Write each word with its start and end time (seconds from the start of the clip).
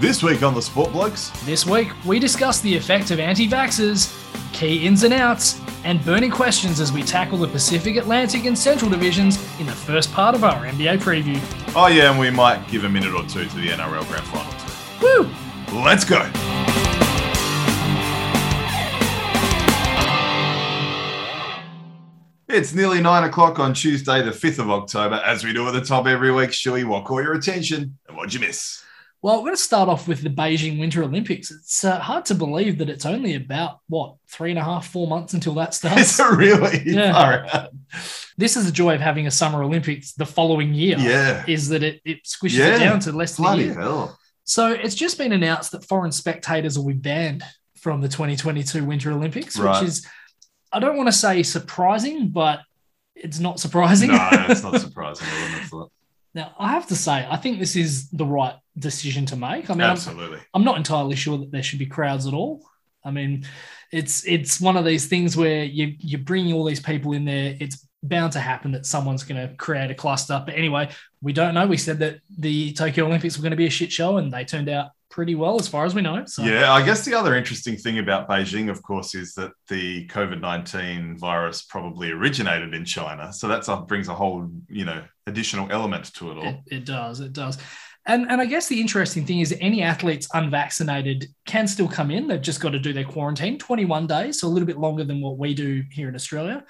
This 0.00 0.22
week 0.22 0.42
on 0.42 0.54
the 0.54 0.62
Sport 0.62 0.92
Blokes, 0.92 1.28
This 1.44 1.66
week, 1.66 1.88
we 2.06 2.18
discuss 2.18 2.60
the 2.60 2.74
effect 2.74 3.10
of 3.10 3.20
anti 3.20 3.46
vaxxers, 3.46 4.10
key 4.54 4.86
ins 4.86 5.02
and 5.02 5.12
outs, 5.12 5.60
and 5.84 6.02
burning 6.06 6.30
questions 6.30 6.80
as 6.80 6.90
we 6.90 7.02
tackle 7.02 7.36
the 7.36 7.46
Pacific, 7.46 7.96
Atlantic, 7.96 8.46
and 8.46 8.58
Central 8.58 8.90
divisions 8.90 9.36
in 9.60 9.66
the 9.66 9.74
first 9.74 10.10
part 10.12 10.34
of 10.34 10.42
our 10.42 10.64
NBA 10.64 11.00
preview. 11.00 11.38
oh 11.76 11.88
yeah, 11.88 12.10
and 12.10 12.18
we 12.18 12.30
might 12.30 12.66
give 12.68 12.84
a 12.84 12.88
minute 12.88 13.12
or 13.12 13.24
two 13.24 13.44
to 13.44 13.56
the 13.56 13.68
NRL 13.68 14.08
Grand 14.08 14.24
Final 14.28 14.50
too. 14.52 15.28
Woo! 15.74 15.82
Let's 15.84 16.06
go. 16.06 16.20
It's 22.48 22.74
nearly 22.74 23.00
nine 23.00 23.24
o'clock 23.24 23.58
on 23.60 23.74
Tuesday, 23.74 24.22
the 24.22 24.30
5th 24.32 24.58
of 24.58 24.70
October. 24.70 25.16
As 25.24 25.44
we 25.44 25.52
do 25.52 25.68
at 25.68 25.72
the 25.72 25.80
top 25.80 26.06
every 26.06 26.32
week, 26.32 26.50
Shuey, 26.50 26.84
what 26.84 27.04
caught 27.04 27.22
your 27.22 27.34
attention 27.34 27.98
and 28.08 28.16
what'd 28.16 28.34
you 28.34 28.40
miss? 28.40 28.82
Well, 29.22 29.36
we're 29.36 29.42
going 29.46 29.56
to 29.56 29.62
start 29.62 29.90
off 29.90 30.08
with 30.08 30.22
the 30.22 30.30
Beijing 30.30 30.80
Winter 30.80 31.02
Olympics. 31.02 31.50
It's 31.50 31.84
uh, 31.84 31.98
hard 31.98 32.24
to 32.26 32.34
believe 32.34 32.78
that 32.78 32.88
it's 32.88 33.04
only 33.04 33.34
about, 33.34 33.80
what, 33.88 34.14
three 34.30 34.48
and 34.48 34.58
a 34.58 34.64
half, 34.64 34.88
four 34.88 35.06
months 35.06 35.34
until 35.34 35.52
that 35.54 35.74
starts. 35.74 36.18
it 36.18 36.22
really? 36.24 36.80
Yeah. 36.86 37.66
This 38.38 38.56
is 38.56 38.64
the 38.64 38.72
joy 38.72 38.94
of 38.94 39.02
having 39.02 39.26
a 39.26 39.30
Summer 39.30 39.62
Olympics 39.62 40.14
the 40.14 40.24
following 40.24 40.72
year. 40.72 40.96
Yeah. 40.98 41.44
Is 41.46 41.68
that 41.68 41.82
it, 41.82 42.00
it 42.06 42.24
squishes 42.24 42.56
Yeah. 42.58 42.76
it 42.76 42.78
down 42.78 43.00
to 43.00 43.12
less 43.12 43.36
than 43.36 43.44
a 43.44 43.48
Bloody 43.48 43.64
year. 43.64 43.74
hell. 43.74 44.18
So 44.44 44.72
it's 44.72 44.94
just 44.94 45.18
been 45.18 45.32
announced 45.32 45.72
that 45.72 45.84
foreign 45.84 46.12
spectators 46.12 46.78
will 46.78 46.86
be 46.86 46.94
banned 46.94 47.44
from 47.76 48.00
the 48.00 48.08
2022 48.08 48.84
Winter 48.84 49.12
Olympics, 49.12 49.58
Right. 49.58 49.80
which 49.80 49.88
is, 49.88 50.06
I 50.72 50.78
don't 50.78 50.96
want 50.96 51.08
to 51.08 51.12
say 51.12 51.42
surprising, 51.42 52.28
but 52.30 52.60
it's 53.14 53.38
not 53.38 53.60
surprising. 53.60 54.12
No, 54.12 54.28
it's 54.48 54.62
not 54.62 54.80
surprising. 54.80 55.26
I 56.34 56.38
wouldn't 56.38 56.52
have 56.52 56.54
thought. 56.54 56.56
now, 56.58 56.64
I 56.66 56.72
have 56.72 56.86
to 56.88 56.96
say, 56.96 57.26
I 57.28 57.36
think 57.36 57.58
this 57.58 57.76
is 57.76 58.10
the 58.10 58.24
right 58.24 58.54
decision 58.78 59.26
to 59.26 59.36
make. 59.36 59.70
I 59.70 59.74
mean, 59.74 59.82
I'm, 59.82 59.92
Absolutely. 59.92 60.40
I'm 60.54 60.64
not 60.64 60.76
entirely 60.76 61.16
sure 61.16 61.38
that 61.38 61.50
there 61.50 61.62
should 61.62 61.78
be 61.78 61.86
crowds 61.86 62.26
at 62.26 62.34
all. 62.34 62.62
I 63.04 63.10
mean, 63.10 63.46
it's 63.92 64.24
it's 64.26 64.60
one 64.60 64.76
of 64.76 64.84
these 64.84 65.06
things 65.06 65.36
where 65.36 65.64
you 65.64 65.94
you're 65.98 66.20
bringing 66.20 66.52
all 66.52 66.64
these 66.64 66.80
people 66.80 67.12
in 67.12 67.24
there. 67.24 67.56
It's 67.58 67.86
bound 68.02 68.32
to 68.32 68.40
happen 68.40 68.72
that 68.72 68.86
someone's 68.86 69.24
going 69.24 69.48
to 69.48 69.54
create 69.56 69.90
a 69.90 69.94
cluster. 69.94 70.42
But 70.44 70.54
anyway, 70.54 70.90
we 71.20 71.32
don't 71.32 71.54
know. 71.54 71.66
We 71.66 71.76
said 71.76 71.98
that 72.00 72.20
the 72.38 72.72
Tokyo 72.72 73.06
Olympics 73.06 73.36
were 73.36 73.42
going 73.42 73.50
to 73.50 73.56
be 73.56 73.66
a 73.66 73.70
shit 73.70 73.92
show, 73.92 74.18
and 74.18 74.32
they 74.32 74.44
turned 74.44 74.68
out 74.68 74.90
pretty 75.10 75.34
well 75.34 75.58
as 75.58 75.68
far 75.68 75.84
as 75.84 75.94
we 75.94 76.00
know. 76.00 76.24
So 76.24 76.42
Yeah, 76.44 76.72
I 76.72 76.84
guess 76.84 77.04
the 77.04 77.14
other 77.14 77.34
interesting 77.34 77.76
thing 77.76 77.98
about 77.98 78.28
Beijing, 78.28 78.70
of 78.70 78.82
course, 78.82 79.14
is 79.14 79.34
that 79.34 79.52
the 79.68 80.06
COVID 80.06 80.40
nineteen 80.40 81.18
virus 81.18 81.62
probably 81.62 82.10
originated 82.12 82.72
in 82.74 82.84
China. 82.84 83.32
So 83.32 83.48
that's 83.48 83.68
a, 83.68 83.76
brings 83.76 84.08
a 84.08 84.14
whole, 84.14 84.48
you 84.68 84.84
know, 84.84 85.02
additional 85.26 85.70
element 85.70 86.14
to 86.14 86.30
it 86.30 86.38
all. 86.38 86.44
It, 86.44 86.60
it 86.66 86.84
does. 86.86 87.20
It 87.20 87.32
does. 87.32 87.58
And, 88.06 88.30
and 88.30 88.40
I 88.40 88.46
guess 88.46 88.66
the 88.66 88.80
interesting 88.80 89.26
thing 89.26 89.40
is 89.40 89.54
any 89.60 89.82
athletes 89.82 90.26
unvaccinated 90.32 91.26
can 91.46 91.68
still 91.68 91.88
come 91.88 92.10
in. 92.10 92.28
They've 92.28 92.40
just 92.40 92.60
got 92.60 92.70
to 92.70 92.78
do 92.78 92.94
their 92.94 93.04
quarantine 93.04 93.58
21 93.58 94.06
days, 94.06 94.40
so 94.40 94.48
a 94.48 94.50
little 94.50 94.66
bit 94.66 94.78
longer 94.78 95.04
than 95.04 95.20
what 95.20 95.36
we 95.36 95.54
do 95.54 95.82
here 95.90 96.08
in 96.08 96.14
Australia. 96.14 96.64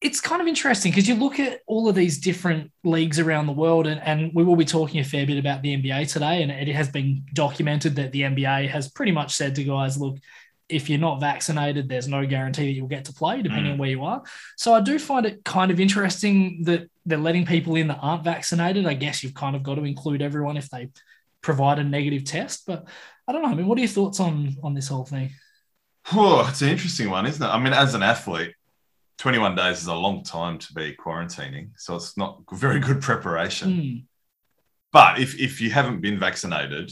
It's 0.00 0.20
kind 0.20 0.42
of 0.42 0.46
interesting 0.46 0.92
because 0.92 1.08
you 1.08 1.14
look 1.14 1.40
at 1.40 1.60
all 1.66 1.88
of 1.88 1.94
these 1.94 2.18
different 2.18 2.70
leagues 2.84 3.18
around 3.18 3.46
the 3.46 3.52
world, 3.52 3.86
and, 3.86 4.00
and 4.02 4.30
we 4.34 4.44
will 4.44 4.56
be 4.56 4.64
talking 4.64 5.00
a 5.00 5.04
fair 5.04 5.26
bit 5.26 5.38
about 5.38 5.62
the 5.62 5.74
NBA 5.76 6.12
today. 6.12 6.42
And 6.42 6.50
it 6.50 6.68
has 6.74 6.88
been 6.90 7.24
documented 7.32 7.96
that 7.96 8.12
the 8.12 8.22
NBA 8.22 8.68
has 8.68 8.88
pretty 8.90 9.12
much 9.12 9.34
said 9.34 9.54
to 9.54 9.64
guys, 9.64 9.96
look, 9.98 10.18
if 10.68 10.90
you're 10.90 10.98
not 10.98 11.20
vaccinated, 11.20 11.88
there's 11.88 12.08
no 12.08 12.26
guarantee 12.26 12.66
that 12.66 12.72
you'll 12.72 12.88
get 12.88 13.04
to 13.06 13.12
play, 13.12 13.40
depending 13.40 13.70
Mm. 13.70 13.72
on 13.74 13.78
where 13.78 13.88
you 13.88 14.04
are. 14.04 14.22
So 14.56 14.74
I 14.74 14.80
do 14.80 14.98
find 14.98 15.24
it 15.24 15.44
kind 15.44 15.70
of 15.70 15.80
interesting 15.80 16.64
that 16.64 16.90
they're 17.06 17.18
letting 17.18 17.46
people 17.46 17.76
in 17.76 17.86
that 17.88 18.00
aren't 18.02 18.24
vaccinated. 18.24 18.84
I 18.86 18.94
guess 18.94 19.22
you've 19.22 19.32
kind 19.34 19.56
of 19.56 19.62
got 19.62 19.76
to 19.76 19.84
include 19.84 20.22
everyone 20.22 20.56
if 20.56 20.68
they 20.68 20.90
provide 21.40 21.78
a 21.78 21.84
negative 21.84 22.24
test. 22.24 22.64
But 22.66 22.86
I 23.28 23.32
don't 23.32 23.42
know. 23.42 23.48
I 23.48 23.54
mean, 23.54 23.66
what 23.66 23.78
are 23.78 23.80
your 23.80 23.88
thoughts 23.88 24.20
on 24.20 24.56
on 24.62 24.74
this 24.74 24.88
whole 24.88 25.04
thing? 25.04 25.30
Oh, 26.12 26.46
it's 26.50 26.62
an 26.62 26.68
interesting 26.68 27.10
one, 27.10 27.26
isn't 27.26 27.42
it? 27.42 27.48
I 27.48 27.58
mean, 27.58 27.72
as 27.72 27.94
an 27.94 28.02
athlete, 28.02 28.54
21 29.18 29.54
days 29.54 29.80
is 29.80 29.86
a 29.86 29.94
long 29.94 30.22
time 30.22 30.58
to 30.58 30.72
be 30.74 30.94
quarantining. 30.94 31.70
So 31.76 31.96
it's 31.96 32.16
not 32.16 32.42
very 32.52 32.80
good 32.80 33.00
preparation. 33.00 33.80
Hmm. 33.80 33.96
But 34.92 35.18
if, 35.20 35.38
if 35.40 35.60
you 35.60 35.70
haven't 35.70 36.00
been 36.00 36.18
vaccinated, 36.18 36.90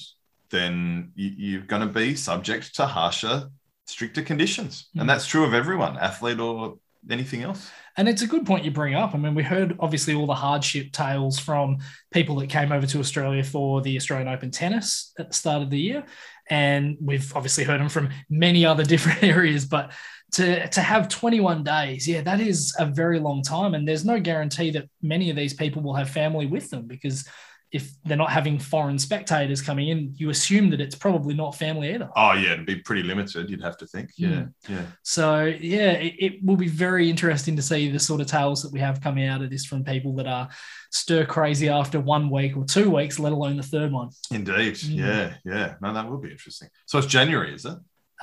then 0.51 1.13
you, 1.15 1.31
you're 1.37 1.63
going 1.63 1.87
to 1.87 1.93
be 1.93 2.15
subject 2.15 2.75
to 2.77 2.87
harsher, 2.87 3.51
stricter 3.87 4.23
conditions. 4.23 4.89
Mm. 4.97 5.03
And 5.03 5.11
that's 5.11 5.27
true 5.27 5.45
of 5.45 5.55
everyone, 5.55 5.97
athlete 5.97 6.39
or 6.39 6.79
anything 7.11 7.43
else. 7.43 7.71
And 7.97 8.09
it's 8.09 8.23
a 8.23 8.27
good 8.27 8.45
point 8.45 8.65
you 8.65 8.71
bring 8.71 8.95
up. 8.95 9.15
I 9.15 9.19
mean, 9.19 9.35
we 9.35 9.43
heard 9.43 9.77
obviously 9.79 10.15
all 10.15 10.27
the 10.27 10.35
hardship 10.35 10.93
tales 10.93 11.39
from 11.39 11.79
people 12.13 12.37
that 12.37 12.49
came 12.49 12.73
over 12.73 12.87
to 12.87 12.99
Australia 12.99 13.45
for 13.45 13.83
the 13.83 13.97
Australian 13.97 14.29
Open 14.29 14.51
tennis 14.51 15.13
at 15.19 15.29
the 15.29 15.35
start 15.35 15.63
of 15.63 15.71
the 15.71 15.79
year. 15.79 16.05
And 16.51 16.97
we've 17.01 17.35
obviously 17.37 17.65
heard 17.65 17.81
them 17.81 17.89
from 17.89 18.11
many 18.29 18.67
other 18.67 18.85
different 18.93 19.23
areas. 19.23 19.65
But 19.65 19.93
to, 20.35 20.69
to 20.69 20.81
have 20.81 21.09
21 21.09 21.65
days, 21.65 22.07
yeah, 22.09 22.21
that 22.23 22.41
is 22.41 22.75
a 22.79 22.87
very 22.87 23.19
long 23.21 23.43
time. 23.43 23.75
And 23.75 23.87
there's 23.87 24.05
no 24.05 24.19
guarantee 24.21 24.71
that 24.73 24.89
many 25.03 25.31
of 25.31 25.37
these 25.37 25.55
people 25.55 25.83
will 25.83 25.95
have 25.95 26.11
family 26.11 26.47
with 26.47 26.71
them 26.71 26.87
because 26.87 27.27
if 27.73 27.91
they're 28.05 28.17
not 28.17 28.31
having 28.31 28.57
foreign 28.57 28.99
spectators 29.01 29.61
coming 29.61 29.89
in, 29.89 30.13
you 30.15 30.31
assume 30.31 30.71
that 30.71 30.81
it's 30.81 30.95
probably 30.95 31.35
not 31.35 31.57
family 31.57 31.93
either. 31.93 32.09
Oh, 32.15 32.33
yeah, 32.35 32.53
it'd 32.53 32.67
be 32.67 32.77
pretty 32.77 33.03
limited, 33.03 33.51
you'd 33.51 33.63
have 33.65 33.77
to 33.79 33.87
think. 33.87 34.11
Yeah, 34.17 34.29
Mm. 34.29 34.53
yeah. 34.69 34.83
So 35.03 35.45
yeah, 35.47 35.91
it, 35.93 36.15
it 36.19 36.45
will 36.45 36.55
be 36.57 36.69
very 36.69 37.11
interesting 37.11 37.57
to 37.57 37.63
see 37.63 37.91
the 37.91 37.99
sort 37.99 38.21
of 38.21 38.29
tales 38.29 38.63
that 38.63 38.73
we 38.73 38.79
have 38.79 39.01
coming 39.01 39.27
out 39.27 39.43
of 39.43 39.51
this 39.51 39.65
from 39.65 39.83
people 39.83 40.15
that 40.17 40.29
are 40.29 40.49
stir 40.93 41.27
crazy 41.27 41.69
after 41.69 41.99
one 41.99 42.31
week 42.31 42.57
or 42.57 42.65
two 42.65 42.91
weeks, 42.91 43.19
let 43.19 43.33
alone 43.33 43.57
the 43.57 43.63
third 43.65 43.91
one, 43.91 44.11
Indeed. 44.31 44.75
Mm. 44.75 44.95
Yeah, 44.97 45.35
yeah. 45.45 45.75
No, 45.83 45.93
that 45.93 46.09
will 46.09 46.19
be 46.19 46.31
interesting. 46.31 46.69
So 46.87 46.99
it's 46.99 47.09
January, 47.09 47.53
is 47.55 47.65
it? 47.65 47.75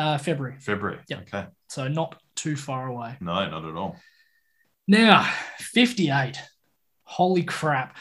Uh, 0.02 0.18
February. 0.18 0.56
February. 0.60 1.00
Yep. 1.08 1.22
Okay. 1.22 1.46
So 1.70 1.88
not 1.88 2.20
too 2.36 2.56
far 2.56 2.88
away. 2.88 3.16
No, 3.22 3.34
not 3.50 3.66
at 3.66 3.76
all. 3.76 3.98
Now, 4.88 5.32
58. 5.60 6.38
Holy 7.04 7.44
crap. 7.44 7.98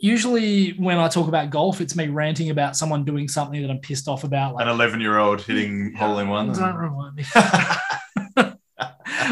Usually 0.00 0.70
when 0.72 0.98
I 0.98 1.08
talk 1.08 1.26
about 1.26 1.50
golf, 1.50 1.80
it's 1.80 1.96
me 1.96 2.08
ranting 2.08 2.50
about 2.50 2.76
someone 2.76 3.04
doing 3.04 3.26
something 3.26 3.60
that 3.62 3.70
I'm 3.70 3.80
pissed 3.80 4.06
off 4.06 4.22
about. 4.24 4.54
Like, 4.54 4.66
An 4.66 4.72
11 4.72 5.00
year 5.00 5.18
old 5.18 5.40
hitting 5.42 5.94
hole 5.94 6.18
in 6.18 6.28
one. 6.28 6.52
Don't 6.52 6.76
remind 6.76 7.16
me. 7.16 7.24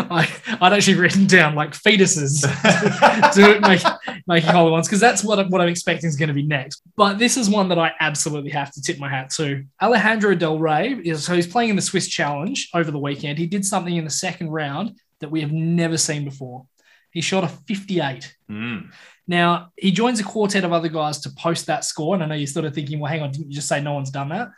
I, 0.08 0.28
I'd 0.60 0.72
actually 0.72 0.98
written 0.98 1.26
down 1.26 1.54
like 1.54 1.72
fetuses 1.72 2.42
to 3.34 3.60
make 3.60 3.82
making 4.26 4.50
hole 4.50 4.70
ones 4.70 4.86
because 4.88 5.00
that's 5.00 5.22
what, 5.24 5.38
I- 5.38 5.44
what 5.44 5.60
I'm 5.60 5.68
expecting 5.68 6.08
is 6.08 6.16
going 6.16 6.28
to 6.28 6.34
be 6.34 6.42
next. 6.42 6.82
But 6.96 7.18
this 7.18 7.36
is 7.36 7.48
one 7.48 7.68
that 7.68 7.78
I 7.78 7.92
absolutely 8.00 8.50
have 8.50 8.72
to 8.72 8.82
tip 8.82 8.98
my 8.98 9.08
hat 9.08 9.30
to. 9.30 9.64
Alejandro 9.80 10.34
Del 10.34 10.58
Rey 10.58 10.92
is 11.04 11.24
so 11.24 11.34
he's 11.34 11.46
playing 11.46 11.70
in 11.70 11.76
the 11.76 11.82
Swiss 11.82 12.08
Challenge 12.08 12.68
over 12.74 12.90
the 12.90 12.98
weekend. 12.98 13.38
He 13.38 13.46
did 13.46 13.64
something 13.64 13.94
in 13.96 14.04
the 14.04 14.10
second 14.10 14.50
round 14.50 14.98
that 15.20 15.30
we 15.30 15.40
have 15.40 15.52
never 15.52 15.96
seen 15.96 16.24
before. 16.24 16.66
He 17.10 17.20
shot 17.20 17.44
a 17.44 17.48
58. 17.48 18.36
Mm. 18.50 18.90
Now 19.26 19.72
he 19.76 19.90
joins 19.90 20.20
a 20.20 20.24
quartet 20.24 20.64
of 20.64 20.72
other 20.72 20.88
guys 20.88 21.20
to 21.20 21.30
post 21.30 21.66
that 21.66 21.84
score. 21.84 22.14
And 22.14 22.22
I 22.22 22.26
know 22.26 22.34
you're 22.34 22.46
sort 22.46 22.66
of 22.66 22.74
thinking, 22.74 23.00
well, 23.00 23.10
hang 23.10 23.22
on, 23.22 23.30
didn't 23.32 23.48
you 23.48 23.54
just 23.54 23.68
say 23.68 23.80
no 23.80 23.94
one's 23.94 24.10
done 24.10 24.28
that? 24.28 24.48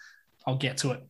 I'll 0.47 0.57
get 0.57 0.79
to 0.79 0.93
it. 0.93 1.07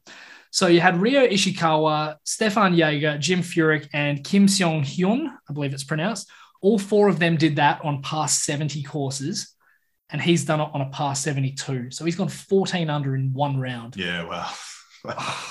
So 0.59 0.67
you 0.67 0.81
had 0.81 1.01
Ryo 1.01 1.25
Ishikawa, 1.25 2.17
Stephan 2.25 2.75
Jaeger, 2.75 3.17
Jim 3.19 3.43
Furyk, 3.43 3.87
and 3.95 4.25
Kim 4.25 4.47
Seong 4.49 4.81
Hyun, 4.81 5.29
I 5.49 5.53
believe 5.53 5.73
it's 5.73 5.85
pronounced. 5.85 6.29
All 6.61 6.81
four 6.81 7.07
of 7.09 7.21
them 7.21 7.37
did 7.37 7.55
that 7.57 7.81
on 7.85 8.03
past 8.03 8.43
70 8.43 8.83
courses, 8.83 9.55
and 10.11 10.21
he's 10.21 10.45
done 10.45 10.61
it 10.61 10.69
on 10.75 10.81
a 10.81 10.91
past 10.91 11.23
72. 11.23 11.93
So 11.93 12.05
he's 12.05 12.17
gone 12.17 12.29
14 12.29 12.91
under 12.91 13.15
in 13.15 13.33
one 13.33 13.61
round. 13.61 13.95
Yeah, 13.97 14.25
well. 14.25 14.53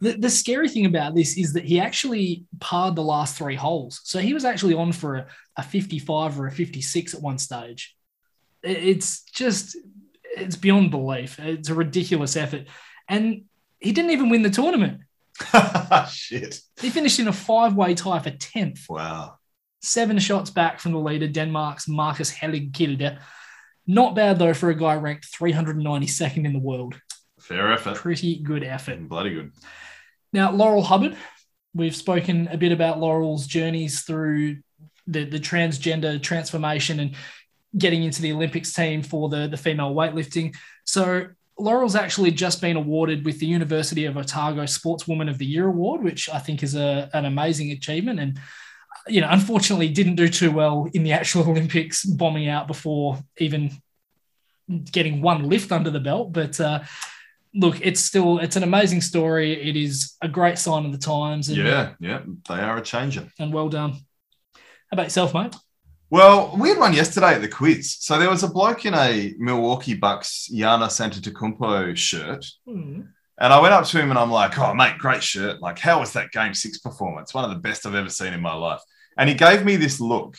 The, 0.00 0.12
the 0.12 0.30
scary 0.30 0.68
thing 0.68 0.86
about 0.86 1.14
this 1.16 1.36
is 1.36 1.52
that 1.54 1.64
he 1.64 1.78
actually 1.80 2.44
parred 2.60 2.94
the 2.96 3.02
last 3.02 3.36
three 3.36 3.56
holes. 3.56 4.00
So 4.04 4.20
he 4.20 4.32
was 4.32 4.44
actually 4.44 4.74
on 4.74 4.92
for 4.92 5.16
a, 5.16 5.26
a 5.56 5.62
55 5.64 6.38
or 6.40 6.46
a 6.46 6.52
56 6.52 7.14
at 7.14 7.20
one 7.20 7.38
stage. 7.38 7.96
It- 8.64 8.78
It's 8.78 9.22
just, 9.22 9.76
it's 10.36 10.54
beyond 10.56 10.92
belief. 10.92 11.38
It's 11.40 11.68
a 11.68 11.74
ridiculous 11.74 12.36
effort. 12.36 12.66
And 13.08 13.42
he 13.80 13.92
didn't 13.92 14.10
even 14.12 14.28
win 14.30 14.42
the 14.42 14.50
tournament. 14.50 15.00
Shit. 16.10 16.60
He 16.80 16.90
finished 16.90 17.18
in 17.20 17.28
a 17.28 17.32
five 17.32 17.74
way 17.74 17.94
tie 17.94 18.18
for 18.18 18.30
10th, 18.30 18.88
Wow. 18.88 19.38
seven 19.80 20.18
shots 20.18 20.50
back 20.50 20.80
from 20.80 20.92
the 20.92 20.98
leader, 20.98 21.28
Denmark's 21.28 21.88
Marcus 21.88 22.32
Helligkilde. 22.32 23.18
Not 23.86 24.14
bad, 24.14 24.38
though, 24.38 24.52
for 24.54 24.68
a 24.70 24.74
guy 24.74 24.96
ranked 24.96 25.28
392nd 25.32 26.44
in 26.44 26.52
the 26.52 26.58
world. 26.58 27.00
Fair 27.40 27.72
effort. 27.72 27.96
Pretty 27.96 28.38
good 28.40 28.62
effort. 28.64 29.08
Bloody 29.08 29.30
good. 29.34 29.52
Now, 30.32 30.50
Laurel 30.50 30.82
Hubbard, 30.82 31.16
we've 31.72 31.96
spoken 31.96 32.48
a 32.48 32.58
bit 32.58 32.72
about 32.72 33.00
Laurel's 33.00 33.46
journeys 33.46 34.02
through 34.02 34.58
the, 35.06 35.24
the 35.24 35.38
transgender 35.38 36.22
transformation 36.22 37.00
and 37.00 37.14
getting 37.76 38.02
into 38.02 38.20
the 38.20 38.32
Olympics 38.32 38.74
team 38.74 39.02
for 39.02 39.28
the, 39.30 39.48
the 39.48 39.56
female 39.56 39.94
weightlifting. 39.94 40.54
So, 40.84 41.28
Laurel's 41.58 41.96
actually 41.96 42.30
just 42.30 42.60
been 42.60 42.76
awarded 42.76 43.24
with 43.24 43.40
the 43.40 43.46
University 43.46 44.04
of 44.04 44.16
Otago 44.16 44.62
Sportswoman 44.62 45.28
of 45.28 45.38
the 45.38 45.46
Year 45.46 45.66
award, 45.66 46.02
which 46.02 46.28
I 46.30 46.38
think 46.38 46.62
is 46.62 46.74
a, 46.76 47.10
an 47.12 47.24
amazing 47.24 47.70
achievement. 47.72 48.20
And, 48.20 48.38
you 49.08 49.20
know, 49.20 49.28
unfortunately 49.30 49.88
didn't 49.88 50.14
do 50.16 50.28
too 50.28 50.52
well 50.52 50.88
in 50.94 51.02
the 51.02 51.12
actual 51.12 51.42
Olympics, 51.50 52.04
bombing 52.04 52.48
out 52.48 52.66
before 52.68 53.18
even 53.38 53.72
getting 54.92 55.20
one 55.22 55.48
lift 55.48 55.72
under 55.72 55.90
the 55.90 56.00
belt. 56.00 56.32
But 56.32 56.60
uh, 56.60 56.80
look, 57.54 57.80
it's 57.80 58.00
still 58.00 58.38
it's 58.38 58.56
an 58.56 58.62
amazing 58.62 59.00
story. 59.00 59.68
It 59.68 59.76
is 59.76 60.14
a 60.22 60.28
great 60.28 60.58
sign 60.58 60.84
of 60.86 60.92
the 60.92 60.98
times. 60.98 61.48
And, 61.48 61.58
Yeah, 61.58 61.94
yeah, 61.98 62.20
they 62.48 62.60
are 62.60 62.76
a 62.76 62.82
changing. 62.82 63.32
and 63.38 63.52
well 63.52 63.68
done. 63.68 63.92
How 64.54 64.94
about 64.94 65.04
yourself, 65.06 65.34
mate? 65.34 65.54
Well, 66.10 66.56
we 66.58 66.70
had 66.70 66.78
one 66.78 66.94
yesterday 66.94 67.34
at 67.34 67.42
the 67.42 67.48
quiz. 67.48 67.96
So 68.00 68.18
there 68.18 68.30
was 68.30 68.42
a 68.42 68.48
bloke 68.48 68.86
in 68.86 68.94
a 68.94 69.34
Milwaukee 69.38 69.94
Bucks 69.94 70.48
Giannis 70.52 71.00
Antetokounmpo 71.00 71.94
shirt, 71.96 72.46
Hmm. 72.66 73.02
and 73.38 73.52
I 73.52 73.60
went 73.60 73.74
up 73.74 73.84
to 73.86 74.00
him 74.00 74.10
and 74.10 74.18
I'm 74.18 74.30
like, 74.30 74.58
"Oh, 74.58 74.72
mate, 74.74 74.98
great 74.98 75.22
shirt! 75.22 75.60
Like, 75.60 75.78
how 75.78 76.00
was 76.00 76.12
that 76.14 76.32
Game 76.32 76.54
Six 76.54 76.78
performance? 76.78 77.34
One 77.34 77.44
of 77.44 77.50
the 77.50 77.56
best 77.60 77.84
I've 77.86 77.94
ever 77.94 78.08
seen 78.08 78.32
in 78.32 78.40
my 78.40 78.54
life." 78.54 78.80
And 79.18 79.28
he 79.28 79.34
gave 79.34 79.64
me 79.64 79.76
this 79.76 80.00
look, 80.00 80.36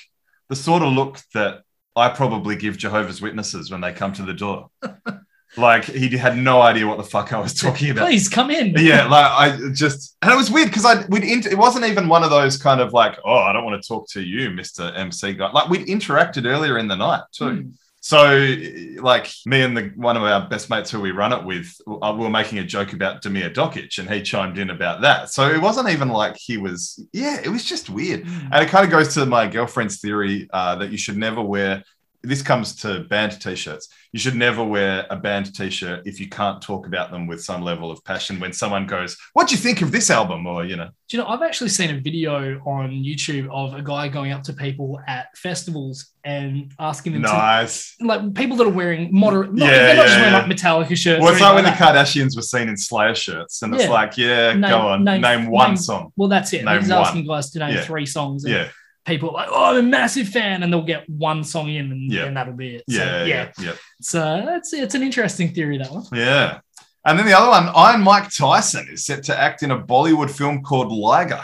the 0.48 0.56
sort 0.56 0.82
of 0.82 0.92
look 0.94 1.20
that 1.34 1.62
I 1.96 2.10
probably 2.10 2.56
give 2.56 2.78
Jehovah's 2.78 3.22
Witnesses 3.22 3.70
when 3.70 3.82
they 3.82 3.94
come 3.94 4.14
to 4.14 4.24
the 4.24 4.34
door. 4.34 4.70
like 5.58 5.86
he 5.86 6.16
had 6.18 6.38
no 6.38 6.62
idea 6.62 6.88
what 6.88 6.98
the 6.98 7.04
fuck 7.04 7.34
I 7.34 7.40
was 7.40 7.54
talking 7.54 7.90
about. 7.90 8.06
Please 8.06 8.30
come 8.30 8.52
in. 8.52 8.74
yeah, 8.78 9.06
like 9.06 9.26
I 9.26 9.72
just 9.74 10.18
and 10.22 10.32
it 10.32 10.36
was 10.36 10.52
weird 10.52 10.70
because 10.70 10.86
I 10.86 11.06
we'd 11.08 11.24
int- 11.24 11.48
it 11.48 11.58
wasn't 11.58 11.86
even 11.86 12.08
one 12.08 12.24
of 12.24 12.30
those 12.30 12.58
kind 12.58 12.82
of 12.82 12.94
like 12.94 13.18
oh 13.26 13.38
I 13.38 13.54
don't 13.54 13.66
want 13.66 13.82
to 13.82 13.88
talk 13.88 14.08
to 14.10 14.22
you 14.22 14.52
Mister 14.52 14.92
MC 14.96 15.34
guy 15.34 15.52
like 15.52 15.70
we'd 15.70 15.88
interacted 15.88 16.46
earlier 16.46 16.78
in 16.78 16.88
the 16.88 16.96
night 16.96 17.24
too. 17.32 17.50
Hmm. 17.50 17.70
So 18.02 18.56
like 19.02 19.30
me 19.46 19.62
and 19.62 19.76
the 19.76 19.92
one 19.96 20.16
of 20.16 20.24
our 20.24 20.48
best 20.48 20.70
mates 20.70 20.90
who 20.90 21.02
we 21.02 21.12
run 21.12 21.34
it 21.34 21.44
with, 21.44 21.70
uh, 21.86 22.16
we 22.18 22.24
were 22.24 22.30
making 22.30 22.60
a 22.60 22.64
joke 22.64 22.94
about 22.94 23.22
Damir 23.22 23.54
Dokic 23.54 24.00
and 24.00 24.10
he 24.10 24.22
chimed 24.22 24.58
in 24.58 24.70
about 24.70 25.02
that. 25.02 25.30
So 25.30 25.50
it 25.50 25.62
wasn't 25.62 25.90
even 25.90 26.08
like 26.08 26.38
he 26.38 26.58
was 26.58 27.04
yeah 27.12 27.42
it 27.44 27.50
was 27.50 27.66
just 27.66 27.90
weird. 27.90 28.26
Hmm. 28.26 28.54
And 28.54 28.64
it 28.64 28.70
kind 28.70 28.86
of 28.86 28.92
goes 28.92 29.14
to 29.16 29.26
my 29.26 29.48
girlfriend's 29.48 30.00
theory 30.00 30.48
uh, 30.54 30.76
that 30.76 30.92
you 30.92 30.98
should 30.98 31.18
never 31.18 31.42
wear. 31.42 31.84
This 32.22 32.42
comes 32.42 32.76
to 32.78 33.02
band 33.06 33.40
t-shirts. 33.40 33.88
You 34.12 34.20
should 34.20 34.36
never 34.36 34.64
wear 34.64 35.06
a 35.10 35.16
band 35.16 35.56
t-shirt 35.56 36.02
if 36.06 36.20
you 36.20 36.28
can't 36.28 36.62
talk 36.62 36.86
about 36.86 37.12
them 37.12 37.28
with 37.28 37.42
some 37.44 37.62
level 37.62 37.92
of 37.92 38.04
passion. 38.04 38.40
When 38.42 38.52
someone 38.52 38.86
goes, 38.88 39.16
"What 39.34 39.48
do 39.48 39.56
you 39.56 39.62
think 39.62 39.82
of 39.82 39.92
this 39.94 40.10
album?" 40.10 40.46
or 40.46 40.66
you 40.66 40.76
know, 40.76 40.90
Do 41.08 41.18
you 41.18 41.24
know, 41.24 41.30
I've 41.30 41.42
actually 41.42 41.70
seen 41.70 41.96
a 41.96 42.00
video 42.00 42.60
on 42.66 42.92
YouTube 42.92 43.48
of 43.52 43.74
a 43.74 43.82
guy 43.82 44.10
going 44.10 44.32
up 44.34 44.44
to 44.44 44.54
people 44.54 45.00
at 45.08 45.28
festivals 45.38 46.12
and 46.26 46.72
asking 46.78 47.14
them 47.14 47.22
nice. 47.24 47.96
to, 47.98 48.06
like, 48.06 48.34
people 48.36 48.58
that 48.58 48.68
are 48.68 48.70
wearing 48.70 49.10
moderate, 49.12 49.54
not, 49.54 49.66
Yeah, 49.68 49.72
they're 49.78 49.96
not 49.96 50.06
just 50.06 50.18
yeah, 50.18 50.32
wearing 50.34 50.50
like 50.50 50.58
Metallica 50.60 50.98
shirts. 50.98 51.22
Well, 51.24 51.32
it's 51.32 51.42
like 51.42 51.56
when 51.56 51.64
the 51.64 51.70
that. 51.72 51.80
Kardashians 51.96 52.36
were 52.36 52.42
seen 52.42 52.68
in 52.70 52.76
Slayer 52.78 53.16
shirts, 53.16 53.62
and 53.62 53.74
it's 53.74 53.88
like, 53.88 54.18
yeah, 54.18 54.52
Name- 54.54 54.62
go 54.70 54.78
on, 54.80 55.04
name- 55.06 55.22
name, 55.22 55.48
one 55.50 55.70
name- 55.70 55.78
song. 55.78 56.12
Well, 56.18 56.28
that's 56.30 56.52
it. 56.54 56.66
Name 56.66 56.80
He's 56.82 56.92
asking 56.92 57.26
guys 57.26 57.50
to 57.52 57.60
name 57.60 57.76
Yeah. 57.76 57.84
three 57.86 58.06
songs. 58.06 58.44
And 58.44 58.54
Yeah, 58.54 58.68
people 59.06 59.34
like, 59.34 59.48
oh, 59.52 59.72
I'm 59.72 59.78
a 59.78 59.82
massive 59.88 60.28
fan, 60.30 60.64
and 60.64 60.72
they'll 60.72 60.82
get 60.84 61.10
one 61.10 61.44
song 61.44 61.70
in, 61.70 61.92
and, 61.92 62.12
Yeah. 62.12 62.26
and 62.26 62.38
that'll 62.38 62.54
be 62.54 62.76
it. 62.76 62.84
So, 62.90 62.96
yeah, 62.98 63.26
yeah, 63.26 63.52
yeah, 63.60 63.72
It's 64.00 64.14
it's 64.16 64.74
it's 64.74 64.96
an 64.96 65.04
interesting 65.04 65.54
theory 65.54 65.78
that 65.80 65.92
one. 65.92 66.06
yeah. 66.14 66.60
And 67.06 67.18
then 67.18 67.26
the 67.26 67.34
other 67.38 67.50
one, 67.50 67.70
Iron 67.76 68.02
Mike 68.04 68.30
Tyson 68.30 68.88
is 68.92 69.06
set 69.06 69.24
to 69.24 69.38
act 69.40 69.64
in 69.64 69.72
a 69.72 69.80
Bollywood 69.82 70.30
film 70.30 70.62
called 70.62 70.92
Liger, 70.92 71.42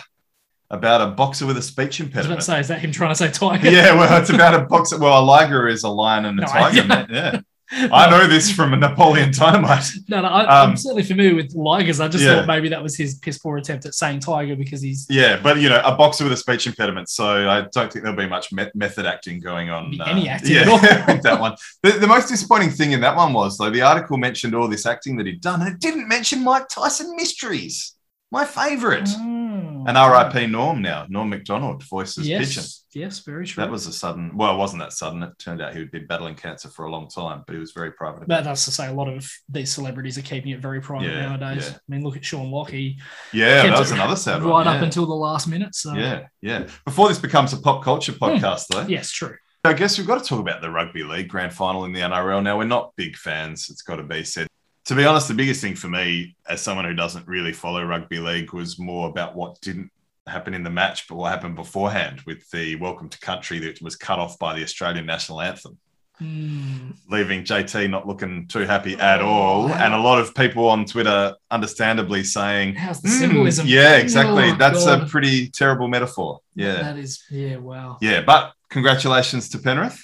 about 0.70 1.00
a 1.02 1.08
boxer 1.12 1.46
with 1.46 1.58
a 1.58 1.62
speech 1.62 2.02
I 2.02 2.04
was 2.04 2.10
about 2.12 2.16
impediment. 2.18 2.40
to 2.42 2.46
say, 2.46 2.60
is 2.60 2.68
that 2.68 2.80
him 2.82 2.92
trying 2.92 3.12
to 3.12 3.16
say 3.16 3.32
tiger? 3.32 3.70
yeah, 3.70 3.94
well, 3.96 4.20
it's 4.22 4.30
about 4.30 4.54
a 4.54 4.66
boxer. 4.66 5.00
Well, 5.00 5.18
a 5.20 5.24
liger 5.24 5.68
is 5.68 5.84
a 5.84 5.90
lion 5.90 6.26
and 6.26 6.38
a 6.40 6.42
No, 6.42 6.48
tiger. 6.48 6.84
Man. 6.84 7.08
Yeah, 7.12 7.40
I 7.72 8.10
know 8.10 8.28
this 8.28 8.52
from 8.52 8.74
a 8.74 8.78
Napoleon 8.78 9.32
Dynamite. 9.32 9.86
No, 10.08 10.22
no, 10.22 10.28
I, 10.28 10.64
I'm 10.64 10.70
Um, 10.72 10.78
certainly 10.78 11.02
familiar 11.04 11.34
with 11.36 11.56
ligers. 11.56 12.00
I 12.04 12.08
just 12.08 12.24
Yeah. 12.24 12.36
thought 12.36 12.48
maybe 12.48 12.70
that 12.70 12.82
was 12.84 12.96
his 12.96 13.16
piss 13.16 13.40
poor 13.40 13.58
attempt 13.58 13.86
at 13.88 13.96
saying 13.96 14.20
tiger 14.20 14.56
because 14.56 14.82
he's 14.82 15.08
Yeah, 15.10 15.40
but 15.42 15.58
you 15.60 15.70
know, 15.70 15.82
a 15.84 15.96
boxer 15.96 16.24
with 16.26 16.34
a 16.34 16.38
speech 16.38 16.68
impediment. 16.68 17.10
So 17.10 17.50
I 17.50 17.62
don't 17.74 17.92
think 17.92 18.04
there'll 18.04 18.16
be 18.18 18.28
much 18.28 18.52
me- 18.52 18.70
method 18.76 19.06
acting 19.08 19.40
going 19.40 19.70
on. 19.72 19.90
Be 19.92 20.00
any 20.06 20.30
acting 20.30 20.52
yeah, 20.54 20.62
at 20.62 20.68
all. 20.68 20.80
with 21.16 21.24
that 21.24 21.40
one. 21.40 21.56
The, 21.82 21.92
the 21.94 22.08
most 22.08 22.28
disappointing 22.28 22.70
thing 22.70 22.92
in 22.92 23.02
that 23.02 23.16
one 23.16 23.34
was 23.34 23.58
though 23.58 23.72
the 23.72 23.82
article 23.82 24.18
mentioned 24.18 24.54
all 24.54 24.68
this 24.68 24.86
acting 24.86 25.18
that 25.18 25.26
he'd 25.26 25.42
done, 25.42 25.62
and 25.62 25.70
it 25.74 25.80
didn't 25.80 26.08
mention 26.08 26.44
Mike 26.44 26.70
Tyson 26.70 27.16
mysteries. 27.16 27.95
My 28.36 28.44
favorite. 28.44 29.06
Mm. 29.06 29.88
And 29.88 29.98
R.I.P. 29.98 30.48
Norm 30.48 30.82
now. 30.82 31.06
Norm 31.08 31.30
Macdonald 31.30 31.82
voices 31.84 32.28
yes, 32.28 32.50
Pigeon. 32.50 32.64
yes, 33.02 33.20
very 33.20 33.46
true. 33.48 33.64
That 33.64 33.72
was 33.72 33.88
a 33.88 33.94
sudden. 33.94 34.36
Well, 34.36 34.54
it 34.54 34.58
wasn't 34.58 34.82
that 34.82 34.92
sudden. 34.92 35.24
It 35.24 35.40
turned 35.40 35.62
out 35.62 35.72
he 35.72 35.80
had 35.80 35.90
been 35.90 36.06
battling 36.06 36.36
cancer 36.36 36.68
for 36.68 36.84
a 36.84 36.92
long 36.92 37.08
time, 37.08 37.46
but 37.48 37.54
he 37.54 37.60
was 37.62 37.72
very 37.72 37.94
private 37.94 38.28
But 38.28 38.44
that's 38.44 38.66
to 38.66 38.72
say, 38.72 38.88
a 38.88 38.92
lot 38.92 39.08
of 39.08 39.32
these 39.48 39.72
celebrities 39.72 40.18
are 40.18 40.22
keeping 40.22 40.52
it 40.52 40.60
very 40.60 40.82
private 40.82 41.12
Yeah, 41.14 41.30
nowadays. 41.30 41.70
yeah. 41.70 41.78
I 41.78 41.80
mean, 41.88 42.04
look 42.04 42.18
at 42.18 42.26
Sean 42.26 42.52
Lockie, 42.52 42.98
Yeah, 43.32 43.64
that 43.68 43.80
was 43.80 43.92
another 43.92 44.18
sad 44.18 44.42
right 44.44 44.52
one. 44.52 44.68
up 44.68 44.80
yeah. 44.82 44.84
until 44.84 45.06
the 45.06 45.14
last 45.16 45.48
minute. 45.48 45.74
So 45.74 45.94
yeah, 45.94 46.26
yeah. 46.42 46.68
Before 46.84 47.08
this 47.08 47.20
becomes 47.20 47.54
a 47.54 47.58
pop 47.58 47.86
culture 47.86 48.12
podcast, 48.12 48.68
though, 48.68 48.86
yes, 48.86 49.12
true. 49.12 49.38
I 49.64 49.72
guess 49.72 49.98
we've 49.98 50.06
got 50.06 50.22
to 50.22 50.28
talk 50.28 50.42
about 50.42 50.62
the 50.62 50.70
rugby 50.70 51.04
league 51.04 51.30
grand 51.30 51.54
final 51.54 51.86
in 51.86 51.94
the 51.94 52.02
NRL. 52.02 52.44
Now, 52.44 52.58
we're 52.58 52.66
not 52.66 52.92
big 52.98 53.16
fans, 53.16 53.70
it's 53.70 53.82
got 53.82 53.96
to 53.96 54.04
be 54.04 54.26
said. 54.26 54.48
To 54.86 54.96
be 54.96 55.04
honest, 55.04 55.28
the 55.28 55.34
biggest 55.34 55.62
thing 55.62 55.76
for 55.76 55.88
me, 55.88 56.36
as 56.48 56.62
someone 56.62 56.86
who 56.86 56.94
doesn't 56.94 57.28
really 57.28 57.54
follow 57.54 57.84
rugby 57.84 58.20
league, 58.20 58.54
was 58.54 58.78
more 58.78 59.10
about 59.10 59.36
what 59.36 59.60
didn't 59.62 59.90
happen 60.28 60.54
in 60.54 60.64
the 60.64 60.70
match, 60.70 61.08
but 61.08 61.16
what 61.16 61.32
happened 61.32 61.56
beforehand 61.56 62.22
with 62.28 62.48
the 62.52 62.76
welcome 62.76 63.10
to 63.10 63.20
country 63.20 63.58
that 63.60 63.82
was 63.82 63.96
cut 63.96 64.20
off 64.20 64.38
by 64.38 64.54
the 64.56 64.62
Australian 64.64 65.06
national 65.08 65.42
anthem. 65.42 65.78
Mm, 66.22 66.96
leaving 67.10 67.44
JT 67.44 67.90
not 67.90 68.08
looking 68.08 68.48
too 68.48 68.62
happy 68.62 68.94
at 68.96 69.22
Oh, 69.22 69.26
all. 69.28 69.68
And 69.74 69.94
a 69.94 69.98
lot 70.00 70.20
of 70.20 70.34
people 70.36 70.70
on 70.70 70.86
Twitter, 70.86 71.36
understandably, 71.52 72.24
saying, 72.24 72.76
how's 72.76 73.02
the 73.02 73.10
"Hmm, 73.10 73.20
symbolism? 73.20 73.68
yeah, 73.68 73.98
exactly. 73.98 74.52
Oh, 74.52 74.56
That's 74.56 74.86
God. 74.86 75.02
a 75.04 75.06
pretty 75.08 75.50
terrible 75.50 75.88
metaphor. 75.88 76.40
Yeah. 76.56 76.76
That 76.84 76.98
is, 76.98 77.24
yeah, 77.30 77.58
wow. 77.58 77.98
Yeah. 78.02 78.22
But 78.22 78.54
congratulations 78.70 79.50
to 79.50 79.58
Penrith. 79.60 80.02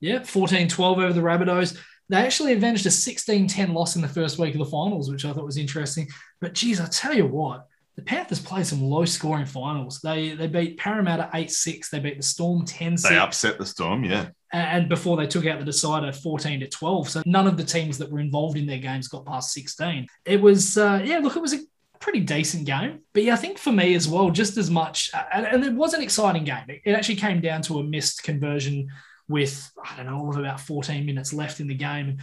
Yeah, 0.00 0.22
14 0.22 0.68
12 0.68 0.98
over 0.98 1.12
the 1.14 1.20
Rabbitohs. 1.22 1.78
They 2.08 2.18
actually 2.18 2.52
avenged 2.52 2.86
a 2.86 2.90
16 2.90 3.46
10 3.46 3.72
loss 3.72 3.96
in 3.96 4.02
the 4.02 4.08
first 4.08 4.38
week 4.38 4.54
of 4.54 4.58
the 4.58 4.66
finals, 4.66 5.10
which 5.10 5.24
I 5.24 5.32
thought 5.32 5.44
was 5.46 5.56
interesting. 5.56 6.08
But 6.40 6.54
geez, 6.54 6.80
I 6.80 6.86
tell 6.86 7.14
you 7.14 7.26
what, 7.26 7.66
the 7.96 8.02
Panthers 8.02 8.40
played 8.40 8.66
some 8.66 8.82
low 8.82 9.04
scoring 9.04 9.46
finals. 9.46 10.00
They 10.02 10.34
they 10.34 10.46
beat 10.46 10.78
Parramatta 10.78 11.30
8 11.32 11.50
6, 11.50 11.90
they 11.90 12.00
beat 12.00 12.16
the 12.16 12.22
Storm 12.22 12.64
10 12.64 12.98
6. 12.98 13.08
They 13.08 13.18
upset 13.18 13.58
the 13.58 13.66
storm. 13.66 14.04
Yeah. 14.04 14.28
and 14.52 14.88
before 14.88 15.16
they 15.16 15.26
took 15.26 15.46
out 15.46 15.58
the 15.58 15.64
decider 15.64 16.12
14 16.12 16.60
to 16.60 16.68
12 16.68 17.08
so 17.08 17.22
none 17.26 17.46
of 17.46 17.56
the 17.56 17.64
teams 17.64 17.98
that 17.98 18.10
were 18.10 18.20
involved 18.20 18.56
in 18.56 18.66
their 18.66 18.78
games 18.78 19.08
got 19.08 19.26
past 19.26 19.52
16 19.52 20.06
it 20.24 20.40
was 20.40 20.78
uh, 20.78 21.02
yeah 21.04 21.18
look 21.18 21.34
it 21.34 21.42
was 21.42 21.54
a 21.54 21.58
pretty 21.98 22.20
decent 22.20 22.64
game 22.64 23.00
but 23.12 23.24
yeah 23.24 23.32
i 23.32 23.36
think 23.36 23.58
for 23.58 23.72
me 23.72 23.96
as 23.96 24.06
well 24.06 24.30
just 24.30 24.56
as 24.56 24.70
much 24.70 25.10
uh, 25.12 25.24
and, 25.32 25.46
and 25.46 25.64
it 25.64 25.72
was 25.72 25.92
an 25.92 26.02
exciting 26.02 26.44
game 26.44 26.62
it, 26.68 26.82
it 26.84 26.92
actually 26.92 27.16
came 27.16 27.40
down 27.40 27.62
to 27.62 27.80
a 27.80 27.82
missed 27.82 28.22
conversion 28.22 28.86
with 29.28 29.70
i 29.84 29.96
don't 29.96 30.06
know 30.06 30.18
all 30.18 30.30
of 30.30 30.36
about 30.36 30.60
14 30.60 31.04
minutes 31.06 31.32
left 31.32 31.60
in 31.60 31.66
the 31.66 31.74
game 31.74 32.18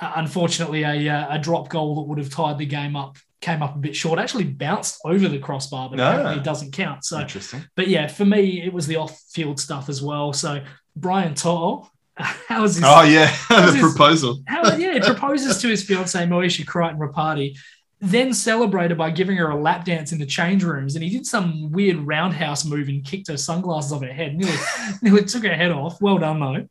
uh, 0.00 0.12
unfortunately 0.16 0.82
a, 0.82 1.08
uh, 1.08 1.34
a 1.36 1.38
drop 1.38 1.68
goal 1.68 1.96
that 1.96 2.02
would 2.08 2.18
have 2.18 2.30
tied 2.30 2.58
the 2.58 2.66
game 2.66 2.96
up 2.96 3.16
came 3.40 3.62
up 3.62 3.74
a 3.74 3.78
bit 3.78 3.96
short 3.96 4.18
actually 4.18 4.44
bounced 4.44 5.00
over 5.04 5.28
the 5.28 5.38
crossbar 5.38 5.88
but 5.88 5.96
No. 5.96 6.08
apparently 6.10 6.36
it 6.40 6.44
doesn't 6.44 6.72
count 6.72 7.04
so 7.04 7.20
Interesting. 7.20 7.64
but 7.74 7.88
yeah, 7.88 8.06
for 8.06 8.24
me, 8.26 8.62
it 8.62 8.72
was 8.72 8.86
the 8.86 8.96
off-field 8.96 9.58
stuff 9.58 9.88
as 9.88 10.02
well. 10.02 10.34
So 10.34 10.62
Brian 10.94 11.34
To'o, 11.34 11.88
how 12.16 12.60
was 12.60 12.74
his? 12.74 12.84
Oh, 12.86 13.02
yeah. 13.02 13.34
the 13.48 13.72
his- 13.72 13.80
proposal. 13.80 14.42
How, 14.46 14.76
yeah, 14.76 14.92
he 14.92 15.00
proposes 15.00 15.56
to 15.62 15.68
his 15.68 15.82
fiancee 15.82 16.18
Moesha 16.26 16.66
Crichton 16.66 16.98
Rapati, 17.00 17.56
then 18.00 18.32
celebrated 18.32 18.96
by 18.96 19.10
giving 19.10 19.36
her 19.36 19.50
a 19.50 19.60
lap 19.60 19.84
dance 19.84 20.12
in 20.12 20.18
the 20.18 20.26
change 20.26 20.64
rooms, 20.64 20.94
and 20.94 21.04
he 21.04 21.10
did 21.10 21.26
some 21.26 21.70
weird 21.70 21.98
roundhouse 21.98 22.64
move 22.64 22.88
and 22.88 23.04
kicked 23.04 23.28
her 23.28 23.36
sunglasses 23.36 23.92
off 23.92 24.02
her 24.02 24.12
head. 24.12 24.36
Nearly, 24.36 24.56
nearly 25.02 25.24
took 25.24 25.44
her 25.44 25.54
head 25.54 25.70
off. 25.70 26.00
Well 26.00 26.18
done 26.18 26.40
though. 26.40 26.68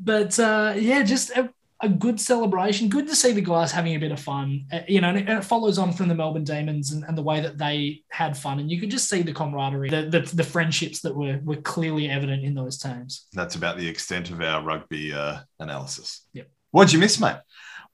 But 0.00 0.38
uh, 0.38 0.74
yeah, 0.76 1.02
just 1.02 1.30
a, 1.30 1.50
a 1.82 1.88
good 1.88 2.18
celebration. 2.18 2.88
Good 2.88 3.08
to 3.08 3.14
see 3.14 3.32
the 3.32 3.42
guys 3.42 3.72
having 3.72 3.94
a 3.94 3.98
bit 3.98 4.10
of 4.10 4.20
fun. 4.20 4.64
Uh, 4.72 4.80
you 4.88 5.02
know, 5.02 5.10
and 5.10 5.18
it, 5.18 5.28
and 5.28 5.38
it 5.38 5.44
follows 5.44 5.78
on 5.78 5.92
from 5.92 6.08
the 6.08 6.14
Melbourne 6.14 6.44
Demons 6.44 6.92
and, 6.92 7.04
and 7.04 7.16
the 7.16 7.22
way 7.22 7.40
that 7.40 7.58
they 7.58 8.02
had 8.10 8.36
fun, 8.36 8.58
and 8.58 8.70
you 8.70 8.80
could 8.80 8.90
just 8.90 9.08
see 9.08 9.20
the 9.20 9.34
camaraderie, 9.34 9.90
the, 9.90 10.08
the, 10.08 10.36
the 10.36 10.44
friendships 10.44 11.00
that 11.02 11.14
were 11.14 11.40
were 11.44 11.56
clearly 11.56 12.08
evident 12.08 12.42
in 12.42 12.54
those 12.54 12.78
teams. 12.78 13.26
That's 13.34 13.56
about 13.56 13.76
the 13.76 13.88
extent 13.88 14.30
of 14.30 14.40
our 14.40 14.62
rugby 14.62 15.12
uh, 15.12 15.40
analysis. 15.58 16.26
Yep. 16.32 16.48
What'd 16.70 16.92
you 16.92 16.98
miss, 16.98 17.20
mate? 17.20 17.36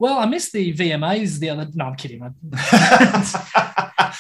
Well, 0.05 0.19
I 0.19 0.27
missed 0.27 0.53
the 0.53 0.71
VMAs 0.75 1.39
the 1.39 1.49
other. 1.49 1.67
No, 1.73 1.87
I'm 1.87 1.97
kidding. 1.97 2.21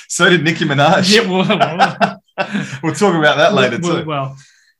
So 0.08 0.30
did 0.30 0.42
Nicki 0.42 0.64
Minaj. 0.64 1.14
yeah, 1.14 1.28
well, 1.30 1.46
well, 1.46 2.22
We'll 2.82 2.94
talk 3.04 3.14
about 3.14 3.36
that 3.36 3.52
later, 3.52 3.78
well, 3.82 4.00
too. 4.02 4.08
well, 4.08 4.36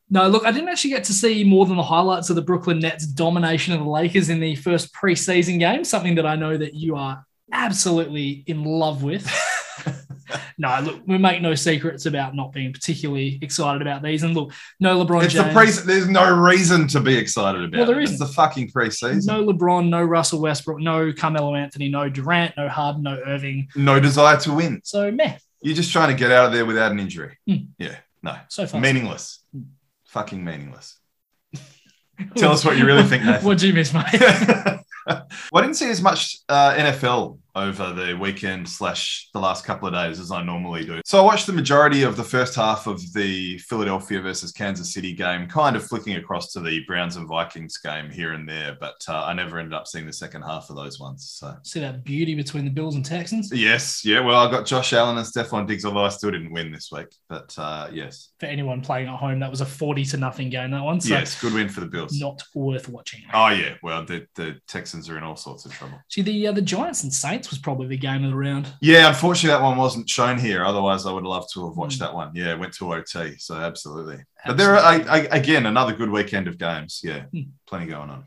no, 0.09 0.29
look, 0.29 0.47
I 0.47 0.51
didn't 0.51 0.71
actually 0.71 0.91
get 0.93 1.05
to 1.05 1.13
see 1.13 1.45
more 1.45 1.67
than 1.67 1.77
the 1.77 1.83
highlights 1.83 2.31
of 2.31 2.37
the 2.37 2.43
Brooklyn 2.43 2.79
Nets' 2.79 3.07
domination 3.07 3.75
of 3.75 3.81
the 3.81 3.87
Lakers 3.89 4.31
in 4.31 4.41
the 4.41 4.55
first 4.57 4.95
preseason 4.95 5.59
game. 5.59 5.85
Something 5.85 6.15
that 6.15 6.25
I 6.25 6.37
know 6.37 6.57
that 6.57 6.73
you 6.73 6.97
are 6.97 7.23
absolutely 7.53 8.45
in 8.47 8.65
love 8.65 9.03
with. 9.03 9.31
no, 10.59 10.81
look, 10.83 11.03
we 11.07 11.19
make 11.19 11.41
no 11.43 11.55
secrets 11.55 12.07
about 12.07 12.35
not 12.35 12.53
being 12.53 12.73
particularly 12.73 13.39
excited 13.43 13.83
about 13.83 14.03
these. 14.03 14.23
And 14.23 14.35
look, 14.35 14.53
no 14.81 15.05
LeBron 15.05 15.25
It's 15.25 15.35
James. 15.35 15.49
the 15.49 15.53
pre. 15.53 15.71
There's 15.95 16.09
no 16.09 16.35
reason 16.37 16.87
to 16.89 17.01
be 17.01 17.17
excited 17.17 17.65
about. 17.65 17.77
Well, 17.79 17.87
there 17.87 18.01
it. 18.01 18.09
It's 18.09 18.19
the 18.19 18.27
fucking 18.27 18.71
preseason. 18.71 19.27
no 19.27 19.45
LeBron, 19.45 19.89
no 19.89 20.03
Russell 20.03 20.41
Westbrook, 20.41 20.81
no 20.81 21.13
Carmelo 21.13 21.55
Anthony, 21.55 21.89
no 21.89 22.09
Durant, 22.09 22.57
no 22.57 22.69
Harden, 22.69 23.03
no 23.03 23.21
Irving. 23.27 23.69
no 23.77 24.01
desire 24.01 24.39
to 24.41 24.53
win. 24.53 24.81
So 24.85 25.11
meh, 25.11 25.37
You're 25.63 25.77
just 25.77 25.93
trying 25.93 26.09
to 26.09 26.15
get 26.19 26.31
out 26.31 26.47
of 26.47 26.53
there 26.53 26.67
without 26.67 26.93
an 26.93 27.01
injury. 27.01 27.37
Hmm. 27.49 27.57
Yeah, 27.79 27.97
no, 28.23 28.37
so 28.49 28.67
far. 28.67 28.81
meaningless. 28.81 29.41
Fucking 30.07 30.45
meaningless. 30.45 30.99
Tell 32.37 32.53
us 32.53 32.65
what 32.65 32.77
you 32.77 32.87
really 32.87 33.03
think, 33.03 33.25
Nathan. 33.27 33.45
What 33.45 33.59
do 33.59 33.67
you 33.67 33.75
miss, 33.75 33.93
mate? 33.93 34.05
well, 34.21 35.27
I 35.55 35.61
didn't 35.61 35.75
see 35.75 35.91
as 35.91 36.01
much 36.01 36.39
uh, 36.49 36.75
NFL 36.75 37.39
over 37.57 37.93
the 37.93 38.15
weekend 38.19 38.69
slash 38.69 39.29
the 39.33 39.39
last 39.39 39.65
couple 39.65 39.87
of 39.87 39.95
days 39.95 40.19
as 40.19 40.31
I 40.31 40.43
normally 40.43 40.85
do. 40.85 41.01
So 41.05 41.19
I 41.19 41.23
watched 41.23 41.47
the 41.47 41.53
majority 41.53 42.03
of 42.03 42.17
the 42.17 42.25
first 42.25 42.55
half 42.55 42.87
of 42.87 43.01
the 43.13 43.59
Philadelphia 43.59 44.21
versus 44.21 44.51
Kansas 44.53 44.93
City 44.93 45.13
game, 45.13 45.47
kind 45.49 45.77
of 45.77 45.85
flicking 45.87 46.17
across 46.17 46.53
to 46.53 46.61
the 46.61 46.81
Browns 46.87 47.17
and 47.17 47.29
Vikings 47.29 47.77
game 47.79 48.11
here 48.11 48.33
and 48.33 48.49
there, 48.49 48.77
but 48.81 48.97
uh, 49.09 49.25
I 49.25 49.33
never 49.35 49.59
ended 49.59 49.75
up 49.75 49.87
seeing 49.87 50.07
the 50.07 50.13
second 50.13 50.43
half 50.43 50.69
of 50.71 50.77
those 50.77 50.99
ones. 50.99 51.31
So 51.39 51.55
See 51.63 51.81
that 51.81 52.05
beauty 52.05 52.35
between 52.35 52.65
the 52.65 52.71
Bills 52.71 52.95
and 52.97 53.05
Texans? 53.05 53.53
yes, 53.53 54.05
yeah. 54.05 54.21
Well, 54.21 54.37
I 54.47 54.51
got 54.51 54.67
Josh 54.67 54.93
Allen 54.93 55.17
and 55.19 55.27
Stefon 55.27 55.67
Diggs, 55.67 55.85
although 55.85 56.05
I 56.05 56.09
still 56.09 56.31
didn't 56.31 56.53
win 56.53 56.73
this 56.73 56.91
week. 56.91 57.09
But 57.29 57.55
uh, 57.59 57.89
yes, 57.93 58.31
For 58.41 58.47
anyone 58.47 58.81
playing 58.81 59.09
at 59.09 59.17
home, 59.17 59.39
that 59.41 59.51
was 59.51 59.61
a 59.61 59.67
40 59.67 60.05
to 60.07 60.17
nothing 60.17 60.51
game, 60.51 60.71
that 60.73 60.83
one. 60.83 61.01
So 61.01 61.11
yes, 61.15 61.41
good 61.41 61.55
win 61.55 61.69
for 61.69 61.81
the 61.81 61.87
Bills. 61.87 62.19
not 62.21 62.43
worth 62.55 62.89
watching. 62.89 63.23
Oh 63.33 63.49
yeah, 63.49 63.75
well 63.83 64.05
the, 64.05 64.27
the 64.35 64.57
Texans 64.67 65.09
are 65.09 65.17
in 65.19 65.23
all 65.23 65.37
sorts 65.37 65.65
of 65.67 65.73
trouble. 65.73 65.99
See, 66.09 66.23
the 66.23 66.49
uh, 66.49 66.53
the 66.53 66.63
Giants 66.63 67.03
and 67.05 67.13
Saints 67.13 67.44
was 67.51 67.59
probably 67.59 67.87
the 67.87 67.97
game 67.97 68.25
of 68.25 68.31
the 68.31 68.37
round. 68.37 68.73
Yeah, 68.81 69.09
unfortunately, 69.09 69.57
that 69.57 69.63
one 69.63 69.77
wasn't 69.77 70.09
shown 70.09 70.39
here. 70.39 70.65
Otherwise, 70.65 71.07
I 71.07 71.13
would 71.13 71.25
have 71.25 71.29
loved 71.29 71.53
to 71.55 71.67
have 71.69 71.77
watched 71.77 71.97
Mm. 71.97 72.01
that 72.01 72.15
one. 72.15 72.31
Yeah, 72.35 72.53
it 72.53 72.59
went 72.59 72.73
to 72.75 72.93
OT, 72.95 73.37
so 73.39 73.55
absolutely. 73.57 74.25
But 74.47 74.57
there 74.57 74.75
are 74.75 74.79
I, 74.79 74.97
I, 75.09 75.19
again 75.37 75.67
another 75.67 75.93
good 75.95 76.11
weekend 76.11 76.49
of 76.49 76.59
games. 76.59 77.01
Yeah, 77.05 77.25
Mm. 77.35 77.49
plenty 77.67 77.87
going 77.87 78.11
on. 78.11 78.25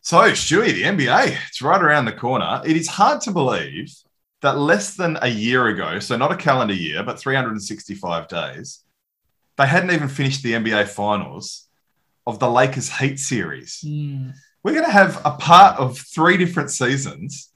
So, 0.00 0.18
Stewie, 0.32 0.72
the 0.72 0.84
NBA, 0.84 1.36
it's 1.48 1.60
right 1.60 1.82
around 1.82 2.06
the 2.06 2.12
corner. 2.12 2.62
It 2.64 2.76
is 2.76 2.88
hard 2.88 3.20
to 3.22 3.30
believe 3.30 3.92
that 4.40 4.56
less 4.56 4.94
than 4.94 5.18
a 5.20 5.28
year 5.28 5.66
ago, 5.66 5.98
so 5.98 6.16
not 6.16 6.32
a 6.32 6.36
calendar 6.36 6.72
year, 6.74 7.02
but 7.02 7.18
365 7.18 8.26
days, 8.28 8.84
they 9.56 9.66
hadn't 9.66 9.90
even 9.90 10.08
finished 10.08 10.42
the 10.42 10.54
NBA 10.54 10.84
finals 10.88 11.66
of 12.26 12.38
the 12.38 12.48
Lakers 12.48 12.90
Heat 12.98 13.18
series. 13.18 13.80
Hmm. 13.80 14.30
We're 14.62 14.72
going 14.74 14.84
to 14.86 14.90
have 14.92 15.20
a 15.24 15.32
part 15.32 15.78
of 15.78 15.98
three 15.98 16.36
different 16.36 16.70
seasons 16.70 17.50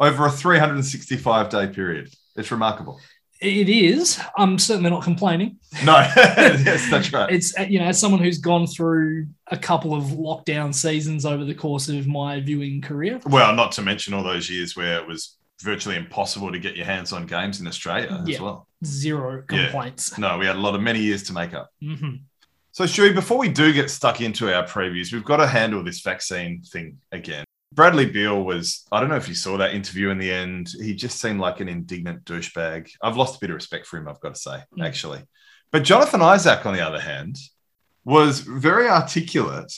over 0.00 0.26
a 0.26 0.30
365 0.30 1.48
day 1.48 1.66
period. 1.68 2.12
It's 2.36 2.50
remarkable. 2.50 3.00
It 3.40 3.68
is. 3.68 4.18
I'm 4.38 4.58
certainly 4.58 4.88
not 4.88 5.02
complaining. 5.04 5.58
No, 5.84 5.92
yes, 6.16 6.88
that's 6.90 7.12
right. 7.12 7.30
It's 7.30 7.56
uh, 7.58 7.62
you 7.68 7.78
know, 7.78 7.84
as 7.84 8.00
someone 8.00 8.22
who's 8.22 8.38
gone 8.38 8.66
through 8.66 9.26
a 9.48 9.58
couple 9.58 9.94
of 9.94 10.04
lockdown 10.04 10.74
seasons 10.74 11.26
over 11.26 11.44
the 11.44 11.54
course 11.54 11.90
of 11.90 12.06
my 12.06 12.40
viewing 12.40 12.80
career. 12.80 13.20
Well, 13.26 13.54
not 13.54 13.72
to 13.72 13.82
mention 13.82 14.14
all 14.14 14.22
those 14.22 14.48
years 14.48 14.74
where 14.74 14.98
it 15.00 15.06
was 15.06 15.36
virtually 15.62 15.96
impossible 15.96 16.50
to 16.50 16.58
get 16.58 16.76
your 16.76 16.86
hands 16.86 17.12
on 17.12 17.26
games 17.26 17.60
in 17.60 17.66
Australia 17.66 18.24
as 18.26 18.40
well. 18.40 18.68
Zero 18.84 19.42
Yeah. 19.50 19.64
complaints. 19.64 20.16
No, 20.18 20.38
we 20.38 20.46
had 20.46 20.56
a 20.56 20.60
lot 20.60 20.74
of 20.74 20.80
many 20.80 21.00
years 21.00 21.22
to 21.24 21.32
make 21.34 21.52
up. 21.52 21.70
hmm 21.82 22.16
So, 22.76 22.84
Stewie, 22.84 23.14
before 23.14 23.38
we 23.38 23.48
do 23.48 23.72
get 23.72 23.90
stuck 23.90 24.20
into 24.20 24.54
our 24.54 24.62
previews, 24.62 25.10
we've 25.10 25.24
got 25.24 25.38
to 25.38 25.46
handle 25.46 25.82
this 25.82 26.02
vaccine 26.02 26.60
thing 26.60 26.98
again. 27.10 27.46
Bradley 27.72 28.04
Beal 28.04 28.42
was, 28.42 28.84
I 28.92 29.00
don't 29.00 29.08
know 29.08 29.16
if 29.16 29.30
you 29.30 29.34
saw 29.34 29.56
that 29.56 29.72
interview 29.72 30.10
in 30.10 30.18
the 30.18 30.30
end. 30.30 30.74
He 30.78 30.94
just 30.94 31.18
seemed 31.18 31.40
like 31.40 31.60
an 31.60 31.70
indignant 31.70 32.26
douchebag. 32.26 32.90
I've 33.00 33.16
lost 33.16 33.36
a 33.36 33.38
bit 33.38 33.48
of 33.48 33.54
respect 33.54 33.86
for 33.86 33.96
him, 33.96 34.06
I've 34.06 34.20
got 34.20 34.34
to 34.34 34.40
say, 34.42 34.58
Mm. 34.76 34.86
actually. 34.86 35.22
But 35.72 35.84
Jonathan 35.84 36.20
Isaac, 36.20 36.66
on 36.66 36.74
the 36.74 36.86
other 36.86 37.00
hand, 37.00 37.38
was 38.04 38.40
very 38.40 38.90
articulate. 38.90 39.72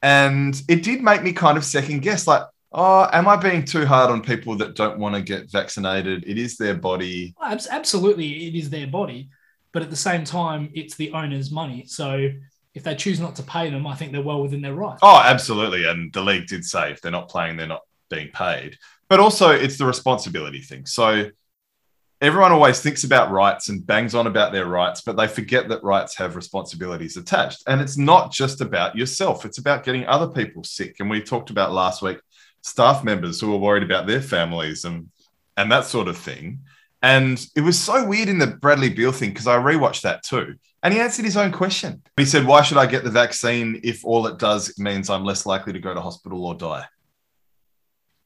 And 0.00 0.58
it 0.66 0.82
did 0.82 1.02
make 1.02 1.22
me 1.22 1.34
kind 1.34 1.58
of 1.58 1.64
second 1.64 2.00
guess 2.00 2.26
like, 2.26 2.44
oh, 2.72 3.06
am 3.12 3.28
I 3.28 3.36
being 3.36 3.66
too 3.66 3.84
hard 3.84 4.10
on 4.10 4.22
people 4.22 4.56
that 4.56 4.76
don't 4.76 4.98
want 4.98 5.14
to 5.14 5.20
get 5.20 5.50
vaccinated? 5.50 6.24
It 6.26 6.38
is 6.38 6.56
their 6.56 6.74
body. 6.74 7.34
Absolutely, 7.70 8.46
it 8.46 8.54
is 8.54 8.70
their 8.70 8.86
body, 8.86 9.28
but 9.72 9.82
at 9.82 9.90
the 9.90 9.96
same 9.96 10.24
time, 10.24 10.70
it's 10.74 10.94
the 10.96 11.12
owner's 11.12 11.50
money. 11.50 11.84
So 11.86 12.30
if 12.74 12.82
they 12.84 12.94
choose 12.94 13.20
not 13.20 13.36
to 13.36 13.42
pay 13.42 13.70
them, 13.70 13.86
I 13.86 13.94
think 13.94 14.12
they're 14.12 14.22
well 14.22 14.42
within 14.42 14.62
their 14.62 14.74
rights. 14.74 15.00
Oh, 15.02 15.20
absolutely. 15.22 15.86
And 15.86 16.12
the 16.12 16.22
league 16.22 16.46
did 16.46 16.64
say 16.64 16.92
if 16.92 17.00
they're 17.00 17.12
not 17.12 17.28
playing, 17.28 17.56
they're 17.56 17.66
not 17.66 17.82
being 18.10 18.28
paid. 18.28 18.78
But 19.08 19.20
also, 19.20 19.50
it's 19.50 19.78
the 19.78 19.86
responsibility 19.86 20.60
thing. 20.60 20.86
So 20.86 21.30
everyone 22.20 22.52
always 22.52 22.80
thinks 22.80 23.04
about 23.04 23.30
rights 23.30 23.68
and 23.68 23.86
bangs 23.86 24.14
on 24.14 24.26
about 24.26 24.52
their 24.52 24.66
rights, 24.66 25.00
but 25.00 25.16
they 25.16 25.26
forget 25.26 25.68
that 25.68 25.84
rights 25.84 26.16
have 26.16 26.36
responsibilities 26.36 27.16
attached. 27.16 27.62
And 27.66 27.80
it's 27.80 27.96
not 27.96 28.32
just 28.32 28.60
about 28.60 28.96
yourself, 28.96 29.44
it's 29.44 29.58
about 29.58 29.84
getting 29.84 30.06
other 30.06 30.28
people 30.28 30.64
sick. 30.64 30.96
And 31.00 31.08
we 31.08 31.20
talked 31.20 31.50
about 31.50 31.72
last 31.72 32.02
week 32.02 32.18
staff 32.60 33.04
members 33.04 33.40
who 33.40 33.52
are 33.54 33.58
worried 33.58 33.84
about 33.84 34.06
their 34.06 34.20
families 34.20 34.84
and, 34.84 35.08
and 35.56 35.70
that 35.70 35.84
sort 35.84 36.08
of 36.08 36.16
thing. 36.16 36.60
And 37.02 37.44
it 37.54 37.60
was 37.60 37.78
so 37.78 38.04
weird 38.04 38.28
in 38.28 38.38
the 38.38 38.46
Bradley 38.46 38.88
Beal 38.90 39.12
thing 39.12 39.30
because 39.30 39.46
I 39.46 39.56
rewatched 39.56 40.02
that 40.02 40.22
too. 40.24 40.56
And 40.82 40.94
he 40.94 41.00
answered 41.00 41.24
his 41.24 41.36
own 41.36 41.52
question. 41.52 42.02
He 42.16 42.24
said, 42.24 42.46
Why 42.46 42.62
should 42.62 42.76
I 42.76 42.86
get 42.86 43.04
the 43.04 43.10
vaccine 43.10 43.80
if 43.82 44.04
all 44.04 44.26
it 44.26 44.38
does 44.38 44.78
means 44.78 45.10
I'm 45.10 45.24
less 45.24 45.46
likely 45.46 45.72
to 45.72 45.80
go 45.80 45.94
to 45.94 46.00
hospital 46.00 46.44
or 46.44 46.54
die? 46.54 46.84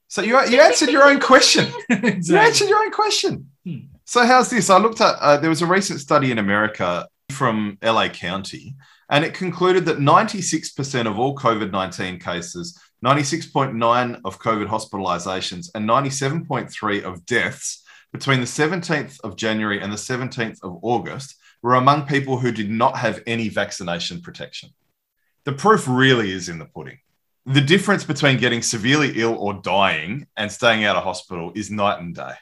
So 0.09 0.21
you, 0.21 0.39
you 0.47 0.61
answered 0.61 0.91
your 0.91 1.05
own 1.05 1.21
question. 1.21 1.73
You 1.89 2.37
answered 2.37 2.69
your 2.69 2.79
own 2.79 2.91
question. 2.91 3.51
Hmm. 3.65 3.77
So 4.05 4.27
how's 4.27 4.51
this? 4.51 4.69
I 4.69 4.79
looked 4.79 5.01
at 5.01 5.17
uh, 5.21 5.39
there 5.39 5.49
was 5.49 5.63
a 5.63 5.67
recent 5.67 6.01
study 6.01 6.31
in 6.31 6.39
America 6.39 7.09
from 7.31 7.79
LA 7.83 8.09
County, 8.09 8.75
and 9.09 9.25
it 9.25 9.33
concluded 9.33 9.87
that 9.87 9.99
96% 9.99 11.07
of 11.07 11.19
all 11.19 11.35
COVID 11.35 11.71
19 11.71 12.19
cases, 12.19 12.79
96.9 13.05 14.21
of 14.25 14.39
COVID 14.39 14.67
hospitalizations, 14.67 15.71
and 15.75 15.89
97.3 15.89 17.03
of 17.03 17.25
deaths 17.25 17.82
between 18.13 18.41
the 18.41 18.47
17th 18.47 19.21
of 19.21 19.37
January 19.37 19.81
and 19.81 19.93
the 19.93 19.97
17th 19.97 20.63
of 20.63 20.79
August 20.83 21.37
were 21.63 21.75
among 21.75 22.07
people 22.07 22.39
who 22.39 22.53
did 22.53 22.71
not 22.71 22.97
have 22.97 23.23
any 23.27 23.49
vaccination 23.49 24.21
protection. 24.21 24.71
The 25.45 25.53
proof 25.53 25.87
really 25.89 26.31
is 26.31 26.49
in 26.49 26.59
the 26.59 26.67
pudding. 26.67 26.99
The 27.47 27.61
difference 27.61 28.05
between 28.05 28.39
getting 28.39 28.63
severely 28.63 29.13
ill 29.21 29.35
or 29.35 29.55
dying 29.55 30.27
and 30.37 30.53
staying 30.53 30.85
out 30.85 30.97
of 30.97 31.03
hospital 31.03 31.53
is 31.57 31.71
night 31.71 32.01
and 32.01 32.15
day. 32.15 32.35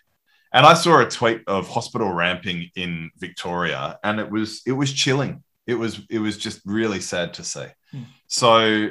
And 0.52 0.66
I 0.66 0.74
saw 0.74 1.00
a 1.00 1.08
tweet 1.08 1.42
of 1.46 1.68
hospital 1.68 2.12
ramping 2.12 2.70
in 2.74 3.10
Victoria, 3.16 3.98
and 4.02 4.18
it 4.18 4.28
was 4.30 4.62
it 4.66 4.72
was 4.72 4.92
chilling. 4.92 5.44
It 5.66 5.74
was 5.74 6.00
it 6.10 6.18
was 6.18 6.36
just 6.36 6.60
really 6.66 7.00
sad 7.00 7.34
to 7.34 7.44
see. 7.44 7.66
Hmm. 7.92 8.02
So, 8.26 8.90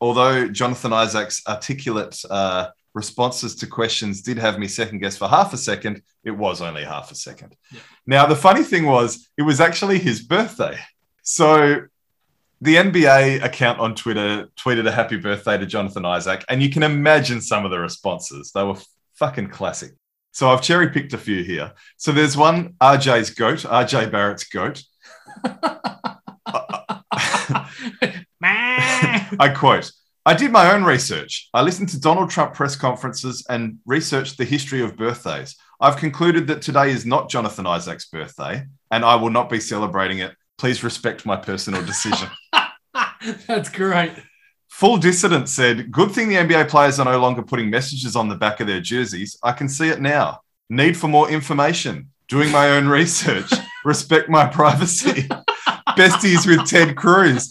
although 0.00 0.48
Jonathan 0.48 0.92
Isaac's 0.92 1.42
articulate 1.48 2.18
uh, 2.30 2.68
responses 2.94 3.54
to 3.56 3.66
questions 3.66 4.22
did 4.22 4.38
have 4.38 4.58
me 4.58 4.66
second 4.66 4.98
guess 4.98 5.16
for 5.16 5.28
half 5.28 5.52
a 5.52 5.56
second, 5.56 6.02
it 6.24 6.32
was 6.32 6.60
only 6.60 6.84
half 6.84 7.10
a 7.10 7.14
second. 7.14 7.56
Yeah. 7.70 7.80
Now, 8.06 8.26
the 8.26 8.36
funny 8.36 8.62
thing 8.62 8.86
was, 8.86 9.28
it 9.36 9.42
was 9.42 9.60
actually 9.60 9.98
his 9.98 10.22
birthday. 10.22 10.78
So, 11.22 11.82
the 12.60 12.76
NBA 12.76 13.42
account 13.42 13.80
on 13.80 13.94
Twitter 13.94 14.48
tweeted 14.56 14.86
a 14.86 14.92
happy 14.92 15.16
birthday 15.16 15.56
to 15.56 15.64
Jonathan 15.64 16.04
Isaac, 16.04 16.44
and 16.48 16.62
you 16.62 16.68
can 16.68 16.82
imagine 16.82 17.40
some 17.40 17.64
of 17.64 17.70
the 17.70 17.78
responses. 17.78 18.52
They 18.52 18.62
were 18.62 18.76
fucking 19.14 19.48
classic. 19.48 19.92
So 20.32 20.50
I've 20.50 20.62
cherry 20.62 20.90
picked 20.90 21.12
a 21.12 21.18
few 21.18 21.42
here. 21.42 21.72
So 21.96 22.12
there's 22.12 22.36
one 22.36 22.74
RJ's 22.80 23.30
goat, 23.30 23.60
RJ 23.60 24.12
Barrett's 24.12 24.44
goat. 24.44 24.82
I 29.38 29.52
quote, 29.54 29.92
I 30.30 30.34
did 30.34 30.52
my 30.52 30.72
own 30.72 30.84
research. 30.84 31.48
I 31.52 31.62
listened 31.62 31.88
to 31.88 31.98
Donald 31.98 32.30
Trump 32.30 32.54
press 32.54 32.76
conferences 32.76 33.44
and 33.48 33.80
researched 33.84 34.38
the 34.38 34.44
history 34.44 34.80
of 34.80 34.96
birthdays. 34.96 35.56
I've 35.80 35.96
concluded 35.96 36.46
that 36.46 36.62
today 36.62 36.92
is 36.92 37.04
not 37.04 37.28
Jonathan 37.28 37.66
Isaac's 37.66 38.06
birthday, 38.06 38.64
and 38.92 39.04
I 39.04 39.16
will 39.16 39.30
not 39.30 39.50
be 39.50 39.58
celebrating 39.58 40.20
it. 40.20 40.36
Please 40.56 40.84
respect 40.84 41.26
my 41.26 41.34
personal 41.34 41.84
decision. 41.84 42.28
That's 43.48 43.70
great. 43.70 44.12
Full 44.68 44.98
Dissident 44.98 45.48
said, 45.48 45.90
Good 45.90 46.12
thing 46.12 46.28
the 46.28 46.36
NBA 46.36 46.68
players 46.68 47.00
are 47.00 47.06
no 47.06 47.18
longer 47.18 47.42
putting 47.42 47.68
messages 47.68 48.14
on 48.14 48.28
the 48.28 48.36
back 48.36 48.60
of 48.60 48.68
their 48.68 48.80
jerseys. 48.80 49.36
I 49.42 49.50
can 49.50 49.68
see 49.68 49.88
it 49.88 50.00
now. 50.00 50.42
Need 50.68 50.96
for 50.96 51.08
more 51.08 51.28
information. 51.28 52.08
Doing 52.28 52.52
my 52.52 52.70
own 52.70 52.86
research. 52.86 53.50
Respect 53.84 54.28
my 54.28 54.46
privacy. 54.46 55.26
Besties 55.98 56.46
with 56.46 56.68
Ted 56.68 56.94
Cruz. 56.94 57.50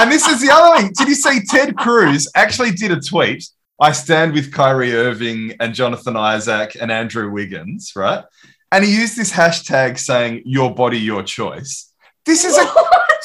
And 0.00 0.10
this 0.10 0.26
is 0.26 0.40
the 0.40 0.50
other 0.50 0.80
thing. 0.80 0.92
Did 0.96 1.08
you 1.08 1.14
see 1.14 1.40
Ted 1.46 1.76
Cruz 1.76 2.26
actually 2.34 2.70
did 2.70 2.90
a 2.90 3.00
tweet? 3.00 3.46
I 3.78 3.92
stand 3.92 4.32
with 4.32 4.50
Kyrie 4.50 4.94
Irving 4.94 5.52
and 5.60 5.74
Jonathan 5.74 6.16
Isaac 6.16 6.74
and 6.80 6.90
Andrew 6.90 7.30
Wiggins, 7.30 7.92
right? 7.94 8.24
And 8.72 8.82
he 8.82 8.94
used 8.98 9.16
this 9.16 9.30
hashtag 9.30 9.98
saying, 9.98 10.42
Your 10.46 10.74
body, 10.74 10.98
your 10.98 11.22
choice. 11.22 11.92
This 12.24 12.46
is 12.46 12.56
a 12.56 12.64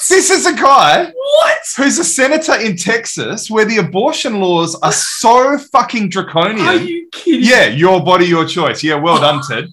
this 0.09 0.29
is 0.29 0.45
a 0.45 0.53
guy 0.53 1.05
What? 1.15 1.59
who's 1.77 1.97
a 1.97 2.03
senator 2.03 2.55
in 2.59 2.75
Texas 2.75 3.49
where 3.49 3.63
the 3.65 3.77
abortion 3.77 4.41
laws 4.41 4.75
are 4.81 4.91
so 4.91 5.57
fucking 5.57 6.09
draconian. 6.09 6.65
Are 6.67 6.75
you 6.75 7.07
kidding? 7.11 7.41
Yeah, 7.41 7.67
your 7.67 8.03
body, 8.03 8.25
your 8.25 8.45
choice. 8.45 8.83
Yeah, 8.83 8.95
well 8.95 9.19
done, 9.19 9.41
Ted. 9.47 9.69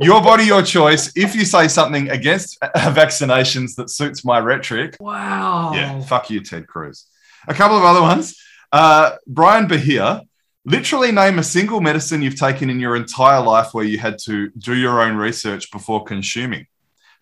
Your 0.00 0.20
body, 0.22 0.44
your 0.44 0.62
choice. 0.62 1.12
If 1.16 1.36
you 1.36 1.44
say 1.44 1.68
something 1.68 2.10
against 2.10 2.60
vaccinations 2.76 3.76
that 3.76 3.90
suits 3.90 4.24
my 4.24 4.38
rhetoric, 4.40 4.96
Wow. 4.98 5.72
yeah, 5.72 6.00
fuck 6.02 6.30
you, 6.30 6.40
Ted 6.40 6.66
Cruz. 6.66 7.06
A 7.46 7.54
couple 7.54 7.76
of 7.76 7.84
other 7.84 8.00
ones. 8.00 8.36
Uh, 8.72 9.12
Brian 9.26 9.68
Bahia, 9.68 10.22
literally 10.64 11.12
name 11.12 11.38
a 11.38 11.44
single 11.44 11.80
medicine 11.80 12.22
you've 12.22 12.38
taken 12.38 12.70
in 12.70 12.80
your 12.80 12.96
entire 12.96 13.40
life 13.40 13.72
where 13.72 13.84
you 13.84 13.98
had 13.98 14.18
to 14.24 14.50
do 14.58 14.74
your 14.74 15.00
own 15.00 15.16
research 15.16 15.70
before 15.70 16.02
consuming. 16.02 16.66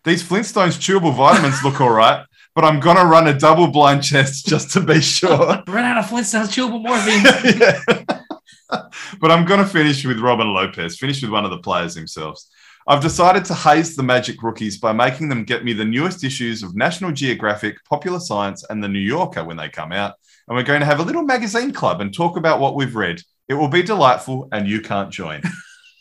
These 0.04 0.22
Flintstones 0.22 0.78
chewable 0.78 1.14
vitamins 1.14 1.62
look 1.62 1.80
all 1.80 1.90
right, 1.90 2.24
but 2.54 2.64
I'm 2.64 2.80
gonna 2.80 3.04
run 3.04 3.28
a 3.28 3.38
double 3.38 3.66
blind 3.68 4.02
test 4.02 4.46
just 4.46 4.70
to 4.72 4.80
be 4.80 5.00
sure. 5.02 5.62
Run 5.68 5.84
out 5.84 5.98
of 5.98 6.06
Flintstones, 6.06 6.48
chewable 6.48 6.82
but 6.82 6.88
more 6.88 6.98
things. 6.98 7.60
yeah. 7.60 8.82
but 9.20 9.30
I'm 9.30 9.44
going 9.44 9.60
to 9.60 9.66
finish 9.66 10.04
with 10.04 10.18
Robin 10.18 10.48
Lopez, 10.52 10.96
finish 10.98 11.20
with 11.22 11.30
one 11.30 11.44
of 11.44 11.50
the 11.50 11.58
players 11.58 11.94
themselves. 11.94 12.48
I've 12.86 13.02
decided 13.02 13.44
to 13.46 13.54
haze 13.54 13.94
the 13.94 14.02
Magic 14.02 14.42
rookies 14.42 14.78
by 14.78 14.92
making 14.92 15.28
them 15.28 15.44
get 15.44 15.64
me 15.64 15.72
the 15.72 15.84
newest 15.84 16.24
issues 16.24 16.62
of 16.62 16.74
National 16.74 17.12
Geographic, 17.12 17.76
Popular 17.84 18.18
Science, 18.18 18.64
and 18.68 18.82
The 18.82 18.88
New 18.88 18.98
Yorker 18.98 19.44
when 19.44 19.56
they 19.56 19.68
come 19.68 19.92
out. 19.92 20.14
And 20.48 20.56
we're 20.56 20.64
going 20.64 20.80
to 20.80 20.86
have 20.86 20.98
a 20.98 21.04
little 21.04 21.22
magazine 21.22 21.72
club 21.72 22.00
and 22.00 22.12
talk 22.12 22.36
about 22.36 22.58
what 22.58 22.74
we've 22.74 22.96
read. 22.96 23.22
It 23.48 23.54
will 23.54 23.68
be 23.68 23.82
delightful, 23.82 24.48
and 24.50 24.66
you 24.66 24.80
can't 24.80 25.10
join. 25.10 25.42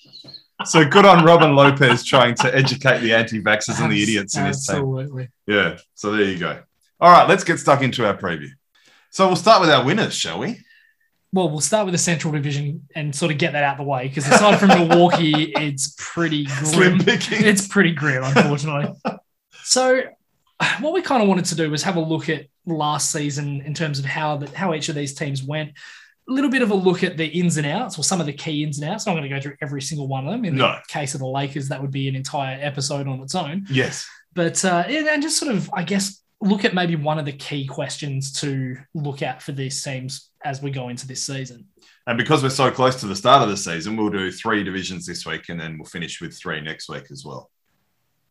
so 0.66 0.84
good 0.84 1.06
on 1.06 1.24
Robin 1.24 1.56
Lopez 1.56 2.04
trying 2.04 2.36
to 2.36 2.56
educate 2.56 3.00
the 3.00 3.14
anti 3.14 3.42
vaxxers 3.42 3.80
and 3.80 3.92
the 3.92 4.02
idiots 4.02 4.36
in 4.36 4.46
his 4.46 4.66
team. 4.66 4.78
Absolutely. 4.78 5.30
Yeah. 5.46 5.78
So 5.94 6.12
there 6.12 6.26
you 6.26 6.40
go. 6.40 6.62
All 7.00 7.12
right, 7.12 7.28
let's 7.28 7.44
get 7.44 7.60
stuck 7.60 7.82
into 7.82 8.06
our 8.06 8.18
preview. 8.18 8.50
So 9.12 9.28
we'll 9.28 9.36
start 9.36 9.62
with 9.62 9.70
our 9.70 9.84
winners, 9.84 10.16
shall 10.16 10.40
we? 10.40 10.62
Well, 11.34 11.50
we'll 11.50 11.62
start 11.62 11.86
with 11.86 11.94
the 11.94 11.98
Central 11.98 12.34
Division 12.34 12.88
and 12.94 13.16
sort 13.16 13.32
of 13.32 13.38
get 13.38 13.54
that 13.54 13.64
out 13.64 13.78
the 13.78 13.84
way 13.84 14.08
because 14.10 14.28
aside 14.28 14.60
from 14.60 14.68
Milwaukee, 14.70 15.54
it's 15.56 15.96
pretty 15.98 16.46
grim. 16.46 17.00
It's 17.06 17.68
pretty 17.68 17.92
grim, 17.94 18.24
unfortunately. 18.24 18.94
so, 19.64 20.02
what 20.82 20.94
we 20.94 21.02
kind 21.02 21.22
of 21.24 21.30
wanted 21.30 21.46
to 21.46 21.56
do 21.56 21.70
was 21.72 21.84
have 21.84 21.96
a 21.96 22.02
look 22.02 22.28
at 22.30 22.48
last 22.66 23.12
season 23.12 23.62
in 23.62 23.74
terms 23.74 23.98
of 23.98 24.06
how 24.06 24.38
the, 24.38 24.58
how 24.58 24.74
each 24.74 24.90
of 24.90 24.96
these 24.96 25.14
teams 25.14 25.42
went. 25.42 25.72
A 26.30 26.34
little 26.34 26.52
bit 26.52 26.62
of 26.62 26.70
a 26.70 26.76
look 26.76 27.04
at 27.04 27.18
the 27.18 27.26
ins 27.26 27.58
and 27.58 27.66
outs, 27.66 27.98
or 27.98 28.04
some 28.04 28.20
of 28.20 28.26
the 28.28 28.34
key 28.34 28.64
ins 28.64 28.80
and 28.80 28.90
outs. 28.90 29.08
I'm 29.08 29.16
not 29.16 29.22
going 29.22 29.30
to 29.30 29.36
go 29.36 29.42
through 29.42 29.56
every 29.62 29.82
single 29.82 30.08
one 30.08 30.26
of 30.28 30.32
them. 30.32 30.46
In 30.46 30.56
No. 30.56 30.68
the 30.68 30.82
case 30.88 31.14
of 31.14 31.20
the 31.20 31.28
Lakers, 31.28 31.70
that 31.70 31.82
would 31.82 31.92
be 31.92 32.08
an 32.08 32.16
entire 32.16 32.58
episode 32.62 33.08
on 33.08 33.22
its 33.22 33.36
own. 33.36 33.66
yes. 33.70 34.08
But 34.34 34.64
uh, 34.64 34.84
and 34.88 35.22
just 35.22 35.38
sort 35.38 35.54
of, 35.54 35.70
I 35.74 35.84
guess, 35.84 36.21
look 36.42 36.66
at 36.66 36.74
maybe 36.74 36.96
one 36.96 37.20
of 37.20 37.26
the 37.26 37.32
key 37.32 37.66
questions 37.66 38.32
to 38.42 38.76
look 38.94 39.22
at 39.22 39.42
for 39.42 39.52
these 39.52 39.82
teams 39.84 40.32
as 40.44 40.62
we 40.62 40.72
go 40.72 40.90
into 40.90 41.08
this 41.08 41.24
season. 41.24 41.68
And 42.08 42.18
because 42.18 42.42
we're 42.42 42.50
so 42.50 42.72
close 42.72 43.00
to 43.02 43.08
the 43.08 43.16
start 43.16 43.44
of 43.44 43.50
the 43.50 43.58
season, 43.58 43.96
we'll 43.96 44.10
do 44.10 44.32
three 44.32 44.64
divisions 44.64 45.06
this 45.06 45.26
week 45.26 45.50
and 45.50 45.60
then 45.60 45.78
we'll 45.78 45.86
finish 45.86 46.20
with 46.20 46.36
three 46.36 46.60
next 46.60 46.90
week 46.90 47.12
as 47.12 47.24
well. 47.24 47.52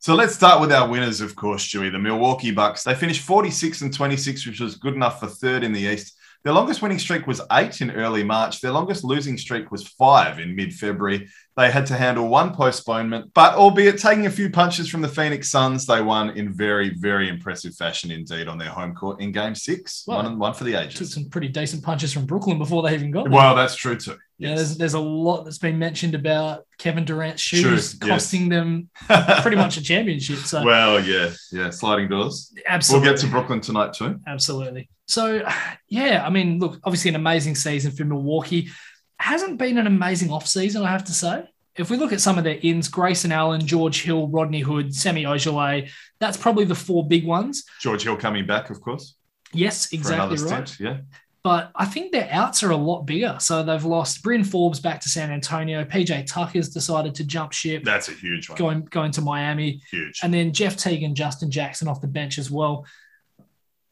So 0.00 0.14
let's 0.14 0.34
start 0.34 0.60
with 0.60 0.72
our 0.72 0.88
winners, 0.88 1.20
of 1.20 1.36
course, 1.36 1.66
Stewie, 1.66 1.92
the 1.92 1.98
Milwaukee 1.98 2.50
Bucks. 2.50 2.82
They 2.82 2.94
finished 2.94 3.20
46 3.20 3.82
and 3.82 3.94
26, 3.94 4.46
which 4.46 4.60
was 4.60 4.76
good 4.76 4.94
enough 4.94 5.20
for 5.20 5.26
third 5.26 5.62
in 5.62 5.72
the 5.72 5.80
East. 5.80 6.16
Their 6.42 6.54
longest 6.54 6.80
winning 6.80 6.98
streak 6.98 7.26
was 7.26 7.42
eight 7.52 7.82
in 7.82 7.90
early 7.90 8.24
March. 8.24 8.60
Their 8.60 8.72
longest 8.72 9.04
losing 9.04 9.36
streak 9.36 9.70
was 9.70 9.86
five 9.86 10.38
in 10.38 10.56
mid 10.56 10.72
February. 10.72 11.28
They 11.56 11.70
had 11.70 11.84
to 11.86 11.94
handle 11.94 12.28
one 12.28 12.54
postponement, 12.54 13.32
but 13.34 13.54
albeit 13.54 13.98
taking 13.98 14.24
a 14.24 14.30
few 14.30 14.48
punches 14.48 14.88
from 14.88 15.02
the 15.02 15.08
Phoenix 15.08 15.50
Suns, 15.50 15.84
they 15.84 16.00
won 16.00 16.30
in 16.30 16.50
very, 16.50 16.94
very 16.94 17.28
impressive 17.28 17.74
fashion 17.74 18.10
indeed 18.10 18.48
on 18.48 18.56
their 18.56 18.70
home 18.70 18.94
court 18.94 19.20
in 19.20 19.32
game 19.32 19.54
six. 19.54 20.04
Well, 20.06 20.22
one, 20.22 20.38
one 20.38 20.54
for 20.54 20.64
the 20.64 20.74
ages. 20.74 20.98
Took 20.98 21.08
some 21.08 21.28
pretty 21.28 21.48
decent 21.48 21.82
punches 21.82 22.12
from 22.12 22.24
Brooklyn 22.24 22.58
before 22.58 22.82
they 22.82 22.94
even 22.94 23.10
got 23.10 23.24
there. 23.24 23.32
Well, 23.32 23.54
that's 23.54 23.76
true 23.76 23.96
too. 23.96 24.16
Yeah, 24.40 24.48
Yes. 24.50 24.56
there's, 24.58 24.76
there's 24.78 24.94
a 24.94 24.98
lot 25.00 25.44
that's 25.44 25.58
been 25.58 25.78
mentioned 25.78 26.14
about 26.14 26.66
Kevin 26.78 27.04
Durant's 27.04 27.42
shoes 27.42 27.62
yes. 27.62 27.94
costing 27.98 28.48
them 28.48 28.88
pretty 29.42 29.56
much 29.56 29.76
a 29.76 29.82
championship. 29.82 30.38
So 30.38 30.64
well, 30.64 30.98
yeah, 31.04 31.30
yeah, 31.52 31.68
sliding 31.70 32.08
doors. 32.08 32.52
absolutely, 32.66 33.06
We'll 33.08 33.14
get 33.16 33.20
to 33.22 33.30
Brooklyn 33.30 33.60
tonight 33.60 33.92
too. 33.92 34.18
absolutely. 34.26 34.88
So 35.06 35.46
yeah, 35.88 36.24
I 36.26 36.30
mean, 36.30 36.58
look, 36.58 36.80
obviously 36.84 37.10
an 37.10 37.16
amazing 37.16 37.54
season 37.54 37.92
for 37.92 38.04
Milwaukee. 38.04 38.70
Hasn't 39.18 39.58
been 39.58 39.76
an 39.76 39.86
amazing 39.86 40.30
off 40.32 40.46
season, 40.46 40.82
I 40.84 40.90
have 40.90 41.04
to 41.04 41.12
say. 41.12 41.44
If 41.76 41.90
we 41.90 41.96
look 41.98 42.12
at 42.12 42.20
some 42.20 42.38
of 42.38 42.44
their 42.44 42.58
ins, 42.62 42.88
Grayson 42.88 43.32
Allen, 43.32 43.66
George 43.66 44.02
Hill, 44.02 44.28
Rodney 44.28 44.60
Hood, 44.60 44.94
Semi 44.94 45.24
Ojeleye, 45.24 45.90
that's 46.18 46.36
probably 46.36 46.64
the 46.64 46.74
four 46.74 47.06
big 47.06 47.24
ones. 47.26 47.64
George 47.80 48.02
Hill 48.02 48.16
coming 48.16 48.46
back, 48.46 48.70
of 48.70 48.80
course, 48.80 49.14
Yes, 49.52 49.92
exactly 49.92 50.38
right. 50.38 50.66
stint. 50.68 50.80
Yeah, 50.80 50.98
But 51.42 51.70
I 51.74 51.86
think 51.86 52.12
their 52.12 52.28
outs 52.30 52.62
are 52.62 52.70
a 52.70 52.76
lot 52.76 53.06
bigger. 53.06 53.36
So 53.40 53.62
they've 53.62 53.84
lost 53.84 54.22
Bryn 54.22 54.44
Forbes 54.44 54.78
back 54.78 55.00
to 55.00 55.08
San 55.08 55.30
Antonio. 55.30 55.84
PJ 55.84 56.26
Tucker's 56.26 56.68
decided 56.68 57.14
to 57.14 57.24
jump 57.24 57.52
ship, 57.52 57.82
that's 57.82 58.08
a 58.08 58.12
huge 58.12 58.50
one. 58.50 58.58
going 58.58 58.84
going 58.90 59.10
to 59.12 59.22
Miami. 59.22 59.80
Huge. 59.90 60.20
And 60.22 60.34
then 60.34 60.52
Jeff 60.52 60.76
Teague 60.76 61.02
and 61.02 61.16
Justin 61.16 61.50
Jackson 61.50 61.88
off 61.88 62.02
the 62.02 62.08
bench 62.08 62.36
as 62.36 62.50
well. 62.50 62.84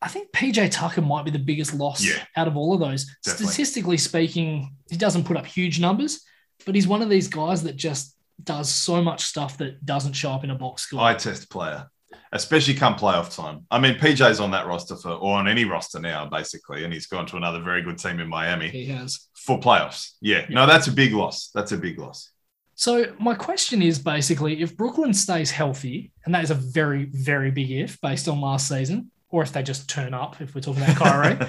I 0.02 0.08
think 0.08 0.30
PJ 0.32 0.70
Tucker 0.70 1.00
might 1.00 1.24
be 1.24 1.30
the 1.30 1.38
biggest 1.38 1.74
loss 1.74 2.04
Yeah. 2.04 2.22
out 2.36 2.46
of 2.48 2.56
all 2.56 2.74
of 2.74 2.80
those. 2.80 3.06
Definitely. 3.24 3.46
Statistically 3.46 3.96
speaking, 3.96 4.76
he 4.90 4.96
doesn't 4.96 5.24
put 5.24 5.36
up 5.36 5.46
huge 5.46 5.80
numbers, 5.80 6.20
but 6.66 6.74
he's 6.74 6.86
one 6.86 7.02
of 7.02 7.08
these 7.08 7.28
guys 7.28 7.62
that 7.64 7.76
just 7.76 8.14
does 8.44 8.68
so 8.68 9.02
much 9.02 9.24
stuff 9.24 9.56
that 9.58 9.84
doesn't 9.84 10.12
show 10.12 10.30
up 10.30 10.44
in 10.44 10.50
a 10.50 10.54
box 10.54 10.82
score. 10.82 11.00
Eye 11.00 11.14
test 11.14 11.50
player, 11.50 11.88
especially 12.32 12.74
come 12.74 12.94
playoff 12.94 13.34
time. 13.34 13.66
I 13.70 13.78
mean, 13.78 13.94
PJ's 13.94 14.40
on 14.40 14.50
that 14.52 14.66
roster 14.66 14.96
for, 14.96 15.10
or 15.10 15.36
on 15.38 15.48
any 15.48 15.64
roster 15.64 15.98
now, 15.98 16.26
basically, 16.26 16.84
and 16.84 16.92
he's 16.92 17.06
gone 17.06 17.26
to 17.26 17.36
another 17.36 17.60
very 17.60 17.82
good 17.82 17.98
team 17.98 18.20
in 18.20 18.28
Miami 18.28 18.68
he 18.68 18.86
has. 18.86 19.28
for 19.34 19.58
playoffs. 19.58 20.12
Yeah, 20.20 20.46
no, 20.48 20.66
that's 20.66 20.86
a 20.86 20.92
big 20.92 21.12
loss. 21.12 21.50
That's 21.54 21.72
a 21.72 21.78
big 21.78 21.98
loss. 21.98 22.30
So 22.74 23.12
my 23.18 23.34
question 23.34 23.82
is 23.82 23.98
basically 23.98 24.62
if 24.62 24.76
Brooklyn 24.76 25.12
stays 25.12 25.50
healthy, 25.50 26.12
and 26.24 26.34
that 26.34 26.44
is 26.44 26.50
a 26.50 26.54
very, 26.54 27.06
very 27.06 27.50
big 27.50 27.70
if 27.70 28.00
based 28.00 28.28
on 28.28 28.40
last 28.40 28.68
season, 28.68 29.10
or 29.30 29.42
if 29.42 29.52
they 29.52 29.62
just 29.62 29.90
turn 29.90 30.14
up, 30.14 30.40
if 30.40 30.54
we're 30.54 30.60
talking 30.60 30.82
about 30.82 30.96
Kyrie, 31.38 31.48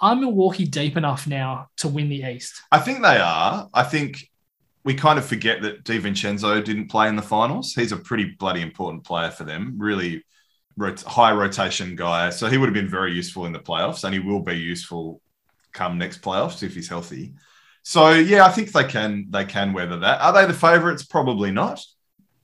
are 0.00 0.16
Milwaukee 0.16 0.66
deep 0.66 0.96
enough 0.96 1.26
now 1.26 1.68
to 1.78 1.88
win 1.88 2.08
the 2.08 2.24
East? 2.24 2.62
I 2.72 2.80
think 2.80 3.02
they 3.02 3.18
are. 3.18 3.68
I 3.72 3.82
think 3.84 4.28
we 4.86 4.94
kind 4.94 5.18
of 5.18 5.26
forget 5.26 5.62
that 5.62 5.82
DiVincenzo 5.82 6.64
didn't 6.64 6.86
play 6.86 7.08
in 7.08 7.16
the 7.16 7.22
finals. 7.22 7.74
He's 7.74 7.90
a 7.90 7.96
pretty 7.96 8.36
bloody 8.38 8.62
important 8.62 9.04
player 9.04 9.32
for 9.32 9.42
them. 9.42 9.74
Really 9.78 10.24
rot- 10.76 11.02
high 11.02 11.32
rotation 11.32 11.96
guy. 11.96 12.30
So 12.30 12.46
he 12.46 12.56
would 12.56 12.66
have 12.66 12.74
been 12.74 12.88
very 12.88 13.12
useful 13.12 13.46
in 13.46 13.52
the 13.52 13.58
playoffs, 13.58 14.04
and 14.04 14.14
he 14.14 14.20
will 14.20 14.40
be 14.40 14.54
useful 14.54 15.20
come 15.72 15.98
next 15.98 16.22
playoffs 16.22 16.62
if 16.62 16.76
he's 16.76 16.88
healthy. 16.88 17.34
So 17.82 18.12
yeah, 18.12 18.46
I 18.46 18.48
think 18.50 18.70
they 18.70 18.84
can 18.84 19.26
they 19.28 19.44
can 19.44 19.72
weather 19.72 19.98
that. 19.98 20.20
Are 20.20 20.32
they 20.32 20.46
the 20.46 20.54
favourites? 20.54 21.04
Probably 21.04 21.50
not, 21.50 21.84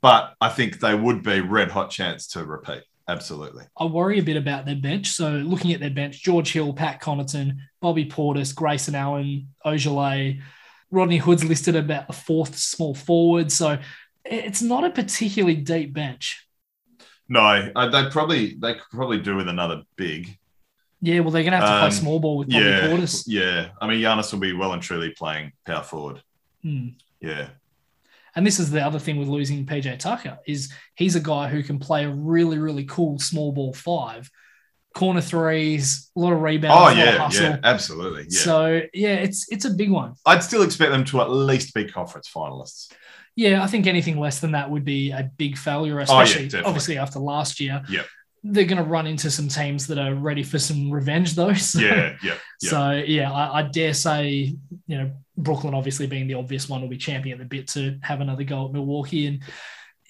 but 0.00 0.34
I 0.40 0.48
think 0.48 0.80
they 0.80 0.96
would 0.96 1.22
be 1.22 1.40
red 1.40 1.70
hot 1.70 1.90
chance 1.90 2.26
to 2.28 2.44
repeat. 2.44 2.82
Absolutely. 3.06 3.64
I 3.78 3.84
worry 3.84 4.18
a 4.18 4.22
bit 4.22 4.36
about 4.36 4.66
their 4.66 4.76
bench. 4.76 5.08
So 5.08 5.30
looking 5.30 5.72
at 5.72 5.80
their 5.80 5.90
bench, 5.90 6.22
George 6.22 6.52
Hill, 6.52 6.72
Pat 6.72 7.00
Connaughton, 7.00 7.56
Bobby 7.80 8.06
Portis, 8.06 8.52
Grayson 8.54 8.96
Allen, 8.96 9.48
Ojeleye, 9.64 10.40
Rodney 10.92 11.16
Hood's 11.18 11.42
listed 11.44 11.74
about 11.74 12.06
the 12.06 12.12
fourth 12.12 12.56
small 12.56 12.94
forward. 12.94 13.50
So 13.50 13.78
it's 14.24 14.62
not 14.62 14.84
a 14.84 14.90
particularly 14.90 15.56
deep 15.56 15.92
bench. 15.92 16.46
No, 17.28 17.72
they 17.90 18.10
probably 18.10 18.54
they 18.60 18.74
could 18.74 18.90
probably 18.92 19.18
do 19.18 19.34
with 19.34 19.48
another 19.48 19.82
big. 19.96 20.38
Yeah, 21.00 21.18
well, 21.20 21.30
they're 21.32 21.42
going 21.42 21.52
to 21.52 21.58
have 21.58 21.66
to 21.68 21.78
play 21.80 21.86
Um, 21.86 21.90
small 21.90 22.20
ball 22.20 22.38
with 22.38 22.48
Bobby 22.48 22.64
Yeah, 22.64 22.80
Portis. 22.86 23.24
yeah. 23.26 23.70
I 23.80 23.88
mean, 23.88 24.00
Giannis 24.00 24.32
will 24.32 24.38
be 24.38 24.52
well 24.52 24.72
and 24.72 24.80
truly 24.80 25.10
playing 25.10 25.50
power 25.66 25.82
forward. 25.82 26.22
Hmm. 26.62 26.90
Yeah, 27.20 27.48
And 28.36 28.46
this 28.46 28.60
is 28.60 28.70
the 28.70 28.80
other 28.84 29.00
thing 29.00 29.16
with 29.16 29.26
losing 29.28 29.66
PJ 29.66 29.98
Tucker 29.98 30.38
is 30.46 30.72
he's 30.94 31.16
a 31.16 31.20
guy 31.20 31.48
who 31.48 31.62
can 31.64 31.78
play 31.80 32.04
a 32.04 32.10
really, 32.10 32.58
really 32.58 32.84
cool 32.84 33.18
small 33.18 33.50
ball 33.50 33.72
five, 33.72 34.30
corner 34.94 35.20
threes, 35.20 36.10
a 36.16 36.20
lot 36.20 36.32
of 36.32 36.40
rebounds, 36.40 36.76
Oh 36.76 36.80
a 36.80 36.84
lot 36.84 37.26
of 37.26 37.34
yeah, 37.34 37.40
yeah, 37.42 37.58
absolutely. 37.62 38.26
Yeah, 38.28 38.40
So 38.40 38.80
yeah, 38.92 39.14
it's 39.14 39.46
it's 39.50 39.64
a 39.64 39.70
big 39.70 39.90
one. 39.90 40.14
I'd 40.26 40.42
still 40.42 40.62
expect 40.62 40.92
them 40.92 41.04
to 41.06 41.20
at 41.20 41.30
least 41.30 41.74
be 41.74 41.88
conference 41.88 42.30
finalists. 42.34 42.92
Yeah, 43.34 43.62
I 43.62 43.66
think 43.66 43.86
anything 43.86 44.18
less 44.18 44.40
than 44.40 44.52
that 44.52 44.70
would 44.70 44.84
be 44.84 45.10
a 45.10 45.30
big 45.38 45.56
failure, 45.56 45.94
Oh, 45.94 45.98
yeah, 45.98 46.02
especially 46.02 46.62
obviously 46.62 46.98
after 46.98 47.18
last 47.18 47.60
year. 47.60 47.82
Yeah. 47.88 48.02
They're 48.44 48.64
going 48.64 48.82
to 48.82 48.88
run 48.88 49.06
into 49.06 49.30
some 49.30 49.46
teams 49.46 49.86
that 49.86 49.98
are 49.98 50.14
ready 50.16 50.42
for 50.42 50.58
some 50.58 50.90
revenge, 50.90 51.34
though. 51.36 51.52
So, 51.54 51.78
Yeah, 51.78 52.16
yeah, 52.22 52.34
yeah. 52.60 52.70
So 52.70 52.90
yeah, 52.90 53.32
I, 53.32 53.60
I 53.60 53.62
dare 53.62 53.94
say, 53.94 54.56
you 54.86 54.98
know, 54.98 55.12
Brooklyn 55.36 55.74
obviously 55.74 56.06
being 56.06 56.26
the 56.26 56.34
obvious 56.34 56.68
one 56.68 56.82
will 56.82 56.88
be 56.88 56.98
champing 56.98 57.32
at 57.32 57.38
the 57.38 57.44
bit 57.44 57.68
to 57.68 57.98
have 58.02 58.20
another 58.20 58.44
go 58.44 58.66
at 58.66 58.72
Milwaukee, 58.72 59.26
and 59.26 59.42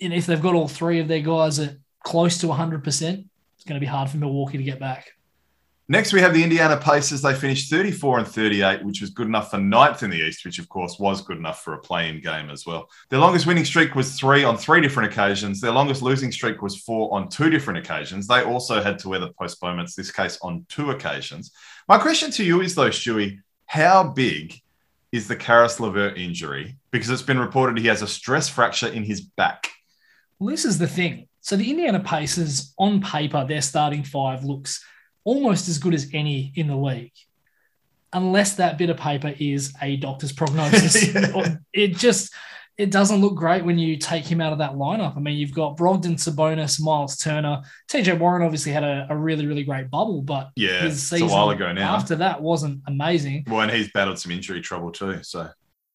and 0.01 0.13
if 0.13 0.27
they've 0.27 0.43
got 0.43 0.55
all 0.55 0.67
three 0.67 0.99
of 0.99 1.07
their 1.09 1.21
guys 1.21 1.59
at 1.61 1.77
close 2.03 2.39
to 2.39 2.49
100, 2.49 2.83
percent 2.83 3.27
it's 3.63 3.69
going 3.69 3.81
to 3.81 3.81
be 3.81 3.89
hard 3.89 4.11
for 4.11 4.17
Milwaukee 4.17 4.59
to 4.59 4.65
get 4.65 4.81
back. 4.81 5.13
Next, 5.89 6.13
we 6.13 6.21
have 6.21 6.35
the 6.35 6.43
Indiana 6.43 6.77
Pacers. 6.77 7.23
They 7.23 7.33
finished 7.33 7.71
34 7.71 8.19
and 8.19 8.27
38, 8.27 8.85
which 8.85 9.01
was 9.01 9.11
good 9.11 9.29
enough 9.29 9.53
for 9.53 9.59
ninth 9.59 10.03
in 10.03 10.11
the 10.11 10.17
East, 10.17 10.45
which 10.45 10.59
of 10.59 10.69
course 10.69 10.99
was 10.99 11.23
good 11.23 11.37
enough 11.37 11.63
for 11.63 11.75
a 11.75 11.79
play-in 11.79 12.21
game 12.21 12.51
as 12.51 12.67
well. 12.67 12.91
Their 13.09 13.21
longest 13.21 13.47
winning 13.47 13.65
streak 13.65 13.95
was 13.95 14.19
three 14.19 14.43
on 14.43 14.57
three 14.57 14.81
different 14.81 15.13
occasions. 15.13 15.61
Their 15.61 15.71
longest 15.71 16.03
losing 16.03 16.33
streak 16.33 16.61
was 16.61 16.77
four 16.77 17.15
on 17.15 17.29
two 17.29 17.51
different 17.51 17.79
occasions. 17.79 18.27
They 18.27 18.43
also 18.43 18.83
had 18.83 18.99
to 19.01 19.09
weather 19.09 19.31
postponements, 19.39 19.95
this 19.95 20.11
case 20.11 20.39
on 20.43 20.67
two 20.69 20.91
occasions. 20.91 21.53
My 21.89 21.99
question 21.99 22.33
to 22.33 22.45
you 22.45 22.63
is 22.63 22.75
though, 22.75 22.91
Stewie, 22.91 23.39
how 23.67 24.03
big 24.03 24.61
is 25.13 25.29
the 25.29 25.37
Caris 25.37 25.79
LeVert 25.79 26.19
injury? 26.19 26.79
Because 26.91 27.11
it's 27.11 27.23
been 27.23 27.39
reported 27.39 27.79
he 27.79 27.87
has 27.87 28.03
a 28.03 28.09
stress 28.09 28.49
fracture 28.49 28.89
in 28.89 29.05
his 29.05 29.21
back. 29.21 29.69
Well, 30.41 30.51
this 30.51 30.65
is 30.65 30.79
the 30.79 30.89
thing. 30.89 31.29
So 31.43 31.57
the 31.57 31.71
Indiana 31.71 32.01
Pacers, 32.01 32.73
on 32.79 33.01
paper, 33.03 33.45
their 33.47 33.63
starting 33.63 34.05
five 34.05 34.45
looks 34.45 34.83
almost 35.25 35.69
as 35.69 35.79
good 35.79 35.93
as 35.93 36.09
any 36.15 36.53
in 36.55 36.69
the 36.69 36.77
league, 36.77 37.13
unless 38.13 38.55
that 38.57 38.79
bit 38.79 38.91
of 38.91 38.97
paper 38.97 39.35
is 39.39 39.75
a 39.83 39.97
doctor's 39.97 40.33
prognosis. 40.33 41.13
Yeah. 41.15 41.57
It 41.73 41.97
just 41.97 42.33
it 42.79 42.91
doesn't 42.91 43.21
look 43.21 43.35
great 43.35 43.65
when 43.65 43.79
you 43.79 43.97
take 43.99 44.25
him 44.25 44.41
out 44.41 44.53
of 44.53 44.59
that 44.59 44.73
lineup. 44.73 45.17
I 45.17 45.21
mean, 45.21 45.37
you've 45.37 45.53
got 45.53 45.77
Brogdon, 45.77 46.15
Sabonis, 46.15 46.81
Miles 46.81 47.19
Turner. 47.19 47.63
TJ 47.91 48.19
Warren 48.19 48.43
obviously 48.43 48.73
had 48.73 48.83
a, 48.83 49.07
a 49.11 49.17
really, 49.17 49.47
really 49.47 49.63
great 49.63 49.91
bubble, 49.91 50.23
but 50.23 50.51
Yeah, 50.57 50.83
his 50.83 50.95
it's 50.95 51.03
season 51.03 51.29
a 51.29 51.33
while 51.33 51.51
ago 51.51 51.71
now. 51.73 51.95
after 51.95 52.17
that 52.17 52.41
wasn't 52.41 52.81
amazing. 52.87 53.45
Well, 53.47 53.61
and 53.61 53.71
he's 53.71 53.91
battled 53.93 54.19
some 54.19 54.33
injury 54.33 54.63
trouble 54.63 54.91
too. 54.91 55.23
So 55.23 55.51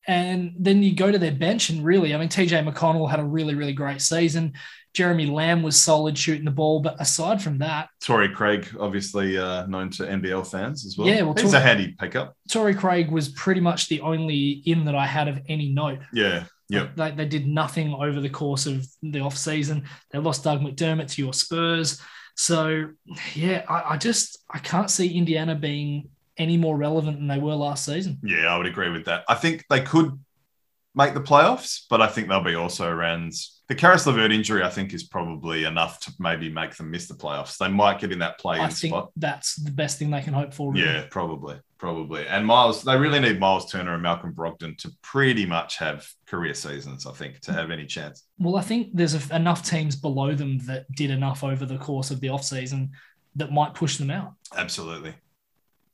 And 0.08 0.54
then 0.60 0.84
you 0.84 0.94
go 0.96 1.12
to 1.12 1.18
their 1.18 1.32
bench, 1.32 1.70
and 1.70 1.84
really, 1.84 2.14
I 2.14 2.18
mean, 2.20 2.30
TJ 2.30 2.72
McConnell 2.72 3.10
had 3.10 3.20
a 3.20 3.26
really, 3.26 3.56
really 3.56 3.74
great 3.74 4.02
season. 4.02 4.54
Jeremy 4.98 5.28
Lamb 5.28 5.62
was 5.62 5.80
solid 5.80 6.18
shooting 6.18 6.44
the 6.44 6.50
ball, 6.50 6.80
but 6.80 7.00
aside 7.00 7.40
from 7.40 7.60
that, 7.60 7.90
Torrey 8.02 8.30
Craig, 8.30 8.68
obviously 8.80 9.38
uh, 9.38 9.68
known 9.68 9.92
to 9.92 10.04
NBL 10.04 10.50
fans 10.50 10.88
as 10.88 10.98
well. 10.98 11.08
Yeah, 11.08 11.22
well, 11.22 11.36
he's 11.36 11.52
Tor- 11.52 11.60
a 11.60 11.64
handy 11.64 11.92
pickup. 12.00 12.36
Torrey 12.50 12.74
Craig 12.74 13.12
was 13.12 13.30
pretty 13.30 13.62
much 13.62 13.90
the 13.90 14.02
only 14.02 14.64
in 14.66 14.86
that 14.86 14.96
I 14.96 15.06
had 15.06 15.28
of 15.28 15.40
any 15.48 15.70
note. 15.70 16.00
Yeah, 16.12 16.46
yep. 16.70 16.96
They, 16.96 17.12
they 17.12 17.28
did 17.28 17.46
nothing 17.46 17.94
over 17.94 18.20
the 18.20 18.30
course 18.30 18.66
of 18.66 18.88
the 19.04 19.20
off 19.20 19.38
season. 19.38 19.84
They 20.10 20.18
lost 20.18 20.44
Doug 20.44 20.62
McDermott 20.62 21.12
to 21.12 21.22
your 21.22 21.34
Spurs. 21.34 22.02
So 22.36 22.90
yeah, 23.36 23.66
I, 23.70 23.94
I 23.94 23.98
just 23.98 24.40
I 24.50 24.58
can't 24.58 24.90
see 24.90 25.16
Indiana 25.16 25.54
being 25.54 26.10
any 26.38 26.58
more 26.58 26.76
relevant 26.76 27.18
than 27.18 27.28
they 27.28 27.38
were 27.38 27.54
last 27.54 27.86
season. 27.86 28.18
Yeah, 28.24 28.48
I 28.48 28.58
would 28.58 28.66
agree 28.66 28.90
with 28.90 29.06
that. 29.06 29.26
I 29.30 29.36
think 29.36 29.64
they 29.70 29.82
could 29.82 30.20
make 30.98 31.14
the 31.14 31.22
playoffs, 31.22 31.86
but 31.90 32.02
I 32.02 32.08
think 32.08 32.28
they'll 32.28 32.44
be 32.44 32.56
also 32.56 32.90
around. 32.90 33.32
The 33.70 33.76
Caris 33.76 34.08
LeVert 34.08 34.32
injury, 34.32 34.64
I 34.64 34.70
think, 34.70 34.94
is 34.94 35.04
probably 35.04 35.66
enough 35.66 36.00
to 36.02 36.14
maybe 36.20 36.50
make 36.50 36.76
them 36.76 36.90
miss 36.90 37.08
the 37.08 37.14
playoffs. 37.14 37.58
They 37.58 37.68
might 37.68 38.00
get 38.00 38.12
in 38.12 38.20
that 38.20 38.40
play-in 38.40 38.72
spot. 38.72 39.12
that's 39.18 39.56
the 39.56 39.72
best 39.72 40.00
thing 40.00 40.10
they 40.10 40.22
can 40.22 40.34
hope 40.34 40.54
for. 40.54 40.72
really. 40.72 40.86
Yeah, 40.86 41.06
probably, 41.12 41.58
probably. 41.78 42.26
And 42.28 42.46
Miles, 42.46 42.82
they 42.82 42.98
really 42.98 43.20
need 43.20 43.40
Miles 43.40 43.70
Turner 43.70 43.94
and 43.94 44.02
Malcolm 44.02 44.34
Brogdon 44.34 44.78
to 44.80 44.92
pretty 45.04 45.46
much 45.46 45.78
have 45.78 46.08
career 46.26 46.54
seasons. 46.54 47.06
I 47.06 47.12
think 47.12 47.42
to 47.42 47.54
have 47.54 47.70
any 47.70 47.86
chance. 47.86 48.26
Well, 48.40 48.56
I 48.56 48.62
think 48.62 48.90
there's 48.94 49.30
enough 49.32 49.64
teams 49.70 49.96
below 49.96 50.34
them 50.34 50.60
that 50.60 50.90
did 50.94 51.12
enough 51.12 51.44
over 51.44 51.66
the 51.66 51.78
course 51.78 52.10
of 52.10 52.22
the 52.22 52.28
offseason 52.28 52.90
that 53.36 53.52
might 53.52 53.74
push 53.74 53.98
them 53.98 54.10
out. 54.10 54.34
Absolutely. 54.56 55.14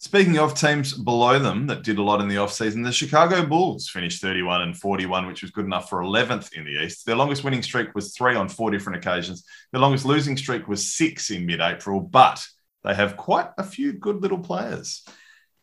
Speaking 0.03 0.37
of 0.37 0.53
teams 0.53 0.91
below 0.91 1.39
them 1.39 1.65
that 1.67 1.81
did 1.81 1.97
a 1.97 2.03
lot 2.03 2.19
in 2.19 2.27
the 2.27 2.35
offseason, 2.35 2.83
the 2.83 2.91
Chicago 2.91 3.45
Bulls 3.45 3.87
finished 3.87 4.21
31 4.21 4.63
and 4.63 4.77
41, 4.77 5.27
which 5.27 5.41
was 5.41 5.51
good 5.51 5.63
enough 5.63 5.89
for 5.89 6.01
11th 6.01 6.51
in 6.51 6.65
the 6.65 6.83
East. 6.83 7.05
Their 7.05 7.15
longest 7.15 7.45
winning 7.45 7.63
streak 7.63 7.95
was 7.95 8.13
three 8.13 8.35
on 8.35 8.49
four 8.49 8.69
different 8.69 8.97
occasions. 8.97 9.45
Their 9.71 9.79
longest 9.79 10.03
losing 10.03 10.35
streak 10.35 10.67
was 10.67 10.93
six 10.93 11.31
in 11.31 11.45
mid 11.45 11.61
April, 11.61 12.01
but 12.01 12.45
they 12.83 12.93
have 12.93 13.15
quite 13.15 13.47
a 13.57 13.63
few 13.63 13.93
good 13.93 14.21
little 14.21 14.39
players. 14.39 15.05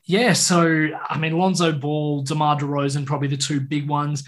Yeah, 0.05 0.33
so 0.33 0.89
I 1.07 1.19
mean, 1.19 1.37
Lonzo 1.37 1.73
Ball, 1.73 2.23
DeMar 2.23 2.61
DeRozan, 2.61 3.05
probably 3.05 3.29
the 3.29 3.37
two 3.37 3.61
big 3.61 3.91
ones. 3.91 4.25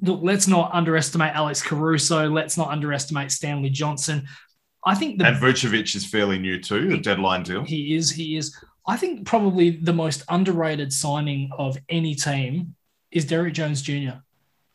Look, 0.00 0.20
let's 0.22 0.48
not 0.48 0.70
underestimate 0.72 1.34
Alex 1.34 1.60
Caruso. 1.60 2.30
Let's 2.30 2.56
not 2.56 2.70
underestimate 2.70 3.30
Stanley 3.30 3.68
Johnson. 3.68 4.26
I 4.86 4.94
think 4.94 5.18
the 5.18 5.26
And 5.26 5.36
Vucevic 5.36 5.94
is 5.94 6.06
fairly 6.06 6.38
new 6.38 6.58
too, 6.62 6.92
a 6.94 6.96
deadline 6.96 7.42
deal. 7.42 7.62
He 7.64 7.94
is. 7.94 8.10
He 8.10 8.38
is. 8.38 8.56
I 8.88 8.96
think 8.96 9.26
probably 9.26 9.70
the 9.70 9.92
most 9.92 10.24
underrated 10.28 10.92
signing 10.92 11.50
of 11.56 11.76
any 11.88 12.14
team 12.14 12.74
is 13.10 13.26
Derrick 13.26 13.54
Jones 13.54 13.82
Jr. 13.82 14.20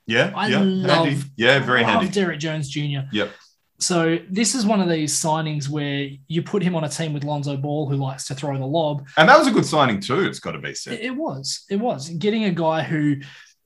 Yeah, 0.05 0.31
I 0.35 0.47
yeah, 0.47 0.59
love- 0.59 1.07
handy. 1.07 1.21
Yeah, 1.35 1.59
very 1.59 1.81
Love 1.81 1.89
handy. 1.89 2.09
Derrick 2.09 2.39
Jones 2.39 2.69
Jr. 2.69 3.07
Yep. 3.11 3.31
So 3.79 4.19
this 4.29 4.55
is 4.55 4.65
one 4.65 4.79
of 4.79 4.87
these 4.87 5.13
signings 5.19 5.67
where 5.67 6.09
you 6.27 6.41
put 6.43 6.63
him 6.63 6.75
on 6.75 6.83
a 6.83 6.89
team 6.89 7.11
with 7.11 7.23
Lonzo 7.23 7.57
Ball, 7.57 7.89
who 7.89 7.97
likes 7.97 8.27
to 8.27 8.35
throw 8.35 8.57
the 8.57 8.65
lob. 8.65 9.07
And 9.17 9.27
that 9.27 9.37
was 9.37 9.47
a 9.47 9.51
good 9.51 9.65
signing 9.65 9.99
too. 9.99 10.21
It's 10.21 10.39
got 10.39 10.51
to 10.51 10.59
be 10.59 10.73
said. 10.73 10.99
it 10.99 11.15
was. 11.15 11.65
It 11.69 11.77
was 11.77 12.09
getting 12.09 12.45
a 12.45 12.51
guy 12.51 12.83
who, 12.83 13.17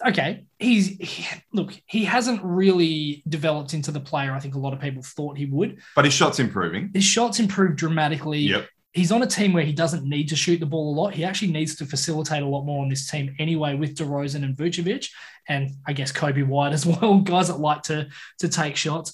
okay, 0.08 0.46
he's 0.58 0.88
he, 0.98 1.28
look. 1.54 1.74
He 1.86 2.06
hasn't 2.06 2.42
really 2.44 3.22
developed 3.28 3.74
into 3.74 3.92
the 3.92 4.00
player 4.00 4.34
I 4.34 4.40
think 4.40 4.56
a 4.56 4.60
lot 4.60 4.74
of 4.74 4.80
people 4.80 5.04
thought 5.04 5.38
he 5.38 5.46
would. 5.46 5.80
But 5.96 6.06
his 6.06 6.14
shot's 6.14 6.40
improving. 6.40 6.92
His 6.94 7.04
shots 7.04 7.40
improved 7.40 7.76
dramatically. 7.76 8.40
Yep. 8.40 8.68
He's 8.94 9.12
on 9.12 9.22
a 9.22 9.28
team 9.28 9.54
where 9.54 9.64
he 9.64 9.74
doesn't 9.74 10.06
need 10.06 10.30
to 10.30 10.36
shoot 10.36 10.60
the 10.60 10.66
ball 10.66 10.94
a 10.94 10.96
lot. 11.00 11.14
He 11.14 11.24
actually 11.24 11.52
needs 11.52 11.76
to 11.76 11.86
facilitate 11.86 12.42
a 12.42 12.48
lot 12.48 12.66
more 12.66 12.82
on 12.82 12.90
this 12.90 13.10
team 13.10 13.36
anyway 13.38 13.76
with 13.76 13.96
DeRozan 13.96 14.44
and 14.44 14.56
Vucevic, 14.56 15.10
and 15.48 15.70
I 15.86 15.94
guess 15.94 16.12
Coby 16.12 16.46
White 16.46 16.74
as 16.74 16.86
well, 16.86 17.20
guys 17.20 17.48
that 17.48 17.60
like 17.60 17.84
to 17.84 18.10
to 18.40 18.50
take 18.50 18.76
shots. 18.76 19.14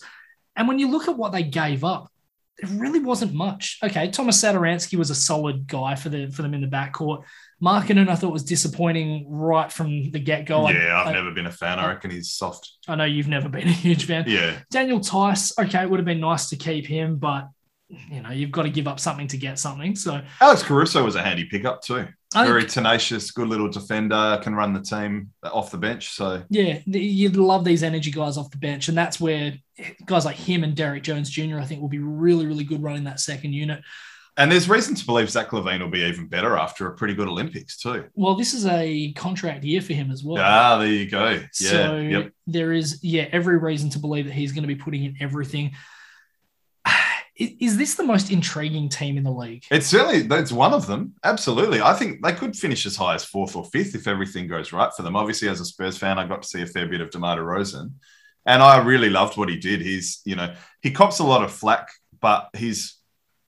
And 0.55 0.67
when 0.67 0.79
you 0.79 0.89
look 0.89 1.07
at 1.07 1.17
what 1.17 1.31
they 1.31 1.43
gave 1.43 1.83
up, 1.83 2.11
it 2.57 2.69
really 2.69 2.99
wasn't 2.99 3.33
much. 3.33 3.79
Okay, 3.83 4.09
Tomas 4.09 4.41
Satoransky 4.41 4.97
was 4.97 5.09
a 5.09 5.15
solid 5.15 5.67
guy 5.67 5.95
for 5.95 6.09
the 6.09 6.27
for 6.27 6.43
them 6.43 6.53
in 6.53 6.61
the 6.61 6.67
backcourt. 6.67 7.23
Markkanen, 7.61 8.09
I 8.09 8.15
thought 8.15 8.33
was 8.33 8.43
disappointing 8.43 9.25
right 9.29 9.71
from 9.71 10.11
the 10.11 10.19
get 10.19 10.45
go. 10.45 10.69
yeah, 10.69 11.01
I've 11.01 11.07
I, 11.07 11.13
never 11.13 11.31
been 11.31 11.45
a 11.45 11.51
fan. 11.51 11.79
I 11.79 11.87
reckon 11.87 12.11
he's 12.11 12.31
soft. 12.31 12.73
I 12.87 12.95
know 12.95 13.05
you've 13.05 13.27
never 13.27 13.49
been 13.57 13.67
a 13.67 13.71
huge 13.71 14.05
fan. 14.05 14.25
Yeah, 14.27 14.59
Daniel 14.69 14.99
Theis, 14.99 15.53
okay, 15.57 15.81
it 15.81 15.89
would 15.89 15.99
have 15.99 16.05
been 16.05 16.19
nice 16.19 16.49
to 16.49 16.55
keep 16.55 16.85
him, 16.85 17.17
but 17.17 17.47
you 18.09 18.21
know 18.21 18.29
you've 18.29 18.51
got 18.51 18.63
to 18.63 18.69
give 18.69 18.87
up 18.87 18.99
something 18.99 19.27
to 19.27 19.37
get 19.37 19.59
something. 19.59 19.95
So 19.95 20.21
Alex 20.41 20.63
Caruso 20.63 21.03
was 21.03 21.15
a 21.15 21.21
handy 21.21 21.45
pickup 21.45 21.81
too. 21.81 22.07
I 22.35 22.45
Very 22.47 22.61
think- 22.61 22.73
tenacious, 22.73 23.31
good 23.31 23.47
little 23.47 23.69
defender, 23.69 24.39
can 24.41 24.55
run 24.55 24.73
the 24.73 24.81
team 24.81 25.31
off 25.43 25.71
the 25.71 25.77
bench. 25.77 26.09
So 26.13 26.43
Yeah, 26.49 26.79
you'd 26.85 27.35
love 27.35 27.63
these 27.63 27.83
energy 27.83 28.11
guys 28.11 28.37
off 28.37 28.49
the 28.49 28.57
bench, 28.57 28.87
and 28.87 28.97
that's 28.97 29.19
where 29.19 29.53
guys 30.05 30.25
like 30.25 30.35
him 30.35 30.63
and 30.63 30.75
Derrick 30.75 31.03
Jones 31.03 31.29
Jr. 31.29 31.59
I 31.59 31.65
think 31.65 31.81
will 31.81 31.89
be 31.89 31.99
really, 31.99 32.45
really 32.45 32.63
good 32.63 32.81
running 32.81 33.03
that 33.03 33.19
second 33.19 33.53
unit. 33.53 33.81
And 34.35 34.51
there's 34.51 34.67
reason 34.67 34.95
to 34.95 35.05
believe 35.05 35.29
Zach 35.29 35.49
LaVine 35.49 35.79
will 35.79 35.89
be 35.89 36.01
even 36.01 36.27
better 36.27 36.57
after 36.57 36.87
a 36.87 36.95
pretty 36.95 37.13
good 37.13 37.27
Olympics 37.27 37.77
too. 37.77 38.05
Well, 38.15 38.33
this 38.33 38.55
is 38.55 38.65
a 38.65 39.13
contract 39.13 39.63
year 39.63 39.79
for 39.79 39.93
him 39.93 40.09
as 40.09 40.23
well. 40.23 40.43
Ah, 40.43 40.79
there 40.79 40.87
you 40.87 41.07
go. 41.07 41.29
Yeah. 41.29 41.47
so 41.51 41.97
yep. 41.97 42.31
there 42.47 42.73
is, 42.73 43.03
yeah, 43.03 43.27
every 43.31 43.59
reason 43.59 43.91
to 43.91 43.99
believe 43.99 44.25
that 44.25 44.33
he's 44.33 44.51
going 44.51 44.63
to 44.63 44.67
be 44.67 44.75
putting 44.75 45.03
in 45.03 45.15
everything. 45.19 45.73
Is 47.35 47.51
is 47.59 47.77
this 47.77 47.95
the 47.95 48.03
most 48.03 48.31
intriguing 48.31 48.89
team 48.89 49.17
in 49.17 49.23
the 49.23 49.31
league? 49.31 49.65
It's 49.71 49.87
certainly 49.87 50.21
that's 50.21 50.51
one 50.51 50.73
of 50.73 50.87
them. 50.87 51.15
Absolutely. 51.23 51.81
I 51.81 51.93
think 51.93 52.23
they 52.23 52.33
could 52.33 52.55
finish 52.55 52.85
as 52.85 52.95
high 52.95 53.15
as 53.15 53.25
fourth 53.25 53.55
or 53.55 53.65
fifth 53.65 53.95
if 53.95 54.07
everything 54.07 54.47
goes 54.47 54.71
right 54.71 54.91
for 54.95 55.01
them. 55.01 55.15
Obviously, 55.15 55.49
as 55.49 55.59
a 55.59 55.65
Spurs 55.65 55.97
fan, 55.97 56.19
I 56.19 56.27
got 56.27 56.43
to 56.43 56.47
see 56.47 56.61
a 56.61 56.67
fair 56.67 56.87
bit 56.87 57.01
of 57.01 57.09
DeMar 57.09 57.37
DeRozan. 57.37 57.91
And 58.45 58.61
I 58.61 58.77
really 58.83 59.09
loved 59.09 59.37
what 59.37 59.49
he 59.49 59.57
did. 59.57 59.81
He's, 59.81 60.21
you 60.25 60.35
know, 60.35 60.53
he 60.81 60.91
cops 60.91 61.19
a 61.19 61.23
lot 61.23 61.43
of 61.43 61.51
flack, 61.51 61.87
but 62.19 62.49
he's 62.55 62.97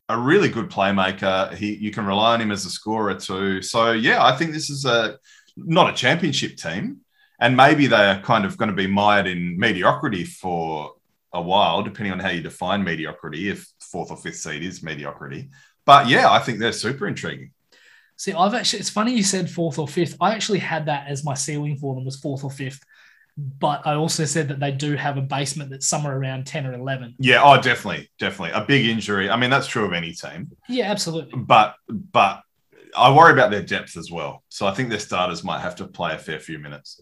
a 0.08 0.17
really 0.17 0.50
good 0.50 0.69
playmaker. 0.69 1.54
He 1.54 1.76
you 1.76 1.91
can 1.91 2.06
rely 2.06 2.34
on 2.34 2.41
him 2.41 2.52
as 2.52 2.65
a 2.65 2.69
scorer 2.69 3.15
too. 3.15 3.62
So 3.62 3.91
yeah, 3.91 4.24
I 4.24 4.36
think 4.36 4.52
this 4.52 4.69
is 4.69 4.86
a 4.86 5.17
not 5.58 5.89
a 5.89 5.93
championship 5.93 6.58
team. 6.58 7.02
And 7.39 7.58
maybe 7.58 7.88
they 7.88 8.10
are 8.10 8.21
kind 8.21 8.45
of 8.45 8.58
going 8.58 8.69
to 8.69 8.76
be 8.76 8.88
mired 8.88 9.28
in 9.28 9.60
mediocrity 9.60 10.24
for 10.24 10.93
a 11.34 11.41
while, 11.41 11.84
depending 11.84 12.13
on 12.13 12.19
how 12.19 12.30
you 12.30 12.41
define 12.41 12.84
mediocrity, 12.84 13.50
if 13.50 13.67
fourth 13.96 14.12
or 14.12 14.18
fifth 14.18 14.36
seed 14.36 14.62
is 14.62 14.84
mediocrity. 14.84 15.50
But 15.86 16.10
yeah, 16.10 16.30
I 16.30 16.40
think 16.40 16.60
they're 16.60 16.74
super 16.74 17.08
intriguing. 17.08 17.52
See, 18.18 18.34
I've 18.34 18.54
actually, 18.54 18.80
it's 18.80 18.90
funny 18.90 19.14
you 19.14 19.24
said 19.24 19.50
fourth 19.50 19.80
or 19.80 19.88
fifth. 19.88 20.18
I 20.20 20.34
actually 20.34 20.60
had 20.60 20.88
that 20.88 21.08
as 21.08 21.24
my 21.24 21.34
ceiling 21.34 21.78
for 21.78 21.96
them 21.96 22.04
was 22.04 22.18
fourth 22.18 22.44
or 22.44 22.52
fifth. 22.52 22.82
But 23.38 23.88
I 23.88 23.94
also 23.96 24.26
said 24.26 24.50
that 24.50 24.60
they 24.60 24.72
do 24.72 24.98
have 24.98 25.18
a 25.18 25.22
basement 25.22 25.70
that's 25.70 25.88
somewhere 25.88 26.18
around 26.18 26.46
10 26.46 26.66
or 26.66 26.74
11. 26.74 27.16
Yeah, 27.20 27.42
oh, 27.42 27.56
definitely, 27.62 28.10
definitely. 28.20 28.52
A 28.52 28.66
big 28.66 28.86
injury. 28.86 29.30
I 29.30 29.38
mean, 29.38 29.50
that's 29.50 29.68
true 29.68 29.86
of 29.86 29.94
any 29.94 30.12
team. 30.12 30.52
Yeah, 30.68 30.92
absolutely. 30.92 31.40
But 31.40 31.76
but 31.90 32.42
I 32.98 33.14
worry 33.16 33.32
about 33.32 33.52
their 33.52 33.64
depth 33.64 33.96
as 33.96 34.12
well. 34.12 34.44
So 34.50 34.68
I 34.68 34.74
think 34.74 34.90
their 34.90 35.00
starters 35.00 35.44
might 35.44 35.60
have 35.60 35.76
to 35.78 35.88
play 35.88 36.14
a 36.14 36.18
fair 36.18 36.40
few 36.40 36.60
minutes. 36.60 37.02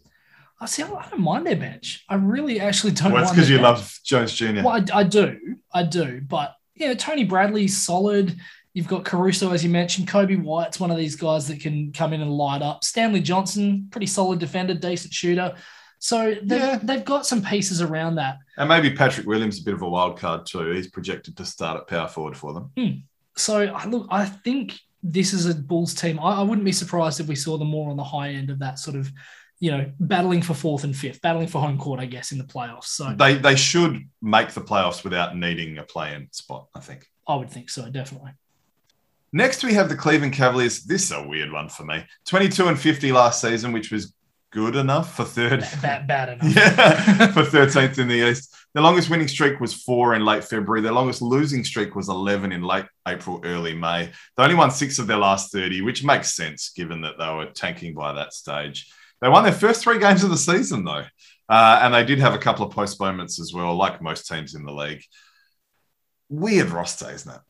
I 0.59 0.67
see. 0.67 0.83
I 0.83 1.07
don't 1.09 1.21
mind 1.21 1.45
their 1.45 1.55
bench. 1.55 2.03
I 2.07 2.15
really 2.15 2.59
actually 2.59 2.93
don't. 2.93 3.11
Well, 3.11 3.23
it's 3.23 3.31
because 3.31 3.49
you 3.49 3.57
bench. 3.57 3.79
love 3.79 3.99
Jones 4.03 4.33
Jr. 4.33 4.63
Well, 4.63 4.69
I, 4.69 4.99
I 4.99 5.03
do, 5.03 5.37
I 5.73 5.83
do, 5.83 6.21
but 6.21 6.55
yeah, 6.75 6.93
Tony 6.93 7.23
Bradley's 7.23 7.81
solid. 7.81 8.35
You've 8.73 8.87
got 8.87 9.05
Caruso, 9.05 9.51
as 9.51 9.63
you 9.63 9.69
mentioned. 9.69 10.07
Coby 10.07 10.41
White's 10.41 10.79
one 10.79 10.89
of 10.89 10.97
these 10.97 11.15
guys 11.15 11.47
that 11.47 11.59
can 11.59 11.93
come 11.93 12.11
in 12.13 12.21
and 12.21 12.31
light 12.31 12.61
up. 12.61 12.83
Stanley 12.83 13.21
Johnson, 13.21 13.87
pretty 13.91 14.07
solid 14.07 14.39
defender, 14.39 14.73
decent 14.73 15.13
shooter. 15.13 15.53
So 15.99 16.35
they've, 16.43 16.59
Yeah. 16.59 16.79
they've 16.81 17.05
got 17.05 17.25
some 17.25 17.41
pieces 17.43 17.81
around 17.81 18.15
that. 18.15 18.37
And 18.57 18.67
maybe 18.67 18.93
Patrick 18.95 19.27
Williams 19.27 19.55
is 19.55 19.61
a 19.61 19.65
bit 19.65 19.75
of 19.75 19.83
a 19.83 19.89
wild 19.89 20.17
card 20.17 20.45
too. 20.45 20.71
He's 20.71 20.89
projected 20.89 21.37
to 21.37 21.45
start 21.45 21.77
at 21.79 21.87
power 21.87 22.07
forward 22.07 22.35
for 22.35 22.53
them. 22.53 22.71
Hmm. 22.75 22.91
So 23.37 23.59
I 23.61 23.85
look, 23.85 24.07
I 24.09 24.25
think 24.25 24.77
this 25.01 25.33
is 25.33 25.45
a 25.45 25.53
Bulls 25.55 25.93
team. 25.93 26.19
I, 26.19 26.39
I 26.39 26.41
wouldn't 26.41 26.65
be 26.65 26.71
surprised 26.71 27.19
if 27.19 27.27
we 27.27 27.35
saw 27.35 27.57
them 27.57 27.69
more 27.69 27.91
on 27.91 27.97
the 27.97 28.03
high 28.03 28.29
end 28.29 28.49
of 28.49 28.59
that 28.59 28.79
sort 28.79 28.97
of, 28.97 29.11
you 29.63 29.71
know, 29.71 29.89
battling 29.97 30.41
for 30.41 30.53
fourth 30.53 30.83
and 30.83 30.93
fifth, 30.93 31.21
battling 31.21 31.47
for 31.47 31.61
home 31.61 31.77
court, 31.77 32.01
I 32.01 32.05
guess, 32.05 32.33
in 32.33 32.37
the 32.37 32.43
playoffs. 32.43 32.87
So 32.87 33.15
They 33.17 33.35
they 33.35 33.55
should 33.55 34.09
make 34.21 34.51
the 34.51 34.59
playoffs 34.59 35.05
without 35.05 35.37
needing 35.37 35.77
a 35.77 35.83
play-in 35.83 36.27
spot. 36.33 36.67
I 36.75 36.81
think. 36.81 37.07
I 37.25 37.35
would 37.37 37.49
think 37.49 37.69
so, 37.69 37.89
definitely. 37.89 38.31
Next, 39.31 39.63
we 39.63 39.73
have 39.75 39.87
the 39.87 39.95
Cleveland 39.95 40.33
Cavaliers. 40.33 40.83
This 40.83 41.03
is 41.03 41.11
a 41.13 41.25
weird 41.25 41.49
one 41.53 41.69
for 41.69 41.85
me. 41.85 42.03
22 42.25 42.67
and 42.67 42.77
50 42.77 43.13
last 43.13 43.39
season, 43.39 43.71
which 43.71 43.89
was 43.89 44.13
good 44.51 44.75
enough 44.75 45.15
for 45.15 45.23
third. 45.23 45.61
Bad, 45.81 46.07
bad 46.07 46.29
enough. 46.33 46.53
Yeah, 46.55 47.31
for 47.31 47.43
13th 47.43 47.99
in 47.99 48.09
the 48.09 48.29
East. 48.29 48.53
Their 48.73 48.83
longest 48.83 49.09
winning 49.09 49.29
streak 49.29 49.61
was 49.61 49.73
four 49.73 50.13
in 50.13 50.25
late 50.25 50.43
February. 50.43 50.81
Their 50.81 50.91
longest 50.91 51.21
losing 51.21 51.63
streak 51.63 51.95
was 51.95 52.09
11 52.09 52.51
in 52.51 52.63
late 52.63 52.85
April, 53.07 53.39
early 53.45 53.73
May. 53.73 54.11
They 54.35 54.43
only 54.43 54.55
won 54.55 54.71
six 54.71 54.99
of 54.99 55.07
their 55.07 55.17
last 55.17 55.53
30, 55.53 55.79
which 55.83 56.03
makes 56.03 56.35
sense 56.35 56.71
given 56.75 56.99
that 57.03 57.17
they 57.17 57.33
were 57.33 57.45
tanking 57.45 57.93
by 57.93 58.11
that 58.11 58.33
stage. 58.33 58.91
They 59.23 59.29
won 59.29 59.45
their 59.45 59.53
first 59.53 59.81
three 59.81 59.99
games 59.99 60.21
of 60.25 60.29
the 60.29 60.37
season, 60.37 60.83
though. 60.83 61.05
Uh, 61.47 61.79
and 61.81 61.93
they 61.93 62.03
did 62.03 62.19
have 62.19 62.33
a 62.33 62.37
couple 62.37 62.65
of 62.65 62.73
postponements 62.73 63.39
as 63.39 63.53
well, 63.53 63.73
like 63.73 64.01
most 64.01 64.27
teams 64.27 64.53
in 64.53 64.65
the 64.65 64.73
league. 64.73 65.01
Weird 66.27 66.71
roster, 66.71 67.09
isn't 67.09 67.33
it? 67.33 67.41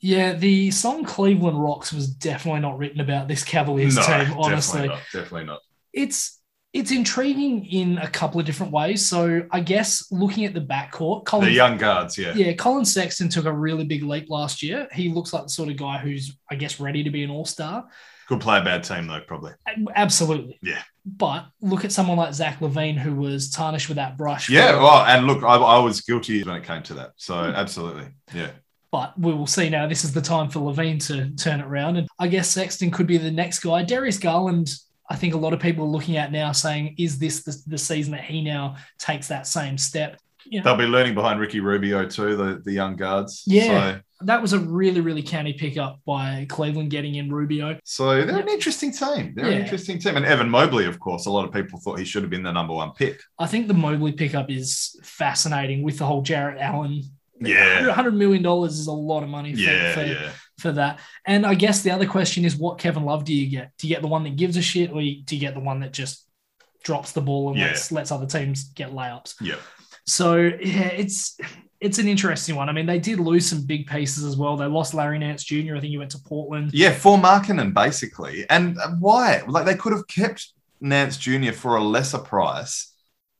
Yeah, 0.00 0.32
the 0.32 0.70
song 0.70 1.04
Cleveland 1.04 1.62
Rocks 1.62 1.92
was 1.92 2.08
definitely 2.08 2.60
not 2.60 2.78
written 2.78 3.00
about 3.00 3.28
this 3.28 3.44
Cavaliers 3.44 3.96
no, 3.96 4.02
team, 4.02 4.34
honestly. 4.38 4.82
Definitely 4.82 4.88
not. 4.88 5.02
Definitely 5.12 5.44
not. 5.44 5.60
It's 5.92 6.40
it's 6.72 6.90
intriguing 6.90 7.66
in 7.66 7.98
a 7.98 8.08
couple 8.08 8.40
of 8.40 8.46
different 8.46 8.72
ways. 8.72 9.06
So 9.06 9.42
I 9.50 9.60
guess 9.60 10.10
looking 10.10 10.46
at 10.46 10.54
the 10.54 10.60
backcourt, 10.60 11.26
Collin, 11.26 11.48
The 11.48 11.52
young 11.52 11.76
guards, 11.76 12.16
yeah. 12.16 12.34
yeah, 12.34 12.54
Collin 12.54 12.84
Sexton 12.86 13.28
took 13.28 13.44
a 13.44 13.52
really 13.52 13.84
big 13.84 14.02
leap 14.02 14.30
last 14.30 14.62
year. 14.62 14.88
He 14.90 15.10
looks 15.10 15.34
like 15.34 15.44
the 15.44 15.50
sort 15.50 15.68
of 15.68 15.76
guy 15.76 15.98
who's, 15.98 16.36
I 16.50 16.54
guess, 16.54 16.80
ready 16.80 17.04
to 17.04 17.10
be 17.10 17.22
an 17.22 17.30
all 17.30 17.44
star. 17.44 17.84
Could 18.26 18.40
play 18.40 18.58
a 18.58 18.64
bad 18.64 18.84
team, 18.84 19.06
though, 19.06 19.20
probably. 19.20 19.52
Absolutely. 19.94 20.58
Yeah. 20.62 20.82
But 21.06 21.46
look 21.60 21.84
at 21.84 21.92
someone 21.92 22.16
like 22.16 22.32
Zach 22.32 22.60
LaVine, 22.60 22.96
who 22.96 23.14
was 23.14 23.50
tarnished 23.50 23.88
with 23.88 23.96
that 23.96 24.16
brush. 24.16 24.48
Yeah, 24.48 24.72
for- 24.72 24.78
well, 24.78 25.04
and 25.04 25.26
look, 25.26 25.42
I, 25.42 25.56
I 25.56 25.78
was 25.78 26.00
guilty 26.00 26.42
when 26.42 26.56
it 26.56 26.64
came 26.64 26.82
to 26.84 26.94
that. 26.94 27.12
So, 27.16 27.34
hmm. 27.34 27.54
absolutely. 27.54 28.06
Yeah. 28.34 28.50
but 28.90 29.18
we 29.18 29.32
will 29.34 29.46
see 29.46 29.68
now. 29.68 29.86
This 29.88 30.04
is 30.04 30.12
the 30.12 30.22
time 30.22 30.48
for 30.48 30.60
LaVine 30.60 31.04
to 31.08 31.30
turn 31.36 31.60
it 31.60 31.66
around. 31.66 31.96
And 31.96 32.08
I 32.18 32.28
guess 32.28 32.48
Sexton 32.48 32.90
could 32.92 33.06
be 33.08 33.18
the 33.18 33.30
next 33.30 33.58
guy. 33.58 33.82
Darius 33.82 34.18
Garland, 34.18 34.70
I 35.10 35.16
think 35.16 35.34
a 35.34 35.36
lot 35.36 35.52
of 35.52 35.58
people 35.60 35.84
are 35.84 35.88
looking 35.88 36.16
at 36.16 36.30
now 36.30 36.52
saying, 36.52 36.94
is 36.96 37.18
this 37.18 37.42
the, 37.42 37.60
the 37.66 37.76
season 37.76 38.12
that 38.12 38.24
he 38.24 38.42
now 38.42 38.76
takes 38.98 39.28
that 39.28 39.46
same 39.46 39.76
step? 39.78 40.18
You 40.44 40.60
know, 40.60 40.64
They'll 40.64 40.86
be 40.86 40.90
learning 40.90 41.14
behind 41.14 41.40
Ricky 41.40 41.58
Rubio, 41.60 42.06
too, 42.06 42.36
the, 42.36 42.62
the 42.64 42.72
young 42.72 42.94
guards. 42.96 43.42
Yeah. 43.46 43.64
So, 43.66 44.00
that 44.20 44.40
was 44.40 44.52
a 44.52 44.58
really, 44.58 45.00
really 45.00 45.22
canny 45.22 45.52
pickup 45.52 46.00
by 46.06 46.46
Cleveland 46.48 46.90
getting 46.90 47.16
in 47.16 47.30
Rubio. 47.32 47.78
so 47.84 48.24
they're 48.24 48.38
an 48.40 48.48
interesting 48.48 48.92
team. 48.92 49.32
They're 49.34 49.46
Yeah. 49.50 49.56
an 49.56 49.62
interesting 49.62 49.98
team. 49.98 50.16
And 50.16 50.24
Evan 50.24 50.48
Mobley, 50.48 50.86
of 50.86 50.98
course, 51.00 51.26
a 51.26 51.30
lot 51.30 51.44
of 51.44 51.52
people 51.52 51.80
thought 51.80 51.98
he 51.98 52.04
should 52.04 52.22
have 52.22 52.30
been 52.30 52.42
the 52.44 52.52
number 52.52 52.72
one 52.74 52.92
pick. 52.92 53.20
I 53.38 53.46
think 53.46 53.68
the 53.68 53.74
Mobley 53.74 54.12
pickup 54.12 54.50
is 54.50 54.98
fascinating 55.02 55.82
with 55.82 55.98
the 55.98 56.06
whole 56.06 56.22
Jarrett 56.22 56.60
Allen. 56.60 57.02
Yeah. 57.40 57.82
$100 57.92 58.14
million 58.14 58.44
is 58.66 58.86
a 58.86 58.92
lot 58.92 59.22
of 59.24 59.28
money 59.28 59.52
for, 59.54 59.60
Yeah, 59.60 59.92
for, 59.94 60.04
yeah. 60.04 60.30
for 60.58 60.72
that. 60.72 61.00
And 61.26 61.44
I 61.44 61.54
guess 61.54 61.82
the 61.82 61.90
other 61.90 62.06
question 62.06 62.44
is 62.44 62.56
what 62.56 62.78
Kevin 62.78 63.04
Love 63.04 63.24
do 63.24 63.34
you 63.34 63.50
get? 63.50 63.72
Do 63.78 63.88
you 63.88 63.94
get 63.94 64.02
the 64.02 64.08
one 64.08 64.22
that 64.24 64.36
gives 64.36 64.56
a 64.56 64.62
shit 64.62 64.90
or 64.90 65.00
do 65.00 65.34
you 65.34 65.40
get 65.40 65.54
the 65.54 65.60
one 65.60 65.80
that 65.80 65.92
just 65.92 66.24
drops 66.84 67.12
the 67.12 67.20
ball 67.20 67.50
and 67.50 67.58
Yeah. 67.58 67.66
lets, 67.66 67.90
lets 67.90 68.12
other 68.12 68.26
teams 68.26 68.64
get 68.64 68.92
layups? 68.92 69.34
Yeah. 69.40 69.56
So 70.06 70.36
yeah, 70.36 70.88
it's 70.88 71.36
it's 71.84 71.98
an 71.98 72.08
interesting 72.08 72.56
one. 72.56 72.68
I 72.68 72.72
mean, 72.72 72.86
they 72.86 72.98
did 72.98 73.18
lose 73.20 73.46
some 73.46 73.62
big 73.66 73.86
pieces 73.86 74.24
as 74.24 74.36
well. 74.36 74.56
They 74.56 74.66
lost 74.66 74.94
Larry 74.94 75.18
Nance 75.18 75.44
Jr. 75.44 75.76
I 75.76 75.80
think 75.80 75.90
he 75.90 75.98
went 75.98 76.10
to 76.12 76.18
Portland. 76.18 76.70
Yeah, 76.72 76.92
for 76.92 77.18
Markkanen, 77.18 77.74
basically. 77.74 78.46
And 78.48 78.78
why? 78.98 79.42
Like, 79.46 79.66
they 79.66 79.74
could 79.76 79.92
have 79.92 80.06
kept 80.08 80.52
Nance 80.80 81.16
Jr. 81.18 81.52
for 81.52 81.76
a 81.76 81.82
lesser 81.84 82.18
price 82.18 82.92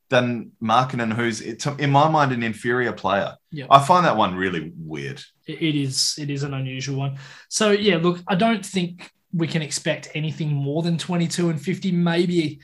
than 0.09 0.51
Markkanen, 0.61 1.11
who's, 1.13 1.41
in 1.41 1.89
my 1.89 2.07
mind, 2.07 2.31
an 2.31 2.43
inferior 2.43 2.93
player. 2.93 3.35
Yeah. 3.51 3.65
I 3.71 3.79
find 3.83 4.05
that 4.05 4.15
one 4.15 4.35
really 4.35 4.71
weird. 4.77 5.21
It- 5.47 5.61
it 5.61 5.75
is 5.75 6.15
it 6.19 6.29
is 6.29 6.43
an 6.43 6.53
unusual 6.53 6.97
one. 6.97 7.17
So 7.49 7.71
yeah, 7.71 7.97
look, 7.97 8.19
I 8.27 8.35
don't 8.35 8.65
think 8.65 9.11
we 9.33 9.47
can 9.47 9.61
expect 9.61 10.09
anything 10.15 10.49
more 10.49 10.81
than 10.83 10.97
22 10.97 11.49
and 11.49 11.61
50, 11.61 11.91
maybe 11.91 12.59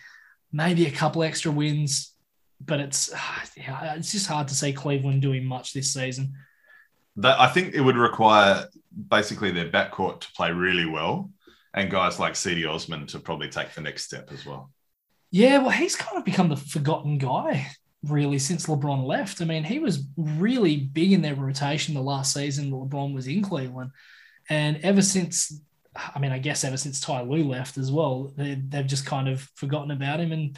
maybe 0.51 0.85
a 0.85 0.91
couple 0.91 1.23
extra 1.23 1.51
wins, 1.51 2.10
but 2.65 2.79
it's 2.79 3.11
yeah, 3.57 3.95
it's 3.95 4.11
just 4.11 4.27
hard 4.27 4.47
to 4.49 4.55
see 4.55 4.73
Cleveland 4.73 5.21
doing 5.21 5.45
much 5.45 5.73
this 5.73 5.93
season. 5.93 6.33
That 7.17 7.39
I 7.39 7.47
think 7.47 7.73
it 7.73 7.81
would 7.81 7.97
require 7.97 8.67
basically 9.09 9.51
their 9.51 9.69
backcourt 9.69 10.21
to 10.21 10.31
play 10.33 10.51
really 10.51 10.85
well 10.85 11.29
and 11.73 11.89
guys 11.89 12.19
like 12.19 12.33
Cedi 12.33 12.69
Osman 12.69 13.07
to 13.07 13.19
probably 13.19 13.49
take 13.49 13.73
the 13.73 13.81
next 13.81 14.03
step 14.05 14.31
as 14.31 14.45
well. 14.45 14.71
Yeah, 15.29 15.59
well, 15.59 15.69
he's 15.69 15.95
kind 15.95 16.17
of 16.17 16.25
become 16.25 16.49
the 16.49 16.57
forgotten 16.57 17.17
guy 17.17 17.67
really 18.03 18.39
since 18.39 18.65
LeBron 18.65 19.05
left. 19.05 19.41
I 19.41 19.45
mean, 19.45 19.63
he 19.63 19.79
was 19.79 20.05
really 20.17 20.77
big 20.77 21.13
in 21.13 21.21
their 21.21 21.35
rotation 21.35 21.93
the 21.93 22.01
last 22.01 22.33
season 22.33 22.69
that 22.69 22.75
LeBron 22.75 23.13
was 23.13 23.27
in 23.27 23.41
Cleveland. 23.41 23.91
And 24.49 24.77
ever 24.83 25.01
since, 25.01 25.61
I 25.95 26.19
mean, 26.19 26.31
I 26.31 26.39
guess 26.39 26.63
ever 26.63 26.77
since 26.77 26.99
Ty 26.99 27.21
Lue 27.21 27.43
left 27.43 27.77
as 27.77 27.91
well, 27.91 28.33
they, 28.35 28.55
they've 28.55 28.87
just 28.87 29.05
kind 29.05 29.29
of 29.29 29.41
forgotten 29.55 29.91
about 29.91 30.19
him. 30.19 30.31
And 30.31 30.57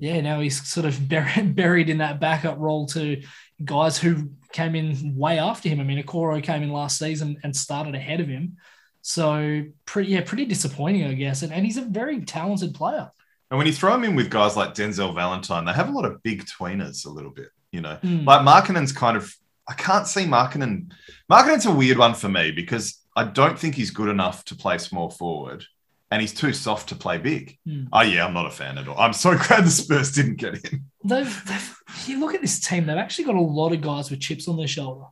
yeah, 0.00 0.20
now 0.20 0.40
he's 0.40 0.66
sort 0.66 0.86
of 0.86 1.08
buried, 1.08 1.54
buried 1.54 1.90
in 1.90 1.98
that 1.98 2.20
backup 2.20 2.58
role 2.58 2.86
to 2.86 3.22
guys 3.64 3.98
who 3.98 4.30
came 4.52 4.74
in 4.74 5.16
way 5.16 5.38
after 5.38 5.68
him. 5.68 5.80
I 5.80 5.84
mean, 5.84 6.02
Okoro 6.02 6.42
came 6.42 6.62
in 6.62 6.72
last 6.72 6.98
season 6.98 7.38
and 7.44 7.54
started 7.54 7.94
ahead 7.94 8.20
of 8.20 8.28
him. 8.28 8.56
So 9.02 9.64
pretty, 9.86 10.12
yeah, 10.12 10.22
pretty 10.22 10.46
disappointing, 10.46 11.04
I 11.04 11.14
guess. 11.14 11.42
And, 11.42 11.52
and 11.52 11.64
he's 11.64 11.76
a 11.76 11.82
very 11.82 12.20
talented 12.22 12.74
player. 12.74 13.10
And 13.50 13.58
when 13.58 13.66
you 13.66 13.72
throw 13.72 13.94
him 13.94 14.04
in 14.04 14.16
with 14.16 14.30
guys 14.30 14.56
like 14.56 14.74
Denzel 14.74 15.14
Valentine, 15.14 15.64
they 15.64 15.72
have 15.72 15.88
a 15.88 15.92
lot 15.92 16.04
of 16.04 16.22
big 16.22 16.44
tweeners 16.46 17.06
a 17.06 17.10
little 17.10 17.30
bit, 17.30 17.48
you 17.72 17.80
know. 17.80 17.98
Mm. 18.02 18.24
Like 18.24 18.46
Markkanen's 18.46 18.92
kind 18.92 19.16
of, 19.16 19.34
I 19.68 19.74
can't 19.74 20.06
see 20.06 20.24
Markkanen. 20.24 20.92
Markkanen's 21.30 21.66
a 21.66 21.72
weird 21.72 21.98
one 21.98 22.14
for 22.14 22.28
me 22.28 22.52
because 22.52 22.98
I 23.16 23.24
don't 23.24 23.58
think 23.58 23.74
he's 23.74 23.90
good 23.90 24.08
enough 24.08 24.44
to 24.46 24.54
play 24.54 24.78
small 24.78 25.10
forward 25.10 25.64
and 26.10 26.20
he's 26.20 26.34
too 26.34 26.52
soft 26.52 26.88
to 26.88 26.96
play 26.96 27.18
big. 27.18 27.58
Hmm. 27.64 27.84
Oh, 27.92 28.02
yeah, 28.02 28.26
I'm 28.26 28.34
not 28.34 28.46
a 28.46 28.50
fan 28.50 28.78
at 28.78 28.88
all. 28.88 28.98
I'm 28.98 29.12
so 29.12 29.36
glad 29.48 29.64
the 29.64 29.70
Spurs 29.70 30.12
didn't 30.12 30.36
get 30.36 30.64
in. 30.72 30.84
They've, 31.04 31.44
they've, 31.46 31.76
you 32.06 32.20
look 32.20 32.34
at 32.34 32.40
this 32.40 32.60
team, 32.60 32.86
they've 32.86 32.96
actually 32.96 33.26
got 33.26 33.36
a 33.36 33.40
lot 33.40 33.72
of 33.72 33.80
guys 33.80 34.10
with 34.10 34.20
chips 34.20 34.48
on 34.48 34.56
their 34.56 34.66
shoulder. 34.66 35.06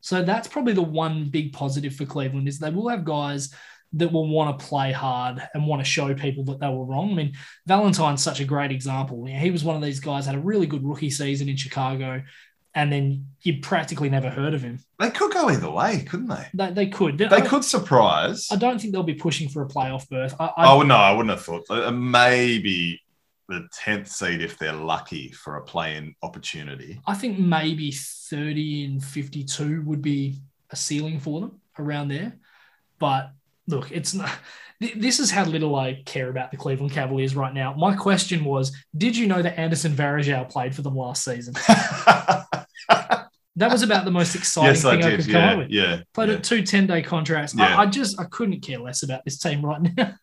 So 0.00 0.22
that's 0.22 0.48
probably 0.48 0.72
the 0.72 0.82
one 0.82 1.28
big 1.28 1.52
positive 1.52 1.94
for 1.94 2.06
Cleveland 2.06 2.48
is 2.48 2.58
they 2.58 2.70
will 2.70 2.88
have 2.88 3.04
guys 3.04 3.52
that 3.94 4.12
will 4.12 4.28
want 4.28 4.58
to 4.58 4.66
play 4.66 4.92
hard 4.92 5.46
and 5.54 5.66
want 5.66 5.80
to 5.80 5.90
show 5.90 6.14
people 6.14 6.44
that 6.44 6.60
they 6.60 6.68
were 6.68 6.84
wrong. 6.84 7.10
I 7.10 7.14
mean, 7.14 7.32
Valentine's 7.66 8.22
such 8.22 8.40
a 8.40 8.44
great 8.44 8.70
example. 8.70 9.26
You 9.26 9.34
know, 9.34 9.40
he 9.40 9.50
was 9.50 9.64
one 9.64 9.76
of 9.76 9.82
these 9.82 10.00
guys 10.00 10.26
had 10.26 10.34
a 10.34 10.40
really 10.40 10.66
good 10.66 10.84
rookie 10.84 11.10
season 11.10 11.48
in 11.48 11.56
Chicago, 11.56 12.22
and 12.78 12.92
then 12.92 13.26
you 13.42 13.58
practically 13.60 14.08
never 14.08 14.30
heard 14.30 14.54
of 14.54 14.62
him. 14.62 14.78
They 15.00 15.10
could 15.10 15.32
go 15.32 15.50
either 15.50 15.68
way, 15.68 16.04
couldn't 16.08 16.28
they? 16.28 16.46
They, 16.54 16.70
they 16.70 16.86
could. 16.86 17.18
They 17.18 17.26
I, 17.26 17.40
could 17.40 17.64
surprise. 17.64 18.46
I 18.52 18.56
don't 18.56 18.80
think 18.80 18.92
they'll 18.92 19.02
be 19.02 19.14
pushing 19.14 19.48
for 19.48 19.62
a 19.62 19.68
playoff 19.68 20.08
berth. 20.08 20.36
I, 20.38 20.52
I, 20.56 20.72
Oh, 20.72 20.82
no, 20.82 20.94
I 20.94 21.10
wouldn't 21.10 21.30
have 21.30 21.44
thought. 21.44 21.64
Uh, 21.68 21.90
Maybe 21.90 23.02
the 23.48 23.68
10th 23.76 24.06
seed 24.06 24.42
if 24.42 24.58
they're 24.58 24.72
lucky 24.72 25.32
for 25.32 25.56
a 25.56 25.60
play 25.60 25.96
in 25.96 26.14
opportunity. 26.22 27.00
I 27.04 27.14
think 27.14 27.36
maybe 27.36 27.90
30 27.90 28.84
and 28.84 29.04
52 29.04 29.82
would 29.82 30.00
be 30.00 30.38
a 30.70 30.76
ceiling 30.76 31.18
for 31.18 31.40
them 31.40 31.60
around 31.80 32.08
there. 32.08 32.38
But 33.00 33.32
look, 33.66 33.90
it's 33.90 34.14
not. 34.14 34.30
This 34.94 35.18
is 35.18 35.32
how 35.32 35.44
little 35.44 35.74
I 35.74 36.02
care 36.06 36.28
about 36.28 36.52
the 36.52 36.56
Cleveland 36.56 36.92
Cavaliers 36.92 37.34
right 37.34 37.52
now. 37.52 37.74
My 37.74 37.96
question 37.96 38.44
was 38.44 38.70
Did 38.96 39.16
you 39.16 39.26
know 39.26 39.42
that 39.42 39.58
Anderson 39.58 39.94
Varejao 39.94 40.48
played 40.48 40.76
for 40.76 40.82
them 40.82 40.94
last 40.94 41.24
season? 41.24 41.54
That 42.88 43.72
was 43.72 43.82
about 43.82 44.04
the 44.04 44.12
most 44.12 44.36
exciting 44.36 44.68
yes, 44.74 44.82
thing 44.82 45.02
I, 45.02 45.10
did. 45.10 45.20
could 45.20 45.32
come 45.32 45.34
Yeah, 45.42 45.50
up 45.52 45.58
with. 45.58 45.70
yeah. 45.70 46.00
Played 46.14 46.28
yeah. 46.28 46.34
at 46.36 46.44
two 46.44 46.62
10 46.62 46.86
day 46.86 47.02
contracts. 47.02 47.54
Yeah. 47.56 47.76
I, 47.76 47.82
I 47.82 47.86
just 47.86 48.20
I 48.20 48.24
couldn't 48.24 48.60
care 48.60 48.78
less 48.78 49.02
about 49.02 49.24
this 49.24 49.38
team 49.38 49.64
right 49.64 49.80
now. 49.96 50.14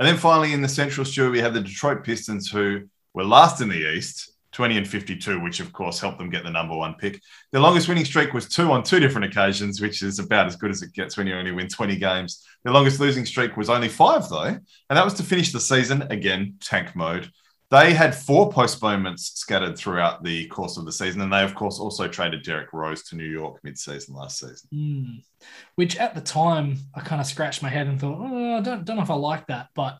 And 0.00 0.06
then 0.06 0.16
finally 0.16 0.52
in 0.52 0.62
the 0.62 0.68
Central 0.68 1.04
Stuart, 1.04 1.30
we 1.32 1.40
had 1.40 1.52
the 1.52 1.60
Detroit 1.60 2.04
Pistons, 2.04 2.48
who 2.48 2.82
were 3.14 3.24
last 3.24 3.60
in 3.60 3.68
the 3.68 3.94
East, 3.96 4.30
20 4.52 4.78
and 4.78 4.86
52, 4.86 5.40
which 5.40 5.58
of 5.58 5.72
course 5.72 5.98
helped 5.98 6.18
them 6.18 6.30
get 6.30 6.44
the 6.44 6.50
number 6.50 6.76
one 6.76 6.94
pick. 6.94 7.20
Their 7.50 7.60
longest 7.60 7.88
winning 7.88 8.04
streak 8.04 8.32
was 8.32 8.48
two 8.48 8.70
on 8.70 8.84
two 8.84 9.00
different 9.00 9.24
occasions, 9.26 9.80
which 9.80 10.02
is 10.04 10.20
about 10.20 10.46
as 10.46 10.54
good 10.54 10.70
as 10.70 10.82
it 10.82 10.92
gets 10.92 11.16
when 11.16 11.26
you 11.26 11.34
only 11.34 11.50
win 11.50 11.66
20 11.66 11.96
games. 11.96 12.46
Their 12.62 12.72
longest 12.72 13.00
losing 13.00 13.26
streak 13.26 13.56
was 13.56 13.68
only 13.68 13.88
five, 13.88 14.28
though, 14.28 14.44
and 14.44 14.60
that 14.88 15.04
was 15.04 15.14
to 15.14 15.24
finish 15.24 15.50
the 15.50 15.58
season 15.58 16.02
again, 16.12 16.58
tank 16.60 16.94
mode. 16.94 17.28
They 17.70 17.92
had 17.92 18.14
four 18.14 18.50
postponements 18.50 19.32
scattered 19.34 19.76
throughout 19.76 20.24
the 20.24 20.46
course 20.46 20.78
of 20.78 20.86
the 20.86 20.92
season, 20.92 21.20
and 21.20 21.32
they, 21.32 21.42
of 21.42 21.54
course, 21.54 21.78
also 21.78 22.08
traded 22.08 22.42
Derrick 22.42 22.72
Rose 22.72 23.02
to 23.04 23.16
New 23.16 23.24
York 23.28 23.60
mid-season 23.62 24.14
last 24.14 24.38
season. 24.38 24.68
Hmm. 24.72 25.46
Which 25.74 25.96
at 25.96 26.14
the 26.14 26.22
time 26.22 26.78
I 26.94 27.00
kind 27.00 27.20
of 27.20 27.26
scratched 27.26 27.62
my 27.62 27.68
head 27.68 27.86
and 27.86 28.00
thought, 28.00 28.18
oh, 28.18 28.56
I 28.56 28.60
don't, 28.60 28.84
don't 28.84 28.96
know 28.96 29.02
if 29.02 29.10
I 29.10 29.14
like 29.14 29.46
that, 29.48 29.68
but 29.74 29.98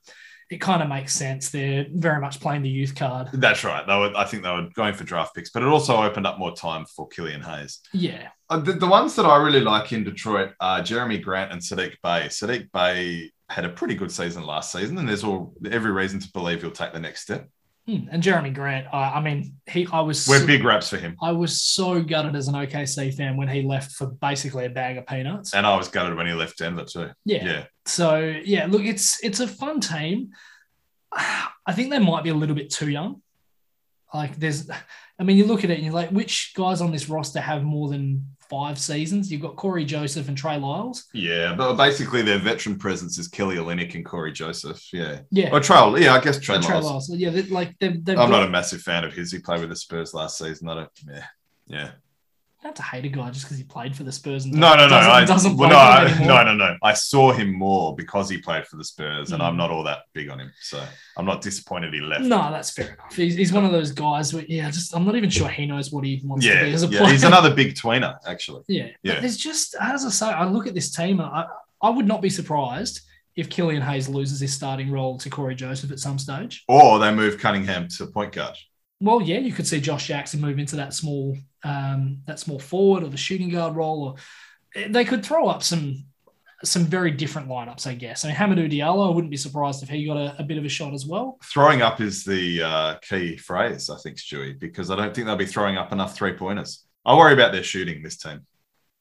it 0.50 0.62
kind 0.62 0.83
of 0.83 0.88
makes 0.88 1.12
sense. 1.12 1.50
They're 1.50 1.85
very 1.92 2.22
much 2.22 2.40
playing 2.40 2.62
the 2.62 2.70
youth 2.70 2.94
card. 2.94 3.28
That's 3.35 3.62
right. 3.64 3.87
They 3.87 3.98
were, 3.98 4.12
I 4.16 4.24
think 4.24 4.44
they 4.44 4.50
were 4.50 4.70
going 4.72 4.94
for 4.94 5.04
draft 5.04 5.35
picks, 5.35 5.50
but 5.50 5.62
it 5.62 5.68
also 5.68 6.02
opened 6.02 6.26
up 6.26 6.38
more 6.38 6.57
time 6.57 6.87
for 6.87 7.07
Killian 7.09 7.42
Hayes. 7.42 7.81
Yeah. 7.92 8.28
Uh, 8.48 8.61
the, 8.61 8.72
the 8.72 8.87
ones 8.87 9.14
that 9.16 9.26
I 9.26 9.37
really 9.37 9.61
like 9.61 9.92
in 9.92 10.04
Detroit 10.04 10.52
are 10.59 10.81
Jerami 10.81 11.22
Grant 11.22 11.52
and 11.52 11.61
Saddiq 11.61 11.96
Bey. 12.02 12.28
Saddiq 12.28 12.72
Bey 12.72 13.31
had 13.50 13.66
a 13.66 13.68
pretty 13.68 13.94
good 13.94 14.11
season 14.11 14.44
last 14.44 14.72
season, 14.72 14.96
and 14.96 15.07
there's 15.07 15.22
all 15.22 15.54
every 15.70 15.92
reason 15.92 16.18
to 16.18 16.33
believe 16.33 16.62
he'll 16.62 16.70
take 16.70 16.94
the 16.94 16.98
next 16.98 17.20
step. 17.20 17.46
Hmm. 17.88 18.07
And 18.11 18.22
Jerami 18.22 18.53
Grant, 18.53 18.87
I, 18.92 19.14
I 19.14 19.20
mean, 19.22 19.55
he, 19.66 19.88
I 19.90 20.01
was, 20.03 20.29
We're 20.29 20.40
so, 20.40 20.46
big 20.46 20.62
raps 20.62 20.90
for 20.90 20.98
him, 20.98 21.16
I 21.22 21.33
was 21.33 21.62
so 21.62 22.03
gutted 22.03 22.37
as 22.37 22.46
an 22.46 22.53
OKC 22.55 23.14
fan 23.14 23.38
when 23.38 23.48
he 23.48 23.62
left 23.62 23.92
for 23.92 24.09
basically 24.09 24.66
a 24.66 24.68
bag 24.68 24.98
of 24.98 25.07
peanuts. 25.07 25.55
and 25.55 25.66
I 25.66 25.74
was 25.74 25.88
gutted 25.88 26.14
when 26.14 26.27
he 26.27 26.35
left 26.35 26.59
Denver 26.59 26.85
too. 26.85 27.11
Yeah. 27.24 27.44
Yeah, 27.46 27.64
So 27.87 28.18
yeah, 28.44 28.66
look, 28.66 28.83
it's 28.83 29.24
it's 29.24 29.40
a 29.40 29.48
fun 29.48 29.81
team. 29.81 30.33
I 31.12 31.72
think 31.72 31.90
they 31.90 31.98
might 31.98 32.24
be 32.24 32.31
a 32.31 32.35
little 32.35 32.55
bit 32.55 32.68
too 32.70 32.90
young. 32.90 33.22
Like 34.12 34.37
there's, 34.37 34.68
I 35.18 35.24
mean, 35.24 35.38
you 35.38 35.46
look 35.46 35.64
at 35.64 35.70
it 35.70 35.77
and 35.77 35.85
you're 35.85 35.94
like, 35.94 36.11
which 36.11 36.53
guys 36.55 36.83
on 36.83 36.92
this 36.92 37.09
roster 37.09 37.40
have 37.40 37.62
more 37.62 37.88
than 37.88 38.37
five 38.48 38.78
seasons. 38.78 39.30
You've 39.30 39.42
got 39.42 39.56
Cory 39.56 39.84
Joseph 39.84 40.28
and 40.28 40.37
Trey 40.37 40.58
Lyles. 40.58 41.06
Yeah, 41.12 41.54
but 41.54 41.74
basically 41.74 42.22
their 42.22 42.38
veteran 42.38 42.78
presence 42.78 43.18
is 43.18 43.28
Kelly 43.28 43.56
Olynyk 43.56 43.94
and 43.94 44.04
Cory 44.04 44.32
Joseph. 44.32 44.82
Yeah. 44.92 45.20
Yeah. 45.30 45.50
Or 45.52 45.61
Trey, 45.61 45.76
yeah, 46.02 46.14
I 46.14 46.20
guess 46.20 46.38
Trey, 46.38 46.58
Trey 46.61 46.74
Lyles. 46.74 47.08
Lyles. 47.08 47.11
Yeah, 47.11 47.42
like 47.50 47.78
they've, 47.78 48.04
they've 48.04 48.18
I'm 48.18 48.30
got, 48.30 48.40
not 48.40 48.48
a 48.48 48.50
massive 48.50 48.80
fan 48.80 49.04
of 49.04 49.12
his. 49.12 49.32
He 49.32 49.38
played 49.38 49.61
with 49.61 49.70
the 49.70 49.76
Spurs 49.76 50.14
last 50.14 50.38
season. 50.38 50.68
I 50.68 50.74
don't, 50.74 50.90
yeah. 51.06 51.24
Yeah. 51.66 51.90
Not 52.64 52.71
have 52.71 52.75
to 52.75 52.83
hate 52.83 53.05
a 53.05 53.09
guy 53.09 53.31
just 53.31 53.44
because 53.44 53.57
he 53.57 53.62
played 53.62 53.94
for 53.94 54.03
the 54.03 54.11
Spurs. 54.11 54.44
And 54.44 54.53
No, 54.55 54.75
no, 54.75 54.88
no. 54.88 54.88
doesn't, 54.88 55.11
I, 55.12 55.25
doesn't 55.25 55.57
well, 55.57 55.71
no, 55.71 55.77
I, 55.77 56.27
no, 56.27 56.42
no, 56.42 56.55
no. 56.55 56.77
I 56.83 56.92
saw 56.92 57.31
him 57.31 57.53
more 57.57 57.94
because 57.94 58.29
he 58.29 58.38
played 58.38 58.66
for 58.66 58.77
the 58.77 58.83
Spurs, 58.85 59.31
and 59.31 59.40
Mm. 59.40 59.44
I'm 59.47 59.57
not 59.57 59.71
all 59.71 59.85
that 59.85 60.01
big 60.12 60.29
on 60.29 60.40
him. 60.40 60.51
So 60.61 60.83
I'm 61.16 61.25
not 61.25 61.40
disappointed 61.40 61.94
he 61.94 62.01
left. 62.01 62.23
No, 62.25 62.51
that's 62.51 62.73
fair 62.73 62.94
enough. 62.94 63.14
He's, 63.14 63.37
he's 63.37 63.53
one 63.53 63.64
of 63.64 63.71
those 63.71 63.92
guys. 63.92 64.35
Where, 64.35 64.44
yeah, 64.49 64.68
just 64.71 64.92
I'm 64.92 65.05
not 65.05 65.14
even 65.14 65.31
sure 65.31 65.47
he 65.49 65.66
knows 65.66 65.92
what 65.92 66.05
he 66.05 66.21
wants 66.25 66.44
Yeah, 66.44 66.59
to 66.59 66.64
be 66.66 66.73
as 66.73 66.83
a 66.83 66.88
yeah. 66.88 66.99
player. 66.99 67.12
He's 67.12 67.23
another 67.23 67.55
big 67.55 67.75
tweener, 67.77 68.16
actually. 68.27 68.62
Yeah. 68.66 68.88
Yeah. 69.05 69.14
But 69.14 69.21
there's 69.21 69.37
just, 69.37 69.77
as 69.81 70.05
I 70.05 70.09
say, 70.11 70.27
I 70.27 70.44
look 70.44 70.66
at 70.66 70.75
this 70.75 70.90
team, 70.90 71.21
and 71.21 71.29
I, 71.29 71.47
I 71.81 71.90
would 71.90 72.07
not 72.09 72.21
be 72.23 72.29
surprised 72.31 73.03
if 73.37 73.49
Killian 73.49 73.83
Hayes 73.83 74.09
loses 74.09 74.40
his 74.40 74.53
starting 74.53 74.90
role 74.90 75.16
to 75.18 75.31
Cory 75.31 75.55
Joseph 75.55 75.92
at 75.92 76.01
some 76.01 76.18
stage. 76.18 76.64
Or 76.66 76.99
they 76.99 77.14
move 77.14 77.38
Cunningham 77.38 77.87
to 77.99 78.07
point 78.09 78.33
guard. 78.33 78.57
Well, 79.00 79.22
yeah, 79.22 79.38
you 79.38 79.52
could 79.52 79.66
see 79.66 79.80
Josh 79.80 80.08
Jackson 80.08 80.40
move 80.40 80.58
into 80.58 80.76
that 80.76 80.92
small, 80.92 81.37
um, 81.62 82.18
that 82.26 82.40
small 82.40 82.58
forward 82.58 83.04
or 83.04 83.08
the 83.08 83.16
shooting 83.16 83.48
guard 83.48 83.76
role, 83.76 84.04
or 84.04 84.87
they 84.88 85.04
could 85.04 85.24
throw 85.24 85.46
up 85.46 85.62
some, 85.62 86.04
some 86.64 86.84
very 86.84 87.12
different 87.12 87.48
lineups, 87.48 87.87
I 87.87 87.94
guess. 87.94 88.24
I 88.24 88.28
mean, 88.28 88.37
Hamidou 88.37 88.72
Diallo, 88.72 89.08
I 89.08 89.14
wouldn't 89.14 89.30
be 89.30 89.37
surprised 89.37 89.84
if 89.84 89.88
he 89.88 90.04
got 90.04 90.16
a, 90.16 90.34
a 90.40 90.42
bit 90.42 90.58
of 90.58 90.64
a 90.64 90.68
shot 90.68 90.94
as 90.94 91.06
well. 91.06 91.38
Throwing 91.44 91.80
up 91.80 92.00
is 92.00 92.24
the 92.24 92.62
uh, 92.62 92.94
key 92.96 93.37
phrase, 93.37 93.88
I 93.88 93.98
think, 93.98 94.16
Stewie, 94.16 94.58
because 94.58 94.90
I 94.90 94.96
don't 94.96 95.14
think 95.14 95.26
they'll 95.26 95.37
be 95.37 95.46
throwing 95.46 95.76
up 95.76 95.92
enough 95.92 96.16
three 96.16 96.32
pointers. 96.32 96.84
I 97.04 97.16
worry 97.16 97.34
about 97.34 97.52
their 97.52 97.62
shooting 97.62 98.02
this 98.02 98.16
team. 98.16 98.46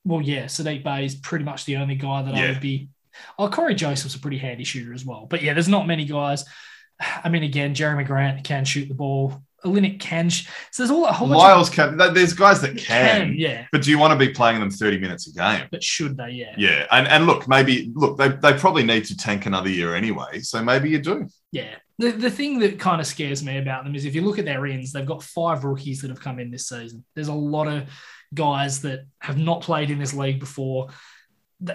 Well, 0.06 0.22
yeah, 0.22 0.46
Saddiq 0.46 0.84
Bey 0.84 1.06
is 1.06 1.16
pretty 1.16 1.44
much 1.44 1.66
the 1.66 1.78
only 1.78 1.96
guy 1.96 2.22
that 2.22 2.36
I 2.36 2.50
would 2.50 2.62
be. 2.62 2.90
Oh, 3.38 3.50
Cory 3.50 3.76
Joseph's 3.76 4.16
a 4.16 4.20
pretty 4.20 4.38
handy 4.38 4.64
shooter 4.64 4.94
as 4.94 5.04
well. 5.04 5.26
But 5.28 5.42
yeah, 5.42 5.54
there's 5.54 5.68
not 5.68 5.88
many 5.88 6.06
guys. 6.06 6.46
I 7.24 7.30
mean, 7.30 7.44
again, 7.44 7.74
Jerami 7.74 8.06
Grant 8.06 8.44
can 8.44 8.64
shoot 8.64 8.88
the 8.88 8.94
ball. 8.94 9.42
Olynyk 9.68 10.00
can. 10.00 10.30
So 10.30 10.46
there's 10.78 10.92
all 10.92 11.06
a 11.06 11.12
whole 11.12 11.28
bunch 11.28 11.40
Lyles 11.40 11.70
can. 11.70 11.98
There's 11.98 12.34
guys 12.34 12.62
that 12.62 12.72
of 12.72 12.78
can, 12.78 13.34
yeah. 13.36 13.66
but 13.72 13.82
do 13.82 13.92
you 13.92 14.00
want 14.00 14.18
to 14.20 14.26
be 14.26 14.34
playing 14.34 14.60
them 14.60 14.72
30 14.72 15.00
minutes 15.00 15.28
a 15.28 15.34
game? 15.34 15.68
But 15.72 15.84
should 15.84 16.18
they? 16.18 16.30
Yeah. 16.32 16.56
Yeah, 16.58 16.88
and 16.92 17.08
and 17.08 17.26
look, 17.26 17.48
maybe 17.48 17.92
look, 17.96 18.18
they, 18.18 18.30
they 18.30 18.54
probably 18.54 18.84
need 18.84 19.06
to 19.06 19.18
tank 19.18 19.46
another 19.46 19.70
year 19.70 19.96
anyway, 19.96 20.40
so 20.40 20.64
maybe 20.64 20.90
you 20.90 21.00
do. 21.00 21.28
Yeah. 21.52 21.76
The, 22.00 22.12
the 22.12 22.30
thing 22.30 22.60
that 22.60 22.80
kind 22.80 23.02
of 23.02 23.08
scares 23.08 23.44
me 23.44 23.58
about 23.58 23.84
them 23.84 23.96
is 23.96 24.06
if 24.06 24.14
you 24.14 24.22
look 24.22 24.38
at 24.38 24.46
their 24.46 24.66
ends, 24.68 24.92
they've 24.92 25.06
got 25.06 25.24
five 25.24 25.64
rookies 25.64 26.02
that 26.02 26.10
have 26.10 26.22
come 26.22 26.40
in 26.40 26.52
this 26.52 26.68
season. 26.68 27.04
There's 27.16 27.28
a 27.28 27.34
lot 27.34 27.68
of 27.68 27.90
guys 28.34 28.82
that 28.82 29.06
have 29.20 29.38
not 29.38 29.62
played 29.62 29.90
in 29.90 29.98
this 29.98 30.14
league 30.14 30.40
before. 30.40 30.90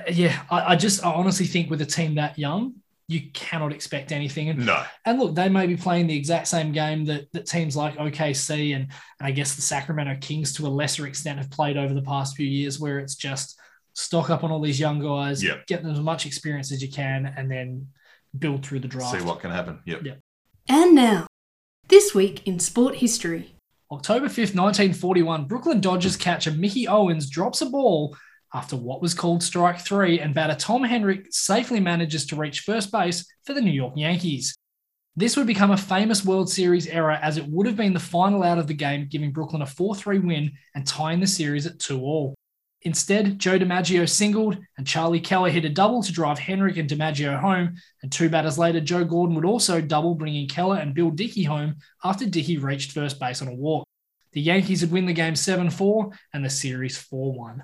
Yeah, 0.09 0.40
I, 0.48 0.72
I 0.72 0.76
just 0.76 1.05
I 1.05 1.12
honestly 1.12 1.46
think 1.46 1.70
with 1.70 1.81
a 1.81 1.87
team 1.87 2.14
that 2.16 2.38
young, 2.38 2.74
you 3.08 3.30
cannot 3.34 3.72
expect 3.72 4.12
anything. 4.12 4.48
And 4.48 4.64
No, 4.66 4.84
And 5.04 5.18
look, 5.18 5.34
they 5.34 5.48
may 5.48 5.66
be 5.66 5.76
playing 5.76 6.06
the 6.06 6.16
exact 6.16 6.48
same 6.48 6.72
game 6.72 7.04
that, 7.06 7.30
that 7.32 7.46
teams 7.46 7.76
like 7.76 7.96
OKC 7.96 8.74
and, 8.74 8.84
and 8.84 9.26
I 9.26 9.30
guess 9.32 9.54
the 9.54 9.62
Sacramento 9.62 10.16
Kings 10.20 10.52
to 10.54 10.66
a 10.66 10.68
lesser 10.68 11.06
extent 11.06 11.38
have 11.38 11.50
played 11.50 11.76
over 11.76 11.92
the 11.94 12.02
past 12.02 12.36
few 12.36 12.46
years, 12.46 12.80
where 12.80 12.98
it's 12.98 13.14
just 13.16 13.58
stock 13.94 14.30
up 14.30 14.44
on 14.44 14.50
all 14.50 14.60
these 14.62 14.80
young 14.80 14.98
guys, 15.00 15.42
Yeah. 15.44 15.56
get 15.66 15.82
them 15.82 15.92
as 15.92 16.00
much 16.00 16.24
experience 16.26 16.72
as 16.72 16.80
you 16.82 16.90
can, 16.90 17.26
and 17.36 17.50
then 17.50 17.88
build 18.38 18.64
through 18.64 18.80
the 18.80 18.88
draft. 18.88 19.18
see 19.20 19.24
what 19.26 19.40
can 19.40 19.50
happen. 19.50 19.80
Yep. 19.84 20.00
Yeah. 20.04 20.14
And 20.68 20.94
now, 20.94 21.26
this 21.88 22.14
week 22.14 22.46
in 22.46 22.58
sport 22.60 22.96
history. 22.96 23.54
October 23.90 24.26
5th, 24.28 24.54
1941, 24.54 25.44
Brooklyn 25.44 25.80
Dodgers 25.80 26.16
catcher 26.16 26.50
Mickey 26.52 26.88
Owens 26.88 27.28
drops 27.28 27.60
a 27.60 27.66
ball 27.66 28.16
after 28.54 28.76
what 28.76 29.02
was 29.02 29.14
called 29.14 29.42
strike 29.42 29.80
three, 29.80 30.20
and 30.20 30.34
batter 30.34 30.54
Tom 30.54 30.82
Henrich 30.82 31.32
safely 31.32 31.80
manages 31.80 32.26
to 32.26 32.36
reach 32.36 32.60
first 32.60 32.92
base 32.92 33.26
for 33.44 33.54
the 33.54 33.60
New 33.60 33.70
York 33.70 33.94
Yankees. 33.96 34.54
This 35.14 35.36
would 35.36 35.46
become 35.46 35.70
a 35.70 35.76
famous 35.76 36.24
World 36.24 36.50
Series 36.50 36.86
error 36.86 37.18
as 37.22 37.36
it 37.36 37.46
would 37.46 37.66
have 37.66 37.76
been 37.76 37.92
the 37.92 38.00
final 38.00 38.42
out 38.42 38.58
of 38.58 38.66
the 38.66 38.74
game, 38.74 39.08
giving 39.10 39.30
Brooklyn 39.30 39.62
a 39.62 39.66
4 39.66 39.94
3 39.94 40.18
win 40.20 40.52
and 40.74 40.86
tying 40.86 41.20
the 41.20 41.26
series 41.26 41.66
at 41.66 41.78
2 41.78 42.00
all. 42.00 42.34
Instead, 42.84 43.38
Joe 43.38 43.58
DiMaggio 43.58 44.08
singled 44.08 44.58
and 44.76 44.86
Charlie 44.86 45.20
Keller 45.20 45.50
hit 45.50 45.64
a 45.64 45.68
double 45.68 46.02
to 46.02 46.12
drive 46.12 46.38
Henrich 46.38 46.78
and 46.78 46.88
DiMaggio 46.88 47.38
home. 47.38 47.76
And 48.02 48.10
two 48.10 48.28
batters 48.28 48.58
later, 48.58 48.80
Joe 48.80 49.04
Gordon 49.04 49.36
would 49.36 49.44
also 49.44 49.80
double, 49.80 50.14
bringing 50.16 50.48
Keller 50.48 50.78
and 50.78 50.94
Bill 50.94 51.10
Dickey 51.10 51.44
home 51.44 51.76
after 52.02 52.26
Dickey 52.26 52.58
reached 52.58 52.92
first 52.92 53.20
base 53.20 53.40
on 53.40 53.48
a 53.48 53.54
walk. 53.54 53.86
The 54.32 54.40
Yankees 54.40 54.80
would 54.80 54.90
win 54.90 55.06
the 55.06 55.12
game 55.12 55.36
7 55.36 55.70
4 55.70 56.10
and 56.32 56.44
the 56.44 56.50
series 56.50 56.96
4 56.96 57.32
1. 57.32 57.62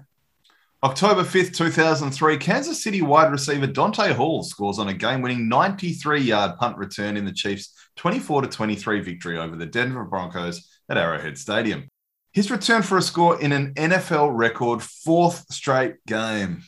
October 0.85 1.23
5th, 1.25 1.55
2003, 1.55 2.37
Kansas 2.37 2.83
City 2.83 3.03
wide 3.03 3.33
receiver 3.33 3.67
Dante 3.67 4.13
Hall 4.13 4.45
scores 4.45 4.79
on 4.79 4.89
a 4.89 4.95
game 4.95 5.23
winning 5.23 5.49
93 5.49 6.21
yard 6.21 6.57
punt 6.57 6.77
return 6.77 7.17
in 7.17 7.25
the 7.25 7.33
Chiefs' 7.33 7.75
24 7.97 8.43
23 8.43 9.01
victory 9.01 9.39
over 9.39 9.57
the 9.57 9.67
Denver 9.67 10.05
Broncos 10.05 10.71
at 10.89 10.97
Arrowhead 10.97 11.37
Stadium. 11.37 11.89
His 12.33 12.49
return 12.51 12.83
for 12.83 12.97
a 12.97 13.03
score 13.03 13.41
in 13.41 13.51
an 13.51 13.75
NFL 13.75 14.31
record 14.37 14.81
fourth 14.81 15.47
straight 15.53 15.97
game. 16.07 16.63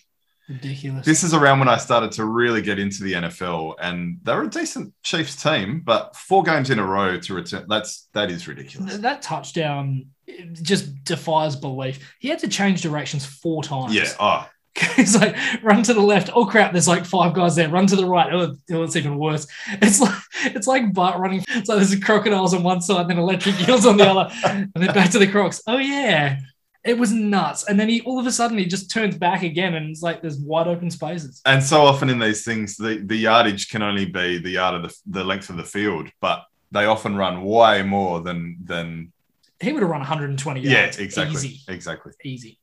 Ridiculous. 0.49 1.07
This 1.07 1.23
is 1.23 1.33
around 1.33 1.61
when 1.61 1.69
I 1.69 1.77
started 1.77 2.11
to 2.13 2.25
really 2.25 2.63
get 2.63 2.81
into 2.81 3.05
the 3.05 3.13
NFL, 3.13 3.77
and 3.81 4.19
they're 4.25 4.43
a 4.43 4.51
decent 4.51 4.93
Chiefs 5.05 5.41
team, 5.41 5.83
but 5.85 6.17
four 6.17 6.43
games 6.43 6.71
in 6.71 6.81
a 6.81 6.85
row 6.85 7.17
to 7.17 7.35
return 7.35 7.67
that's 7.69 8.09
that 8.15 8.33
is 8.33 8.49
ridiculous. 8.49 8.97
that 8.97 9.23
touchdown 9.23 10.07
just 10.63 11.05
defies 11.05 11.57
belief. 11.57 12.15
He 12.19 12.29
had 12.29 12.39
to 12.41 12.49
change 12.49 12.83
directions 12.83 13.25
four 13.25 13.63
times. 13.63 13.95
Yeah. 13.95 14.13
Oh, 14.19 14.49
He's 14.97 15.17
like, 15.17 15.37
run 15.63 15.83
to 15.83 15.95
the 15.95 16.01
left. 16.01 16.31
Oh 16.35 16.47
crap! 16.47 16.73
There's 16.73 16.89
like 16.89 17.05
five 17.05 17.35
guys 17.35 17.57
there. 17.57 17.69
Run 17.69 17.87
to 17.89 17.97
the 17.97 18.07
right. 18.07 18.33
Oh, 18.33 18.55
oh, 18.73 18.83
it's 18.83 18.97
even 18.97 19.19
worse. 19.19 19.47
It's 19.69 20.01
like 20.01 20.15
it's 20.45 20.67
like 20.67 20.93
Bart 20.93 21.19
running. 21.19 21.45
It's 21.49 21.69
like 21.69 21.79
there's 21.79 21.95
crocodiles 21.97 22.55
on 22.55 22.63
one 22.63 22.81
side, 22.81 23.03
and 23.03 23.11
then 23.11 23.19
electric 23.19 23.69
eels 23.69 23.85
on 23.85 23.97
the 23.97 24.09
other, 24.09 24.33
and 24.47 24.71
then 24.75 24.95
back 24.95 25.11
to 25.11 25.19
the 25.19 25.27
crocs. 25.27 25.61
Oh 25.67 25.79
yeah, 25.79 26.39
it 26.85 26.97
was 26.97 27.13
nuts. 27.13 27.69
And 27.69 27.79
then 27.79 27.89
he 27.89 28.01
all 28.03 28.21
of 28.21 28.27
a 28.27 28.33
sudden 28.33 28.59
he 28.59 28.65
just 28.65 28.91
turns 28.91 29.19
back 29.19 29.43
again, 29.43 29.75
and 29.75 29.91
it's 29.91 30.03
like 30.03 30.23
there's 30.23 30.39
wide 30.39 30.69
open 30.69 30.91
spaces. 30.91 31.43
and 31.45 31.63
so 31.63 31.83
often 31.83 32.09
in 32.09 32.21
these 32.21 32.45
things, 32.45 32.77
the, 32.77 33.03
the 33.05 33.17
yardage 33.17 33.71
can 33.71 33.83
only 33.83 34.07
be 34.07 34.39
the 34.39 34.51
yard 34.51 34.77
of 34.77 34.83
the, 34.83 34.97
the 35.07 35.25
length 35.25 35.51
of 35.51 35.57
the 35.57 35.65
field, 35.65 36.09
but 36.21 36.45
they 36.71 36.85
often 36.85 37.17
run 37.17 37.43
way 37.43 37.83
more 37.83 38.21
than 38.21 38.57
than 38.65 39.13
He 39.61 39.73
would 39.73 39.83
have 39.83 39.91
run 39.91 40.01
120 40.01 40.61
yeah, 40.61 40.83
yards. 40.83 40.99
Yeah, 40.99 41.05
exactly, 41.05 41.35
Easy, 41.35 41.61
exactly. 41.69 42.13
easy. 42.25 42.59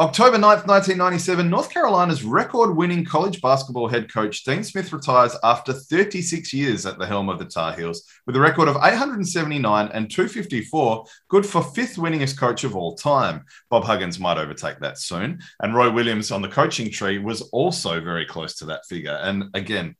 October 0.00 0.38
9th, 0.38 0.66
1997, 0.66 1.50
North 1.50 1.68
Carolina's 1.68 2.24
record 2.24 2.74
winning 2.74 3.04
college 3.04 3.42
basketball 3.42 3.86
head 3.86 4.10
coach 4.10 4.44
Dean 4.44 4.64
Smith 4.64 4.94
retires 4.94 5.36
after 5.44 5.74
36 5.74 6.54
years 6.54 6.86
at 6.86 6.98
the 6.98 7.06
helm 7.06 7.28
of 7.28 7.38
the 7.38 7.44
Tar 7.44 7.74
Heels 7.74 8.08
with 8.26 8.34
a 8.34 8.40
record 8.40 8.66
of 8.66 8.76
879 8.76 9.90
and 9.92 10.10
254, 10.10 11.04
good 11.28 11.44
for 11.44 11.62
fifth 11.62 11.96
winningest 11.96 12.38
coach 12.38 12.64
of 12.64 12.74
all 12.74 12.94
time. 12.96 13.44
Bob 13.68 13.84
Huggins 13.84 14.18
might 14.18 14.38
overtake 14.38 14.80
that 14.80 14.96
soon. 14.96 15.38
And 15.60 15.74
Roy 15.74 15.90
Williams 15.90 16.30
on 16.30 16.40
the 16.40 16.48
coaching 16.48 16.90
tree 16.90 17.18
was 17.18 17.42
also 17.50 18.00
very 18.00 18.24
close 18.24 18.54
to 18.54 18.64
that 18.66 18.86
figure. 18.86 19.18
And 19.20 19.50
again, 19.52 19.96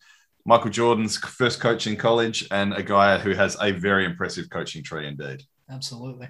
Michael 0.47 0.71
Jordan's 0.71 1.19
first 1.19 1.61
coach 1.61 1.87
in 1.87 1.97
college 1.97 2.49
and 2.51 2.73
a 2.73 2.83
guy 2.83 3.19
who 3.19 3.33
has 3.33 3.55
a 3.61 3.73
very 3.73 4.07
impressive 4.07 4.49
coaching 4.49 4.83
tree 4.83 5.07
indeed. 5.07 5.43
Absolutely. 5.71 6.29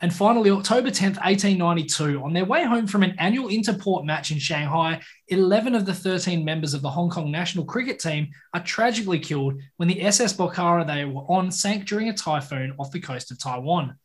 And 0.00 0.14
finally, 0.14 0.50
October 0.50 0.90
10th, 0.90 1.16
1892, 1.24 2.22
on 2.22 2.34
their 2.34 2.44
way 2.44 2.64
home 2.64 2.86
from 2.86 3.02
an 3.02 3.14
annual 3.18 3.48
interport 3.48 4.04
match 4.04 4.32
in 4.32 4.38
Shanghai, 4.38 5.00
11 5.28 5.74
of 5.74 5.86
the 5.86 5.94
13 5.94 6.44
members 6.44 6.74
of 6.74 6.82
the 6.82 6.90
Hong 6.90 7.08
Kong 7.08 7.30
national 7.30 7.64
cricket 7.64 8.00
team 8.00 8.28
are 8.52 8.62
tragically 8.62 9.18
killed 9.18 9.54
when 9.76 9.88
the 9.88 10.02
SS 10.02 10.36
Bokhara 10.36 10.86
they 10.86 11.06
were 11.06 11.22
on 11.22 11.50
sank 11.50 11.86
during 11.86 12.10
a 12.10 12.12
typhoon 12.12 12.74
off 12.78 12.90
the 12.90 13.00
coast 13.00 13.30
of 13.30 13.38
Taiwan. 13.38 13.96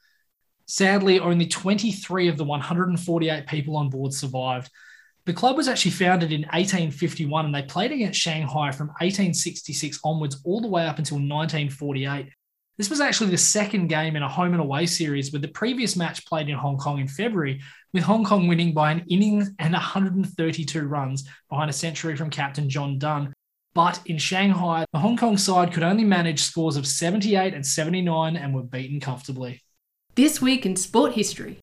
Sadly, 0.68 1.20
only 1.20 1.48
23 1.48 2.30
of 2.30 2.38
the 2.38 2.46
148 2.46 3.48
people 3.48 3.76
on 3.76 3.90
board 3.90 4.14
survived. 4.14 4.72
The 5.26 5.34
club 5.34 5.58
was 5.58 5.68
actually 5.68 5.92
founded 5.92 6.32
in 6.32 6.44
1851 6.44 7.46
and 7.46 7.54
they 7.54 7.64
played 7.64 7.92
against 7.92 8.20
Shanghai 8.20 8.72
from 8.72 8.88
1866 8.88 10.00
onwards 10.04 10.40
all 10.46 10.62
the 10.62 10.68
way 10.68 10.86
up 10.86 10.98
until 10.98 11.18
1948. 11.18 12.30
This 12.80 12.90
was 12.90 13.02
actually 13.02 13.32
the 13.32 13.38
second 13.38 13.88
game 13.88 14.16
in 14.16 14.24
a 14.24 14.30
home 14.30 14.54
and 14.54 14.62
away 14.62 14.86
series, 14.86 15.34
with 15.34 15.42
the 15.42 15.50
previous 15.50 15.98
match 15.98 16.26
played 16.26 16.48
in 16.48 16.56
Hong 16.56 16.78
Kong 16.78 16.98
in 17.00 17.10
February, 17.10 17.60
with 17.92 18.04
Hong 18.04 18.24
Kong 18.24 18.48
winning 18.48 18.74
by 18.74 18.90
an 18.90 19.04
innings 19.10 19.50
and 19.60 19.74
132 19.74 20.88
runs 20.88 21.28
behind 21.50 21.70
a 21.70 21.74
century 21.74 22.16
from 22.16 22.30
captain 22.30 22.70
John 22.70 22.98
Dunn. 22.98 23.34
But 23.74 24.00
in 24.06 24.18
Shanghai, 24.18 24.86
the 24.94 25.00
Hong 25.00 25.18
Kong 25.18 25.38
side 25.38 25.74
could 25.74 25.84
only 25.84 26.06
manage 26.06 26.42
scores 26.42 26.78
of 26.78 26.88
78 26.88 27.54
and 27.54 27.66
79 27.66 28.38
and 28.38 28.56
were 28.56 28.64
beaten 28.64 29.02
comfortably. 29.02 29.62
This 30.16 30.42
week 30.42 30.66
in 30.66 30.78
sport 30.78 31.12
history. 31.12 31.60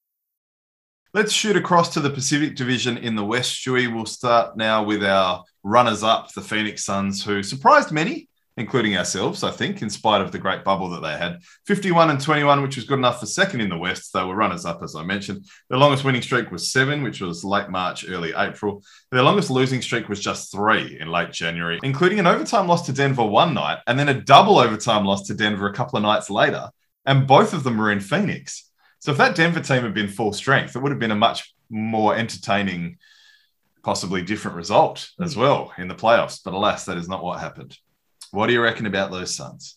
Let's 1.15 1.33
shoot 1.33 1.57
across 1.57 1.95
to 1.95 2.01
the 2.01 2.11
Pacific 2.11 2.57
Division 2.57 2.99
in 2.99 3.17
the 3.17 3.25
West, 3.25 3.55
Stewie. 3.55 3.91
We'll 3.91 4.05
start 4.05 4.59
now 4.59 4.83
with 4.83 5.03
our 5.03 5.45
runners 5.63 6.03
up, 6.03 6.35
the 6.35 6.43
Phoenix 6.43 6.85
Suns, 6.85 7.25
who 7.25 7.43
surprised 7.43 7.91
many 7.91 8.29
including 8.57 8.97
ourselves, 8.97 9.43
I 9.43 9.51
think, 9.51 9.83
in 9.83 9.91
spite 9.91 10.23
of 10.23 10.33
the 10.33 10.39
great 10.39 10.65
bubble 10.65 10.89
that 10.91 11.03
they 11.03 11.17
had. 11.17 11.43
51 11.67 12.11
and 12.11 12.21
21, 12.21 12.63
which 12.63 12.77
was 12.77 12.87
good 12.87 12.99
enough 12.99 13.21
for 13.21 13.27
second 13.27 13.61
in 13.61 13.69
the 13.69 13.77
West. 13.77 14.13
They 14.13 14.25
were 14.25 14.35
runners 14.35 14.65
up, 14.65 14.83
as 14.83 14.95
I 14.95 15.03
mentioned. 15.03 15.47
Their 15.69 15.79
longest 15.79 16.05
winning 16.05 16.23
streak 16.23 16.51
was 16.51 16.73
seven, 16.73 17.03
which 17.03 17.21
was 17.21 17.45
late 17.45 17.69
March, 17.69 18.09
early 18.09 18.33
April. 18.35 18.83
Their 19.13 19.23
longest 19.23 19.51
losing 19.51 19.83
streak 19.83 20.09
was 20.09 20.21
just 20.21 20.51
three 20.51 20.99
in 20.99 21.09
late 21.09 21.33
January, 21.33 21.79
including 21.83 22.19
an 22.19 22.27
overtime 22.27 22.67
loss 22.67 22.87
to 22.87 22.93
Denver 22.93 23.25
one 23.25 23.53
night 23.53 23.79
and 23.87 23.99
then 23.99 24.09
a 24.09 24.23
double 24.23 24.59
overtime 24.59 25.05
loss 25.05 25.27
to 25.27 25.35
Denver 25.35 25.69
a 25.69 25.75
couple 25.75 25.99
of 25.99 26.03
nights 26.03 26.31
later. 26.31 26.71
And 27.05 27.27
both 27.27 27.53
of 27.53 27.63
them 27.63 27.77
were 27.77 27.93
in 27.93 28.01
Phoenix. 28.01 28.71
So 29.01 29.13
if 29.13 29.19
that 29.19 29.37
Denver 29.37 29.61
team 29.61 29.83
had 29.83 29.95
been 29.95 30.09
full 30.09 30.33
strength, 30.33 30.75
it 30.75 30.81
would 30.81 30.91
have 30.91 30.99
been 30.99 31.11
a 31.11 31.17
much 31.17 31.55
more 31.69 32.17
entertaining, 32.17 32.97
possibly 33.83 34.23
different 34.23 34.57
result 34.57 35.11
as 35.21 35.35
hmm. 35.35 35.41
well 35.41 35.73
in 35.77 35.89
the 35.89 35.95
playoffs. 35.95 36.41
But 36.43 36.55
alas, 36.55 36.87
that 36.87 36.97
is 36.97 37.09
not 37.09 37.23
what 37.23 37.41
happened. 37.41 37.77
What 38.31 38.47
do 38.47 38.53
you 38.53 38.63
reckon 38.63 38.87
about 38.87 39.11
those 39.11 39.35
Suns? 39.35 39.77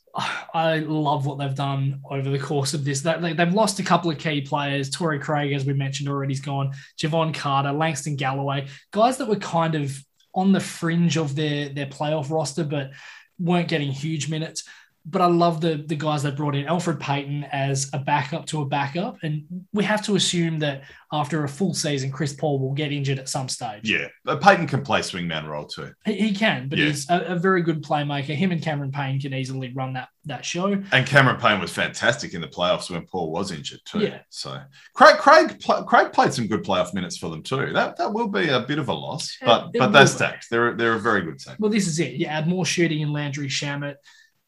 I 0.53 0.79
love 0.79 1.25
what 1.25 1.37
they've 1.37 1.55
done 1.55 2.01
over 2.09 2.29
the 2.29 2.39
course 2.39 2.73
of 2.73 2.83
this. 2.83 3.01
They, 3.01 3.33
they've 3.33 3.53
lost 3.53 3.79
a 3.79 3.83
couple 3.83 4.11
of 4.11 4.17
key 4.17 4.41
players. 4.41 4.89
Torrey 4.89 5.19
Craig, 5.19 5.53
as 5.53 5.65
we 5.65 5.73
mentioned 5.73 6.09
already, 6.09 6.33
is 6.33 6.41
gone. 6.41 6.73
Jevon 6.97 7.33
Carter, 7.33 7.71
Langston 7.71 8.15
Galloway, 8.15 8.67
guys 8.91 9.17
that 9.17 9.27
were 9.27 9.37
kind 9.37 9.75
of 9.75 9.97
on 10.33 10.51
the 10.51 10.59
fringe 10.59 11.17
of 11.17 11.35
their, 11.35 11.69
their 11.69 11.85
playoff 11.87 12.29
roster, 12.29 12.63
but 12.63 12.91
weren't 13.39 13.69
getting 13.69 13.91
huge 13.91 14.29
minutes 14.29 14.63
but 15.09 15.21
I 15.21 15.25
love 15.27 15.61
the 15.61 15.83
the 15.85 15.95
guys 15.95 16.23
they 16.23 16.31
brought 16.31 16.55
in. 16.55 16.65
Elfrid 16.65 16.99
Payton 16.99 17.45
as 17.51 17.89
a 17.93 17.99
backup 17.99 18.45
to 18.47 18.61
a 18.61 18.65
backup, 18.65 19.17
and 19.23 19.43
we 19.73 19.83
have 19.83 20.03
to 20.05 20.15
assume 20.15 20.59
that 20.59 20.83
after 21.11 21.43
a 21.43 21.49
full 21.49 21.73
season, 21.73 22.11
Chris 22.11 22.33
Paul 22.33 22.59
will 22.59 22.73
get 22.73 22.91
injured 22.91 23.17
at 23.17 23.27
some 23.29 23.49
stage. 23.49 23.89
Yeah, 23.89 24.07
but 24.25 24.41
Payton 24.41 24.67
can 24.67 24.83
play 24.83 24.99
swingman 24.99 25.47
role 25.47 25.65
too. 25.65 25.91
He, 26.05 26.13
he 26.27 26.33
can, 26.33 26.69
but 26.69 26.77
Yeah. 26.77 26.85
he's 26.85 27.09
a, 27.09 27.19
a 27.29 27.35
very 27.35 27.63
good 27.63 27.81
playmaker. 27.83 28.35
Him 28.35 28.51
and 28.51 28.61
Cameron 28.61 28.91
Payne 28.91 29.19
can 29.19 29.33
easily 29.33 29.71
run 29.73 29.93
that 29.93 30.09
that 30.25 30.45
show. 30.45 30.67
And 30.91 31.07
Cameron 31.07 31.39
Payne 31.39 31.59
was 31.59 31.71
fantastic 31.71 32.33
in 32.35 32.41
the 32.41 32.47
playoffs 32.47 32.91
when 32.91 33.05
Paul 33.07 33.31
was 33.31 33.51
injured 33.51 33.79
too. 33.85 33.99
Yeah. 34.01 34.19
So 34.29 34.59
Craig 34.93 35.17
Craig 35.17 35.59
Craig 35.87 36.13
played 36.13 36.33
some 36.33 36.45
good 36.47 36.63
playoff 36.63 36.93
minutes 36.93 37.17
for 37.17 37.29
them 37.29 37.41
too. 37.41 37.73
That 37.73 37.97
that 37.97 38.13
will 38.13 38.27
be 38.27 38.49
a 38.49 38.59
bit 38.59 38.77
of 38.77 38.89
a 38.89 38.93
loss, 38.93 39.35
but 39.43 39.71
it 39.73 39.79
but 39.79 39.91
they're 39.91 40.05
stacked. 40.05 40.47
They're 40.51 40.75
they're 40.75 40.93
a 40.93 40.99
very 40.99 41.21
good 41.23 41.39
team. 41.39 41.55
Well, 41.57 41.71
this 41.71 41.87
is 41.87 41.99
it. 41.99 42.13
You 42.13 42.27
add 42.27 42.47
more 42.47 42.65
shooting 42.65 43.01
in 43.01 43.11
Landry 43.11 43.47
Shamet. 43.47 43.95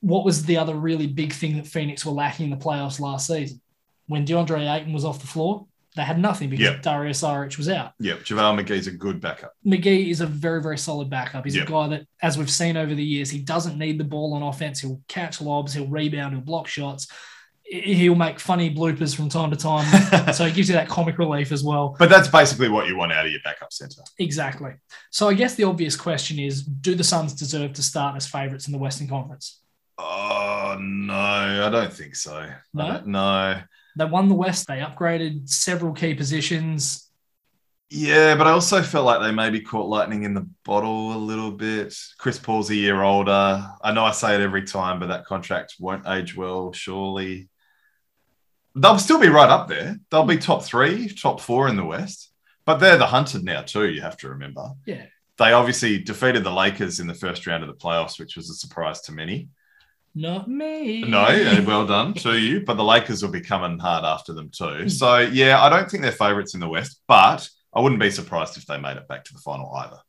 What 0.02 0.26
was 0.26 0.46
the 0.46 0.58
other 0.58 0.76
really 0.76 1.08
big 1.08 1.32
thing 1.34 1.58
that 1.58 1.68
Phoenix 1.68 2.06
were 2.06 2.12
lacking 2.12 2.46
in 2.52 2.58
the 2.58 2.64
playoffs 2.64 3.00
last 3.00 3.28
season? 3.28 3.62
When 4.08 4.26
DeAndre 4.26 4.70
Ayton 4.76 4.94
was 4.94 5.06
off 5.06 5.22
the 5.22 5.28
floor, 5.28 5.68
they 5.96 6.04
had 6.04 6.20
nothing 6.20 6.50
because 6.50 6.66
Yeah. 6.66 6.78
Dario 6.82 7.12
Saric 7.12 7.58
was 7.58 7.68
out. 7.70 7.92
Yep, 8.00 8.20
JaVale 8.22 8.64
McGee's 8.64 8.88
a 8.88 8.92
good 8.92 9.20
backup. 9.22 9.54
McGee 9.66 10.08
is 10.10 10.22
a 10.22 10.26
very, 10.26 10.62
very 10.62 10.78
solid 10.78 11.10
backup. 11.10 11.44
He's 11.46 11.56
Yep. 11.56 11.68
a 11.68 11.72
guy 11.72 11.88
that, 11.90 12.08
as 12.22 12.38
we've 12.38 12.50
seen 12.50 12.78
over 12.78 12.96
the 12.96 13.04
years, 13.04 13.30
he 13.30 13.40
doesn't 13.40 13.78
need 13.78 14.00
the 14.00 14.04
ball 14.06 14.34
on 14.34 14.42
offense. 14.42 14.80
He'll 14.80 15.02
catch 15.08 15.40
lobs, 15.42 15.74
he'll 15.74 15.88
rebound, 15.88 16.34
he'll 16.34 16.44
block 16.44 16.68
shots. 16.68 17.08
He- 17.64 17.94
He'll 17.94 18.16
make 18.16 18.38
funny 18.40 18.74
bloopers 18.74 19.16
from 19.16 19.30
time 19.30 19.50
to 19.52 19.56
time. 19.56 19.86
so 20.34 20.46
he 20.46 20.52
gives 20.52 20.68
you 20.68 20.76
that 20.76 20.90
comic 20.90 21.18
relief 21.18 21.54
as 21.54 21.64
well. 21.64 21.96
But 21.98 22.10
that's 22.10 22.28
basically 22.28 22.68
what 22.68 22.88
you 22.88 22.98
want 22.98 23.14
out 23.14 23.26
of 23.26 23.32
your 23.32 23.40
backup 23.46 23.72
center. 23.72 24.02
Exactly. 24.18 24.72
So 25.10 25.30
I 25.30 25.36
guess 25.36 25.56
the 25.56 25.64
obvious 25.64 25.96
question 25.96 26.38
is 26.40 26.64
do 26.64 26.96
the 26.96 27.04
Suns 27.04 27.34
deserve 27.34 27.72
to 27.74 27.84
start 27.84 28.18
as 28.18 28.28
favorites 28.28 28.66
in 28.68 28.74
the 28.74 28.78
Western 28.80 29.08
Conference? 29.08 29.61
Oh 30.04 30.78
no, 30.80 31.14
I 31.14 31.70
don't 31.70 31.94
think 31.94 32.16
so. 32.16 32.50
No? 32.74 33.02
no. 33.06 33.62
They 33.98 34.06
won 34.06 34.30
the 34.30 34.36
West, 34.36 34.68
they 34.68 34.80
upgraded 34.80 35.50
several 35.50 35.94
key 35.94 36.14
positions. 36.14 37.10
Yeah, 37.94 38.36
but 38.36 38.48
I 38.48 38.52
also 38.52 38.82
felt 38.82 39.06
like 39.06 39.20
they 39.20 39.34
maybe 39.34 39.60
caught 39.60 39.90
lightning 39.90 40.24
in 40.24 40.34
the 40.34 40.48
bottle 40.64 41.14
a 41.14 41.18
little 41.18 41.52
bit. 41.52 41.94
Chris 42.18 42.40
Paul's 42.40 42.70
a 42.70 42.76
year 42.76 43.02
older. 43.02 43.68
I 43.84 43.92
know 43.92 44.06
I 44.06 44.12
say 44.12 44.34
it 44.34 44.42
every 44.42 44.64
time, 44.64 45.00
but 45.00 45.08
that 45.08 45.26
contract 45.26 45.76
won't 45.78 46.08
age 46.08 46.34
well, 46.34 46.72
surely. 46.72 47.50
They'll 48.76 48.98
still 48.98 49.20
be 49.20 49.28
right 49.28 49.50
up 49.50 49.68
there. 49.68 49.98
They'll 50.10 50.24
be 50.24 50.38
top 50.38 50.64
three, 50.64 51.10
top 51.10 51.42
four 51.42 51.68
in 51.68 51.76
the 51.76 51.84
West. 51.84 52.32
But 52.66 52.78
they're 52.78 52.98
the 52.98 53.08
hunted 53.08 53.44
now, 53.44 53.64
too, 53.64 53.90
you 53.90 54.02
have 54.02 54.16
to 54.18 54.30
remember. 54.30 54.70
Yeah. 54.86 55.08
They 55.38 55.52
obviously 55.52 55.98
defeated 56.02 56.46
the 56.46 56.52
Lakers 56.52 57.02
in 57.02 57.08
the 57.08 57.14
first 57.14 57.46
round 57.46 57.64
of 57.64 57.68
the 57.68 57.76
playoffs, 57.76 58.18
which 58.18 58.38
was 58.38 58.50
a 58.50 58.54
surprise 58.54 59.02
to 59.02 59.12
many. 59.12 59.50
Not 60.14 60.50
me. 60.50 61.04
No, 61.04 61.22
uh, 61.22 61.64
well 61.66 61.86
done 61.86 62.14
to 62.16 62.38
you. 62.38 62.62
But 62.62 62.76
the 62.76 62.84
Lakers 62.84 63.24
will 63.24 63.32
be 63.32 63.42
coming 63.42 63.80
hard 63.80 64.04
after 64.04 64.34
them 64.34 64.50
too. 64.50 64.90
So 64.90 65.20
yeah, 65.20 65.62
I 65.62 65.70
don't 65.70 65.90
think 65.90 66.04
they're 66.04 66.12
favourites 66.12 66.54
in 66.54 66.60
the 66.60 66.68
West, 66.68 67.02
but 67.08 67.48
I 67.74 67.80
wouldn't 67.80 68.02
be 68.02 68.12
surprised 68.12 68.58
if 68.58 68.66
they 68.66 68.78
made 68.78 68.98
it 68.98 69.08
back 69.08 69.24
to 69.26 69.34
the 69.34 69.40
final 69.40 69.74
either. 69.74 70.00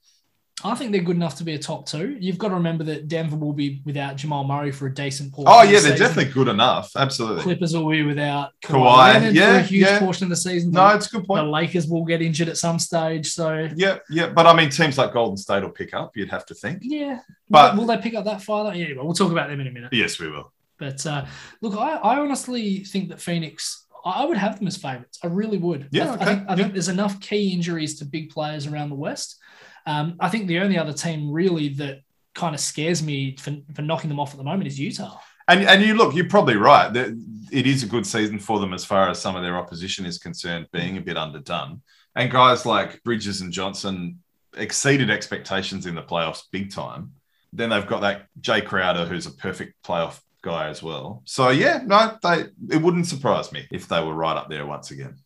I 0.65 0.75
think 0.75 0.93
they're 0.93 1.03
good 1.03 1.17
enough 1.17 1.37
to 1.37 1.45
be 1.45 1.55
a 1.55 1.59
top 1.59 1.87
two. 1.87 2.17
You've 2.21 2.39
got 2.39 2.49
to 2.49 2.55
remember 2.55 2.85
that 2.85 3.09
Denver 3.09 3.37
will 3.37 3.53
be 3.53 3.83
without 3.85 4.17
Jamal 4.17 4.45
Murray 4.45 4.71
for 4.71 4.87
a 4.87 4.95
decent 4.95 5.33
portion. 5.33 5.53
Oh 5.53 5.61
of 5.63 5.67
the 5.67 5.73
yeah, 5.75 5.81
they're 5.81 5.93
season. 5.93 6.07
definitely 6.07 6.33
good 6.33 6.49
enough. 6.49 6.91
Absolutely. 6.97 7.43
Clippers 7.43 7.75
will 7.75 7.91
be 7.91 8.03
without 8.03 8.51
Kawhi, 8.63 9.15
Kawhi, 9.15 9.35
yeah, 9.35 9.55
for 9.55 9.59
a 9.59 9.63
huge 9.63 9.87
yeah. 9.87 9.99
portion 9.99 10.25
of 10.25 10.31
the 10.31 10.37
season. 10.37 10.71
No, 10.71 10.89
it's 10.89 11.07
a 11.09 11.11
good 11.19 11.27
point. 11.27 11.45
the. 11.45 11.51
Lakers 11.51 11.89
will 11.89 12.05
get 12.05 12.23
injured 12.23 12.49
at 12.49 12.57
some 12.57 12.79
stage. 12.79 13.29
So 13.33 13.69
Yeah, 13.75 13.99
yeah, 14.09 14.29
but 14.31 14.47
I 14.47 14.55
mean, 14.55 14.71
teams 14.71 14.99
like 14.99 15.13
Golden 15.13 15.37
State 15.37 15.63
will 15.63 15.71
pick 15.71 15.95
up. 15.95 16.17
You'd 16.17 16.31
have 16.31 16.47
to 16.47 16.55
think. 16.55 16.79
yeah, 16.83 17.21
But- 17.51 17.77
will, 17.77 17.87
they 17.87 17.99
pick 17.99 18.15
up 18.15 18.25
that 18.27 18.43
far? 18.43 18.75
Yeah, 18.75 18.95
but 18.97 19.05
we'll 19.05 19.15
talk 19.15 19.33
about 19.33 19.49
them 19.49 19.61
in 19.61 19.67
a 19.67 19.73
minute. 19.73 19.93
Yes, 19.93 20.19
we 20.21 20.31
will. 20.31 20.53
But 20.79 21.05
uh, 21.07 21.27
look, 21.61 21.77
I, 21.77 21.97
I 21.97 22.19
honestly 22.19 22.85
think 22.85 23.09
that 23.11 23.21
Phoenix, 23.21 23.87
I 24.05 24.23
I 24.23 24.25
would 24.25 24.37
have 24.37 24.59
them 24.59 24.67
as 24.67 24.77
favourites. 24.77 25.19
I 25.23 25.29
really 25.29 25.59
would. 25.59 25.89
Yeah, 25.93 26.07
I, 26.07 26.09
I 26.11 26.15
okay, 26.15 26.25
think, 26.25 26.41
I 26.41 26.51
yeah. 26.51 26.57
think 26.57 26.73
there's 26.73 26.89
enough 26.89 27.21
key 27.21 27.53
injuries 27.53 27.99
to 27.99 28.05
big 28.05 28.31
players 28.31 28.67
around 28.67 28.89
the 28.91 28.97
West. 28.97 29.39
Um, 29.87 30.17
I 30.21 30.29
think 30.29 30.47
the 30.47 30.61
only 30.61 30.79
other 30.79 30.93
team 30.93 31.31
really 31.31 31.69
that 31.75 32.01
kind 32.35 32.55
of 32.55 32.61
scares 32.61 33.03
me 33.03 33.37
for, 33.37 33.57
for 33.75 33.83
knocking 33.83 34.09
them 34.09 34.21
off 34.21 34.33
at 34.33 34.39
the 34.39 34.45
moment 34.45 34.67
is 34.67 34.79
Utah. 34.79 35.19
And 35.49 35.65
and 35.65 35.83
you 35.83 35.95
look, 35.95 36.15
you're 36.15 36.29
probably 36.29 36.57
right. 36.57 36.95
It 36.97 37.67
is 37.67 37.83
a 37.83 37.87
good 37.87 38.07
season 38.07 38.39
for 38.39 38.61
them 38.61 38.73
as 38.73 38.85
far 38.85 39.11
as 39.11 39.21
some 39.21 39.37
of 39.37 39.43
their 39.43 39.57
opposition 39.57 40.07
is 40.07 40.19
concerned, 40.19 40.69
being 40.73 40.97
a 40.97 41.01
bit 41.01 41.17
underdone. 41.17 41.83
And 42.15 42.31
guys 42.31 42.65
like 42.65 43.03
Bridges 43.03 43.41
and 43.41 43.53
Johnson 43.53 44.21
exceeded 44.57 45.11
expectations 45.11 45.87
in 45.87 45.95
the 45.95 46.03
playoffs 46.03 46.45
big 46.51 46.71
time. 46.73 47.13
Then 47.53 47.71
they've 47.71 47.87
got 47.87 48.01
that 48.03 48.27
Jae 48.41 48.65
Crowder, 48.65 49.05
who's 49.05 49.27
a 49.27 49.33
perfect 49.33 49.83
playoff 49.83 50.21
guy 50.43 50.69
as 50.69 50.83
well. 50.83 51.23
So 51.25 51.51
yeah, 51.51 51.81
no, 51.85 52.17
they 52.23 52.47
it 52.71 52.81
wouldn't 52.81 53.07
surprise 53.07 53.53
me 53.53 53.67
if 53.71 53.89
they 53.89 54.03
were 54.03 54.15
right 54.15 54.37
up 54.37 54.49
there 54.49 54.65
once 54.65 54.91
again. 54.91 55.17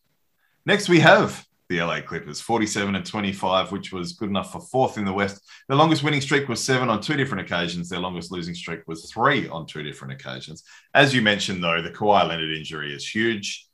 Next, 0.64 0.88
we 0.88 1.00
have 1.00 1.45
the 1.68 1.82
LA 1.82 2.00
Clippers, 2.00 2.40
47 2.40 2.94
and 2.94 3.04
25, 3.04 3.72
which 3.72 3.92
was 3.92 4.12
good 4.12 4.28
enough 4.28 4.52
for 4.52 4.60
fourth 4.60 4.98
in 4.98 5.04
the 5.04 5.12
West. 5.12 5.40
Their 5.68 5.76
longest 5.76 6.02
winning 6.02 6.20
streak 6.20 6.48
was 6.48 6.62
seven 6.62 6.88
on 6.88 7.00
two 7.00 7.16
different 7.16 7.44
occasions. 7.44 7.88
Their 7.88 8.00
longest 8.00 8.30
losing 8.30 8.54
streak 8.54 8.86
was 8.86 9.10
three 9.10 9.48
on 9.48 9.66
two 9.66 9.82
different 9.82 10.14
occasions. 10.14 10.62
As 10.94 11.14
you 11.14 11.22
mentioned, 11.22 11.62
though, 11.62 11.82
the 11.82 11.90
Kawhi 11.90 12.26
Leonard 12.28 12.56
injury 12.56 12.94
is 12.94 13.08
huge, 13.08 13.68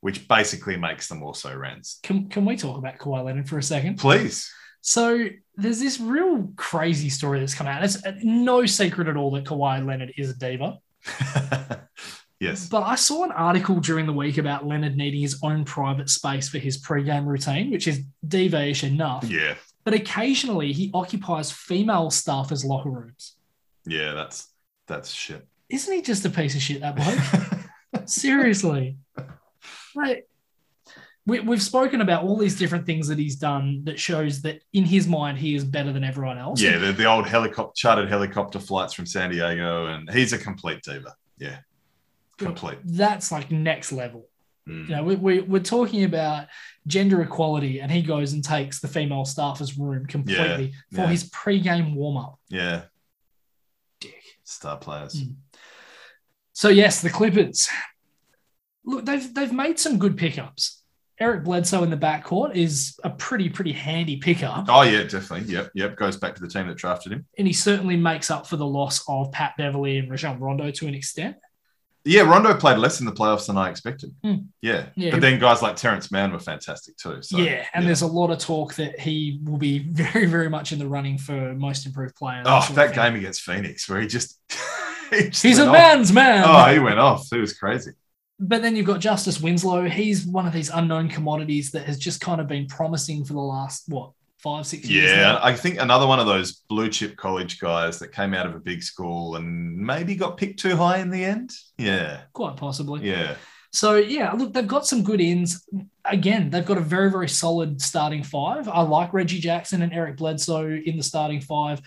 which 0.00 0.26
basically 0.26 0.76
makes 0.76 1.08
them 1.08 1.22
also 1.22 1.54
rans. 1.54 1.98
Can, 2.02 2.28
can 2.28 2.44
we 2.44 2.56
talk 2.56 2.78
about 2.78 2.98
Kawhi 2.98 3.24
Leonard 3.24 3.48
for 3.48 3.58
a 3.58 3.62
second? 3.62 3.98
Please. 3.98 4.50
So 4.80 5.28
there's 5.56 5.80
this 5.80 5.98
real 6.00 6.52
crazy 6.56 7.08
story 7.08 7.40
that's 7.40 7.54
come 7.54 7.66
out. 7.66 7.84
It's 7.84 8.04
uh, 8.04 8.12
no 8.22 8.66
secret 8.66 9.08
at 9.08 9.16
all 9.16 9.30
that 9.32 9.44
Kawhi 9.44 9.84
Leonard 9.84 10.12
is 10.16 10.30
a 10.30 10.36
diva. 10.36 10.78
yes. 12.40 12.68
But 12.68 12.82
I 12.82 12.94
saw 12.94 13.24
an 13.24 13.32
article 13.32 13.80
during 13.80 14.06
the 14.06 14.12
week 14.12 14.38
about 14.38 14.66
Leonard 14.66 14.96
needing 14.96 15.20
his 15.20 15.38
own 15.42 15.64
private 15.64 16.08
space 16.08 16.48
for 16.48 16.58
his 16.58 16.76
pre-game 16.76 17.26
routine, 17.26 17.70
which 17.70 17.86
is 17.88 18.02
diva-ish 18.26 18.84
enough. 18.84 19.24
Yeah. 19.24 19.54
But 19.84 19.94
occasionally 19.94 20.72
he 20.72 20.90
occupies 20.94 21.50
female 21.50 22.10
staff 22.10 22.50
as 22.52 22.64
locker 22.64 22.90
rooms. 22.90 23.36
Yeah, 23.86 24.14
that's 24.14 24.48
that's 24.86 25.10
shit. 25.10 25.46
Isn't 25.68 25.92
he 25.92 26.02
just 26.02 26.24
a 26.24 26.30
piece 26.30 26.54
of 26.54 26.62
shit, 26.62 26.80
that 26.80 26.96
bloke? 26.96 28.08
Seriously. 28.08 28.96
Like, 29.94 30.28
we, 31.26 31.40
we've 31.40 31.62
spoken 31.62 32.00
about 32.00 32.24
all 32.24 32.36
these 32.36 32.58
different 32.58 32.84
things 32.86 33.08
that 33.08 33.18
he's 33.18 33.36
done 33.36 33.82
that 33.84 33.98
shows 33.98 34.42
that 34.42 34.60
in 34.72 34.84
his 34.84 35.08
mind 35.08 35.38
he 35.38 35.54
is 35.54 35.64
better 35.64 35.92
than 35.92 36.04
everyone 36.04 36.38
else. 36.38 36.60
yeah, 36.60 36.76
the, 36.76 36.92
the 36.92 37.06
old 37.06 37.26
helicopter 37.26 37.72
chartered 37.74 38.08
helicopter 38.08 38.60
flights 38.60 38.92
from 38.92 39.06
San 39.06 39.30
Diego, 39.30 39.86
and 39.86 40.10
he's 40.10 40.32
a 40.32 40.38
complete 40.38 40.82
diva. 40.82 41.14
Yeah. 41.38 41.58
Complete. 42.38 42.78
That's 42.84 43.30
like 43.30 43.50
next 43.50 43.92
level. 43.92 44.28
Mm. 44.68 44.88
You 44.88 44.96
know, 44.96 45.04
we, 45.04 45.16
we, 45.16 45.40
we're 45.40 45.62
talking 45.62 46.04
about 46.04 46.46
gender 46.86 47.20
equality, 47.22 47.80
and 47.80 47.90
he 47.90 48.02
goes 48.02 48.32
and 48.32 48.42
takes 48.42 48.80
the 48.80 48.88
female 48.88 49.24
staffer's 49.24 49.78
room 49.78 50.06
completely 50.06 50.72
for 50.92 51.02
yeah. 51.02 51.06
his 51.06 51.24
pre-game 51.24 51.94
warm-up. 51.94 52.38
Yeah. 52.48 52.84
Dick. 54.00 54.22
Star 54.44 54.76
players. 54.78 55.22
Mm. 55.22 55.34
So 56.52 56.68
yes, 56.68 57.02
the 57.02 57.10
Clippers. 57.10 57.68
Look, 58.84 59.04
they've 59.04 59.34
they've 59.34 59.52
made 59.52 59.78
some 59.78 59.98
good 59.98 60.16
pickups. 60.16 60.82
Eric 61.20 61.44
Bledsoe 61.44 61.84
in 61.84 61.90
the 61.90 61.96
backcourt 61.96 62.56
is 62.56 62.98
a 63.04 63.10
pretty 63.10 63.48
pretty 63.48 63.72
handy 63.72 64.16
pickup, 64.16 64.66
Oh 64.68 64.82
yeah, 64.82 65.04
definitely. 65.04 65.52
Yep, 65.52 65.70
yep. 65.74 65.96
Goes 65.96 66.16
back 66.16 66.34
to 66.34 66.40
the 66.40 66.48
team 66.48 66.66
that 66.66 66.76
drafted 66.76 67.12
him. 67.12 67.26
and 67.38 67.46
he 67.46 67.52
certainly 67.52 67.96
makes 67.96 68.30
up 68.30 68.46
for 68.46 68.56
the 68.56 68.66
loss 68.66 69.04
of 69.08 69.30
Pat 69.30 69.54
Beverley 69.56 69.98
and 69.98 70.10
Rajon 70.10 70.40
Rondo 70.40 70.70
to 70.70 70.86
an 70.86 70.94
extent. 70.94 71.36
Yeah, 72.06 72.22
Rondo 72.22 72.54
played 72.54 72.76
less 72.78 73.00
in 73.00 73.06
the 73.06 73.12
playoffs 73.12 73.46
than 73.46 73.56
I 73.56 73.70
expected. 73.70 74.14
Hmm. 74.22 74.34
Yeah. 74.60 74.86
Yeah. 74.94 75.10
But 75.12 75.22
then 75.22 75.40
guys 75.40 75.62
like 75.62 75.76
Terance 75.76 76.10
Mann 76.12 76.32
were 76.32 76.38
fantastic 76.38 76.96
too. 76.98 77.22
So 77.22 77.38
yeah, 77.38 77.64
and 77.72 77.86
there's 77.86 78.02
a 78.02 78.06
lot 78.06 78.30
of 78.30 78.38
talk 78.38 78.74
that 78.74 79.00
he 79.00 79.40
will 79.44 79.56
be 79.56 79.78
very, 79.90 80.26
very 80.26 80.50
much 80.50 80.72
in 80.72 80.78
the 80.78 80.86
running 80.86 81.16
for 81.16 81.54
most 81.54 81.86
improved 81.86 82.14
player. 82.14 82.42
Oh, 82.44 82.66
that 82.74 82.94
game 82.94 83.14
against 83.14 83.40
Phoenix 83.40 83.88
where 83.88 84.00
he 84.00 84.06
just, 84.06 84.38
he 85.10 85.28
just 85.30 85.42
He's 85.42 85.58
a 85.58 85.66
off. 85.66 85.72
man's 85.72 86.12
man. 86.12 86.44
Oh, 86.46 86.72
he 86.72 86.78
went 86.78 86.98
off. 86.98 87.32
It 87.32 87.40
was 87.40 87.54
crazy. 87.58 87.92
But 88.38 88.62
then 88.62 88.76
you've 88.76 88.86
got 88.86 89.00
Justice 89.00 89.40
Winslow. 89.40 89.84
He's 89.88 90.26
one 90.26 90.46
of 90.46 90.52
these 90.52 90.68
unknown 90.68 91.08
commodities 91.08 91.70
that 91.70 91.86
has 91.86 91.98
just 91.98 92.20
kind 92.20 92.40
of 92.40 92.48
been 92.48 92.66
promising 92.66 93.24
for 93.24 93.32
the 93.32 93.40
last, 93.40 93.84
what, 93.88 94.10
five, 94.44 94.66
six 94.66 94.88
years? 94.88 95.10
Yeah, 95.10 95.32
now? 95.32 95.40
I 95.42 95.54
think 95.56 95.80
another 95.80 96.06
one 96.06 96.20
of 96.20 96.26
those 96.26 96.52
blue 96.68 96.88
chip 96.88 97.16
college 97.16 97.58
guys 97.58 97.98
that 97.98 98.12
came 98.12 98.32
out 98.34 98.46
of 98.46 98.54
a 98.54 98.60
big 98.60 98.82
school 98.82 99.34
and 99.36 99.76
maybe 99.76 100.14
got 100.14 100.36
picked 100.36 100.60
too 100.60 100.76
high 100.76 100.98
in 100.98 101.10
the 101.10 101.24
end. 101.24 101.50
Yeah, 101.78 102.20
Quite 102.32 102.56
possibly. 102.56 103.08
yeah, 103.08 103.34
So, 103.72 103.96
yeah, 103.96 104.30
look, 104.32 104.52
they've 104.52 104.68
got 104.76 104.86
some 104.86 105.02
good 105.02 105.20
ins. 105.20 105.66
Again, 106.04 106.50
they've 106.50 106.64
got 106.64 106.76
a 106.78 106.82
very, 106.82 107.10
very 107.10 107.28
solid 107.28 107.80
starting 107.80 108.22
five. 108.22 108.68
I 108.68 108.82
like 108.82 109.12
Reggie 109.12 109.40
Jackson 109.40 109.82
and 109.82 109.92
Eric 109.92 110.18
Bledsoe 110.18 110.68
in 110.84 110.96
the 110.98 111.02
starting 111.02 111.40
five. 111.40 111.80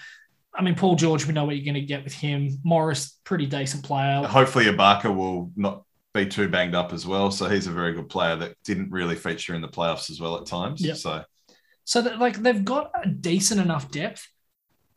I 0.53 0.63
mean, 0.63 0.73
Paul 0.75 0.95
George, 0.95 1.25
we 1.27 1.33
know 1.33 1.45
what 1.45 1.55
you're 1.55 1.63
going 1.71 1.75
to 1.75 1.81
get 1.93 2.03
with 2.03 2.13
him. 2.13 2.59
Morris, 2.63 3.19
pretty 3.23 3.45
decent 3.45 3.83
player. 3.83 4.23
Hopefully, 4.25 4.65
Ibaka 4.65 5.15
will 5.15 5.51
not 5.55 5.83
be 6.15 6.25
too 6.25 6.47
banged 6.47 6.73
up 6.73 6.93
as 6.93 7.05
well. 7.05 7.29
So 7.29 7.47
he's 7.47 7.67
a 7.67 7.71
very 7.71 7.93
good 7.93 8.09
player 8.09 8.35
that 8.37 8.55
didn't 8.65 8.89
really 8.89 9.15
feature 9.15 9.53
in 9.53 9.61
the 9.61 9.67
playoffs 9.67 10.09
as 10.09 10.19
well 10.19 10.35
at 10.37 10.47
times. 10.47 10.81
Yep. 10.81 10.97
So 10.97 11.23
So 11.87 12.01
that 12.01 12.19
like 12.19 12.35
they've 12.35 12.65
got 12.65 12.91
a 13.01 13.07
decent 13.07 13.61
enough 13.61 13.89
depth, 13.89 14.27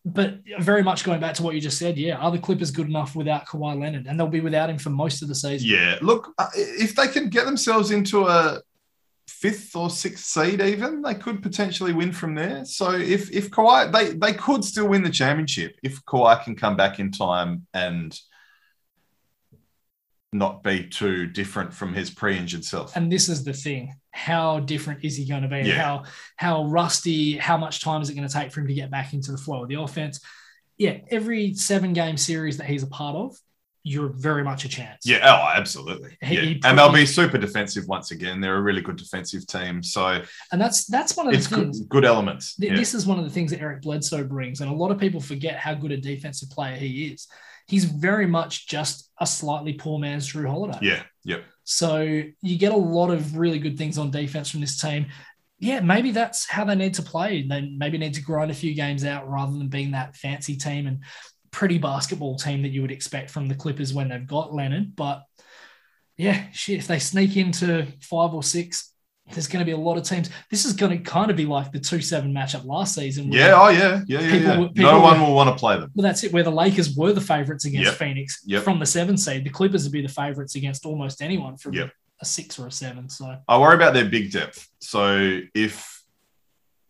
but 0.04 0.40
very 0.58 0.82
much 0.82 1.04
going 1.04 1.20
back 1.20 1.34
to 1.34 1.44
what 1.44 1.54
you 1.54 1.60
just 1.60 1.78
said, 1.78 1.96
yeah, 1.96 2.16
are 2.16 2.32
the 2.32 2.38
Clippers 2.40 2.72
good 2.72 2.88
enough 2.88 3.14
without 3.14 3.46
Kawhi 3.46 3.80
Leonard? 3.80 4.08
And 4.08 4.18
they'll 4.18 4.26
be 4.26 4.40
without 4.40 4.68
him 4.68 4.76
for 4.76 4.90
most 4.90 5.22
of 5.22 5.28
the 5.28 5.34
season. 5.36 5.68
yeah, 5.68 5.98
look, 6.02 6.34
uh, 6.36 6.48
if 6.52 6.96
they 6.96 7.06
can 7.06 7.28
get 7.28 7.46
themselves 7.46 7.92
into 7.92 8.26
a 8.26 8.60
fifth 9.28 9.76
or 9.76 9.88
sixth 9.88 10.24
seed, 10.24 10.60
even 10.60 11.00
they 11.00 11.14
could 11.14 11.44
potentially 11.44 11.92
win 11.92 12.10
from 12.10 12.34
there. 12.34 12.64
So 12.64 12.90
if 12.90 13.30
if 13.30 13.52
Kawhi, 13.52 13.92
they 13.92 14.14
they 14.14 14.36
could 14.36 14.64
still 14.64 14.88
win 14.88 15.04
the 15.04 15.10
championship 15.10 15.76
if 15.84 16.04
Kawhi 16.06 16.42
can 16.42 16.56
come 16.56 16.76
back 16.76 16.98
in 16.98 17.12
time 17.12 17.68
and 17.72 18.18
not 20.32 20.62
be 20.62 20.84
too 20.86 21.26
different 21.26 21.72
from 21.74 21.92
his 21.92 22.10
pre-injured 22.10 22.64
self. 22.64 22.94
And 22.96 23.10
this 23.10 23.28
is 23.28 23.42
the 23.44 23.52
thing. 23.52 23.94
How 24.12 24.60
different 24.60 25.04
is 25.04 25.16
he 25.16 25.26
going 25.26 25.42
to 25.42 25.48
be? 25.48 25.60
Yeah. 25.68 25.74
How 25.82 26.04
how 26.36 26.64
rusty, 26.66 27.36
how 27.36 27.56
much 27.56 27.80
time 27.80 28.00
is 28.02 28.10
it 28.10 28.14
going 28.14 28.26
to 28.28 28.32
take 28.32 28.52
for 28.52 28.60
him 28.60 28.68
to 28.68 28.74
get 28.74 28.90
back 28.90 29.12
into 29.12 29.32
the 29.32 29.38
flow 29.38 29.62
of 29.62 29.68
the 29.68 29.80
offense? 29.80 30.20
Yeah, 30.78 30.98
every 31.10 31.54
seven 31.54 31.92
game 31.92 32.16
series 32.16 32.56
that 32.58 32.66
he's 32.66 32.82
a 32.82 32.86
part 32.86 33.14
of, 33.14 33.36
you're 33.82 34.08
very 34.08 34.42
much 34.44 34.64
a 34.64 34.68
chance. 34.68 35.04
Yeah, 35.04 35.18
oh, 35.24 35.52
absolutely. 35.58 36.16
He- 36.22 36.34
yeah. 36.34 36.40
he 36.42 36.60
and 36.64 36.78
they'll 36.78 36.92
be 36.92 37.06
super 37.06 37.38
defensive 37.38 37.86
once 37.88 38.10
again. 38.12 38.40
They're 38.40 38.56
a 38.56 38.62
really 38.62 38.82
good 38.82 38.96
defensive 38.96 39.46
team. 39.46 39.82
So 39.82 40.22
And 40.52 40.60
that's 40.60 40.86
that's 40.86 41.16
one 41.16 41.26
of 41.26 41.32
the 41.32 41.48
good, 41.48 41.64
things. 41.64 41.80
good 41.80 42.04
elements. 42.04 42.56
Th- 42.56 42.70
Yeah. 42.72 42.78
This 42.78 42.94
is 42.94 43.06
one 43.06 43.18
of 43.18 43.24
the 43.24 43.30
things 43.30 43.50
that 43.50 43.60
Eric 43.60 43.82
Bledsoe 43.82 44.24
brings, 44.24 44.60
and 44.60 44.70
a 44.70 44.74
lot 44.74 44.90
of 44.92 44.98
people 44.98 45.20
forget 45.20 45.56
how 45.56 45.74
good 45.74 45.92
a 45.92 45.96
defensive 45.96 46.50
player 46.50 46.76
he 46.76 47.08
is. 47.08 47.26
He's 47.66 47.84
very 47.84 48.26
much 48.26 48.66
just 48.66 49.10
a 49.20 49.26
slightly 49.26 49.74
poor 49.74 49.98
man's 49.98 50.32
Jrue 50.32 50.48
Holiday. 50.48 50.78
yeah, 50.82 51.02
yep. 51.24 51.44
So 51.64 52.00
you 52.00 52.58
get 52.58 52.72
a 52.72 52.76
lot 52.76 53.10
of 53.10 53.36
really 53.36 53.58
good 53.58 53.78
things 53.78 53.98
on 53.98 54.10
defense 54.10 54.50
from 54.50 54.60
this 54.60 54.80
team. 54.80 55.06
Yeah, 55.58 55.80
maybe 55.80 56.10
that's 56.10 56.48
how 56.48 56.64
they 56.64 56.74
need 56.74 56.94
to 56.94 57.02
play. 57.02 57.46
They 57.46 57.60
maybe 57.76 57.98
need 57.98 58.14
to 58.14 58.22
grind 58.22 58.50
a 58.50 58.54
few 58.54 58.74
games 58.74 59.04
out 59.04 59.28
rather 59.28 59.52
than 59.52 59.68
being 59.68 59.90
that 59.92 60.16
fancy 60.16 60.56
team 60.56 60.86
and 60.86 61.04
pretty 61.50 61.78
basketball 61.78 62.36
team 62.36 62.62
that 62.62 62.70
you 62.70 62.82
would 62.82 62.90
expect 62.90 63.30
from 63.30 63.46
the 63.46 63.54
Clippers 63.54 63.92
when 63.92 64.08
they've 64.08 64.26
got 64.26 64.54
Leonard. 64.54 64.96
But 64.96 65.22
yeah, 66.16 66.46
shit, 66.52 66.78
if 66.78 66.86
they 66.86 66.98
sneak 66.98 67.36
into 67.36 67.86
five 68.00 68.34
or 68.34 68.42
six, 68.42 68.92
there's 69.32 69.46
going 69.46 69.60
to 69.60 69.64
be 69.64 69.70
a 69.72 69.76
lot 69.76 69.96
of 69.96 70.02
teams. 70.02 70.28
This 70.50 70.64
is 70.64 70.72
going 70.72 70.90
to 70.90 70.98
kind 70.98 71.30
of 71.30 71.36
be 71.36 71.46
like 71.46 71.70
the 71.70 71.78
2 71.78 72.00
7 72.00 72.32
matchup 72.32 72.64
last 72.64 72.94
season. 72.96 73.30
Yeah, 73.30 73.52
oh 73.56 73.68
yeah, 73.68 74.00
yeah, 74.06 74.20
yeah. 74.20 74.30
People- 74.30 74.62
yeah. 74.62 74.68
people 74.68 74.92
no 74.92 75.00
one 75.00 75.20
were- 75.20 75.26
will 75.28 75.34
want 75.34 75.48
to 75.50 75.54
play 75.56 75.78
them. 75.78 75.90
Well, 75.94 76.02
that's 76.02 76.24
it. 76.24 76.32
Where 76.32 76.42
the 76.42 76.50
Lakers 76.50 76.96
were 76.96 77.12
the 77.12 77.20
favorites 77.20 77.64
against 77.64 77.90
Yep. 77.90 77.94
Phoenix 77.94 78.40
Yep. 78.46 78.64
from 78.64 78.78
the 78.80 78.86
seven 78.86 79.16
seed, 79.16 79.44
the 79.44 79.50
Clippers 79.50 79.84
would 79.84 79.92
be 79.92 80.02
the 80.02 80.08
favorites 80.08 80.56
against 80.56 80.84
almost 80.84 81.22
anyone 81.22 81.56
from 81.56 81.74
Yep. 81.74 81.90
a 82.20 82.24
six 82.24 82.58
or 82.58 82.66
a 82.66 82.72
seven. 82.72 83.08
So 83.08 83.36
I 83.46 83.58
worry 83.58 83.76
about 83.76 83.94
their 83.94 84.04
big 84.06 84.32
depth. 84.32 84.68
So 84.80 85.40
if 85.54 86.02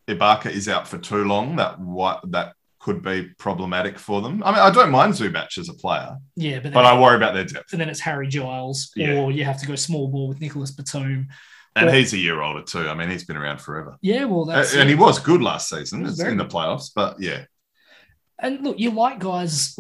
Ibaka 0.08 0.46
is 0.50 0.68
out 0.68 0.88
for 0.88 0.98
too 0.98 1.24
long, 1.24 1.56
that 1.56 1.78
what 1.78 2.20
that 2.32 2.54
could 2.80 3.02
be 3.02 3.24
problematic 3.38 3.98
for 3.98 4.22
them. 4.22 4.42
I 4.42 4.50
mean, 4.52 4.60
I 4.60 4.70
don't 4.70 4.90
mind 4.90 5.12
Zubac 5.12 5.58
as 5.58 5.68
a 5.68 5.74
player, 5.74 6.16
yeah, 6.34 6.54
but 6.56 6.62
then, 6.64 6.72
but 6.72 6.86
I 6.86 6.98
worry 6.98 7.14
about 7.16 7.34
their 7.34 7.44
depth. 7.44 7.72
and 7.72 7.80
then 7.80 7.90
it's 7.90 8.00
Harry 8.00 8.26
Giles, 8.26 8.90
Yeah. 8.96 9.18
or 9.20 9.30
you 9.30 9.44
have 9.44 9.60
to 9.60 9.66
go 9.66 9.76
small 9.76 10.08
ball 10.08 10.28
with 10.28 10.40
Nicolas 10.40 10.70
Batum. 10.70 11.28
And 11.76 11.86
Well- 11.86 11.94
he's 11.94 12.12
a 12.12 12.18
year 12.18 12.40
older 12.42 12.62
too. 12.62 12.88
I 12.88 12.94
mean, 12.94 13.10
he's 13.10 13.24
been 13.24 13.36
around 13.36 13.60
forever. 13.60 13.96
Yeah, 14.02 14.24
well, 14.24 14.44
that's 14.44 14.72
and 14.74 14.82
it. 14.82 14.88
he 14.88 14.94
was 14.94 15.18
good 15.18 15.40
last 15.42 15.68
season 15.68 16.00
in 16.04 16.36
the 16.36 16.44
playoffs, 16.46 16.90
but 16.94 17.20
yeah, 17.20 17.44
And 18.38 18.60
look, 18.62 18.78
you 18.78 18.90
like 18.90 19.18
guys 19.20 19.78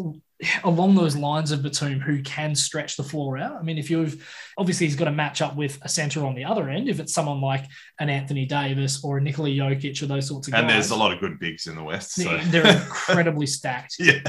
along 0.64 0.94
those 0.94 1.16
lines 1.16 1.50
of 1.50 1.62
Batum 1.62 2.00
who 2.00 2.22
can 2.22 2.54
stretch 2.54 2.96
the 2.96 3.02
floor 3.02 3.36
out. 3.36 3.56
I 3.56 3.62
mean, 3.62 3.76
if 3.76 3.90
you've 3.90 4.26
obviously 4.56 4.86
he's 4.86 4.96
got 4.96 5.04
to 5.06 5.12
match 5.12 5.42
up 5.42 5.54
with 5.56 5.78
a 5.82 5.88
center 5.88 6.24
on 6.24 6.34
the 6.34 6.44
other 6.46 6.70
end. 6.70 6.88
If 6.88 6.98
it's 7.00 7.12
someone 7.12 7.40
like 7.42 7.64
an 7.98 8.08
Anthony 8.08 8.46
Davis 8.46 9.04
or 9.04 9.18
a 9.18 9.20
Nikola 9.20 9.50
Jokic 9.50 10.00
or 10.02 10.06
those 10.06 10.28
sorts 10.28 10.48
of 10.48 10.54
and 10.54 10.62
guys, 10.62 10.62
And 10.62 10.70
there's 10.70 10.90
a 10.92 10.96
lot 10.96 11.12
of 11.12 11.20
good 11.20 11.38
bigs 11.38 11.66
in 11.66 11.74
the 11.74 11.82
West. 11.82 12.12
So 12.12 12.38
they're 12.44 12.66
incredibly 12.82 13.46
stacked. 13.46 13.96
yeah, 13.98 14.20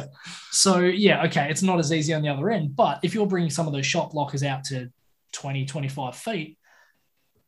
So 0.51 0.79
yeah, 0.79 1.23
okay, 1.25 1.49
it's 1.49 1.61
not 1.61 1.79
as 1.79 1.93
easy 1.93 2.13
on 2.13 2.21
the 2.23 2.29
other 2.29 2.49
end, 2.49 2.75
but 2.75 2.99
if 3.03 3.13
you're 3.13 3.27
bringing 3.27 3.49
some 3.49 3.67
of 3.67 3.71
those 3.73 3.85
shot 3.85 4.11
blockers 4.11 4.45
out 4.45 4.65
to 4.65 4.89
20, 5.31 5.65
25 5.65 6.15
feet, 6.15 6.57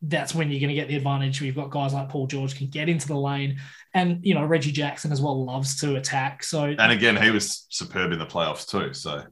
that's 0.08 0.34
when 0.34 0.50
you're 0.50 0.60
going 0.60 0.68
to 0.68 0.74
get 0.74 0.88
the 0.88 0.96
advantage. 0.96 1.40
We've 1.40 1.54
got 1.54 1.70
guys 1.70 1.94
like 1.94 2.08
Paul 2.08 2.26
George 2.26 2.56
can 2.56 2.68
get 2.68 2.88
into 2.88 3.06
the 3.06 3.16
lane, 3.16 3.58
and 3.94 4.24
you 4.24 4.34
know 4.34 4.44
Reggie 4.44 4.72
Jackson 4.72 5.12
as 5.12 5.20
well 5.20 5.44
loves 5.44 5.80
to 5.80 5.96
attack. 5.96 6.44
So 6.44 6.64
and 6.64 6.92
again, 6.92 7.20
he 7.20 7.30
was 7.30 7.66
superb 7.70 8.12
in 8.12 8.18
the 8.18 8.26
playoffs 8.26 8.68
too. 8.68 8.92
So 8.92 9.24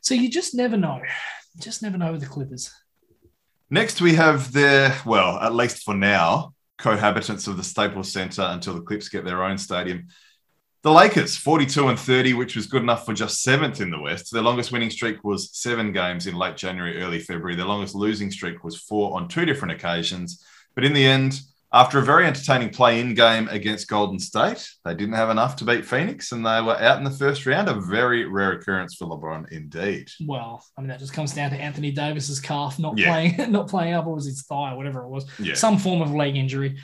so 0.00 0.14
you 0.14 0.30
just 0.30 0.54
never 0.54 0.76
know, 0.76 1.00
just 1.58 1.82
never 1.82 1.98
know 1.98 2.12
with 2.12 2.20
the 2.20 2.26
Clippers. 2.26 2.72
next 3.70 4.00
we 4.00 4.14
have 4.14 4.52
their 4.52 4.96
well, 5.04 5.38
at 5.38 5.54
least 5.54 5.82
for 5.84 5.94
now, 5.94 6.54
cohabitants 6.78 7.48
of 7.48 7.56
the 7.56 7.64
Staples 7.64 8.12
Center 8.12 8.42
until 8.42 8.74
the 8.74 8.82
Clips 8.82 9.08
get 9.08 9.24
their 9.24 9.42
own 9.42 9.58
stadium. 9.58 10.08
The 10.82 10.90
Lakers, 10.90 11.36
42 11.36 11.88
and 11.88 11.98
30, 11.98 12.32
which 12.34 12.56
was 12.56 12.66
good 12.66 12.82
enough 12.82 13.04
for 13.04 13.12
just 13.12 13.42
seventh 13.42 13.82
in 13.82 13.90
the 13.90 14.00
West. 14.00 14.32
Their 14.32 14.40
longest 14.42 14.72
winning 14.72 14.88
streak 14.90 15.22
was 15.22 15.54
seven 15.54 15.92
games 15.92 16.26
in 16.26 16.34
late 16.34 16.56
January, 16.56 17.02
early 17.02 17.18
February. 17.20 17.54
Their 17.54 17.66
longest 17.66 17.94
losing 17.94 18.30
streak 18.30 18.64
was 18.64 18.78
four 18.78 19.14
on 19.14 19.28
two 19.28 19.44
different 19.44 19.72
occasions. 19.72 20.42
But 20.74 20.84
in 20.86 20.94
the 20.94 21.04
end, 21.06 21.38
after 21.70 21.98
a 21.98 22.02
very 22.02 22.26
entertaining 22.26 22.70
play 22.70 22.98
in 22.98 23.12
game 23.14 23.46
against 23.48 23.88
Golden 23.88 24.18
State, 24.18 24.66
they 24.86 24.94
didn't 24.94 25.16
have 25.16 25.28
enough 25.28 25.54
to 25.56 25.64
beat 25.66 25.84
Phoenix 25.84 26.32
and 26.32 26.44
they 26.46 26.62
were 26.62 26.80
out 26.80 26.96
in 26.96 27.04
the 27.04 27.10
first 27.10 27.44
round. 27.44 27.68
A 27.68 27.74
very 27.74 28.24
rare 28.24 28.52
occurrence 28.52 28.94
for 28.94 29.04
LeBron 29.06 29.52
indeed. 29.52 30.08
Well, 30.26 30.64
I 30.78 30.80
mean 30.80 30.88
that 30.88 30.98
just 30.98 31.12
comes 31.12 31.34
down 31.34 31.50
to 31.50 31.56
Anthony 31.56 31.90
Davis's 31.92 32.40
calf 32.40 32.78
not 32.78 32.96
Yeah. 32.96 33.10
playing, 33.12 33.52
not 33.52 33.68
playing 33.68 33.92
up, 33.92 34.06
or 34.06 34.14
was 34.14 34.24
his 34.24 34.42
thigh, 34.44 34.72
whatever 34.72 35.02
it 35.04 35.08
was, 35.10 35.26
Yeah. 35.38 35.54
some 35.54 35.76
form 35.78 36.00
of 36.00 36.10
leg 36.10 36.36
injury. 36.36 36.78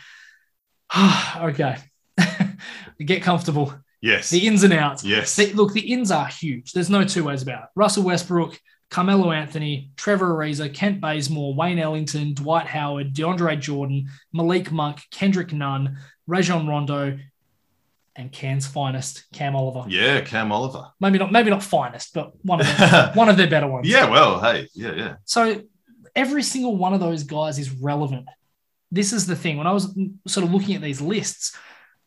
okay, 1.38 1.78
get 3.04 3.22
comfortable. 3.22 3.74
Yes. 4.06 4.30
The 4.30 4.46
ins 4.46 4.62
and 4.62 4.72
outs. 4.72 5.04
Yes. 5.04 5.34
The- 5.34 5.52
look, 5.52 5.72
the 5.72 5.92
ins 5.92 6.10
are 6.10 6.26
huge. 6.26 6.72
There's 6.72 6.90
no 6.90 7.04
two 7.04 7.24
ways 7.24 7.42
about 7.42 7.64
it. 7.64 7.68
Russell 7.74 8.04
Westbrook, 8.04 8.58
Carmelo 8.88 9.32
Anthony, 9.32 9.90
Trevor 9.96 10.34
Ariza, 10.34 10.72
Kent 10.72 11.00
Bazemore, 11.00 11.54
Wayne 11.54 11.78
Ellington, 11.80 12.34
Dwight 12.34 12.66
Howard, 12.66 13.12
DeAndre 13.14 13.60
Jordan, 13.60 14.08
Malik 14.32 14.70
Monk, 14.70 15.00
Kendrick 15.10 15.52
Nunn, 15.52 15.98
Rajon 16.28 16.68
Rondo, 16.68 17.18
and 18.14 18.32
Cairns' 18.32 18.66
finest, 18.66 19.24
Cam 19.32 19.56
Oliver. 19.56 19.84
Yeah, 19.88 20.20
Cam 20.22 20.52
Oliver. 20.52 20.86
Maybe 21.00 21.18
not, 21.18 21.32
maybe 21.32 21.50
not 21.50 21.62
finest, 21.62 22.14
but 22.14 22.32
one 22.44 22.60
of 22.60 22.66
their, 22.78 23.12
one 23.14 23.28
of 23.28 23.36
their 23.36 23.48
better 23.50 23.66
ones. 23.66 23.88
Yeah, 23.88 24.08
well, 24.08 24.40
hey, 24.40 24.68
yeah, 24.72 24.94
yeah. 24.94 25.16
So 25.24 25.62
every 26.14 26.42
single 26.42 26.76
one 26.76 26.94
of 26.94 27.00
those 27.00 27.24
guys 27.24 27.58
is 27.58 27.70
relevant. 27.70 28.26
This 28.90 29.12
is 29.12 29.26
the 29.26 29.36
thing. 29.36 29.58
When 29.58 29.66
I 29.66 29.72
was 29.72 29.94
sort 30.26 30.46
of 30.46 30.52
looking 30.52 30.76
at 30.76 30.80
these 30.80 31.00
lists, 31.00 31.56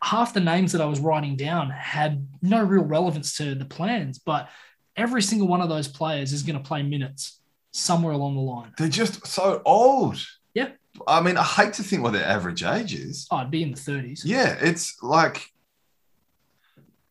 half 0.02 0.34
the 0.34 0.40
names 0.40 0.72
that 0.72 0.82
I 0.82 0.86
was 0.86 1.00
writing 1.00 1.36
down 1.36 1.70
had 1.70 2.28
no 2.42 2.64
real 2.64 2.84
relevance 2.84 3.38
to 3.38 3.56
the 3.56 3.66
plans, 3.66 4.20
but 4.20 4.50
every 4.96 5.22
single 5.22 5.48
one 5.48 5.62
of 5.62 5.70
those 5.70 5.88
players 5.88 6.34
is 6.34 6.44
going 6.44 6.58
to 6.58 6.68
play 6.68 6.84
minutes 6.84 7.40
somewhere 7.72 8.14
along 8.14 8.36
the 8.36 8.42
line. 8.42 8.74
They're 8.78 8.90
just 8.90 9.26
so 9.28 9.62
old. 9.66 10.26
Yeah. 10.54 10.70
I 11.08 11.22
mean, 11.22 11.38
I 11.38 11.44
hate 11.44 11.74
to 11.74 11.84
think 11.84 12.04
what 12.04 12.14
their 12.14 12.26
average 12.26 12.64
age 12.64 12.94
is. 12.94 13.28
Oh, 13.32 13.38
I'd 13.38 13.52
be 13.52 13.64
in 13.64 13.72
the 13.72 13.78
30s. 13.78 14.22
Yeah, 14.24 14.58
it's 14.60 15.02
like 15.04 15.46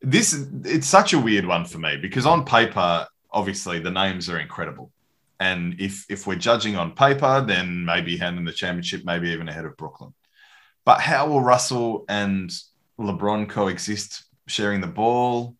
this. 0.00 0.46
It's 0.64 0.86
such 0.86 1.12
a 1.12 1.18
weird 1.18 1.46
one 1.46 1.64
for 1.64 1.78
me 1.78 1.96
because 1.96 2.26
on 2.26 2.44
paper, 2.44 3.06
obviously, 3.30 3.78
the 3.78 3.90
names 3.90 4.28
are 4.28 4.38
incredible, 4.38 4.90
and 5.40 5.80
if 5.80 6.04
if 6.10 6.26
we're 6.26 6.36
judging 6.36 6.76
on 6.76 6.92
paper, 6.92 7.44
then 7.46 7.84
maybe 7.84 8.16
handing 8.16 8.44
the 8.44 8.52
championship, 8.52 9.04
maybe 9.04 9.30
even 9.30 9.48
ahead 9.48 9.64
of 9.64 9.76
Brooklyn. 9.76 10.12
But 10.84 11.00
how 11.00 11.28
will 11.28 11.40
Russell 11.40 12.04
and 12.08 12.50
LeBron 12.98 13.48
coexist, 13.48 14.24
sharing 14.46 14.80
the 14.80 14.86
ball? 14.86 15.56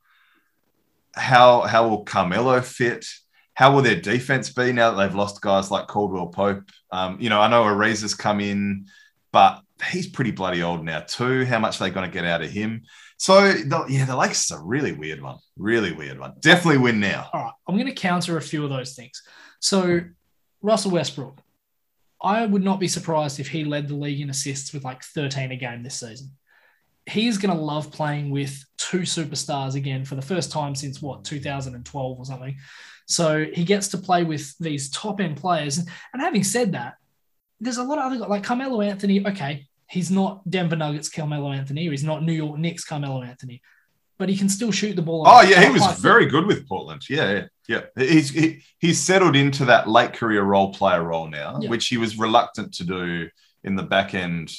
How 1.14 1.62
how 1.62 1.88
will 1.88 2.04
Carmelo 2.04 2.60
fit? 2.60 3.06
How 3.54 3.74
will 3.74 3.82
their 3.82 4.00
defense 4.00 4.50
be 4.50 4.72
now 4.72 4.92
that 4.92 4.96
they've 5.02 5.14
lost 5.16 5.40
guys 5.40 5.70
like 5.70 5.88
Caldwell 5.88 6.28
Pope? 6.28 6.70
Um, 6.92 7.18
you 7.20 7.28
know, 7.28 7.40
I 7.40 7.48
know 7.48 7.64
Ariza's 7.64 8.14
come 8.14 8.40
in, 8.40 8.86
but 9.32 9.60
he's 9.90 10.06
pretty 10.06 10.30
bloody 10.30 10.62
old 10.62 10.84
now 10.84 11.00
too. 11.00 11.44
How 11.44 11.58
much 11.58 11.80
are 11.80 11.84
they 11.84 11.90
going 11.90 12.08
to 12.08 12.12
get 12.12 12.24
out 12.24 12.42
of 12.42 12.50
him? 12.50 12.82
So 13.16 13.52
the, 13.52 13.84
yeah, 13.88 14.04
the 14.04 14.16
Lakers 14.16 14.44
is 14.44 14.50
a 14.52 14.60
really 14.60 14.92
weird 14.92 15.20
one. 15.20 15.38
Really 15.56 15.92
weird 15.92 16.20
one. 16.20 16.34
Definitely 16.38 16.78
win 16.78 17.00
now. 17.00 17.28
All 17.32 17.42
right, 17.42 17.52
I'm 17.66 17.74
going 17.74 17.86
to 17.86 17.92
counter 17.92 18.36
a 18.36 18.42
few 18.42 18.62
of 18.62 18.70
those 18.70 18.94
things. 18.94 19.22
So 19.60 20.02
Russell 20.62 20.92
Westbrook, 20.92 21.40
I 22.22 22.46
would 22.46 22.62
not 22.62 22.78
be 22.78 22.88
surprised 22.88 23.40
if 23.40 23.48
he 23.48 23.64
led 23.64 23.88
the 23.88 23.94
league 23.94 24.20
in 24.20 24.30
assists 24.30 24.72
with 24.72 24.84
like 24.84 25.02
13 25.02 25.50
a 25.50 25.56
game 25.56 25.82
this 25.82 26.00
season. 26.00 26.30
He's 27.08 27.38
going 27.38 27.56
to 27.56 27.62
love 27.62 27.90
playing 27.90 28.30
with 28.30 28.64
two 28.76 29.00
superstars 29.00 29.74
again 29.74 30.04
for 30.04 30.14
the 30.14 30.22
first 30.22 30.52
time 30.52 30.74
since 30.74 31.00
what 31.00 31.24
2012 31.24 32.18
or 32.18 32.24
something. 32.24 32.56
So 33.06 33.46
he 33.52 33.64
gets 33.64 33.88
to 33.88 33.98
play 33.98 34.24
with 34.24 34.56
these 34.58 34.90
top 34.90 35.20
end 35.20 35.38
players. 35.38 35.78
And 35.78 36.20
having 36.20 36.44
said 36.44 36.72
that, 36.72 36.94
there's 37.60 37.78
a 37.78 37.82
lot 37.82 37.98
of 37.98 38.12
other 38.12 38.26
like 38.26 38.44
Carmelo 38.44 38.80
Anthony. 38.80 39.26
Okay, 39.26 39.66
he's 39.88 40.10
not 40.10 40.48
Denver 40.48 40.76
Nuggets 40.76 41.08
Carmelo 41.08 41.50
Anthony, 41.52 41.88
or 41.88 41.90
he's 41.90 42.04
not 42.04 42.22
New 42.22 42.32
York 42.32 42.58
Knicks 42.58 42.84
Carmelo 42.84 43.22
Anthony, 43.22 43.62
but 44.18 44.28
he 44.28 44.36
can 44.36 44.48
still 44.48 44.70
shoot 44.70 44.94
the 44.94 45.02
ball. 45.02 45.24
Oh 45.26 45.40
yeah, 45.42 45.64
he 45.64 45.70
was 45.70 45.98
very 45.98 46.26
good 46.26 46.46
with 46.46 46.68
Portland. 46.68 47.08
Yeah, 47.08 47.32
yeah, 47.32 47.80
yeah. 47.96 48.04
He's 48.04 48.30
he, 48.30 48.62
he's 48.78 49.00
settled 49.00 49.34
into 49.34 49.64
that 49.64 49.88
late 49.88 50.12
career 50.12 50.42
role 50.42 50.72
player 50.72 51.02
role 51.02 51.28
now, 51.28 51.58
yeah. 51.60 51.70
which 51.70 51.88
he 51.88 51.96
was 51.96 52.18
reluctant 52.18 52.74
to 52.74 52.84
do 52.84 53.28
in 53.64 53.74
the 53.74 53.82
back 53.82 54.14
end 54.14 54.52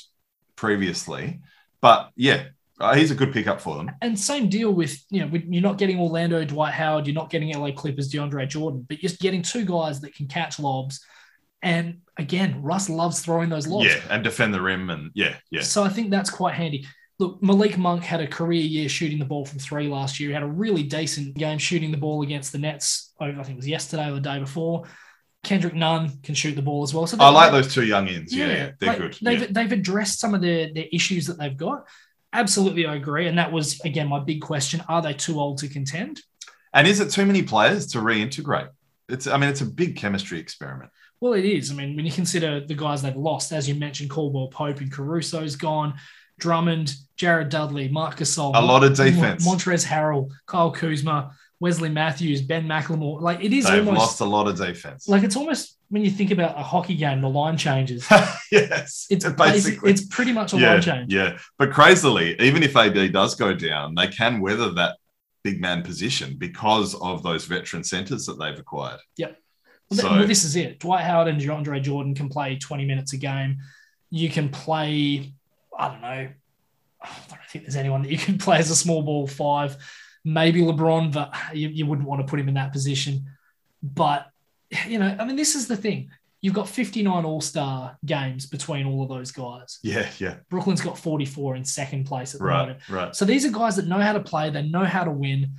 previously. 0.56 1.40
But 1.82 2.12
yeah, 2.16 2.46
uh, 2.80 2.96
he's 2.96 3.12
a 3.12 3.16
good 3.16 3.34
pickup 3.34 3.60
for 3.60 3.76
them. 3.76 3.92
And 4.02 4.18
same 4.18 4.50
deal 4.50 4.72
with 4.72 5.04
you 5.10 5.26
know 5.26 5.30
you're 5.34 5.62
not 5.62 5.78
getting 5.78 6.00
Orlando 6.00 6.44
Dwight 6.46 6.74
Howard, 6.74 7.08
you're 7.08 7.16
not 7.16 7.30
getting 7.30 7.54
LA 7.54 7.72
Clippers 7.72 8.12
DeAndre 8.12 8.48
Jordan, 8.48 8.86
but 8.88 9.04
you're 9.04 9.12
getting 9.20 9.42
two 9.42 9.66
guys 9.66 10.02
that 10.02 10.16
can 10.16 10.28
catch 10.28 10.60
lobs. 10.60 11.04
And 11.62 12.00
again, 12.18 12.62
Russ 12.62 12.90
loves 12.90 13.20
throwing 13.20 13.50
those 13.50 13.68
lobs. 13.68 13.88
Yeah, 13.88 14.00
and 14.10 14.24
defend 14.24 14.54
the 14.54 14.62
rim, 14.62 14.90
and 14.90 15.12
yeah, 15.14 15.36
yeah. 15.52 15.62
So 15.62 15.84
I 15.84 15.90
think 15.90 16.10
that's 16.10 16.30
quite 16.30 16.56
handy. 16.56 16.88
Look, 17.20 17.44
Malik 17.44 17.78
Monk 17.78 18.02
had 18.04 18.22
a 18.22 18.28
career 18.28 18.62
year 18.62 18.88
shooting 18.88 19.20
the 19.20 19.26
ball 19.26 19.46
from 19.46 19.60
three 19.60 19.90
last 19.90 20.22
year. 20.22 20.30
He 20.30 20.34
had 20.34 20.44
a 20.44 20.48
really 20.48 20.84
decent 20.84 21.36
game 21.36 21.58
shooting 21.58 21.92
the 21.92 21.98
ball 21.98 22.22
against 22.22 22.54
the 22.54 22.60
Nets. 22.60 23.14
Over, 23.20 23.42
I 23.42 23.44
think 23.44 23.56
it 23.56 23.58
was 23.58 23.68
yesterday 23.68 24.10
or 24.10 24.14
the 24.14 24.22
day 24.22 24.40
before. 24.40 24.86
Kendrick 25.44 25.74
Nunn 25.74 26.12
can 26.22 26.36
shoot 26.36 26.56
the 26.56 26.62
ball 26.62 26.84
as 26.84 26.94
well. 26.94 27.08
So 27.08 27.18
I 27.20 27.30
like 27.30 27.52
those 27.52 27.74
two 27.74 27.86
young 27.86 28.08
ends. 28.08 28.36
Yeah, 28.36 28.48
yeah 28.48 28.72
they're 28.80 28.90
like, 28.90 28.98
good. 28.98 29.18
They've, 29.22 29.42
yeah. 29.42 29.48
they've 29.50 29.72
addressed 29.72 30.20
some 30.20 30.34
of 30.34 30.42
their, 30.42 30.74
their 30.74 30.88
issues 30.92 31.28
that 31.28 31.40
they've 31.40 31.56
got. 31.56 31.88
Absolutely, 32.34 32.86
I 32.86 32.96
agree. 32.96 33.28
And 33.28 33.38
that 33.38 33.52
was, 33.52 33.80
again, 33.82 34.08
my 34.08 34.20
big 34.20 34.42
question. 34.42 34.84
Are 34.88 35.02
they 35.02 35.14
too 35.14 35.40
old 35.40 35.60
to 35.60 35.68
contend? 35.68 36.22
And 36.74 36.88
is 36.88 37.00
it 37.00 37.10
too 37.10 37.26
many 37.26 37.42
players 37.42 37.88
to 37.88 38.00
reintegrate? 38.00 38.70
It's, 39.08 39.26
I 39.28 39.38
mean, 39.38 39.50
it's 39.50 39.62
a 39.62 39.66
big 39.66 39.96
chemistry 39.96 40.40
experiment. 40.40 40.92
Well, 41.20 41.34
it 41.34 41.46
is. 41.46 41.72
I 41.72 41.74
mean, 41.74 41.96
when 41.96 42.06
you 42.06 42.12
consider 42.12 42.60
the 42.60 42.76
guys 42.76 43.02
they've 43.02 43.16
lost, 43.16 43.52
as 43.52 43.68
you 43.68 43.76
mentioned, 43.76 44.10
Caldwell 44.10 44.50
Pope 44.50 44.80
and 44.80 44.92
Caruso's 44.92 45.56
gone, 45.56 45.96
Drummond, 46.38 46.96
Jared 47.18 47.50
Dudley, 47.50 47.90
Marc 47.90 48.18
Gasol, 48.18 48.52
a 48.56 48.62
lot 48.62 48.84
of 48.84 48.96
defense, 48.96 49.46
Montrezl 49.46 49.86
Harrell, 49.86 50.32
Kyle 50.46 50.72
Kuzma, 50.72 51.36
Wesley 51.60 51.90
Matthews, 51.90 52.42
Ben 52.42 52.66
McLemore. 52.66 53.22
Like 53.22 53.44
it 53.44 53.54
is 53.54 53.66
They've 53.66 53.86
almost 53.88 54.00
lost 54.00 54.22
a 54.22 54.26
lot 54.26 54.48
of 54.48 54.58
defense. 54.58 55.08
Like 55.08 55.24
it's 55.24 55.36
almost 55.36 55.78
when 55.90 56.04
you 56.04 56.12
think 56.12 56.32
about 56.32 56.58
a 56.58 56.64
hockey 56.64 56.96
game, 56.96 57.22
the 57.22 57.30
line 57.30 57.58
changes. 57.58 58.08
yes, 58.52 59.08
it's 59.10 59.30
basically 59.32 59.92
it's 59.92 60.06
pretty 60.06 60.32
much 60.32 60.54
a 60.54 60.58
yeah, 60.58 60.74
line 60.74 60.82
change. 60.82 61.14
Yeah, 61.14 61.38
but 61.58 61.72
crazily, 61.72 62.40
even 62.40 62.64
if 62.64 62.76
AD 62.76 63.12
does 63.12 63.36
go 63.36 63.54
down, 63.54 63.96
they 63.96 64.08
can 64.08 64.40
weather 64.40 64.72
that 64.72 64.98
big 65.44 65.62
man 65.62 65.82
position 65.82 66.36
because 66.38 66.96
of 66.96 67.24
those 67.24 67.46
veteran 67.46 67.84
centers 67.84 68.26
that 68.26 68.40
they've 68.40 68.60
acquired. 68.60 69.00
Yep. 69.18 69.38
So, 69.92 70.10
well, 70.10 70.28
this 70.28 70.44
is 70.44 70.56
it. 70.56 70.80
Dwight 70.80 71.04
Howard 71.04 71.28
and 71.30 71.42
DeAndre 71.42 71.82
Jordan 71.82 72.14
can 72.14 72.30
play 72.30 72.58
20 72.58 72.86
minutes 72.86 73.14
a 73.14 73.18
game. 73.18 73.58
You 74.12 74.30
can 74.30 74.50
play, 74.50 75.34
I 75.76 75.88
don't 75.88 76.02
know, 76.02 76.30
I 77.02 77.10
don't 77.30 77.40
think 77.48 77.66
there's 77.66 77.76
anyone 77.76 78.04
that 78.04 78.12
you 78.12 78.18
can 78.18 78.38
play 78.40 78.58
as 78.58 78.70
a 78.70 78.76
small 78.76 79.02
ball 79.02 79.26
five. 79.28 79.78
Maybe 80.26 80.62
LeBron, 80.62 81.14
but 81.14 81.34
you, 81.54 81.70
you 81.70 81.86
wouldn't 81.86 82.08
want 82.08 82.22
to 82.22 82.28
put 82.30 82.40
him 82.40 82.48
in 82.48 82.56
that 82.56 82.74
position. 82.74 83.26
But, 83.82 84.28
you 84.88 85.00
know, 85.00 85.16
I 85.20 85.26
mean, 85.26 85.36
this 85.36 85.56
is 85.56 85.68
the 85.68 85.78
thing. 85.78 86.10
You've 86.42 86.54
got 86.54 86.70
59 86.70 87.26
All 87.26 87.42
Star 87.42 87.98
games 88.06 88.46
between 88.46 88.86
all 88.86 89.04
of 89.04 89.10
those 89.10 89.32
guys. 89.32 89.80
Yeah, 89.84 90.10
yeah. 90.20 90.36
Brooklyn's 90.50 90.82
got 90.82 90.98
44 90.98 91.58
in 91.58 91.66
second 91.66 92.06
place 92.06 92.34
at 92.34 92.40
the 92.40 92.46
right, 92.46 92.60
moment. 92.60 92.80
Right. 92.90 93.16
So 93.16 93.26
these 93.26 93.46
are 93.46 93.52
guys 93.52 93.76
that 93.76 93.88
know 93.88 94.00
how 94.00 94.14
to 94.14 94.22
play. 94.22 94.50
They 94.50 94.64
know 94.64 94.86
how 94.86 95.04
to 95.04 95.12
win. 95.12 95.56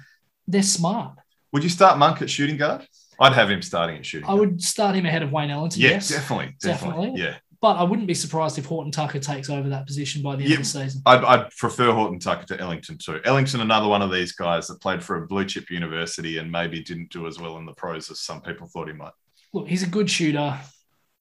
They're 0.49 0.63
smart. 0.63 1.19
Would 1.53 1.65
you 1.65 1.69
start 1.69 1.99
Monk 1.99 2.23
at 2.23 2.31
shooting 2.31 2.57
guard? 2.57 2.87
I'd 3.21 3.35
have 3.35 3.51
him 3.51 3.61
starting 3.61 3.97
at 3.97 4.07
shooting. 4.07 4.29
I 4.29 4.33
would 4.33 4.63
start 4.63 4.97
him 4.97 5.05
ahead 5.05 5.23
of 5.23 5.31
Wayne 5.31 5.51
Ellington. 5.51 5.83
Yeah, 5.83 5.91
yes, 5.91 6.09
definitely, 6.09 6.57
definitely, 6.61 7.09
definitely. 7.09 7.21
Yeah. 7.21 7.37
But 7.61 7.77
I 7.77 7.83
wouldn't 7.83 8.09
be 8.09 8.15
surprised 8.15 8.59
if 8.59 8.65
Horton 8.65 8.91
Tucker 8.91 9.19
takes 9.19 9.51
over 9.51 9.69
that 9.69 9.87
position 9.87 10.23
by 10.23 10.35
the 10.35 10.45
end 10.45 10.51
yeah, 10.51 10.57
of 10.57 10.63
the 10.63 10.69
season. 10.69 11.03
I'd, 11.05 11.25
I'd, 11.25 11.51
prefer 11.51 11.93
Horton 11.93 12.19
Tucker 12.19 12.47
to 12.47 12.61
Ellington 12.61 12.97
too. 12.97 13.21
Ellington, 13.25 13.61
another 13.61 13.87
one 13.87 14.01
of 14.01 14.11
these 14.11 14.33
guys 14.33 14.67
that 14.69 14.81
played 14.81 15.05
for 15.05 15.17
a 15.17 15.27
blue 15.27 15.45
chip 15.45 15.71
university 15.71 16.39
and 16.39 16.51
maybe 16.51 16.83
didn't 16.83 17.11
do 17.11 17.27
as 17.27 17.39
well 17.39 17.59
in 17.59 17.67
the 17.67 17.75
pros 17.75 18.11
as 18.11 18.21
some 18.21 18.41
people 18.41 18.67
thought 18.67 18.89
he 18.89 18.95
might. 18.95 19.13
Look, 19.53 19.69
he's 19.69 19.83
a 19.83 19.89
good 19.89 20.11
shooter. 20.11 20.59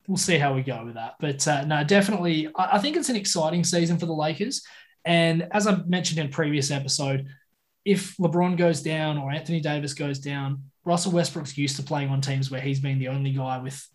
We'll 0.07 0.17
see 0.17 0.37
how 0.37 0.53
we 0.53 0.61
go 0.61 0.85
with 0.85 0.93
that. 0.93 1.15
But 1.19 1.45
uh, 1.45 1.65
no, 1.65 1.83
definitely, 1.83 2.47
I, 2.55 2.77
I 2.77 2.79
think 2.79 2.95
it's 2.95 3.09
an 3.09 3.17
exciting 3.17 3.65
season 3.65 3.97
for 3.97 4.05
the 4.05 4.13
Lakers. 4.13 4.63
And 5.03 5.47
as 5.51 5.67
I 5.67 5.75
mentioned 5.87 6.19
in 6.19 6.27
a 6.27 6.29
previous 6.29 6.71
episode, 6.71 7.27
if 7.83 8.15
LeBron 8.17 8.57
goes 8.57 8.81
down 8.81 9.17
or 9.17 9.31
Anthony 9.31 9.59
Davis 9.59 9.93
goes 9.93 10.19
down, 10.19 10.63
Russell 10.85 11.11
Westbrook's 11.11 11.57
used 11.57 11.75
to 11.77 11.83
playing 11.83 12.09
on 12.09 12.21
teams 12.21 12.49
where 12.49 12.61
he's 12.61 12.79
been 12.79 12.99
the 12.99 13.09
only 13.09 13.31
guy 13.31 13.57
with 13.57 13.85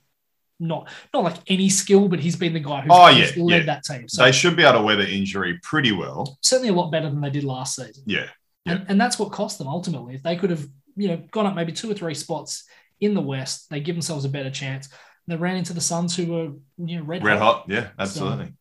not 0.61 0.89
not 1.13 1.25
like 1.25 1.37
any 1.49 1.69
skill, 1.69 2.09
but 2.09 2.21
he's 2.21 2.37
been 2.37 2.53
the 2.53 2.61
guy 2.61 2.83
who's, 2.83 2.91
oh, 2.93 3.09
yeah, 3.09 3.25
who's 3.27 3.37
led 3.37 3.67
yeah. 3.67 3.75
that 3.75 3.85
team. 3.85 4.09
So 4.09 4.25
they 4.25 4.33
should 4.33 4.57
be 4.57 4.63
able 4.63 4.79
to 4.79 4.85
weather 4.85 5.03
injury 5.03 5.59
pretty 5.63 5.93
well. 5.93 6.39
Certainly 6.43 6.71
a 6.71 6.75
lot 6.75 6.91
better 6.91 7.11
than 7.11 7.21
they 7.21 7.31
did 7.31 7.45
last 7.45 7.77
season. 7.77 8.05
Yeah. 8.07 8.27
yeah. 8.65 8.73
And, 8.73 8.87
and 8.89 9.01
that's 9.01 9.19
what 9.19 9.33
cost 9.33 9.59
them 9.59 9.69
ultimately. 9.69 10.15
If 10.15 10.23
they 10.23 10.37
could 10.37 10.51
have, 10.51 10.67
you 10.97 11.09
know, 11.09 11.23
gone 11.31 11.47
up 11.47 11.55
maybe 11.55 11.73
two 11.73 11.91
or 11.91 11.95
three 11.95 12.15
spots 12.15 12.65
in 13.01 13.15
the 13.15 13.21
West, 13.21 13.69
they 13.71 13.81
give 13.81 13.97
themselves 13.97 14.25
a 14.25 14.29
better 14.29 14.51
chance. 14.51 14.89
They 15.27 15.37
ran 15.37 15.57
into 15.57 15.73
the 15.73 15.81
Suns 15.81 16.15
who 16.15 16.27
were, 16.27 16.53
you 16.79 16.99
know, 16.99 17.03
red, 17.05 17.25
red 17.25 17.39
hot. 17.39 17.55
hot. 17.55 17.65
Yeah, 17.69 17.89
absolutely. 17.99 18.47
So, 18.47 18.53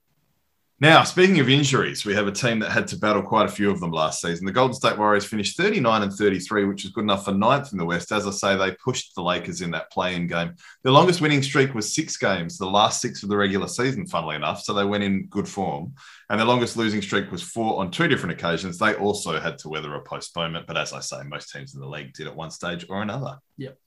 now, 0.83 1.05
speaking 1.05 1.39
of 1.39 1.47
injuries, 1.47 2.03
we 2.03 2.13
have 2.13 2.27
a 2.27 2.31
team 2.31 2.59
that 2.59 2.69
had 2.69 2.87
to 2.87 2.97
battle 2.97 3.21
quite 3.21 3.45
a 3.45 3.51
few 3.51 3.71
of 3.71 3.79
them 3.79 3.91
last 3.91 4.19
season. 4.19 4.45
The 4.45 4.51
Golden 4.51 4.75
State 4.75 4.97
Warriors 4.97 5.23
finished 5.23 5.55
39 5.55 6.01
and 6.01 6.11
33, 6.11 6.65
which 6.65 6.83
is 6.83 6.91
good 6.91 7.05
enough 7.05 7.23
for 7.23 7.31
ninth 7.31 7.71
in 7.71 7.77
the 7.77 7.85
West. 7.85 8.11
As 8.11 8.27
I 8.27 8.31
say, 8.31 8.57
they 8.57 8.75
pushed 8.75 9.15
the 9.15 9.23
Lakers 9.23 9.61
in 9.61 9.71
that 9.71 9.89
play-in 9.93 10.27
game. 10.27 10.55
Their 10.83 10.91
longest 10.91 11.21
winning 11.21 11.41
streak 11.41 11.73
was 11.73 11.95
six 11.95 12.17
games, 12.17 12.57
the 12.57 12.65
last 12.65 12.99
six 12.99 13.23
of 13.23 13.29
the 13.29 13.37
regular 13.37 13.69
season, 13.69 14.05
funnily 14.05 14.35
enough. 14.35 14.61
So 14.61 14.73
they 14.73 14.83
went 14.83 15.05
in 15.05 15.27
good 15.27 15.47
form. 15.47 15.93
And 16.29 16.37
their 16.37 16.47
longest 16.47 16.75
losing 16.75 17.01
streak 17.01 17.31
was 17.31 17.41
four 17.41 17.79
on 17.79 17.89
two 17.89 18.09
different 18.09 18.37
occasions. 18.37 18.77
They 18.77 18.93
also 18.95 19.39
had 19.39 19.57
to 19.59 19.69
weather 19.69 19.95
a 19.95 20.01
postponement, 20.01 20.67
but 20.67 20.75
as 20.75 20.91
I 20.91 20.99
say, 20.99 21.23
most 21.23 21.49
teams 21.49 21.75
in 21.75 21.79
the 21.79 21.87
league 21.87 22.11
did 22.11 22.27
at 22.27 22.35
one 22.35 22.51
stage 22.51 22.85
or 22.89 23.01
another. 23.01 23.39
Yep. 23.57 23.77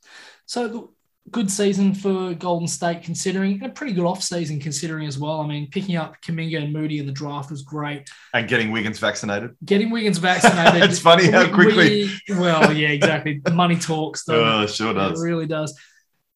So 0.47 0.95
good 1.31 1.51
season 1.51 1.95
for 1.95 2.35
Golden 2.35 2.69
State, 2.69 3.03
considering 3.03 3.55
and 3.55 3.67
a 3.67 3.69
pretty 3.71 3.93
good 3.93 4.05
off 4.05 4.23
season 4.23 4.61
considering 4.61 5.07
as 5.07 5.19
well. 5.19 5.41
I 5.41 5.47
mean, 5.47 5.69
picking 5.71 5.97
up 5.97 6.17
Kuminga 6.23 6.63
and 6.63 6.73
Moody 6.73 6.99
in 6.99 7.07
the 7.07 7.13
draft 7.13 7.51
was 7.51 7.63
great, 7.63 8.09
and 8.33 8.49
getting 8.49 8.71
Wiggins 8.71 8.99
vaccinated. 8.99 9.57
Getting 9.65 9.91
Wiggins 9.91 10.19
vaccinated. 10.19 10.83
it's 10.91 10.99
funny 10.99 11.31
how 11.31 11.53
quickly. 11.53 12.11
We, 12.29 12.39
well, 12.39 12.73
yeah, 12.73 12.89
exactly. 12.89 13.41
Money 13.53 13.77
talks. 13.77 14.25
Though. 14.25 14.45
Oh, 14.45 14.67
sure 14.67 14.95
does. 14.95 15.21
It 15.21 15.25
really 15.25 15.47
does. 15.47 15.79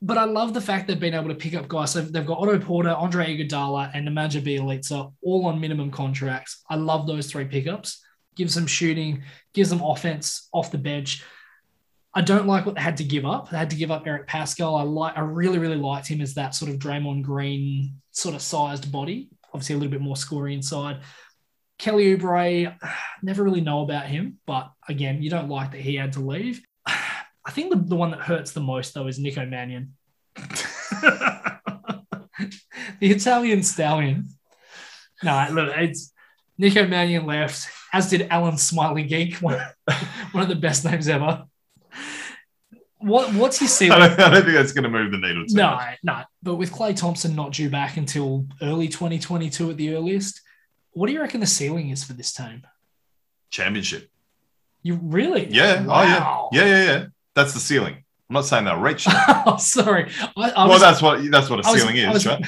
But 0.03 0.17
I 0.17 0.25
love 0.25 0.55
the 0.55 0.63
fact 0.63 0.89
they've 0.89 0.99
been 0.99 1.15
able 1.15 1.29
to 1.29 1.35
pick 1.35 1.55
up 1.55 1.69
guys. 1.69 1.93
So 1.93 2.01
they've 2.01 2.25
got 2.25 2.39
Otto 2.39 2.59
Porter, 2.59 2.91
Andre 2.91 3.37
Iguodala, 3.37 3.91
and 3.95 4.09
Nemanja 4.09 4.43
Bjelica 4.43 5.13
all 5.23 5.47
on 5.47 5.61
minimum 5.61 5.91
contracts. 5.91 6.63
I 6.71 6.77
love 6.77 7.07
those 7.07 7.31
three 7.31 7.45
pickups. 7.45 8.03
Gives 8.35 8.55
them 8.55 8.67
shooting, 8.67 9.25
gives 9.53 9.69
them 9.69 9.83
offense 9.83 10.49
off 10.53 10.71
the 10.71 10.79
bench. 10.79 11.23
I 12.13 12.23
don't 12.23 12.47
like 12.47 12.67
what 12.67 12.75
they 12.75 12.81
had 12.81 12.97
to 12.97 13.05
give 13.05 13.25
up. 13.25 13.51
They 13.51 13.57
had 13.57 13.71
to 13.71 13.77
give 13.77 13.91
up 13.93 14.07
Eric 14.07 14.27
Paschall. 14.27 14.81
I 14.81 14.83
like, 14.83 15.17
I 15.17 15.21
really, 15.21 15.59
really 15.59 15.77
liked 15.77 16.09
him 16.09 16.21
as 16.21 16.35
that 16.35 16.55
sort 16.57 16.71
of 16.71 16.79
Draymond 16.79 17.23
Green 17.23 18.01
sort 18.11 18.35
of 18.35 18.43
sized 18.43 18.91
body. 18.91 19.31
Obviously, 19.55 19.77
a 19.77 19.79
little 19.79 19.93
bit 19.93 20.01
more 20.01 20.17
scoring 20.17 20.55
inside. 20.55 21.01
Kelly 21.79 22.17
Oubre, 22.17 22.77
never 23.23 23.45
really 23.45 23.61
know 23.61 23.83
about 23.83 24.07
him, 24.07 24.39
but 24.47 24.73
again, 24.89 25.23
you 25.23 25.31
don't 25.31 25.49
like 25.49 25.71
that 25.71 25.81
he 25.81 25.95
had 25.95 26.15
to 26.15 26.21
leave. 26.21 26.63
I 26.87 27.53
think 27.53 27.71
the, 27.71 27.77
the 27.77 27.97
one 27.97 28.11
that 28.11 28.21
hurts 28.21 28.53
the 28.53 28.61
most 28.61 28.93
though 28.93 29.07
is 29.07 29.19
Nico 29.19 29.47
Mannion, 29.47 29.95
the 30.37 32.03
Italian 33.01 33.63
stallion. 33.63 34.29
No, 35.23 35.47
look, 35.51 35.73
it's 35.77 36.13
Nico 36.59 36.87
Mannion 36.87 37.25
left, 37.25 37.67
as 37.93 38.11
did 38.11 38.29
Alen 38.29 38.55
Smailagić, 38.55 39.41
one, 39.41 39.61
one 40.33 40.43
of 40.43 40.49
the 40.49 40.55
best 40.55 40.85
names 40.85 41.09
ever 41.09 41.45
what 43.01 43.33
what's 43.35 43.59
his 43.59 43.73
ceiling? 43.75 44.01
I 44.01 44.09
don't, 44.09 44.21
I 44.21 44.31
don't 44.31 44.43
think 44.43 44.55
that's 44.55 44.73
going 44.73 44.85
to 44.85 44.91
move 44.91 45.11
the 45.11 45.19
needle. 45.19 45.47
Too 45.47 45.55
no, 45.55 45.71
much. 45.73 45.99
no. 46.03 46.23
But 46.43 46.57
with 46.57 46.73
Klay 46.73 46.97
Thompson 46.97 47.35
not 47.35 47.53
due 47.53 47.71
back 47.71 47.97
until 47.97 48.47
early 48.63 48.89
2022 48.89 49.71
at 49.71 49.77
the 49.77 49.95
earliest, 49.95 50.41
what 50.93 51.07
do 51.07 51.13
you 51.13 51.21
reckon 51.21 51.41
the 51.41 51.47
ceiling 51.47 51.91
is 51.91 52.05
for 52.05 52.13
this 52.13 52.33
team? 52.33 52.63
Championship. 53.51 54.11
You 54.83 54.99
really? 55.03 55.47
Yeah. 55.47 55.85
Wow. 55.85 56.49
Oh 56.53 56.57
yeah. 56.57 56.65
Yeah, 56.65 56.69
yeah, 56.69 56.85
yeah. 56.85 57.07
That's 57.35 57.55
the 57.55 57.61
ceiling. 57.61 57.95
I'm 57.95 58.35
not 58.35 58.45
saying 58.45 58.65
they'll 58.65 58.79
reach 58.79 59.07
oh, 59.09 59.57
sorry. 59.59 60.11
I, 60.37 60.51
I 60.51 60.65
well, 60.65 60.69
was, 60.69 60.81
that's 60.81 61.03
what 61.03 61.31
that's 61.31 61.51
what 61.51 61.61
a 61.61 61.65
ceiling 61.65 61.99
I 61.99 62.11
is, 62.11 62.15
was- 62.15 62.27
right? 62.27 62.47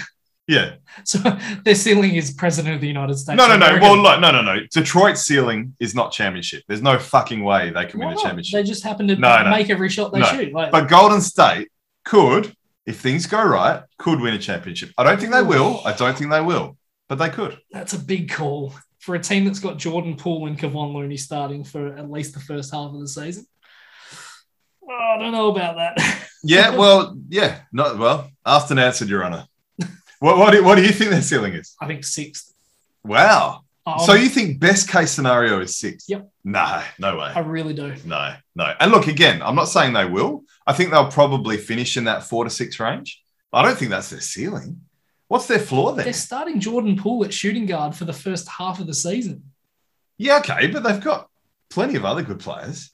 Yeah. 0.53 0.75
so 1.05 1.19
their 1.65 1.75
ceiling 1.75 2.15
is 2.15 2.33
president 2.35 2.75
of 2.75 2.81
the 2.81 2.87
United 2.89 3.15
States. 3.17 3.37
No, 3.37 3.47
no, 3.49 3.57
no. 3.57 3.67
America. 3.67 3.85
Well, 3.85 3.97
look, 3.99 4.21
no, 4.21 4.31
no, 4.31 4.43
no. 4.43 4.61
Detroit's 4.71 5.23
ceiling 5.23 5.75
is 5.81 5.95
not 5.95 6.13
championship. 6.13 6.63
There's 6.69 6.83
no 6.83 6.99
fucking 6.99 7.43
way 7.43 7.71
they 7.71 7.87
can 7.87 8.01
Why 8.01 8.07
win 8.09 8.19
a 8.19 8.21
championship. 8.21 8.59
They 8.59 8.63
just 8.65 8.85
happen 8.85 9.09
to 9.09 9.17
No, 9.17 9.43
no. 9.45 9.51
make 9.51 9.71
every 9.71 9.89
shot 9.89 10.13
they 10.13 10.21
No. 10.21 10.27
shoot. 10.27 10.53
Like, 10.53 10.71
But 10.73 10.89
Golden 10.89 11.21
State 11.21 11.69
could, 12.05 12.55
if 12.87 13.01
things 13.01 13.27
go 13.27 13.43
right, 13.43 13.83
could 13.99 14.21
win 14.21 14.35
a 14.35 14.39
championship. 14.39 14.91
I 14.99 15.05
don't 15.05 15.19
think 15.21 15.33
they 15.33 15.43
will. 15.43 15.81
I 15.85 15.93
don't 15.93 16.17
think 16.19 16.31
they 16.31 16.41
will, 16.41 16.77
but 17.09 17.17
they 17.17 17.31
could. 17.31 17.59
that's 17.71 17.93
a 17.95 17.99
big 17.99 18.31
call 18.31 18.75
for 18.99 19.15
a 19.15 19.19
team 19.21 19.45
that's 19.45 19.59
got 19.61 19.79
Jordan 19.79 20.17
Poole 20.17 20.47
and 20.47 20.59
Kevon 20.59 20.93
Looney 20.95 21.17
starting 21.17 21.65
for 21.65 21.97
at 21.97 22.11
least 22.11 22.35
the 22.35 22.41
first 22.41 22.73
half 22.73 22.93
of 22.93 23.01
the 23.01 23.09
season. 23.09 23.47
Oh, 24.89 25.15
I 25.17 25.19
don't 25.19 25.33
know 25.33 25.49
about 25.51 25.77
that. 25.77 26.29
Yeah, 26.45 26.71
well, 26.77 27.17
yeah, 27.29 27.61
not 27.73 27.99
well. 27.99 28.31
Asked 28.45 28.71
and 28.73 28.81
answered, 28.81 29.09
Your 29.09 29.25
Honor. 29.25 29.47
What, 30.23 30.39
what, 30.39 30.53
do, 30.53 30.63
what 30.63 30.77
do 30.77 30.83
you 30.83 30.93
think 30.93 31.11
their 31.11 31.21
ceiling 31.21 31.55
is? 31.55 31.75
I 31.81 31.89
think 31.89 32.05
sixth. 32.05 32.55
Wow. 33.03 33.65
Oh, 33.85 34.07
so 34.07 34.13
you 34.13 34.29
think 34.29 34.61
best 34.61 34.89
case 34.89 35.11
scenario 35.11 35.61
is 35.61 35.77
six? 35.77 36.09
Yep. 36.09 36.31
No, 36.45 36.81
no 37.01 37.17
way. 37.17 37.33
I 37.35 37.41
really 37.41 37.75
do. 37.75 37.97
No, 38.05 38.37
no. 38.55 38.73
And 38.79 38.93
look, 38.93 39.09
again, 39.09 39.43
I'm 39.43 39.57
not 39.57 39.65
saying 39.65 39.95
they 39.95 40.05
will. 40.05 40.45
I 40.65 40.75
think 40.75 40.93
they'll 40.93 41.11
probably 41.11 41.57
finish 41.57 41.97
in 41.97 42.05
that 42.05 42.23
four 42.23 42.45
to 42.45 42.51
six 42.51 42.79
range. 42.79 43.21
I 43.53 43.65
don't 43.65 43.77
think 43.77 43.91
that's 43.91 44.11
their 44.11 44.21
ceiling. 44.21 44.83
What's 45.27 45.49
their 45.49 45.59
floor 45.59 45.93
then? 45.93 46.05
They're 46.05 46.13
starting 46.13 46.61
Jordan 46.61 46.97
Poole 46.97 47.25
at 47.25 47.35
shooting 47.35 47.67
guard 47.67 47.97
for 47.97 48.05
the 48.05 48.13
first 48.13 48.49
half 48.49 48.79
of 48.79 48.87
the 48.87 48.95
season. 48.95 49.43
Yeah, 50.19 50.39
okay, 50.39 50.69
but 50.69 50.85
they've 50.85 51.03
got 51.03 51.29
plenty 51.69 51.97
of 51.97 52.05
other 52.05 52.23
good 52.23 52.39
players. 52.39 52.93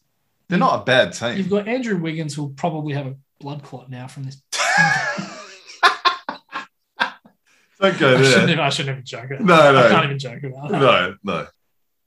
They're 0.49 0.57
mm. 0.57 0.61
not 0.61 0.81
a 0.81 0.85
bad 0.87 1.13
team. 1.13 1.37
You've 1.37 1.51
got 1.51 1.69
Andrew 1.69 1.99
Wiggins, 1.99 2.35
who'll 2.35 2.49
probably 2.49 2.95
have 2.95 3.07
a 3.07 3.17
blood 3.39 3.63
clot 3.63 3.91
now 3.91 4.07
from 4.07 4.25
this. 4.25 4.43
Don't 7.81 7.99
go 7.99 8.17
I, 8.17 8.23
shouldn't 8.23 8.51
even, 8.51 8.61
I 8.61 8.69
shouldn't 8.71 8.95
even 8.95 9.05
joke 9.05 9.31
about 9.31 9.41
No, 9.43 9.73
no. 9.73 9.87
I 9.87 9.89
can't 9.89 10.05
even 10.05 10.19
joke 10.19 10.43
about 10.43 10.71
that. 10.71 10.81
No, 10.81 11.15
no. 11.23 11.47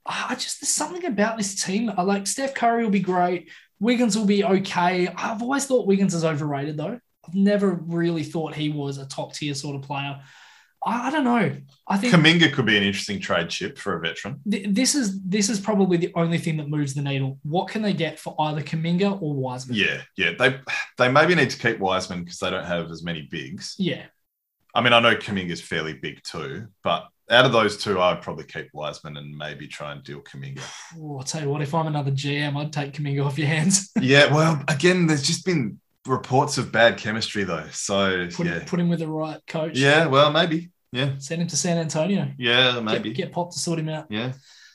I 0.04 0.34
just 0.34 0.60
there's 0.60 0.68
something 0.68 1.04
about 1.04 1.36
this 1.36 1.62
team. 1.62 1.90
I 1.96 2.02
like 2.02 2.26
Steph 2.26 2.54
Curry 2.54 2.82
will 2.82 2.90
be 2.90 3.00
great. 3.00 3.50
Wiggins 3.78 4.16
will 4.16 4.26
be 4.26 4.44
okay. 4.44 5.08
I've 5.08 5.42
always 5.42 5.66
thought 5.66 5.86
Wiggins 5.86 6.14
is 6.14 6.24
overrated 6.24 6.76
though. 6.76 6.98
I've 7.26 7.34
never 7.34 7.70
really 7.70 8.24
thought 8.24 8.54
he 8.54 8.68
was 8.68 8.98
a 8.98 9.06
top 9.06 9.32
tier 9.34 9.54
sort 9.54 9.76
of 9.76 9.82
player. 9.82 10.20
I, 10.84 11.08
I 11.08 11.10
don't 11.10 11.24
know. 11.24 11.56
I 11.86 11.96
think 11.96 12.12
Kuminga 12.12 12.52
could 12.52 12.66
be 12.66 12.76
an 12.76 12.82
interesting 12.82 13.20
trade 13.20 13.48
chip 13.48 13.78
for 13.78 13.96
a 13.96 14.00
veteran. 14.00 14.40
th- 14.50 14.66
this 14.70 14.94
is 14.94 15.22
this 15.22 15.48
is 15.48 15.60
probably 15.60 15.96
the 15.96 16.12
only 16.16 16.38
thing 16.38 16.56
that 16.56 16.68
moves 16.68 16.94
the 16.94 17.02
needle. 17.02 17.38
What 17.42 17.68
can 17.68 17.82
they 17.82 17.92
get 17.92 18.18
for 18.18 18.34
either 18.40 18.62
Kuminga 18.62 19.22
or 19.22 19.34
Wiseman? 19.34 19.76
Yeah, 19.76 20.02
yeah. 20.16 20.32
They 20.38 20.60
they 20.98 21.10
maybe 21.10 21.34
need 21.34 21.50
to 21.50 21.58
keep 21.58 21.78
Wiseman 21.78 22.24
because 22.24 22.38
they 22.38 22.50
don't 22.50 22.66
have 22.66 22.90
as 22.90 23.04
many 23.04 23.28
bigs. 23.30 23.76
Yeah. 23.78 24.06
I 24.74 24.80
mean, 24.80 24.92
I 24.92 25.00
know 25.00 25.14
Kuminga's 25.14 25.60
fairly 25.60 25.94
big 25.94 26.22
too, 26.22 26.68
but 26.82 27.08
out 27.30 27.44
of 27.44 27.52
those 27.52 27.76
two, 27.82 28.00
I'd 28.00 28.22
probably 28.22 28.44
keep 28.44 28.68
Wiseman 28.72 29.16
and 29.16 29.36
maybe 29.36 29.66
try 29.68 29.92
and 29.92 30.02
deal 30.02 30.20
Kuminga. 30.20 30.60
Oh, 30.98 31.18
I'll 31.18 31.24
tell 31.24 31.42
you 31.42 31.48
what, 31.48 31.62
if 31.62 31.74
I'm 31.74 31.86
another 31.86 32.10
GM, 32.10 32.56
I'd 32.56 32.72
take 32.72 32.94
Kuminga 32.94 33.24
off 33.24 33.38
your 33.38 33.48
hands. 33.48 33.90
yeah, 34.00 34.32
well, 34.32 34.62
again, 34.68 35.06
there's 35.06 35.22
just 35.22 35.44
been 35.44 35.78
reports 36.06 36.58
of 36.58 36.72
bad 36.72 36.98
chemistry 36.98 37.44
though. 37.44 37.66
So 37.70 38.28
Put, 38.32 38.46
yeah, 38.46 38.64
put 38.66 38.80
him 38.80 38.88
with 38.88 38.98
the 39.00 39.08
right 39.08 39.40
coach. 39.46 39.78
yeah. 39.78 40.06
Well, 40.06 40.32
maybe. 40.32 40.70
Yeah, 40.90 41.12
Send 41.18 41.40
him 41.40 41.48
to 41.48 41.56
San 41.56 41.78
Antonio. 41.78 42.30
yeah, 42.36 42.78
maybe. 42.80 43.14
Get, 43.14 43.32
Pop 43.32 43.50
to 43.52 43.58
sort 43.58 43.78
him 43.78 43.88
out. 43.88 44.06
Yeah, 44.10 44.32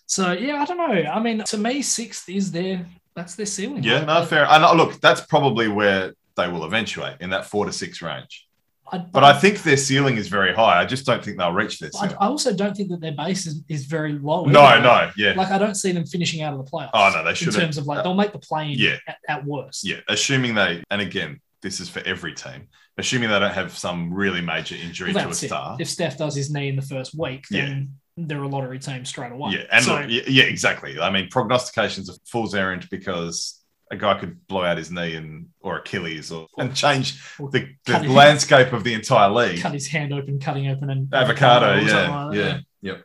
So 0.07 0.31
yeah, 0.31 0.55
I 0.61 0.65
don't 0.65 0.77
know. 0.77 1.09
I 1.11 1.19
mean, 1.19 1.43
to 1.43 1.57
me, 1.59 1.83
sixth 1.83 2.27
is 2.27 2.51
their 2.51 2.87
that's 3.15 3.35
their 3.35 3.45
ceiling. 3.45 3.83
yeah. 3.83 3.97
Like, 3.99 4.07
No, 4.07 4.25
fair. 4.25 4.45
And 4.45 4.63
uh, 4.63 4.73
look, 4.73 4.99
that's 4.99 5.21
probably 5.21 5.67
where 5.67 6.13
they 6.35 6.47
will 6.47 6.63
eventuate 6.65 7.17
in 7.19 7.29
that 7.31 7.45
four 7.45 7.65
to 7.65 7.71
six 7.71 8.01
range. 8.01 8.46
I, 8.91 8.99
But 8.99 9.23
I 9.23 9.33
think 9.37 9.63
their 9.63 9.77
ceiling 9.77 10.17
is 10.17 10.27
very 10.27 10.53
high. 10.53 10.79
I 10.81 10.85
just 10.85 11.05
don't 11.05 11.23
think 11.23 11.37
they'll 11.37 11.51
reach 11.53 11.79
this. 11.79 11.95
I. 11.95 12.07
I 12.19 12.27
also 12.27 12.53
don't 12.55 12.75
think 12.75 12.89
that 12.89 13.01
their 13.01 13.11
base 13.11 13.45
is, 13.45 13.61
is 13.67 13.85
very 13.85 14.13
low. 14.13 14.45
No, 14.45 14.61
either. 14.61 14.81
no, 14.83 15.11
yeah, 15.17 15.33
Like 15.35 15.51
I 15.51 15.57
don't 15.57 15.75
see 15.75 15.91
them 15.91 16.05
finishing 16.05 16.41
out 16.41 16.53
of 16.53 16.63
the 16.63 16.71
playoffs. 16.71 16.91
Oh, 16.93 17.11
no, 17.13 17.23
they 17.23 17.33
shouldn't. 17.33 17.57
terms 17.57 17.77
of 17.77 17.85
like 17.85 18.03
they'll 18.03 18.13
make 18.13 18.31
the 18.31 18.39
play 18.39 18.71
in 18.71 18.79
Yeah. 18.79 18.95
at, 19.07 19.17
at 19.27 19.45
worst. 19.45 19.85
yeah. 19.85 19.97
Assuming 20.07 20.55
they, 20.55 20.83
and 20.89 21.01
again, 21.01 21.41
this 21.61 21.79
is 21.79 21.89
for 21.89 22.01
every 22.05 22.33
team. 22.33 22.67
Assuming 22.97 23.29
they 23.29 23.39
don't 23.39 23.53
have 23.53 23.77
some 23.77 24.13
really 24.13 24.41
major 24.41 24.75
injury 24.75 25.11
Well, 25.13 25.23
to 25.23 25.27
a 25.27 25.31
that's 25.31 25.43
it. 25.43 25.47
star. 25.47 25.77
If 25.79 25.89
Steph 25.89 26.17
does 26.17 26.35
his 26.35 26.49
knee 26.51 26.69
in 26.69 26.75
the 26.75 26.81
first 26.81 27.13
week, 27.17 27.45
then 27.51 27.95
they're 28.15 28.41
a 28.41 28.47
lottery 28.47 28.79
team 28.79 29.05
straight 29.05 29.31
away. 29.31 29.51
Yeah, 29.51 29.63
and 29.71 29.85
so, 29.85 29.95
look, 29.97 30.09
yeah, 30.09 30.21
yeah, 30.27 30.43
exactly. 30.45 30.99
I 30.99 31.09
mean, 31.11 31.27
prognostication's 31.29 32.09
a 32.09 32.13
fool's 32.25 32.55
errand 32.55 32.87
because 32.89 33.56
a 33.91 33.95
guy 33.95 34.19
could 34.19 34.45
blow 34.47 34.63
out 34.63 34.77
his 34.77 34.91
knee 34.91 35.15
and 35.15 35.47
or 35.61 35.77
Achilles 35.77 36.31
or 36.31 36.47
and 36.57 36.75
change 36.75 37.21
the, 37.37 37.69
the 37.85 37.99
landscape 37.99 38.73
of 38.73 38.83
the 38.83 38.93
entire 38.93 39.29
league. 39.29 39.61
cut 39.61 39.73
his 39.73 39.87
hand 39.87 40.13
open, 40.13 40.39
cutting 40.39 40.67
open 40.67 40.89
an 40.89 41.09
Avocado, 41.13 41.75
yeah, 41.75 42.25
like 42.25 42.37
yeah, 42.37 42.59
yep. 42.81 43.03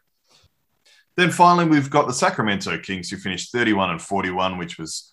Then 1.17 1.31
finally, 1.31 1.67
we've 1.67 1.91
got 1.91 2.07
the 2.07 2.15
Sacramento 2.15 2.79
Kings 2.79 3.11
who 3.11 3.17
finished 3.17 3.53
31 3.53 3.91
and 3.91 4.01
41, 4.01 4.59
which 4.59 4.79
was 4.79 5.13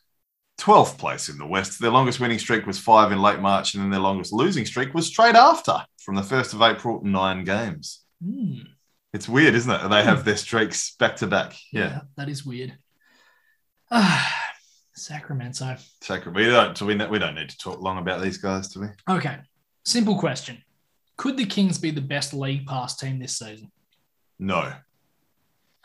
12th 0.59 0.97
place 0.97 1.29
in 1.29 1.37
the 1.37 1.45
West. 1.45 1.79
Their 1.79 1.91
longest 1.91 2.19
winning 2.19 2.39
streak 2.39 2.65
was 2.65 2.79
five 2.79 3.11
in 3.11 3.21
late 3.21 3.39
March, 3.39 3.73
and 3.73 3.83
then 3.83 3.89
their 3.89 3.99
longest 3.99 4.31
losing 4.33 4.65
streak 4.65 4.93
was 4.93 5.07
straight 5.07 5.35
after 5.35 5.85
from 6.03 6.15
the 6.15 6.21
1st 6.21 6.53
of 6.53 6.61
April, 6.61 7.01
nine 7.03 7.43
games. 7.43 8.03
Hmm. 8.23 8.61
It's 9.13 9.27
weird, 9.27 9.55
isn't 9.55 9.71
it? 9.71 9.89
They 9.89 10.03
have 10.03 10.23
their 10.23 10.37
streaks 10.37 10.95
back 10.95 11.17
to 11.17 11.27
back. 11.27 11.55
Yeah. 11.73 12.01
that 12.15 12.29
is 12.29 12.45
weird. 12.45 12.77
Sacramento. 14.99 15.75
Sacramento. 16.01 16.39
We 16.39 16.51
don't, 16.51 16.77
so 16.77 16.85
we, 16.85 16.95
we 17.07 17.19
don't 17.19 17.35
need 17.35 17.49
to 17.49 17.57
talk 17.57 17.81
long 17.81 17.97
about 17.97 18.21
these 18.21 18.37
guys, 18.37 18.67
do 18.69 18.81
we? 18.81 18.87
Okay, 19.15 19.37
simple 19.85 20.17
question: 20.17 20.61
Could 21.17 21.37
the 21.37 21.45
Kings 21.45 21.77
be 21.77 21.91
the 21.91 22.01
best 22.01 22.33
league 22.33 22.65
pass 22.67 22.95
team 22.95 23.19
this 23.19 23.37
season? 23.37 23.71
No. 24.37 24.73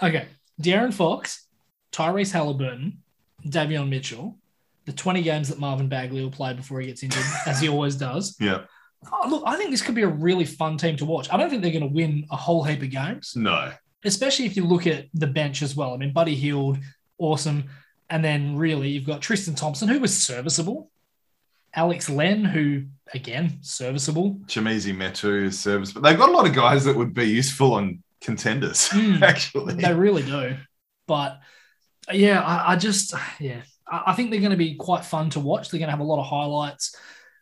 Okay, 0.02 0.26
De'Aaron 0.60 0.92
Fox, 0.92 1.46
Tyrese 1.92 2.32
Halliburton, 2.32 2.98
Davion 3.46 3.88
Mitchell, 3.88 4.38
the 4.86 4.92
20 4.92 5.22
games 5.22 5.48
that 5.48 5.58
Marvin 5.58 5.88
Bagley 5.88 6.22
will 6.22 6.30
play 6.30 6.52
before 6.52 6.80
he 6.80 6.86
gets 6.88 7.02
injured, 7.02 7.22
as 7.46 7.60
he 7.60 7.68
always 7.68 7.96
does. 7.96 8.36
Yeah. 8.40 8.62
Oh, 9.12 9.28
look, 9.28 9.42
I 9.46 9.56
think 9.56 9.70
this 9.70 9.82
could 9.82 9.94
be 9.94 10.02
a 10.02 10.08
really 10.08 10.44
fun 10.46 10.76
team 10.78 10.96
to 10.96 11.04
watch. 11.04 11.28
I 11.30 11.36
don't 11.36 11.50
think 11.50 11.62
they're 11.62 11.70
going 11.72 11.88
to 11.88 11.94
win 11.94 12.26
a 12.30 12.36
whole 12.36 12.64
heap 12.64 12.82
of 12.82 12.90
games, 12.90 13.34
No. 13.36 13.70
especially 14.04 14.46
if 14.46 14.56
you 14.56 14.64
look 14.64 14.86
at 14.86 15.06
the 15.12 15.26
bench 15.26 15.60
as 15.62 15.76
well. 15.76 15.92
I 15.92 15.98
mean, 15.98 16.12
Buddy 16.12 16.34
Hield, 16.34 16.78
awesome. 17.18 17.64
And 18.10 18.24
then 18.24 18.56
really, 18.56 18.88
you've 18.90 19.06
got 19.06 19.20
Tristan 19.22 19.54
Thompson, 19.54 19.88
who 19.88 19.98
was 20.00 20.16
serviceable. 20.16 20.90
Alex 21.74 22.08
Len, 22.08 22.44
who, 22.44 22.84
again, 23.12 23.58
serviceable. 23.62 24.34
Chimezie 24.46 24.94
Metu 24.94 25.44
is 25.44 25.58
service, 25.58 25.92
but 25.92 26.02
they've 26.02 26.18
got 26.18 26.28
a 26.28 26.32
lot 26.32 26.46
of 26.46 26.54
guys 26.54 26.84
that 26.84 26.96
would 26.96 27.14
be 27.14 27.24
useful 27.24 27.74
on 27.74 28.02
contenders, 28.20 28.88
Mm. 28.92 29.22
actually. 29.22 29.74
They 29.74 29.92
really 29.92 30.22
do. 30.22 30.56
But 31.08 31.40
yeah, 32.12 32.40
I, 32.42 32.72
I 32.72 32.76
just, 32.76 33.14
yeah, 33.40 33.62
I, 33.90 34.02
I 34.08 34.12
think 34.12 34.30
they're 34.30 34.40
going 34.40 34.52
to 34.52 34.56
be 34.56 34.76
quite 34.76 35.04
fun 35.04 35.30
to 35.30 35.40
watch. 35.40 35.70
They're 35.70 35.78
going 35.80 35.88
to 35.88 35.92
have 35.96 36.00
a 36.00 36.04
lot 36.04 36.20
of 36.20 36.26
highlights, 36.26 36.94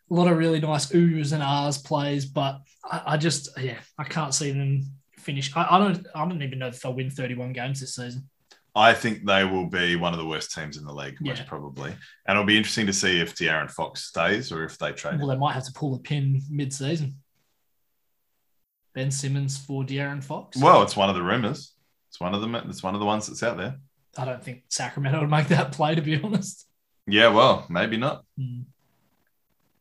a 0.09 0.13
lot 0.13 0.31
of 0.31 0.37
really 0.37 0.59
nice 0.59 0.87
oohs 0.87 1.31
and 1.33 1.43
ahs 1.43 1.77
plays. 1.77 2.25
But 2.25 2.61
I, 2.83 3.01
I 3.05 3.17
just, 3.17 3.49
yeah, 3.59 3.77
I 3.99 4.03
can't 4.05 4.33
see 4.33 4.51
them 4.51 4.85
finish. 5.19 5.55
I, 5.55 5.67
I 5.75 5.79
don't, 5.79 6.07
I 6.15 6.27
don't 6.27 6.41
even 6.41 6.57
know 6.59 6.67
if 6.67 6.81
they'll 6.81 6.93
win 6.95 7.11
31 7.11 7.53
games 7.53 7.81
this 7.81 7.95
season. 7.95 8.29
I 8.75 8.93
think 8.95 9.25
they 9.25 9.43
will 9.45 9.67
be 9.67 9.95
one 9.95 10.13
of 10.13 10.19
the 10.19 10.25
worst 10.25 10.51
teams 10.53 10.77
in 10.77 10.83
the 10.85 10.93
league, 10.93 11.17
most 11.21 11.45
probably. 11.45 11.91
And 12.25 12.35
it'll 12.35 12.43
be 12.43 12.57
interesting 12.57 12.87
to 12.87 12.93
see 12.93 13.19
if 13.19 13.35
De'Aaron 13.35 13.69
Fox 13.69 14.05
stays 14.05 14.51
or 14.51 14.63
if 14.63 14.77
they 14.79 14.91
trade 14.93 15.19
Well, 15.19 15.29
him. 15.29 15.35
they 15.35 15.39
might 15.39 15.53
have 15.53 15.65
to 15.65 15.73
pull 15.73 15.93
a 15.93 15.99
pin 15.99 16.41
mid-season. 16.49 17.17
Ben 18.95 19.11
Simmons 19.11 19.57
for 19.57 19.83
De'Aaron 19.83 20.23
Fox. 20.23 20.57
Well, 20.57 20.81
it's 20.81 20.95
one 20.95 21.09
of 21.09 21.15
the 21.15 21.21
rumors. 21.21 21.73
It's 22.09 22.19
one 22.19 22.33
of 22.33 22.41
them. 22.41 22.55
It's 22.55 22.81
one 22.83 22.93
of 22.95 22.99
the 22.99 23.05
ones 23.05 23.27
that's 23.27 23.43
out 23.43 23.57
there. 23.57 23.75
I 24.17 24.25
don't 24.25 24.43
think 24.43 24.63
Sacramento 24.69 25.19
would 25.21 25.29
make 25.29 25.47
that 25.49 25.71
play, 25.71 25.95
to 25.95 26.01
be 26.01 26.15
honest. 26.23 26.67
Yeah, 27.07 27.27
well, 27.29 27.65
maybe 27.69 27.97
not. 27.97 28.23
Hmm. 28.39 28.61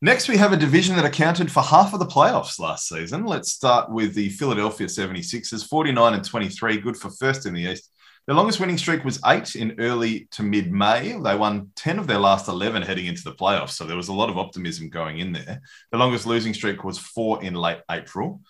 Next, 0.00 0.28
we 0.28 0.36
have 0.36 0.52
a 0.52 0.56
division 0.56 0.96
that 0.96 1.04
accounted 1.04 1.50
for 1.52 1.62
half 1.62 1.92
of 1.94 2.00
the 2.00 2.06
playoffs 2.06 2.58
last 2.58 2.88
season. 2.88 3.24
Let's 3.24 3.52
start 3.52 3.88
with 3.90 4.14
the 4.14 4.30
Philadelphia 4.30 4.88
76ers, 4.88 5.66
49 5.68 6.14
and 6.14 6.24
23, 6.24 6.78
good 6.80 6.96
for 6.96 7.08
first 7.10 7.46
in 7.46 7.54
the 7.54 7.62
East. 7.62 7.88
Their 8.26 8.36
longest 8.36 8.60
winning 8.60 8.78
streak 8.78 9.04
was 9.04 9.20
eight 9.26 9.56
in 9.56 9.80
early 9.80 10.28
to 10.32 10.44
mid 10.44 10.70
May. 10.70 11.18
They 11.20 11.34
won 11.34 11.70
10 11.74 11.98
of 11.98 12.06
their 12.06 12.18
last 12.18 12.48
11 12.48 12.82
heading 12.82 13.06
into 13.06 13.24
the 13.24 13.32
playoffs. 13.32 13.70
So 13.70 13.84
there 13.84 13.96
was 13.96 14.08
a 14.08 14.12
lot 14.12 14.30
of 14.30 14.38
optimism 14.38 14.90
going 14.90 15.18
in 15.18 15.32
there. 15.32 15.60
The 15.90 15.98
longest 15.98 16.26
losing 16.26 16.54
streak 16.54 16.84
was 16.84 16.98
four 16.98 17.42
in 17.42 17.54
late 17.54 17.80
April. 17.90 18.40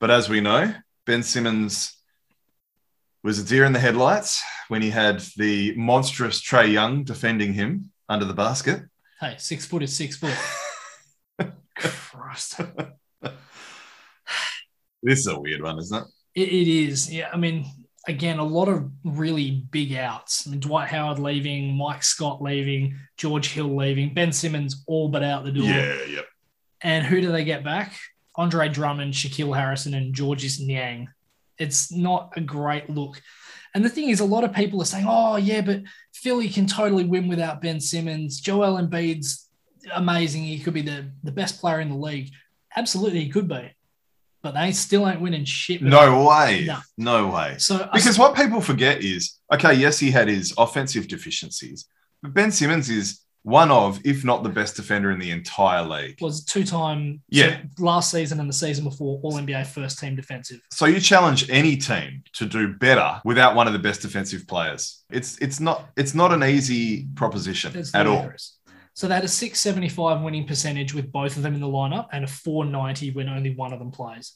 But 0.00 0.10
as 0.10 0.28
we 0.28 0.40
know, 0.40 0.74
Ben 1.06 1.22
Simmons 1.22 1.96
was 3.22 3.38
a 3.38 3.44
deer 3.44 3.64
in 3.64 3.72
the 3.72 3.78
headlights 3.78 4.42
when 4.68 4.82
he 4.82 4.90
had 4.90 5.20
the 5.36 5.74
monstrous 5.76 6.42
Trae 6.42 6.70
Young 6.70 7.04
defending 7.04 7.54
him 7.54 7.92
under 8.08 8.24
the 8.24 8.34
basket. 8.34 8.82
Hey, 9.20 9.36
six 9.38 9.64
foot 9.64 9.84
is 9.84 9.94
six 9.94 10.16
foot. 10.16 10.36
Christ. 11.76 12.60
This 15.02 15.20
is 15.20 15.26
a 15.26 15.38
weird 15.38 15.62
one, 15.62 15.78
isn't 15.78 15.98
it? 15.98 16.04
It, 16.34 16.48
it 16.48 16.68
is. 16.68 17.12
Yeah. 17.12 17.28
I 17.32 17.36
mean, 17.36 17.66
again, 18.06 18.38
a 18.38 18.44
lot 18.44 18.68
of 18.68 18.90
really 19.04 19.66
big 19.70 19.94
outs. 19.94 20.46
I 20.46 20.50
mean, 20.50 20.60
Dwight 20.60 20.88
Howard 20.88 21.18
leaving, 21.18 21.76
Mike 21.76 22.02
Scott 22.02 22.42
leaving, 22.42 22.98
George 23.16 23.52
Hill 23.52 23.74
leaving, 23.74 24.14
Ben 24.14 24.32
Simmons 24.32 24.84
all 24.86 25.08
but 25.08 25.22
out 25.22 25.44
the 25.44 25.52
door. 25.52 25.64
Yeah, 25.64 26.04
yep. 26.04 26.26
And 26.82 27.06
who 27.06 27.20
do 27.20 27.32
they 27.32 27.44
get 27.44 27.64
back? 27.64 27.96
Andre 28.36 28.68
Drummond, 28.68 29.14
Shaquille 29.14 29.56
Harrison, 29.56 29.94
and 29.94 30.14
Georges 30.14 30.60
Niang. 30.60 31.08
It's 31.58 31.92
not 31.92 32.32
a 32.36 32.40
great 32.40 32.90
look. 32.90 33.20
And 33.74 33.84
the 33.84 33.88
thing 33.88 34.10
is, 34.10 34.20
a 34.20 34.24
lot 34.24 34.44
of 34.44 34.52
people 34.52 34.82
are 34.82 34.86
saying, 34.86 35.06
oh, 35.08 35.36
yeah, 35.36 35.60
but 35.60 35.82
Philly 36.12 36.48
can 36.48 36.66
totally 36.66 37.04
win 37.04 37.28
without 37.28 37.62
Ben 37.62 37.80
Simmons. 37.80 38.40
Joel 38.40 38.80
Embiid's 38.80 39.48
amazing. 39.94 40.44
He 40.44 40.60
could 40.60 40.74
be 40.74 40.82
the, 40.82 41.10
the 41.22 41.32
best 41.32 41.60
player 41.60 41.80
in 41.80 41.88
the 41.88 41.96
league. 41.96 42.30
Absolutely, 42.76 43.20
he 43.20 43.30
could 43.30 43.48
be. 43.48 43.74
But 44.44 44.52
they 44.54 44.70
still 44.72 45.08
ain't 45.08 45.22
winning 45.22 45.44
shit. 45.46 45.80
No 45.82 46.24
way. 46.28 46.66
No. 46.66 46.78
No 46.98 47.26
way. 47.28 47.56
So 47.58 47.88
Because 47.94 48.18
what 48.18 48.36
people 48.36 48.60
forget 48.60 49.02
is, 49.02 49.38
okay, 49.52 49.72
yes, 49.72 49.98
he 49.98 50.10
had 50.10 50.28
his 50.28 50.52
offensive 50.58 51.08
deficiencies, 51.08 51.86
but 52.22 52.34
Ben 52.34 52.52
Simmons 52.52 52.90
is 52.90 53.20
one 53.42 53.70
of, 53.70 54.00
if 54.04 54.22
not 54.24 54.42
the 54.42 54.48
best 54.50 54.76
defender 54.76 55.10
in 55.10 55.18
the 55.18 55.30
entire 55.30 55.82
league. 55.82 56.18
was 56.20 56.44
two 56.44 56.64
time 56.64 57.22
Yeah. 57.30 57.60
last 57.78 58.10
season 58.10 58.38
and 58.40 58.48
the 58.48 58.54
season 58.54 58.84
before 58.84 59.18
All 59.22 59.32
NBA 59.38 59.66
first 59.66 59.98
team 59.98 60.14
defensive. 60.16 60.60
So 60.70 60.84
you 60.86 61.00
challenge 61.00 61.48
any 61.50 61.76
team 61.78 62.22
to 62.34 62.44
do 62.46 62.74
better 62.74 63.20
without 63.24 63.54
one 63.54 63.66
of 63.66 63.72
the 63.72 63.78
best 63.78 64.02
defensive 64.02 64.46
players. 64.46 65.04
It's 65.10 65.38
it's 65.38 65.58
not 65.60 65.88
it's 65.96 66.14
not 66.14 66.32
an 66.32 66.42
easy 66.44 67.06
proposition 67.14 67.76
It's 67.76 67.94
at 67.94 68.06
all. 68.06 68.16
ludicrous. 68.16 68.58
So 68.94 69.08
they 69.08 69.14
had 69.14 69.24
a 69.24 69.28
675 69.28 70.22
winning 70.22 70.46
percentage 70.46 70.94
with 70.94 71.10
both 71.10 71.36
of 71.36 71.42
them 71.42 71.54
in 71.54 71.60
the 71.60 71.66
lineup 71.66 72.06
and 72.12 72.24
a 72.24 72.28
490 72.28 73.10
when 73.10 73.28
only 73.28 73.54
one 73.54 73.72
of 73.72 73.80
them 73.80 73.90
plays. 73.90 74.34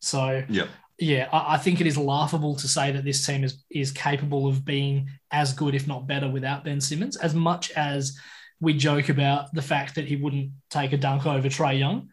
So 0.00 0.44
Yep. 0.48 0.68
yeah, 0.98 1.28
I, 1.32 1.54
I 1.54 1.56
think 1.56 1.80
it 1.80 1.86
is 1.86 1.96
laughable 1.96 2.54
to 2.56 2.68
say 2.68 2.92
that 2.92 3.04
this 3.04 3.24
team 3.26 3.42
is 3.44 3.64
is 3.70 3.90
capable 3.92 4.46
of 4.46 4.64
being 4.64 5.08
as 5.30 5.54
good, 5.54 5.74
if 5.74 5.86
not 5.88 6.06
better, 6.06 6.28
without 6.28 6.64
Ben 6.64 6.80
Simmons. 6.80 7.16
As 7.16 7.34
much 7.34 7.70
as 7.72 8.18
we 8.60 8.74
joke 8.74 9.08
about 9.08 9.52
the 9.54 9.62
fact 9.62 9.94
that 9.94 10.06
he 10.06 10.16
wouldn't 10.16 10.52
take 10.68 10.92
a 10.92 10.98
dunk 10.98 11.26
over 11.26 11.48
Trae 11.48 11.78
Young, 11.78 12.10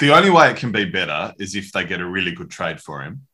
The 0.00 0.12
only 0.14 0.30
way 0.30 0.50
it 0.50 0.56
can 0.56 0.72
be 0.72 0.84
better 0.84 1.32
is 1.38 1.54
if 1.54 1.72
they 1.72 1.84
get 1.84 2.00
a 2.00 2.06
really 2.06 2.32
good 2.32 2.50
trade 2.50 2.80
for 2.80 3.02
him. 3.02 3.26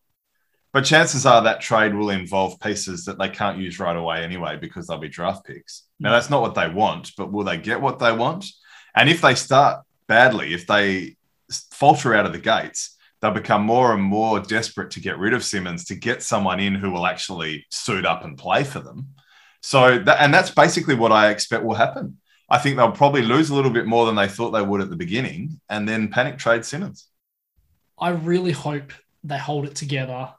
But 0.72 0.84
chances 0.84 1.24
are 1.24 1.42
that 1.42 1.60
trade 1.60 1.94
will 1.94 2.10
involve 2.10 2.60
pieces 2.60 3.04
that 3.06 3.18
they 3.18 3.28
can't 3.30 3.58
use 3.58 3.80
right 3.80 3.96
away 3.96 4.22
anyway 4.22 4.56
because 4.56 4.86
they'll 4.86 4.98
be 4.98 5.08
draft 5.08 5.46
picks. 5.46 5.84
Now, 5.98 6.12
that's 6.12 6.28
not 6.28 6.42
what 6.42 6.54
they 6.54 6.68
want, 6.68 7.12
but 7.16 7.32
will 7.32 7.44
they 7.44 7.56
get 7.56 7.80
what 7.80 7.98
they 7.98 8.12
want? 8.12 8.44
And 8.94 9.08
if 9.08 9.22
they 9.22 9.34
start 9.34 9.84
badly, 10.08 10.52
if 10.52 10.66
they 10.66 11.16
falter 11.72 12.14
out 12.14 12.26
of 12.26 12.32
the 12.32 12.38
gates, 12.38 12.96
they'll 13.20 13.30
become 13.30 13.62
more 13.62 13.94
and 13.94 14.02
more 14.02 14.40
desperate 14.40 14.90
to 14.92 15.00
get 15.00 15.18
rid 15.18 15.32
of 15.32 15.42
Simmons 15.42 15.86
to 15.86 15.94
get 15.94 16.22
someone 16.22 16.60
in 16.60 16.74
who 16.74 16.90
will 16.90 17.06
actually 17.06 17.66
suit 17.70 18.04
up 18.04 18.24
and 18.24 18.36
play 18.36 18.62
for 18.62 18.80
them. 18.80 19.08
So, 19.62 19.98
that, 19.98 20.20
and 20.20 20.32
that's 20.32 20.50
basically 20.50 20.94
what 20.94 21.12
I 21.12 21.30
expect 21.30 21.64
will 21.64 21.74
happen. 21.74 22.18
I 22.50 22.58
think 22.58 22.76
they'll 22.76 22.92
probably 22.92 23.22
lose 23.22 23.50
a 23.50 23.54
little 23.54 23.70
bit 23.70 23.86
more 23.86 24.06
than 24.06 24.16
they 24.16 24.28
thought 24.28 24.50
they 24.50 24.62
would 24.62 24.80
at 24.80 24.90
the 24.90 24.96
beginning 24.96 25.60
and 25.68 25.88
then 25.88 26.08
panic 26.08 26.38
trade 26.38 26.64
Simmons. 26.64 27.08
I 27.98 28.10
really 28.10 28.52
hope 28.52 28.92
they 29.24 29.38
hold 29.38 29.66
it 29.66 29.74
together 29.74 30.32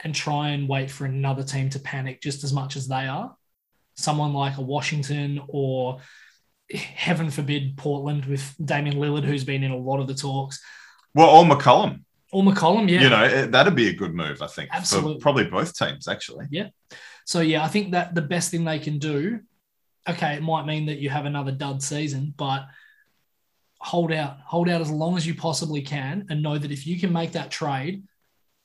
and 0.00 0.14
try 0.14 0.50
and 0.50 0.68
wait 0.68 0.90
for 0.90 1.04
another 1.04 1.42
team 1.42 1.70
to 1.70 1.78
panic 1.78 2.20
just 2.20 2.44
as 2.44 2.52
much 2.52 2.76
as 2.76 2.86
they 2.86 3.06
are. 3.06 3.34
Someone 3.94 4.34
like 4.34 4.58
a 4.58 4.62
Washington 4.62 5.40
or 5.48 6.00
heaven 6.70 7.30
forbid 7.30 7.76
Portland 7.76 8.26
with 8.26 8.54
Damian 8.62 8.96
Lillard, 8.96 9.24
who's 9.24 9.44
been 9.44 9.62
in 9.62 9.70
a 9.70 9.76
lot 9.76 10.00
of 10.00 10.06
the 10.06 10.14
talks, 10.14 10.60
Well, 11.14 11.30
or 11.30 11.44
McCollum, 11.44 12.02
or 12.32 12.42
McCollum. 12.42 12.90
Yeah. 12.90 13.02
you 13.02 13.08
know, 13.08 13.46
that'd 13.46 13.74
be 13.74 13.88
a 13.88 13.94
good 13.94 14.14
move, 14.14 14.42
I 14.42 14.48
think, 14.48 14.70
Absolutely. 14.72 15.20
probably 15.20 15.44
both 15.44 15.76
teams, 15.76 16.08
actually. 16.08 16.46
Yeah. 16.50 16.68
So 17.24 17.40
yeah, 17.40 17.64
I 17.64 17.68
think 17.68 17.92
that 17.92 18.14
the 18.14 18.22
best 18.22 18.50
thing 18.50 18.64
they 18.64 18.78
can 18.78 18.98
do, 18.98 19.40
okay, 20.08 20.34
it 20.34 20.42
might 20.42 20.66
mean 20.66 20.86
that 20.86 20.98
you 20.98 21.08
have 21.08 21.24
another 21.24 21.52
dud 21.52 21.82
season, 21.82 22.34
but 22.36 22.66
hold 23.78 24.12
out, 24.12 24.36
hold 24.44 24.68
out 24.68 24.80
as 24.80 24.90
long 24.90 25.16
as 25.16 25.26
you 25.26 25.34
possibly 25.34 25.80
can, 25.82 26.26
and 26.28 26.42
know 26.42 26.58
that 26.58 26.70
if 26.70 26.86
you 26.86 26.98
can 26.98 27.12
make 27.12 27.32
that 27.32 27.50
trade, 27.50 28.02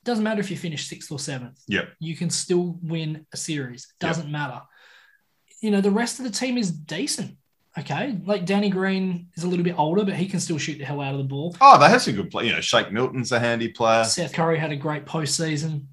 doesn't 0.03 0.23
matter 0.23 0.39
if 0.39 0.49
you 0.49 0.57
finish 0.57 0.87
sixth 0.87 1.11
or 1.11 1.19
seventh. 1.19 1.59
Yep. 1.67 1.93
You 1.99 2.15
can 2.15 2.29
still 2.29 2.79
win 2.81 3.25
a 3.33 3.37
series. 3.37 3.87
Yep. 4.01 4.09
Doesn't 4.09 4.31
matter. 4.31 4.61
You 5.61 5.71
know, 5.71 5.81
the 5.81 5.91
rest 5.91 6.19
of 6.19 6.25
the 6.25 6.31
team 6.31 6.57
is 6.57 6.71
decent. 6.71 7.37
Okay. 7.77 8.19
Like 8.25 8.45
Danny 8.45 8.69
Green 8.69 9.29
is 9.35 9.43
a 9.43 9.47
little 9.47 9.63
bit 9.63 9.77
older, 9.77 10.03
but 10.03 10.15
he 10.15 10.27
can 10.27 10.39
still 10.39 10.57
shoot 10.57 10.77
the 10.77 10.85
hell 10.85 11.01
out 11.01 11.13
of 11.13 11.19
the 11.19 11.23
ball. 11.25 11.55
Oh, 11.61 11.79
they 11.79 11.87
have 11.87 12.01
some 12.01 12.15
good 12.15 12.31
play. 12.31 12.47
You 12.47 12.53
know, 12.53 12.61
Shake 12.61 12.91
Milton's 12.91 13.31
a 13.31 13.39
handy 13.39 13.69
player. 13.69 14.03
Seth 14.03 14.33
Curry 14.33 14.57
had 14.57 14.71
a 14.71 14.75
great 14.75 15.05
postseason. 15.05 15.85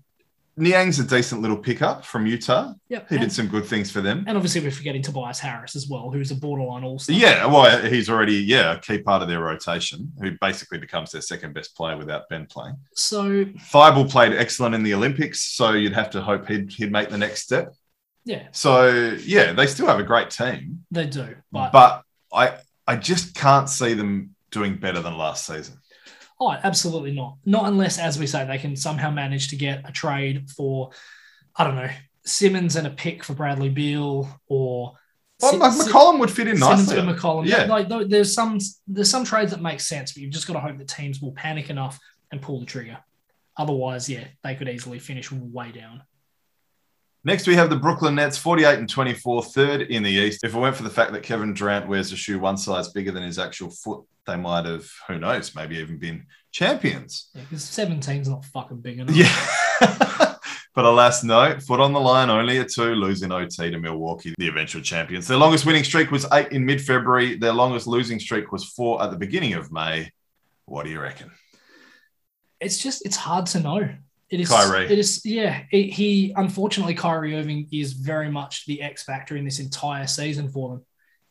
Niang's 0.58 0.98
a 0.98 1.04
decent 1.04 1.40
little 1.40 1.56
pickup 1.56 2.04
from 2.04 2.26
Utah. 2.26 2.72
Yep. 2.88 3.08
He 3.08 3.14
And, 3.16 3.22
did 3.22 3.32
some 3.32 3.46
good 3.48 3.64
things 3.64 3.90
for 3.90 4.00
them. 4.00 4.24
and 4.26 4.36
obviously, 4.36 4.60
we're 4.60 4.70
forgetting 4.70 5.02
Tobias 5.02 5.38
Harris 5.38 5.76
as 5.76 5.88
well, 5.88 6.10
who's 6.10 6.30
a 6.30 6.34
borderline 6.34 6.84
all 6.84 6.98
star. 6.98 7.16
Yeah, 7.16 7.46
well, 7.46 7.80
he's 7.86 8.10
already 8.10 8.34
yeah 8.36 8.74
a 8.74 8.80
key 8.80 8.98
part 8.98 9.22
of 9.22 9.28
their 9.28 9.40
rotation. 9.40 10.12
Who 10.20 10.32
basically 10.40 10.78
becomes 10.78 11.12
their 11.12 11.22
second 11.22 11.54
best 11.54 11.76
player 11.76 11.96
without 11.96 12.28
Ben 12.28 12.46
playing. 12.46 12.76
So 12.94 13.44
Thybulle 13.44 14.10
played 14.10 14.32
excellent 14.32 14.74
in 14.74 14.82
the 14.82 14.94
Olympics, 14.94 15.40
so 15.40 15.72
you'd 15.72 15.92
have 15.94 16.10
to 16.10 16.20
hope 16.20 16.48
he'd 16.48 16.72
he'd 16.72 16.92
make 16.92 17.08
the 17.10 17.18
next 17.18 17.42
step. 17.42 17.74
yeah, 18.24 18.48
So 18.52 19.16
yeah, 19.24 19.52
they 19.52 19.66
still 19.66 19.86
have 19.86 20.00
a 20.00 20.04
great 20.04 20.30
team, 20.30 20.84
they 20.90 21.06
do. 21.06 21.36
But, 21.52 21.72
but 21.72 22.02
I 22.32 22.58
I 22.86 22.96
just 22.96 23.34
can't 23.34 23.68
see 23.68 23.94
them 23.94 24.34
doing 24.50 24.76
better 24.76 25.00
than 25.00 25.16
last 25.18 25.46
season. 25.46 25.76
Oh, 26.40 26.50
absolutely 26.52 27.12
not. 27.12 27.36
Not 27.44 27.66
unless, 27.66 27.98
as 27.98 28.18
we 28.18 28.26
say, 28.26 28.44
they 28.46 28.58
can 28.58 28.76
somehow 28.76 29.10
manage 29.10 29.48
to 29.48 29.56
get 29.56 29.88
a 29.88 29.92
trade 29.92 30.50
for, 30.50 30.90
I 31.56 31.64
don't 31.64 31.76
know, 31.76 31.90
Simmons 32.24 32.76
and 32.76 32.86
a 32.86 32.90
pick 32.90 33.24
for 33.24 33.34
Bradley 33.34 33.68
Beal 33.70 34.28
or. 34.46 34.94
Well, 35.40 35.52
Si- 35.52 35.58
Mc- 35.58 35.72
Si- 35.72 35.90
McCollum 35.92 36.18
would 36.18 36.30
fit 36.30 36.48
in 36.48 36.56
Simmons 36.56 36.88
nicely. 36.88 36.98
and 36.98 37.08
McCollum. 37.08 37.46
Yeah. 37.46 37.64
Like 37.66 37.88
there's 38.08 38.34
some 38.34 38.58
there's 38.88 39.08
some 39.10 39.24
trades 39.24 39.52
that 39.52 39.62
make 39.62 39.78
sense, 39.80 40.12
but 40.12 40.20
you've 40.22 40.32
just 40.32 40.46
got 40.48 40.54
to 40.54 40.60
hope 40.60 40.78
that 40.78 40.88
teams 40.88 41.20
will 41.20 41.32
panic 41.32 41.70
enough 41.70 41.98
and 42.32 42.42
pull 42.42 42.58
the 42.60 42.66
trigger. 42.66 42.98
Otherwise, 43.56 44.08
yeah, 44.08 44.24
they 44.42 44.54
could 44.56 44.68
easily 44.68 44.98
finish 44.98 45.30
way 45.32 45.70
down. 45.72 46.02
Next, 47.24 47.46
we 47.46 47.54
have 47.56 47.68
the 47.68 47.76
Brooklyn 47.76 48.14
Nets, 48.14 48.38
48 48.38 48.78
and 48.78 48.88
24, 48.88 49.42
third 49.44 49.82
in 49.82 50.02
the 50.02 50.10
East. 50.10 50.44
If 50.44 50.54
it 50.54 50.58
weren't 50.58 50.76
for 50.76 50.84
the 50.84 50.90
fact 50.90 51.12
that 51.12 51.22
Kevin 51.22 51.52
Durant 51.52 51.88
wears 51.88 52.12
a 52.12 52.16
shoe 52.16 52.38
one 52.38 52.56
size 52.56 52.90
bigger 52.90 53.10
than 53.10 53.24
his 53.24 53.38
actual 53.38 53.70
foot, 53.70 54.04
they 54.26 54.36
might 54.36 54.66
have, 54.66 54.88
who 55.08 55.18
knows, 55.18 55.54
maybe 55.54 55.76
even 55.76 55.98
been 55.98 56.26
champions. 56.52 57.30
Yeah, 57.34 57.42
because 57.42 57.64
17's 57.64 58.28
not 58.28 58.44
fucking 58.46 58.80
big 58.80 59.00
enough. 59.00 59.16
Yeah. 59.16 59.34
but 60.74 60.84
alas, 60.84 61.24
no. 61.24 61.58
Foot 61.60 61.80
on 61.80 61.92
the 61.92 62.00
line, 62.00 62.30
only 62.30 62.58
a 62.58 62.64
two, 62.64 62.94
losing 62.94 63.32
OT 63.32 63.70
to 63.70 63.78
Milwaukee, 63.78 64.34
the 64.38 64.48
eventual 64.48 64.82
champions. 64.82 65.26
Their 65.26 65.38
longest 65.38 65.66
winning 65.66 65.84
streak 65.84 66.10
was 66.10 66.26
eight 66.32 66.52
in 66.52 66.64
mid 66.64 66.80
February. 66.80 67.36
Their 67.36 67.52
longest 67.52 67.86
losing 67.86 68.20
streak 68.20 68.52
was 68.52 68.64
four 68.64 69.02
at 69.02 69.10
the 69.10 69.18
beginning 69.18 69.54
of 69.54 69.72
May. 69.72 70.12
What 70.66 70.84
do 70.84 70.90
you 70.90 71.00
reckon? 71.00 71.32
it's 72.60 72.78
just 72.78 73.04
it's 73.06 73.16
hard 73.16 73.46
to 73.46 73.60
know. 73.60 73.88
It 74.30 74.40
is 74.40 74.48
Kyrie. 74.48 74.84
It 74.84 74.98
is 74.98 75.24
yeah. 75.24 75.62
It, 75.70 75.92
he 75.92 76.34
unfortunately 76.36 76.94
Kyrie 76.94 77.36
Irving 77.36 77.68
is 77.72 77.94
very 77.94 78.30
much 78.30 78.66
the 78.66 78.82
X 78.82 79.02
factor 79.02 79.36
in 79.36 79.44
this 79.44 79.58
entire 79.58 80.06
season 80.06 80.48
for 80.50 80.70
them. 80.70 80.84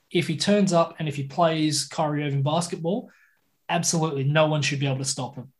If 0.10 0.28
he 0.28 0.38
turns 0.38 0.74
up 0.74 0.96
and 1.00 1.08
if 1.08 1.16
he 1.16 1.24
plays 1.24 1.86
Kyrie 1.86 2.24
Irving 2.24 2.44
basketball, 2.44 3.12
absolutely 3.70 4.24
no 4.24 4.48
one 4.48 4.62
should 4.62 4.80
be 4.80 4.88
able 4.88 4.98
to 4.98 5.06
stop 5.06 5.36
him. 5.36 5.52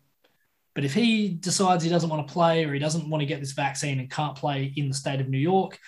But 0.74 0.86
if 0.86 0.94
he 0.94 1.30
decides 1.30 1.84
he 1.84 1.90
doesn't 1.90 2.10
want 2.10 2.28
to 2.28 2.32
play 2.32 2.64
or 2.64 2.74
he 2.74 2.80
doesn't 2.80 3.10
want 3.10 3.22
to 3.22 3.26
get 3.26 3.40
this 3.40 3.54
vaccine 3.54 4.00
and 4.00 4.10
can't 4.10 4.36
play 4.36 4.72
in 4.76 4.88
the 4.88 4.94
state 4.94 5.20
of 5.20 5.28
New 5.28 5.40
York, 5.40 5.80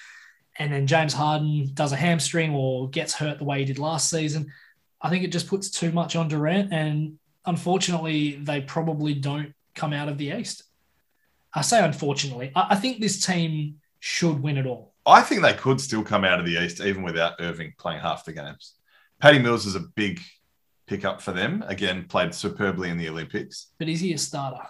and 0.58 0.74
then 0.74 0.88
James 0.88 1.14
Harden 1.14 1.70
does 1.74 1.92
a 1.94 1.96
hamstring 1.96 2.54
or 2.54 2.90
gets 2.90 3.14
hurt 3.14 3.38
the 3.38 3.46
way 3.46 3.60
he 3.60 3.66
did 3.66 3.80
last 3.80 4.10
season, 4.10 4.52
I 5.02 5.10
think 5.10 5.24
it 5.24 5.32
just 5.32 5.48
puts 5.48 5.70
too 5.70 5.92
much 5.92 6.16
on 6.16 6.28
Durant. 6.28 6.74
And 6.74 7.20
unfortunately, 7.46 8.40
they 8.44 8.62
probably 8.62 9.14
don't 9.14 9.54
come 9.76 9.94
out 9.94 10.10
of 10.10 10.18
the 10.18 10.32
East. 10.32 10.64
I 11.54 11.62
say 11.62 11.84
unfortunately. 11.84 12.52
I, 12.56 12.68
I 12.72 12.76
think 12.76 13.00
this 13.00 13.26
team 13.26 13.76
should 14.00 14.40
win 14.42 14.58
it 14.58 14.66
all. 14.66 14.94
I 15.06 15.22
think 15.22 15.42
they 15.42 15.54
could 15.54 15.82
still 15.82 16.04
come 16.04 16.24
out 16.24 16.40
of 16.40 16.46
the 16.46 16.64
East 16.64 16.82
even 16.82 17.04
without 17.04 17.34
Irving 17.40 17.74
playing 17.78 18.02
half 18.02 18.26
the 18.26 18.34
games. 18.34 18.76
Patty 19.20 19.40
Mills 19.40 19.66
is 19.66 19.76
a 19.76 19.80
big 19.96 20.22
pickup 20.88 21.22
for 21.22 21.32
them. 21.32 21.64
Again, 21.68 22.06
played 22.08 22.34
superbly 22.34 22.90
in 22.90 22.98
the 22.98 23.10
Olympics. 23.10 23.68
But 23.80 23.90
is 23.90 24.00
he 24.00 24.14
a 24.14 24.18
starter? 24.18 24.62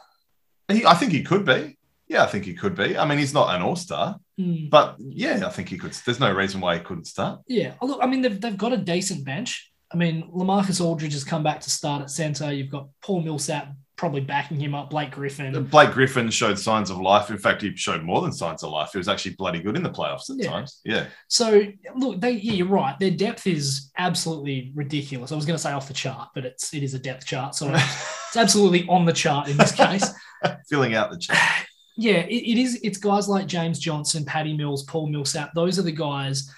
He, 0.69 0.85
I 0.85 0.93
think 0.93 1.11
he 1.11 1.23
could 1.23 1.45
be. 1.45 1.77
Yeah, 2.07 2.23
I 2.23 2.27
think 2.27 2.45
he 2.45 2.53
could 2.55 2.75
be. 2.75 2.97
I 2.97 3.05
mean, 3.05 3.19
he's 3.19 3.33
not 3.33 3.53
an 3.55 3.61
all 3.61 3.75
star, 3.75 4.17
Hmm. 4.37 4.69
but 4.69 4.95
yeah, 4.99 5.43
I 5.45 5.49
think 5.49 5.69
he 5.69 5.77
could. 5.77 5.91
There's 5.93 6.19
no 6.19 6.33
reason 6.33 6.59
why 6.61 6.75
he 6.77 6.83
couldn't 6.83 7.05
start. 7.05 7.41
Yeah. 7.47 7.73
Oh, 7.81 7.85
Look, 7.87 7.99
I 8.01 8.07
mean, 8.07 8.21
they've, 8.21 8.39
they've 8.39 8.57
got 8.57 8.73
a 8.73 8.77
decent 8.77 9.25
bench. 9.25 9.71
I 9.91 9.97
mean, 9.97 10.29
Lamarcus 10.31 10.83
Aldridge 10.83 11.13
has 11.13 11.23
come 11.23 11.43
back 11.43 11.59
to 11.61 11.69
start 11.69 12.01
at 12.01 12.09
center. 12.09 12.51
You've 12.51 12.71
got 12.71 12.87
Paul 13.03 13.21
Millsap 13.21 13.73
probably 13.99 14.21
backing 14.21 14.57
him 14.57 14.73
up, 14.73 14.89
Blake 14.89 15.11
Griffin. 15.11 15.61
Blake 15.65 15.91
Griffin 15.91 16.29
showed 16.29 16.57
signs 16.57 16.89
of 16.89 16.97
life. 17.01 17.29
In 17.29 17.37
fact, 17.37 17.61
he 17.61 17.75
showed 17.75 18.01
more 18.01 18.21
than 18.21 18.31
signs 18.31 18.63
of 18.63 18.71
life. 18.71 18.91
He 18.93 18.97
was 18.97 19.09
actually 19.09 19.35
bloody 19.35 19.59
good 19.59 19.75
in 19.75 19.83
the 19.83 19.89
playoffs 19.89 20.29
at 20.29 20.37
Yeah. 20.37 20.49
times. 20.49 20.79
Yeah. 20.85 21.07
So, 21.27 21.63
look, 21.97 22.21
they, 22.21 22.31
yeah, 22.31 22.53
you're 22.53 22.67
right. 22.67 22.97
Their 22.97 23.11
depth 23.11 23.45
is 23.45 23.91
absolutely 23.97 24.71
ridiculous. 24.73 25.33
I 25.33 25.35
was 25.35 25.45
going 25.45 25.57
to 25.57 25.61
say 25.61 25.73
off 25.73 25.89
the 25.89 25.93
chart, 25.93 26.29
but 26.33 26.45
it's 26.45 26.73
it 26.73 26.81
is 26.81 26.93
a 26.93 26.99
depth 26.99 27.25
chart. 27.25 27.55
So 27.55 27.69
it's 27.73 28.37
absolutely 28.37 28.87
on 28.87 29.03
the 29.03 29.11
chart 29.11 29.49
in 29.49 29.57
this 29.57 29.73
case. 29.73 30.09
Filling 30.69 30.95
out 30.95 31.11
the 31.11 31.17
chart. 31.17 31.37
yeah, 31.97 32.19
it, 32.21 32.33
it 32.51 32.57
is. 32.57 32.79
It's 32.81 32.97
guys 32.97 33.27
like 33.27 33.47
James 33.47 33.79
Johnson, 33.79 34.23
Patty 34.23 34.55
Mills, 34.55 34.83
Paul 34.83 35.07
Millsap. 35.07 35.51
Those 35.53 35.77
are 35.77 35.83
the 35.83 35.91
guys 35.91 36.49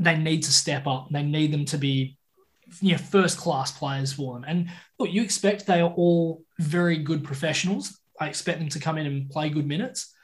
they 0.00 0.18
need 0.18 0.42
to 0.42 0.52
step 0.52 0.88
up. 0.88 1.06
They 1.12 1.22
need 1.22 1.52
them 1.52 1.66
to 1.66 1.78
be 1.78 2.16
you 2.80 2.92
know, 2.92 2.98
first 2.98 3.38
class 3.38 3.72
players 3.72 4.12
for 4.12 4.34
them. 4.34 4.44
And 4.46 4.70
look, 4.98 5.10
you 5.10 5.22
expect 5.22 5.66
they 5.66 5.80
are 5.80 5.90
all 5.90 6.42
very 6.58 6.98
good 6.98 7.24
professionals. 7.24 7.98
I 8.18 8.28
expect 8.28 8.58
them 8.58 8.68
to 8.70 8.78
come 8.80 8.98
in 8.98 9.06
and 9.06 9.30
play 9.30 9.48
good 9.50 9.66
minutes. 9.66 10.14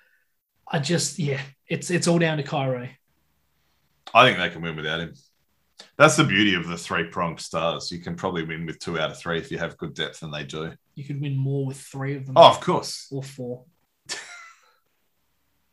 I 0.68 0.78
just, 0.78 1.18
yeah, 1.18 1.40
it's 1.68 1.90
it's 1.90 2.08
all 2.08 2.18
down 2.18 2.36
to 2.38 2.42
Kyrie. 2.42 2.98
I 4.12 4.26
think 4.26 4.38
they 4.38 4.50
can 4.50 4.62
win 4.62 4.76
without 4.76 5.00
him. 5.00 5.14
That's 5.96 6.16
the 6.16 6.24
beauty 6.24 6.54
of 6.54 6.66
the 6.66 6.76
three 6.76 7.04
pronged 7.04 7.40
stars. 7.40 7.90
You 7.90 7.98
can 7.98 8.16
probably 8.16 8.44
win 8.44 8.66
with 8.66 8.78
two 8.78 8.98
out 8.98 9.10
of 9.10 9.18
three 9.18 9.38
if 9.38 9.50
you 9.50 9.58
have 9.58 9.76
good 9.76 9.94
depth, 9.94 10.22
and 10.22 10.32
they 10.32 10.44
do. 10.44 10.72
You 10.94 11.04
could 11.04 11.20
win 11.20 11.36
more 11.36 11.66
with 11.66 11.78
three 11.78 12.16
of 12.16 12.26
them. 12.26 12.34
Oh, 12.36 12.48
of 12.48 12.60
course. 12.60 13.08
Or 13.10 13.22
four. 13.22 13.64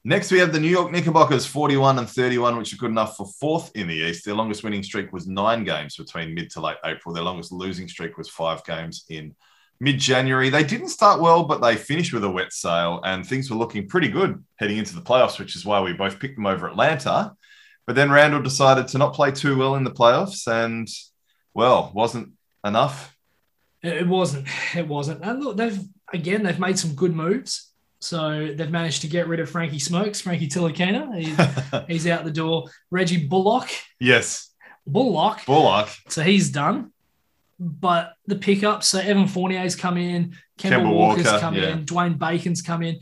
Next, 0.06 0.32
we 0.32 0.40
have 0.40 0.52
the 0.52 0.60
New 0.60 0.68
York 0.68 0.92
Knickerbockers, 0.92 1.46
41 1.46 1.98
and 1.98 2.10
31, 2.10 2.58
which 2.58 2.74
are 2.74 2.78
good 2.78 2.90
enough 2.90 3.16
for 3.16 3.26
fourth 3.26 3.72
in 3.74 3.88
the 3.88 3.94
East. 3.94 4.26
Their 4.26 4.34
longest 4.34 4.62
winning 4.62 4.84
streak 4.84 5.14
was 5.14 5.28
nine 5.28 5.64
games 5.64 5.96
between 5.96 6.34
mid 6.34 6.50
to 6.52 6.60
late 6.60 6.76
April. 6.84 7.16
Their 7.16 7.24
longest 7.24 7.54
losing 7.54 7.88
streak 7.88 8.18
was 8.18 8.30
five 8.30 8.66
games 8.66 9.06
in 9.08 9.34
mid 9.80 10.00
January. 10.00 10.50
They 10.50 10.66
didn't 10.66 10.90
start 10.90 11.22
well, 11.22 11.46
but 11.46 11.62
they 11.62 11.78
finished 11.78 12.12
with 12.12 12.26
a 12.26 12.30
wet 12.30 12.52
sail, 12.52 13.00
and 13.06 13.26
things 13.26 13.50
were 13.50 13.56
looking 13.56 13.88
pretty 13.88 14.10
good 14.10 14.44
heading 14.58 14.78
into 14.78 14.94
the 14.94 15.02
playoffs, 15.02 15.40
which 15.40 15.56
is 15.56 15.66
why 15.66 15.80
we 15.80 15.94
both 15.94 16.20
picked 16.20 16.36
them 16.36 16.48
over 16.48 16.68
Atlanta. 16.68 17.34
But 17.86 17.96
then 17.96 18.12
Randle 18.12 18.42
decided 18.42 18.90
to 18.90 18.98
not 18.98 19.14
play 19.14 19.32
too 19.32 19.58
well 19.58 19.76
in 19.76 19.86
the 19.86 19.92
playoffs, 19.92 20.52
and 20.52 20.86
well, 21.54 21.94
wasn't 21.96 22.34
enough. 22.66 23.16
It 23.82 24.06
wasn't. 24.06 24.48
It 24.76 24.86
wasn't. 24.88 25.24
And 25.24 25.42
look, 25.42 25.56
they've 25.56 25.80
again 26.12 26.44
they've 26.44 26.60
made 26.60 26.78
some 26.78 26.94
good 26.94 27.16
moves. 27.16 27.73
So 28.04 28.52
they've 28.54 28.70
managed 28.70 29.02
to 29.04 29.08
get 29.08 29.30
rid 29.30 29.40
of 29.40 29.50
Frankie 29.50 29.80
Smokes, 29.80 30.20
Frankie 30.20 30.50
Ntilikina. 30.50 31.18
He's, 31.18 31.88
he's 31.88 32.08
out 32.08 32.26
the 32.26 32.32
door. 32.32 32.66
Reggie 32.92 33.26
Bullock. 33.28 33.70
Yes. 33.98 34.50
Bullock. 34.86 35.46
Bullock. 35.46 35.88
So 36.10 36.22
he's 36.22 36.50
done. 36.50 36.92
But 37.58 38.14
the 38.26 38.36
pickups, 38.36 38.88
so 38.88 39.00
Evan 39.00 39.28
Fournier's 39.28 39.78
come 39.78 39.98
in, 39.98 40.36
Kemba, 40.60 40.82
Kemba 40.82 40.94
Walker's 40.94 41.26
Walker, 41.26 41.40
come 41.40 41.56
yeah. 41.56 41.70
in, 41.70 41.86
Dwayne 41.86 42.20
Bacon's 42.20 42.62
come 42.62 42.82
in. 42.82 43.00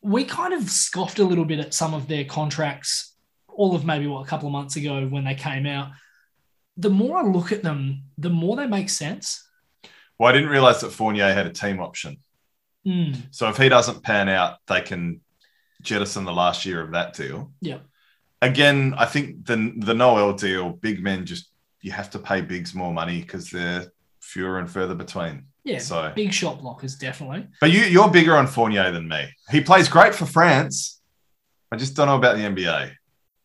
We 0.00 0.24
kind 0.24 0.54
of 0.54 0.70
scoffed 0.70 1.18
a 1.18 1.24
little 1.24 1.44
bit 1.44 1.58
at 1.58 1.74
some 1.74 1.92
of 1.92 2.08
their 2.08 2.24
contracts, 2.24 3.14
all 3.48 3.74
of 3.74 3.84
maybe 3.84 4.06
what 4.06 4.22
a 4.22 4.26
couple 4.26 4.48
of 4.48 4.52
months 4.52 4.76
ago 4.76 5.06
when 5.06 5.24
they 5.24 5.34
came 5.34 5.66
out. 5.66 5.90
The 6.78 6.88
more 6.88 7.18
I 7.18 7.22
look 7.22 7.52
at 7.52 7.62
them, 7.62 8.04
the 8.16 8.30
more 8.30 8.56
they 8.56 8.66
make 8.66 8.88
sense. 8.88 9.46
Well, 10.18 10.30
I 10.30 10.32
didn't 10.32 10.48
realize 10.48 10.80
that 10.80 10.92
Fournier 10.92 11.34
had 11.34 11.46
a 11.46 11.52
team 11.52 11.80
option. 11.80 12.16
Mm, 12.86 13.16
So 13.30 13.48
if 13.48 13.56
he 13.56 13.68
doesn't 13.68 14.02
pan 14.02 14.28
out, 14.28 14.58
they 14.66 14.80
can 14.80 15.20
jettison 15.82 16.24
the 16.24 16.32
last 16.32 16.64
year 16.64 16.80
of 16.80 16.92
that 16.92 17.14
deal. 17.14 17.52
yeah. 17.60 17.78
Again, 18.42 18.94
I 18.98 19.06
think 19.06 19.46
the 19.46 19.72
the 19.78 19.94
Noel 19.94 20.34
deal, 20.34 20.70
big 20.70 21.02
men 21.02 21.24
just 21.24 21.48
you 21.80 21.90
have 21.92 22.10
to 22.10 22.18
pay 22.18 22.42
bigs 22.42 22.74
more 22.74 22.92
money 22.92 23.20
because 23.22 23.48
they're 23.50 23.86
fewer 24.20 24.58
and 24.58 24.70
further 24.70 24.94
between. 24.94 25.46
Yeah. 25.64 25.78
So- 25.78 26.12
big 26.14 26.32
shot 26.34 26.60
blockers, 26.60 26.98
definitely. 26.98 27.48
But 27.62 27.70
you 27.70 27.80
you're 27.84 28.10
bigger 28.10 28.36
on 28.36 28.46
Fournier 28.46 28.92
than 28.92 29.08
me. 29.08 29.24
He 29.50 29.62
plays 29.62 29.88
great 29.88 30.14
for 30.14 30.26
France. 30.26 31.00
I 31.72 31.76
just 31.76 31.94
don't 31.96 32.06
know 32.08 32.16
about 32.16 32.36
the 32.36 32.42
NBA. 32.42 32.92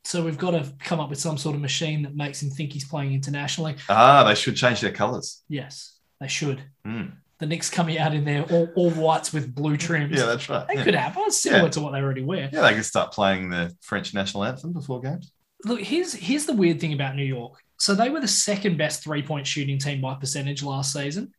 So 0.03 0.23
we've 0.25 0.37
got 0.37 0.51
to 0.51 0.71
come 0.79 0.99
up 0.99 1.09
with 1.09 1.19
some 1.19 1.37
sort 1.37 1.55
of 1.55 1.61
machine 1.61 2.01
that 2.03 2.15
makes 2.15 2.43
him 2.43 2.49
think 2.49 2.73
he's 2.73 2.85
playing 2.85 3.13
internationally. 3.13 3.75
Ah, 3.87 4.23
they 4.25 4.35
should 4.35 4.55
change 4.57 4.81
their 4.81 4.91
colours. 4.91 5.41
Yes, 5.47 5.97
they 6.19 6.27
should. 6.27 6.61
Hmm. 6.85 7.05
The 7.41 7.47
Knicks 7.47 7.69
coming 7.71 7.97
out 7.97 8.13
in 8.13 8.23
there 8.23 8.43
all, 8.43 8.69
all 8.75 8.91
whites 8.91 9.33
with 9.33 9.53
blue 9.53 9.75
trims. 9.75 10.15
Yeah, 10.17 10.25
that's 10.27 10.47
right. 10.47 10.67
that 10.67 10.77
Yeah. 10.77 10.83
could 10.83 10.93
happen. 10.95 11.23
It's 11.25 11.41
similar 11.41 11.63
Yeah. 11.63 11.69
to 11.69 11.81
what 11.81 11.91
they 11.91 11.97
already 11.99 12.21
wear. 12.21 12.49
yeah, 12.53 12.61
they 12.61 12.75
could 12.75 12.85
start 12.85 13.11
playing 13.11 13.49
the 13.49 13.75
French 13.81 14.13
national 14.13 14.45
anthem 14.45 14.71
before 14.73 15.01
games. 15.01 15.33
Look, 15.65 15.81
here's 15.81 16.13
here's 16.13 16.45
the 16.45 16.53
weird 16.53 16.79
thing 16.79 16.93
about 16.93 17.15
New 17.15 17.25
York. 17.25 17.53
So 17.79 17.95
they 17.95 18.09
were 18.11 18.19
the 18.21 18.27
second 18.27 18.77
best 18.77 19.03
three 19.03 19.23
point 19.23 19.47
shooting 19.47 19.79
team 19.79 20.01
by 20.01 20.13
percentage 20.13 20.61
last 20.61 20.93
season, 20.93 21.31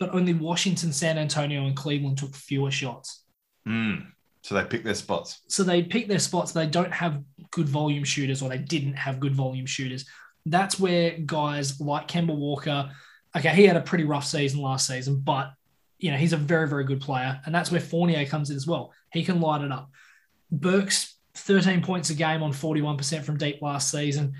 but 0.00 0.12
only 0.12 0.34
Washington, 0.34 0.92
San 0.92 1.18
Antonio, 1.18 1.64
and 1.66 1.76
Cleveland 1.76 2.18
took 2.18 2.34
fewer 2.34 2.72
shots. 2.72 3.22
Hmm. 3.64 3.94
So 4.42 4.56
they 4.56 4.64
pick 4.64 4.82
their 4.82 4.94
spots. 4.94 5.40
So 5.48 5.62
they 5.62 5.84
pick 5.84 6.08
their 6.08 6.18
spots. 6.18 6.50
They 6.52 6.66
don't 6.66 6.92
have 6.92 7.22
good 7.52 7.68
volume 7.68 8.02
shooters, 8.04 8.42
or 8.42 8.48
they 8.48 8.58
didn't 8.58 8.94
have 8.94 9.20
good 9.20 9.34
volume 9.36 9.66
shooters. 9.66 10.04
That's 10.46 10.78
where 10.80 11.16
guys 11.24 11.80
like 11.80 12.08
Kemba 12.08 12.34
Walker, 12.36 12.90
okay, 13.36 13.54
he 13.54 13.64
had 13.64 13.76
a 13.76 13.80
pretty 13.80 14.04
rough 14.04 14.24
season 14.24 14.60
last 14.60 14.86
season, 14.86 15.20
but 15.20 15.52
you 15.98 16.10
know 16.10 16.16
he's 16.16 16.32
a 16.32 16.36
very 16.36 16.68
very 16.68 16.84
good 16.84 17.00
player, 17.00 17.40
and 17.44 17.54
that's 17.54 17.70
where 17.70 17.80
Fournier 17.80 18.26
comes 18.26 18.50
in 18.50 18.56
as 18.56 18.66
well. 18.66 18.92
He 19.12 19.24
can 19.24 19.40
light 19.40 19.62
it 19.62 19.72
up. 19.72 19.90
Burks, 20.50 21.14
13 21.34 21.82
points 21.82 22.10
a 22.10 22.14
game 22.14 22.42
on 22.42 22.52
41% 22.52 23.24
from 23.24 23.38
deep 23.38 23.60
last 23.62 23.90
season. 23.90 24.34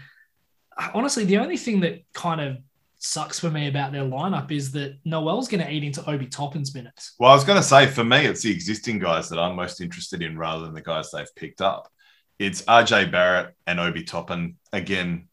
Honestly, 0.93 1.25
the 1.25 1.39
only 1.39 1.57
thing 1.57 1.81
that 1.81 2.03
kind 2.13 2.41
of 2.41 2.59
sucks 2.99 3.39
for 3.39 3.51
me 3.51 3.69
about 3.69 3.93
their 3.93 4.05
lineup 4.05 4.51
is 4.51 4.73
that 4.73 4.99
Noel's 5.05 5.49
going 5.49 5.65
to 5.65 5.71
eat 5.71 5.85
into 5.85 6.09
Obi 6.09 6.27
Toppin's 6.27 6.75
minutes. 6.75 7.15
Well, 7.19 7.31
I 7.31 7.35
was 7.35 7.45
going 7.45 7.59
to 7.59 7.63
say, 7.63 7.87
for 7.87 8.03
me, 8.03 8.27
it's 8.27 8.43
the 8.43 8.51
existing 8.51 8.99
guys 8.99 9.29
that 9.29 9.39
I'm 9.39 9.55
most 9.55 9.81
interested 9.81 10.23
in 10.23 10.39
rather 10.39 10.65
than 10.65 10.75
the 10.75 10.81
guys 10.81 11.11
they've 11.11 11.35
picked 11.37 11.61
up. 11.61 11.91
It's 12.39 12.63
RJ 12.63 13.13
Barrett 13.13 13.55
and 13.67 13.79
Obi 13.79 14.05
Toppin, 14.05 14.57
again, 14.73 15.29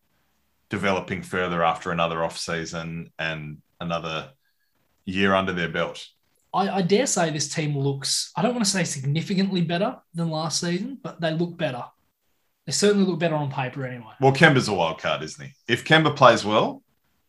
developing 0.72 1.22
further 1.22 1.64
after 1.64 1.92
another 1.92 2.24
off 2.24 2.38
season 2.40 3.12
and 3.20 3.58
another 3.80 4.32
year 5.06 5.36
under 5.36 5.52
their 5.54 5.70
belt. 5.70 6.08
I, 6.54 6.70
I 6.70 6.82
dare 6.82 7.06
say 7.06 7.30
this 7.30 7.54
team 7.54 7.78
looks, 7.78 8.32
I 8.36 8.42
don't 8.42 8.54
want 8.56 8.66
to 8.66 8.72
say 8.72 8.84
significantly 8.86 9.62
better 9.62 9.98
than 10.16 10.30
last 10.32 10.62
season, 10.62 10.98
but 11.04 11.22
they 11.22 11.32
look 11.32 11.58
better. 11.58 11.84
They 12.66 12.72
certainly 12.72 13.06
look 13.06 13.20
better 13.20 13.36
on 13.36 13.52
paper 13.52 13.86
anyway. 13.86 14.14
Well, 14.20 14.32
Kemba's 14.34 14.68
a 14.68 14.74
wild 14.74 15.00
card, 15.00 15.22
isn't 15.24 15.46
he? 15.46 15.54
If 15.68 15.84
Kemba 15.86 16.16
plays 16.16 16.46
well, 16.46 16.82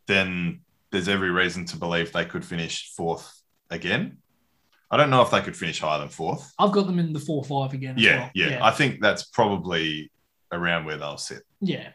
then 0.07 0.61
there's 0.91 1.09
every 1.09 1.31
reason 1.31 1.65
to 1.67 1.77
believe 1.77 2.13
they 2.13 2.25
could 2.25 2.45
finish 2.45 2.93
fourth 2.97 3.43
again. 3.71 4.19
I 4.91 4.97
don't 4.99 5.09
know 5.11 5.23
if 5.23 5.31
they 5.31 5.41
could 5.41 5.57
finish 5.57 5.81
higher 5.81 5.99
than 6.01 6.11
fourth. 6.11 6.53
I've 6.59 6.73
got 6.73 6.87
them 6.87 6.99
in 6.99 7.13
the 7.15 7.19
4 7.21 7.43
5 7.45 7.73
again. 7.73 7.97
as 7.97 8.03
Yeah, 8.05 8.19
well. 8.19 8.31
yeah, 8.35 8.59
I 8.63 8.71
think 8.73 9.01
that's 9.01 9.23
probably 9.25 10.13
around 10.53 10.85
where 10.85 10.99
they'll 10.99 11.17
sit. 11.17 11.43
yeah. 11.61 11.89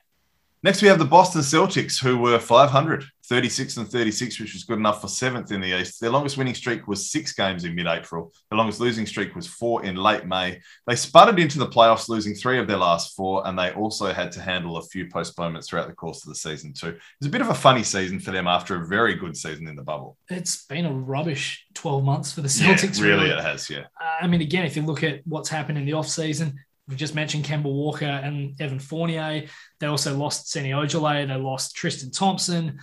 Next, 0.64 0.82
we 0.82 0.88
have 0.88 0.98
the 1.00 1.06
Boston 1.06 1.42
Celtics, 1.42 2.02
who 2.02 2.18
were 2.18 2.40
500, 2.40 3.06
36 3.26 3.78
and 3.78 3.88
36, 3.88 4.40
which 4.40 4.54
was 4.54 4.64
good 4.64 4.80
enough 4.80 5.02
for 5.02 5.08
seventh 5.08 5.52
in 5.52 5.62
the 5.62 5.80
East. 5.80 6.02
Their 6.02 6.10
longest 6.10 6.38
winning 6.38 6.56
streak 6.56 6.88
was 6.88 7.12
six 7.12 7.34
games 7.34 7.64
in 7.64 7.76
mid 7.76 7.86
April. 7.86 8.32
Their 8.50 8.58
longest 8.58 8.80
losing 8.80 9.06
streak 9.06 9.36
was 9.36 9.46
four 9.46 9.84
in 9.86 9.96
late 9.96 10.26
May. 10.26 10.60
They 10.88 10.96
sputtered 10.96 11.40
into 11.40 11.60
the 11.60 11.68
playoffs, 11.68 12.10
losing 12.10 12.34
three 12.34 12.58
of 12.58 12.68
their 12.68 12.78
last 12.78 13.16
four, 13.16 13.46
and 13.48 13.58
they 13.58 13.72
also 13.72 14.12
had 14.14 14.32
to 14.32 14.42
handle 14.42 14.78
a 14.78 14.82
few 14.84 15.08
postponements 15.10 15.70
throughout 15.70 15.88
the 15.88 15.94
course 15.94 16.24
of 16.24 16.30
the 16.30 16.36
season, 16.36 16.74
too. 16.74 16.90
It 16.90 17.00
was 17.22 17.28
a 17.28 17.32
bit 17.32 17.42
of 17.42 17.50
a 17.50 17.54
funny 17.54 17.84
season 17.84 18.20
for 18.20 18.32
them 18.32 18.48
after 18.48 18.82
a 18.82 18.88
very 18.88 19.14
good 19.16 19.38
season 19.38 19.68
in 19.68 19.76
the 19.76 19.84
bubble. 19.84 20.18
It's 20.30 20.66
been 20.66 20.86
a 20.86 20.92
rubbish 20.94 21.66
12 21.76 22.04
months 22.04 22.32
for 22.32 22.42
the 22.42 22.64
Yeah, 22.64 22.74
Celtics. 22.74 23.02
really, 23.02 23.30
it 23.30 23.40
has, 23.40 23.70
yeah. 23.70 23.86
Uh, 24.02 24.24
I 24.24 24.28
mean, 24.28 24.42
again, 24.42 24.66
if 24.66 24.76
you 24.76 24.82
look 24.82 25.04
at 25.04 25.22
what's 25.26 25.50
happened 25.50 25.78
in 25.78 25.86
the 25.86 25.92
offseason, 25.92 26.56
we 26.88 26.96
just 26.96 27.16
mentioned 27.16 27.44
Kemba 27.44 27.64
Walker 27.64 28.06
and 28.06 28.60
Evan 28.62 28.80
Fournier. 28.80 29.48
They 29.80 29.88
also 29.88 30.16
lost 30.18 30.50
Semi 30.50 30.72
Ojeleye. 30.72 31.28
They 31.28 31.36
lost 31.36 31.76
Tristan 31.76 32.12
Thompson. 32.12 32.80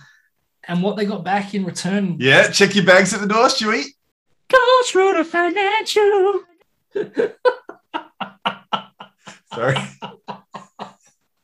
And 0.67 0.81
what 0.83 0.95
they 0.95 1.05
got 1.05 1.23
back 1.23 1.53
in 1.53 1.65
return. 1.65 2.17
Yeah, 2.19 2.49
check 2.49 2.75
your 2.75 2.85
bags 2.85 3.13
at 3.13 3.21
the 3.21 3.27
door, 3.27 3.47
Stewie. 3.47 3.85
Coach 4.49 4.95
Ruder 4.95 5.23
Financial. 5.23 6.41
Sorry. 9.53 9.77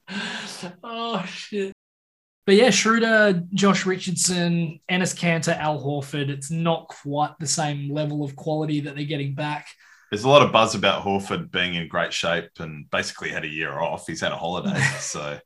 oh, 0.84 1.24
shit. 1.28 1.74
But 2.46 2.56
yeah, 2.56 2.72
Schroeder, 2.72 3.44
Josh 3.54 3.86
Richardson, 3.86 4.80
Enes 4.90 5.16
Kanter, 5.16 5.56
Al 5.58 5.82
Horford. 5.82 6.30
It's 6.30 6.52
not 6.52 6.88
quite 6.88 7.34
the 7.40 7.48
same 7.48 7.94
level 7.94 8.24
of 8.24 8.36
quality 8.36 8.82
that 8.82 8.96
they're 8.96 9.06
getting 9.06 9.36
back. 9.36 9.68
There's 10.12 10.24
a 10.26 10.30
lot 10.30 10.42
of 10.42 10.52
buzz 10.52 10.76
about 10.76 11.04
Horford 11.04 11.52
being 11.52 11.74
in 11.76 11.88
great 11.88 12.12
shape 12.14 12.50
and 12.60 12.90
basically 12.92 13.30
had 13.30 13.46
a 13.46 13.48
year 13.48 13.80
off. 13.80 14.06
He's 14.08 14.22
had 14.22 14.32
a 14.34 14.38
holiday. 14.38 14.78
So, 15.00 15.40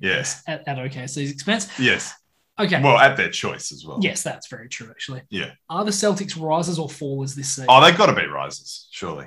yes. 0.00 0.42
At, 0.46 0.66
at 0.68 0.78
OKC's 0.78 1.30
expense. 1.30 1.68
Yes. 1.78 2.14
Okay. 2.58 2.80
Well, 2.82 2.98
at 2.98 3.16
their 3.16 3.30
choice 3.30 3.72
as 3.72 3.84
well. 3.86 3.98
yes, 4.02 4.22
that's 4.22 4.48
very 4.48 4.68
true, 4.68 4.88
actually. 4.90 5.22
Yeah. 5.30 5.52
Are 5.68 5.84
the 5.84 5.90
Celtics 5.90 6.40
risers 6.40 6.78
or 6.78 6.88
fallers 6.88 7.34
this 7.34 7.48
season? 7.48 7.66
Oh, 7.68 7.82
they've 7.82 7.96
got 7.96 8.06
to 8.06 8.14
be 8.14 8.26
risers, 8.26 8.86
surely. 8.90 9.26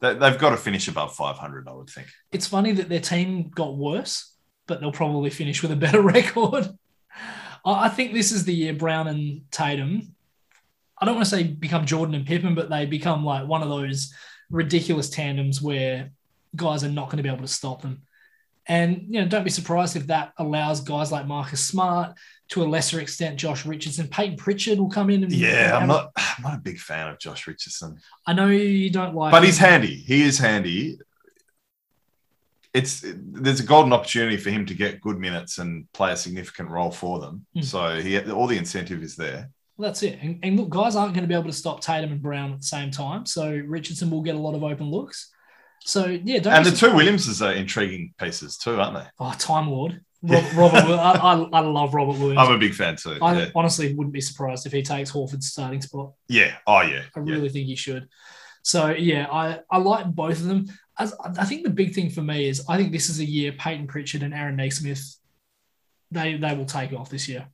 They, 0.00 0.14
they've 0.14 0.38
got 0.38 0.50
to 0.50 0.56
finish 0.56 0.88
above 0.88 1.14
500, 1.14 1.68
I 1.68 1.72
would 1.72 1.90
think. 1.90 2.08
it's 2.32 2.46
funny 2.46 2.72
that 2.72 2.88
their 2.88 3.00
team 3.00 3.50
got 3.50 3.76
worse, 3.76 4.34
but 4.66 4.80
they'll 4.80 4.92
probably 4.92 5.30
finish 5.30 5.62
with 5.62 5.72
a 5.72 5.76
better 5.76 6.00
record. 6.16 6.68
I 7.64 7.84
I 7.86 7.88
think 7.90 8.14
this 8.14 8.32
is 8.32 8.44
the 8.44 8.54
year 8.54 8.72
Brown 8.72 9.06
and 9.08 9.42
Tatum. 9.50 10.14
I 11.00 11.06
don't 11.06 11.14
want 11.14 11.26
to 11.26 11.30
say 11.30 11.44
become 11.44 11.86
Jordan 11.86 12.14
and 12.14 12.26
Pippen, 12.26 12.54
but 12.54 12.68
they 12.68 12.86
become 12.86 13.24
like 13.24 13.46
one 13.46 13.62
of 13.62 13.68
those 13.68 14.12
ridiculous 14.50 15.08
tandems 15.08 15.62
where 15.62 16.10
guys 16.54 16.84
are 16.84 16.90
not 16.90 17.06
going 17.06 17.18
to 17.18 17.22
be 17.22 17.28
able 17.28 17.42
to 17.42 17.48
stop 17.48 17.82
them. 17.82 18.02
And 18.66 19.06
you 19.08 19.20
know, 19.20 19.26
don't 19.26 19.44
be 19.44 19.50
surprised 19.50 19.96
if 19.96 20.08
that 20.08 20.32
allows 20.36 20.82
guys 20.82 21.10
like 21.10 21.26
Marcus 21.26 21.64
Smart, 21.64 22.16
to 22.50 22.62
a 22.62 22.64
lesser 22.64 23.00
extent, 23.00 23.38
Josh 23.38 23.64
Richardson, 23.64 24.08
Peyton 24.08 24.36
Pritchard 24.36 24.78
will 24.78 24.90
come 24.90 25.08
in 25.08 25.22
and 25.22 25.32
Yeah, 25.32 25.76
I'm 25.76 25.88
not. 25.88 26.10
I'm 26.16 26.42
not 26.42 26.54
a 26.54 26.60
big 26.60 26.78
fan 26.78 27.08
of 27.08 27.18
Josh 27.18 27.46
Richardson, 27.46 27.98
I 28.26 28.32
know 28.32 28.48
you 28.48 28.90
don't 28.90 29.14
like, 29.14 29.32
but 29.32 29.44
he's 29.44 29.58
handy. 29.58 29.94
He 29.94 30.22
is 30.22 30.38
handy. 30.38 30.98
It's 32.72 33.04
there's 33.04 33.58
a 33.58 33.64
golden 33.64 33.92
opportunity 33.92 34.36
for 34.36 34.50
him 34.50 34.66
to 34.66 34.74
get 34.74 35.00
good 35.00 35.18
minutes 35.18 35.58
and 35.58 35.90
play 35.92 36.12
a 36.12 36.16
significant 36.16 36.70
role 36.70 36.92
for 36.92 37.18
them. 37.18 37.46
Hmm. 37.54 37.62
So 37.62 38.00
he 38.00 38.18
all 38.30 38.46
the 38.46 38.58
incentive 38.58 39.02
is 39.02 39.16
there. 39.16 39.50
Well, 39.80 39.88
that's 39.88 40.02
it. 40.02 40.18
And, 40.20 40.38
and 40.42 40.58
look, 40.58 40.68
guys 40.68 40.94
aren't 40.94 41.14
going 41.14 41.22
to 41.22 41.28
be 41.28 41.32
able 41.32 41.46
to 41.46 41.54
stop 41.54 41.80
Tatum 41.80 42.12
and 42.12 42.20
Brown 42.20 42.52
at 42.52 42.58
the 42.58 42.66
same 42.66 42.90
time. 42.90 43.24
So 43.24 43.50
Richardson 43.50 44.10
will 44.10 44.20
get 44.20 44.34
a 44.34 44.38
lot 44.38 44.54
of 44.54 44.62
open 44.62 44.90
looks. 44.90 45.30
So 45.86 46.04
yeah, 46.04 46.40
don't 46.40 46.52
And 46.52 46.66
the 46.66 46.72
two. 46.72 46.94
Williamses 46.94 47.40
are 47.40 47.54
intriguing 47.54 48.12
pieces 48.18 48.58
too, 48.58 48.78
aren't 48.78 48.98
they? 48.98 49.06
Oh, 49.18 49.32
Time 49.38 49.70
Lord. 49.70 50.02
Rob, 50.22 50.44
Robert, 50.54 50.82
I, 50.82 51.12
I, 51.12 51.34
I 51.34 51.60
love 51.60 51.94
Robert 51.94 52.18
Williams. 52.18 52.38
I'm 52.38 52.52
a 52.52 52.58
big 52.58 52.74
fan 52.74 52.96
too. 52.96 53.16
I 53.22 53.38
yeah. 53.38 53.46
honestly 53.54 53.94
wouldn't 53.94 54.12
be 54.12 54.20
surprised 54.20 54.66
if 54.66 54.72
he 54.72 54.82
takes 54.82 55.10
Horford's 55.10 55.48
starting 55.48 55.80
spot. 55.80 56.12
yeah. 56.28 56.56
Oh 56.66 56.82
yeah. 56.82 57.04
I 57.16 57.20
yeah. 57.20 57.32
really 57.32 57.48
think 57.48 57.66
he 57.66 57.74
should. 57.76 58.06
So 58.62 58.90
yeah, 58.90 59.28
I, 59.32 59.60
I 59.70 59.78
like 59.78 60.06
both 60.14 60.40
of 60.40 60.44
them. 60.44 60.66
As, 60.98 61.14
I 61.18 61.46
think 61.46 61.64
the 61.64 61.70
big 61.70 61.94
thing 61.94 62.10
for 62.10 62.20
me 62.20 62.46
is 62.46 62.62
I 62.68 62.76
think 62.76 62.92
this 62.92 63.08
is 63.08 63.20
a 63.20 63.24
year 63.24 63.52
Peyton 63.52 63.86
Pritchard 63.86 64.22
and 64.22 64.34
Aaron 64.34 64.56
Nesmith, 64.56 65.16
they 66.10 66.36
they 66.36 66.54
will 66.54 66.66
take 66.66 66.92
off 66.92 67.08
this 67.08 67.26
year. 67.26 67.46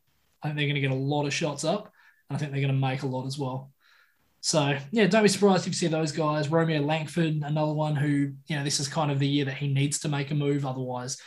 I 0.43 0.49
think 0.49 0.57
they're 0.57 0.67
going 0.67 0.75
to 0.75 0.81
get 0.81 0.91
a 0.91 0.95
lot 0.95 1.27
of 1.27 1.33
shots 1.33 1.65
up, 1.65 1.93
and 2.29 2.37
I 2.37 2.39
think 2.39 2.53
they're 2.53 2.61
going 2.61 2.75
to 2.75 2.79
make 2.81 3.03
a 3.03 3.07
lot 3.07 3.27
as 3.27 3.39
well. 3.39 3.71
So 4.41 4.79
yeah, 4.93 5.07
don't 5.07 5.23
be 5.23 5.29
surprised 5.29 5.63
if 5.63 5.69
you 5.69 5.73
see 5.75 5.89
those 5.89 6.13
guys. 6.13 6.49
Romeo 6.49 6.81
Langford, 6.81 7.43
another 7.43 7.73
one 7.73 7.97
who 7.97 8.33
you 8.47 8.57
know 8.57 8.63
this 8.65 8.79
is 8.79 8.87
kind 8.89 9.11
of 9.11 9.19
the 9.19 9.27
year 9.27 9.45
that 9.47 9.55
he 9.57 9.69
needs 9.73 9.99
to 10.01 10.09
make 10.09 10.31
a 10.31 10.35
move. 10.35 10.65
Otherwise, 10.65 11.19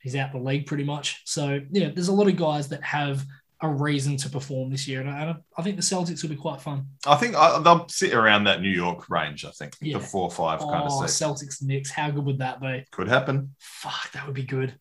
he's 0.00 0.16
out 0.16 0.32
the 0.32 0.38
league 0.38 0.66
pretty 0.66 0.84
much. 0.84 1.20
So 1.26 1.60
yeah, 1.70 1.90
there's 1.90 2.08
a 2.08 2.12
lot 2.14 2.28
of 2.28 2.36
guys 2.36 2.68
that 2.68 2.82
have 2.82 3.24
a 3.60 3.68
reason 3.68 4.16
to 4.18 4.28
perform 4.30 4.70
this 4.70 4.86
year, 4.88 5.00
and 5.00 5.08
I, 5.10 5.34
I 5.56 5.62
think 5.62 5.76
the 5.76 5.82
Celtics 5.82 6.22
will 6.22 6.30
be 6.30 6.36
quite 6.36 6.60
fun. 6.60 6.86
I 7.06 7.16
think 7.16 7.34
I, 7.34 7.58
they'll 7.60 7.88
sit 7.88 8.12
around 8.14 8.44
that 8.44 8.60
New 8.62 8.68
York 8.70 9.08
range. 9.10 9.44
I 9.44 9.50
think 9.50 9.74
Yeah. 9.80 9.98
the 9.98 10.04
four 10.04 10.22
or 10.24 10.30
five 10.30 10.60
kind 10.60 10.84
Oh, 10.88 11.02
of 11.02 11.10
set 11.10 11.26
Celtics 11.28 11.62
Knicks. 11.62 11.90
How 11.90 12.10
good 12.10 12.24
would 12.24 12.38
that 12.38 12.60
be? 12.60 12.84
could 12.90 13.08
happen. 13.08 13.54
Fuck, 13.58 14.12
that 14.12 14.24
would 14.26 14.34
be 14.34 14.42
good. 14.44 14.74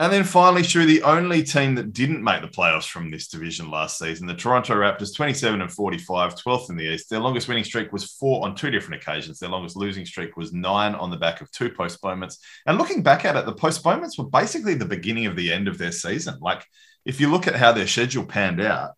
And 0.00 0.12
then 0.12 0.24
finally, 0.24 0.64
Shu, 0.64 0.84
the 0.86 1.04
only 1.04 1.44
team 1.44 1.76
that 1.76 1.92
didn't 1.92 2.22
make 2.22 2.42
the 2.42 2.48
playoffs 2.48 2.88
from 2.88 3.12
this 3.12 3.28
division 3.28 3.70
last 3.70 3.96
season, 3.96 4.26
the 4.26 4.34
Toronto 4.34 4.74
Raptors, 4.74 5.14
27 5.14 5.62
and 5.62 5.70
45, 5.70 6.34
12th 6.34 6.70
in 6.70 6.76
the 6.76 6.92
East. 6.92 7.08
Their 7.08 7.20
longest 7.20 7.46
winning 7.46 7.62
streak 7.62 7.92
was 7.92 8.12
four 8.12 8.44
on 8.44 8.56
two 8.56 8.72
different 8.72 9.00
occasions. 9.00 9.38
Their 9.38 9.50
longest 9.50 9.76
losing 9.76 10.04
streak 10.04 10.36
was 10.36 10.52
nine 10.52 10.96
on 10.96 11.10
the 11.10 11.16
back 11.16 11.40
of 11.40 11.50
two 11.52 11.70
postponements. 11.70 12.40
And 12.66 12.76
looking 12.76 13.04
back 13.04 13.24
at 13.24 13.36
it, 13.36 13.46
the 13.46 13.54
postponements 13.54 14.18
were 14.18 14.24
basically 14.24 14.74
the 14.74 14.84
beginning 14.84 15.26
of 15.26 15.36
the 15.36 15.52
end 15.52 15.68
of 15.68 15.78
their 15.78 15.92
season. 15.92 16.38
Like, 16.40 16.64
if 17.04 17.20
you 17.20 17.30
look 17.30 17.46
at 17.46 17.54
how 17.54 17.70
their 17.70 17.86
schedule 17.86 18.24
panned 18.24 18.60
out, 18.60 18.92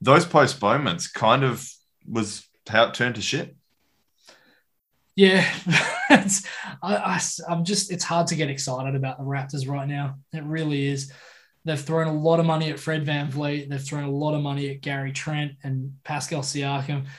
those 0.00 0.24
postponements 0.24 1.06
kind 1.06 1.44
of 1.44 1.68
was 2.08 2.48
how 2.66 2.84
it 2.84 2.94
turned 2.94 3.16
to 3.16 3.22
shit. 3.22 3.56
Yeah, 5.16 5.48
it's, 6.10 6.44
I, 6.82 6.96
I, 6.96 7.52
am 7.52 7.64
just. 7.64 7.92
It's 7.92 8.04
hard 8.04 8.26
to 8.28 8.36
get 8.36 8.50
excited 8.50 8.94
about 8.94 9.18
the 9.18 9.24
Raptors 9.24 9.68
right 9.68 9.86
now. 9.86 10.16
It 10.32 10.42
really 10.42 10.88
is. 10.88 11.12
They've 11.64 11.80
thrown 11.80 12.08
a 12.08 12.12
lot 12.12 12.40
of 12.40 12.46
money 12.46 12.70
at 12.70 12.78
Fred 12.78 13.06
VanVleet. 13.06 13.68
They've 13.68 13.80
thrown 13.80 14.04
a 14.04 14.10
lot 14.10 14.34
of 14.34 14.42
money 14.42 14.70
at 14.70 14.80
Gary 14.80 15.12
Trent 15.12 15.52
and 15.62 15.94
Pascal 16.04 16.42
Siakam. 16.42 17.06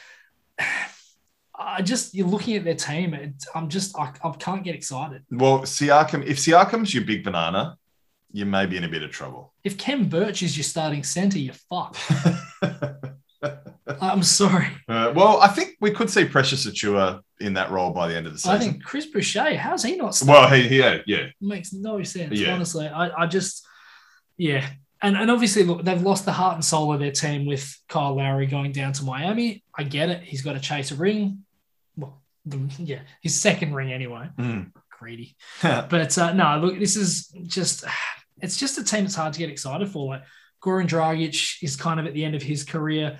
I 1.57 1.81
just 1.81 2.13
you're 2.13 2.27
looking 2.27 2.57
at 2.57 2.65
their 2.65 2.75
team. 2.75 3.13
It, 3.13 3.33
I'm 3.55 3.69
just 3.69 3.97
I, 3.97 4.11
I 4.23 4.31
can't 4.31 4.63
get 4.63 4.75
excited. 4.75 5.23
Well, 5.31 5.59
Siakam, 5.61 6.25
if 6.25 6.37
Siakam's 6.37 6.93
your 6.93 7.05
big 7.05 7.23
banana, 7.23 7.77
you 8.33 8.45
may 8.45 8.65
be 8.65 8.75
in 8.75 8.83
a 8.83 8.89
bit 8.89 9.03
of 9.03 9.11
trouble. 9.11 9.53
If 9.63 9.77
Khem 9.77 10.09
Birch 10.09 10.43
is 10.43 10.57
your 10.57 10.65
starting 10.65 11.03
center, 11.03 11.39
you're 11.39 11.53
fucked. 11.53 11.97
I'm 14.01 14.23
sorry. 14.23 14.67
Uh, 14.87 15.13
well, 15.15 15.39
I 15.41 15.47
think 15.47 15.75
we 15.79 15.91
could 15.91 16.09
see 16.09 16.25
Precious 16.25 16.65
Achiuwa 16.65 17.21
in 17.39 17.53
that 17.53 17.71
role 17.71 17.91
by 17.91 18.07
the 18.07 18.15
end 18.15 18.27
of 18.27 18.33
the 18.33 18.39
season. 18.39 18.55
I 18.55 18.59
think 18.59 18.83
Chris 18.83 19.05
Boucher, 19.07 19.55
how's 19.57 19.83
he 19.83 19.95
not 19.95 20.15
starting? 20.15 20.33
Well, 20.33 20.61
he, 20.61 20.79
yeah, 20.79 20.97
yeah. 21.05 21.27
makes 21.41 21.73
no 21.73 22.01
sense. 22.03 22.39
Yeah. 22.39 22.53
Honestly, 22.53 22.87
I, 22.87 23.23
I 23.23 23.27
just, 23.27 23.65
yeah. 24.37 24.67
And, 25.01 25.17
and 25.17 25.29
obviously, 25.29 25.63
look, 25.63 25.83
they've 25.83 26.01
lost 26.01 26.25
the 26.25 26.31
heart 26.31 26.55
and 26.55 26.65
soul 26.65 26.93
of 26.93 26.99
their 26.99 27.11
team 27.11 27.45
with 27.45 27.77
Kyle 27.89 28.15
Lowry 28.15 28.47
going 28.47 28.71
down 28.71 28.93
to 28.93 29.03
Miami. 29.03 29.63
I 29.77 29.83
get 29.83 30.09
it. 30.09 30.23
He's 30.23 30.41
got 30.41 30.53
to 30.53 30.59
chase 30.59 30.91
a 30.91 30.95
ring. 30.95 31.43
Well, 31.95 32.21
the, 32.45 32.59
yeah, 32.79 33.01
his 33.21 33.35
second 33.39 33.73
ring 33.73 33.91
anyway. 33.91 34.29
Mm. 34.37 34.71
Greedy. 34.89 35.35
But 35.61 36.17
uh, 36.17 36.33
no, 36.33 36.59
look, 36.59 36.79
this 36.79 36.95
is 36.95 37.27
just, 37.45 37.83
it's 38.41 38.57
just 38.57 38.77
a 38.77 38.83
team 38.83 39.03
that's 39.03 39.15
hard 39.15 39.33
to 39.33 39.39
get 39.39 39.49
excited 39.49 39.89
for. 39.89 40.07
Like 40.07 40.23
Goran 40.63 40.87
Dragic 40.87 41.61
is 41.61 41.75
kind 41.75 41.99
of 41.99 42.05
at 42.05 42.13
the 42.13 42.25
end 42.25 42.35
of 42.35 42.41
his 42.41 42.63
career. 42.63 43.19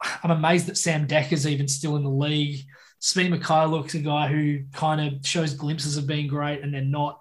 I'm 0.00 0.30
amazed 0.30 0.66
that 0.66 0.78
Sam 0.78 1.06
Dekker's 1.06 1.46
even 1.46 1.68
still 1.68 1.96
in 1.96 2.04
the 2.04 2.10
league. 2.10 2.64
Speed 3.00 3.32
McKay 3.32 3.70
looks 3.70 3.94
a 3.94 4.00
guy 4.00 4.28
who 4.28 4.64
kind 4.72 5.00
of 5.00 5.26
shows 5.26 5.54
glimpses 5.54 5.96
of 5.96 6.06
being 6.06 6.28
great 6.28 6.62
and 6.62 6.74
then 6.74 6.90
not. 6.90 7.18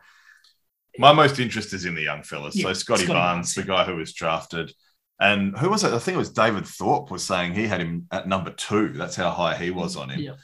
My 0.98 1.14
most 1.14 1.40
interest 1.40 1.74
is 1.74 1.86
in 1.86 1.96
the 1.96 2.02
young 2.02 2.24
fellas. 2.24 2.56
Yeah, 2.56 2.64
so 2.64 2.74
Scottie, 2.74 3.04
Scottie 3.04 3.14
Barnes, 3.14 3.54
Barnes, 3.54 3.56
the 3.56 3.64
guy 3.64 3.84
who 3.84 3.96
was 3.96 4.14
drafted, 4.14 4.72
and 5.20 5.58
who 5.58 5.70
was 5.70 5.84
it? 5.84 5.94
I 5.94 6.00
think 6.00 6.16
it 6.16 6.20
was 6.20 6.32
David 6.32 6.66
Thorpe 6.66 7.12
was 7.12 7.24
saying 7.24 7.54
he 7.54 7.68
had 7.68 7.82
him 7.82 8.08
at 8.12 8.28
number 8.28 8.52
two. 8.52 8.90
That's 8.90 9.16
how 9.16 9.30
high 9.30 9.56
he 9.56 9.70
was 9.70 9.96
on 9.96 10.10
him. 10.10 10.20
Yeah. 10.20 10.36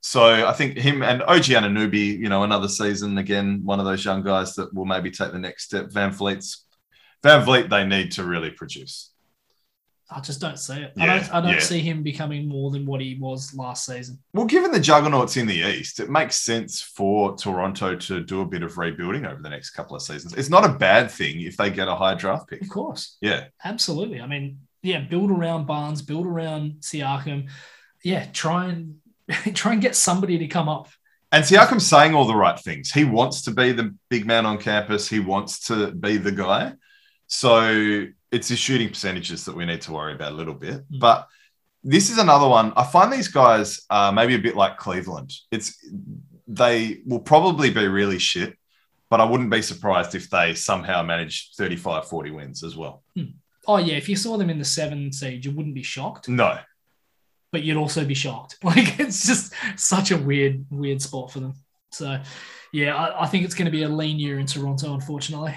So 0.00 0.46
I 0.46 0.52
think 0.52 0.76
him 0.76 1.02
and 1.02 1.22
OG 1.22 1.44
Anunoby, 1.44 2.18
you 2.18 2.28
know, 2.28 2.42
another 2.42 2.68
season 2.68 3.18
again, 3.18 3.60
one 3.64 3.78
of 3.78 3.86
those 3.86 4.04
young 4.04 4.22
guys 4.22 4.54
that 4.56 4.74
will 4.74 4.84
maybe 4.84 5.10
take 5.10 5.32
the 5.32 5.38
next 5.38 5.64
step. 5.64 5.90
VanVleet's 5.90 6.66
Van 7.22 7.44
Vliet, 7.44 7.70
they 7.70 7.86
need 7.86 8.10
to 8.12 8.24
really 8.24 8.50
produce. 8.50 9.11
I 10.14 10.20
just 10.20 10.40
don't 10.40 10.58
see 10.58 10.80
it. 10.80 10.92
Yeah, 10.96 11.04
I 11.04 11.06
don't. 11.18 11.34
I 11.34 11.40
don't 11.40 11.54
yeah. 11.54 11.60
see 11.60 11.80
him 11.80 12.02
becoming 12.02 12.48
more 12.48 12.70
than 12.70 12.86
what 12.86 13.00
he 13.00 13.16
was 13.20 13.54
last 13.54 13.86
season. 13.86 14.18
Well, 14.32 14.46
given 14.46 14.70
the 14.70 14.80
juggernauts 14.80 15.36
in 15.36 15.46
the 15.46 15.56
East, 15.56 16.00
it 16.00 16.10
makes 16.10 16.36
sense 16.36 16.80
for 16.82 17.36
Toronto 17.36 17.96
to 17.96 18.20
do 18.20 18.40
a 18.40 18.46
bit 18.46 18.62
of 18.62 18.78
rebuilding 18.78 19.26
over 19.26 19.42
the 19.42 19.50
next 19.50 19.70
couple 19.70 19.96
of 19.96 20.02
seasons. 20.02 20.34
It's 20.34 20.50
not 20.50 20.64
a 20.64 20.72
bad 20.72 21.10
thing 21.10 21.40
if 21.40 21.56
they 21.56 21.70
get 21.70 21.88
a 21.88 21.94
high 21.94 22.14
draft 22.14 22.48
pick. 22.48 22.62
Of 22.62 22.68
course, 22.68 23.16
Yeah. 23.20 23.44
absolutely. 23.64 24.20
I 24.20 24.26
mean, 24.26 24.58
yeah, 24.82 25.00
build 25.00 25.30
around 25.30 25.66
Barnes, 25.66 26.02
build 26.02 26.26
around 26.26 26.76
Siakam. 26.80 27.48
Yeah, 28.04 28.26
try 28.32 28.66
and 28.66 28.96
try 29.54 29.72
and 29.72 29.82
get 29.82 29.96
somebody 29.96 30.38
to 30.38 30.46
come 30.48 30.68
up. 30.68 30.88
And 31.30 31.44
Siakam's 31.44 31.86
saying 31.86 32.14
all 32.14 32.26
the 32.26 32.36
right 32.36 32.58
things. 32.58 32.90
He 32.92 33.04
wants 33.04 33.42
to 33.42 33.52
be 33.52 33.72
the 33.72 33.96
big 34.10 34.26
man 34.26 34.44
on 34.44 34.58
campus. 34.58 35.08
He 35.08 35.18
wants 35.20 35.66
to 35.68 35.92
be 35.92 36.18
the 36.18 36.32
guy. 36.32 36.74
So 37.26 38.06
it's 38.32 38.48
his 38.48 38.58
shooting 38.58 38.88
percentages 38.88 39.44
that 39.44 39.54
we 39.54 39.64
need 39.66 39.82
to 39.82 39.92
worry 39.92 40.14
about 40.14 40.32
a 40.32 40.34
little 40.34 40.54
bit. 40.54 40.90
Mm. 40.90 40.98
But 40.98 41.28
this 41.84 42.10
is 42.10 42.18
another 42.18 42.48
one. 42.48 42.72
I 42.76 42.84
find 42.84 43.12
these 43.12 43.28
guys 43.28 43.82
uh, 43.90 44.10
maybe 44.10 44.34
a 44.34 44.38
bit 44.38 44.56
like 44.56 44.78
Cleveland. 44.78 45.32
It's 45.50 45.76
they 46.48 47.02
will 47.06 47.20
probably 47.20 47.70
be 47.70 47.86
really 47.86 48.18
shit, 48.18 48.56
but 49.10 49.20
I 49.20 49.24
wouldn't 49.24 49.50
be 49.50 49.62
surprised 49.62 50.14
if 50.14 50.28
they 50.30 50.54
somehow 50.54 51.02
manage 51.02 51.50
35, 51.56 52.06
40 52.08 52.30
wins 52.30 52.64
as 52.64 52.76
well. 52.76 53.02
Oh 53.66 53.76
yeah, 53.78 53.94
if 53.94 54.08
you 54.08 54.16
saw 54.16 54.36
them 54.36 54.50
in 54.50 54.58
the 54.58 54.64
seven 54.64 55.12
seed, 55.12 55.44
you 55.44 55.52
wouldn't 55.52 55.74
be 55.74 55.82
shocked, 55.84 56.28
No. 56.28 56.58
but 57.52 57.62
you'd 57.62 57.76
also 57.76 58.04
be 58.04 58.14
shocked. 58.14 58.56
Like 58.64 58.98
it's 58.98 59.26
just 59.26 59.52
such 59.76 60.10
a 60.10 60.16
weird, 60.16 60.64
weird 60.70 61.00
spot 61.02 61.30
for 61.30 61.40
them. 61.40 61.54
So, 61.90 62.20
yeah, 62.72 62.94
I, 62.96 63.24
I 63.24 63.26
think 63.26 63.44
it's 63.44 63.54
going 63.54 63.66
to 63.66 63.70
be 63.72 63.82
a 63.82 63.88
lean 63.88 64.18
year 64.18 64.38
in 64.38 64.46
Toronto, 64.46 64.94
unfortunately. 64.94 65.54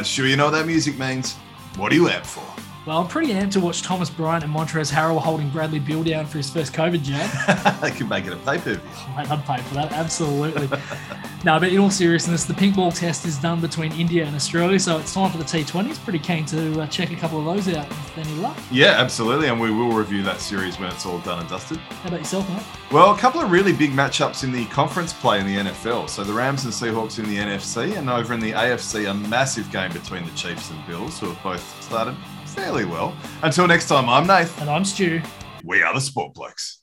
Right, 0.00 0.06
sure. 0.06 0.26
You 0.26 0.38
know 0.38 0.46
what 0.46 0.52
that 0.52 0.66
music 0.66 0.98
means. 0.98 1.34
What 1.76 1.92
are 1.92 1.94
you 1.94 2.08
up 2.08 2.24
for? 2.24 2.69
Well, 2.90 2.98
I'm 2.98 3.06
pretty 3.06 3.32
amped 3.32 3.52
to 3.52 3.60
watch 3.60 3.82
Thomas 3.82 4.10
Bryant 4.10 4.42
and 4.42 4.52
Montrezl 4.52 4.90
Harrell 4.90 5.20
holding 5.20 5.48
Bradley 5.50 5.78
Beal 5.78 6.02
down 6.02 6.26
for 6.26 6.38
his 6.38 6.50
first 6.50 6.72
COVID 6.72 7.04
jab. 7.04 7.80
they 7.80 7.92
could 7.92 8.08
make 8.08 8.26
it 8.26 8.32
a 8.32 8.36
pay 8.38 8.58
per 8.58 8.74
view. 8.74 8.80
Mate, 9.16 9.30
I'd 9.30 9.44
pay 9.44 9.62
for 9.62 9.74
that, 9.74 9.92
absolutely. 9.92 10.68
no, 11.44 11.60
but 11.60 11.68
in 11.68 11.78
all 11.78 11.88
seriousness, 11.88 12.46
the 12.46 12.52
pink 12.52 12.74
ball 12.74 12.90
test 12.90 13.26
is 13.26 13.38
done 13.38 13.60
between 13.60 13.92
India 13.92 14.24
and 14.24 14.34
Australia, 14.34 14.76
so 14.80 14.98
it's 14.98 15.14
time 15.14 15.30
for 15.30 15.38
the 15.38 15.44
T20s. 15.44 16.02
Pretty 16.02 16.18
keen 16.18 16.44
to 16.46 16.80
uh, 16.80 16.86
check 16.88 17.12
a 17.12 17.14
couple 17.14 17.38
of 17.38 17.44
those 17.44 17.72
out 17.72 17.88
with 17.88 18.26
any 18.26 18.34
luck. 18.40 18.58
Yeah, 18.72 18.96
absolutely. 18.98 19.46
And 19.46 19.60
we 19.60 19.70
will 19.70 19.92
review 19.92 20.24
that 20.24 20.40
series 20.40 20.80
when 20.80 20.90
it's 20.90 21.06
all 21.06 21.20
done 21.20 21.38
and 21.38 21.48
dusted. 21.48 21.76
How 21.76 22.08
about 22.08 22.18
yourself, 22.18 22.50
mate? 22.50 22.64
Well, 22.90 23.14
a 23.14 23.18
couple 23.18 23.40
of 23.40 23.52
really 23.52 23.72
big 23.72 23.92
matchups 23.92 24.42
in 24.42 24.50
the 24.50 24.64
conference 24.64 25.12
play 25.12 25.38
in 25.38 25.46
the 25.46 25.70
NFL. 25.70 26.10
So 26.10 26.24
the 26.24 26.32
Rams 26.32 26.64
and 26.64 26.74
Seahawks 26.74 27.20
in 27.20 27.30
the 27.30 27.36
NFC, 27.36 27.96
and 27.96 28.10
over 28.10 28.34
in 28.34 28.40
the 28.40 28.50
AFC, 28.50 29.08
a 29.08 29.14
massive 29.14 29.70
game 29.70 29.92
between 29.92 30.24
the 30.24 30.32
Chiefs 30.32 30.72
and 30.72 30.86
Bills, 30.88 31.20
who 31.20 31.28
have 31.28 31.40
both 31.44 31.80
started 31.84 32.16
fairly 32.60 32.84
well. 32.84 33.16
Until 33.42 33.66
next 33.66 33.88
time, 33.88 34.08
I'm 34.08 34.26
Nath. 34.26 34.60
And 34.60 34.68
I'm 34.68 34.84
Stu. 34.84 35.22
We 35.64 35.82
are 35.82 35.94
the 35.94 36.00
Sport 36.00 36.34
Blokes. 36.34 36.79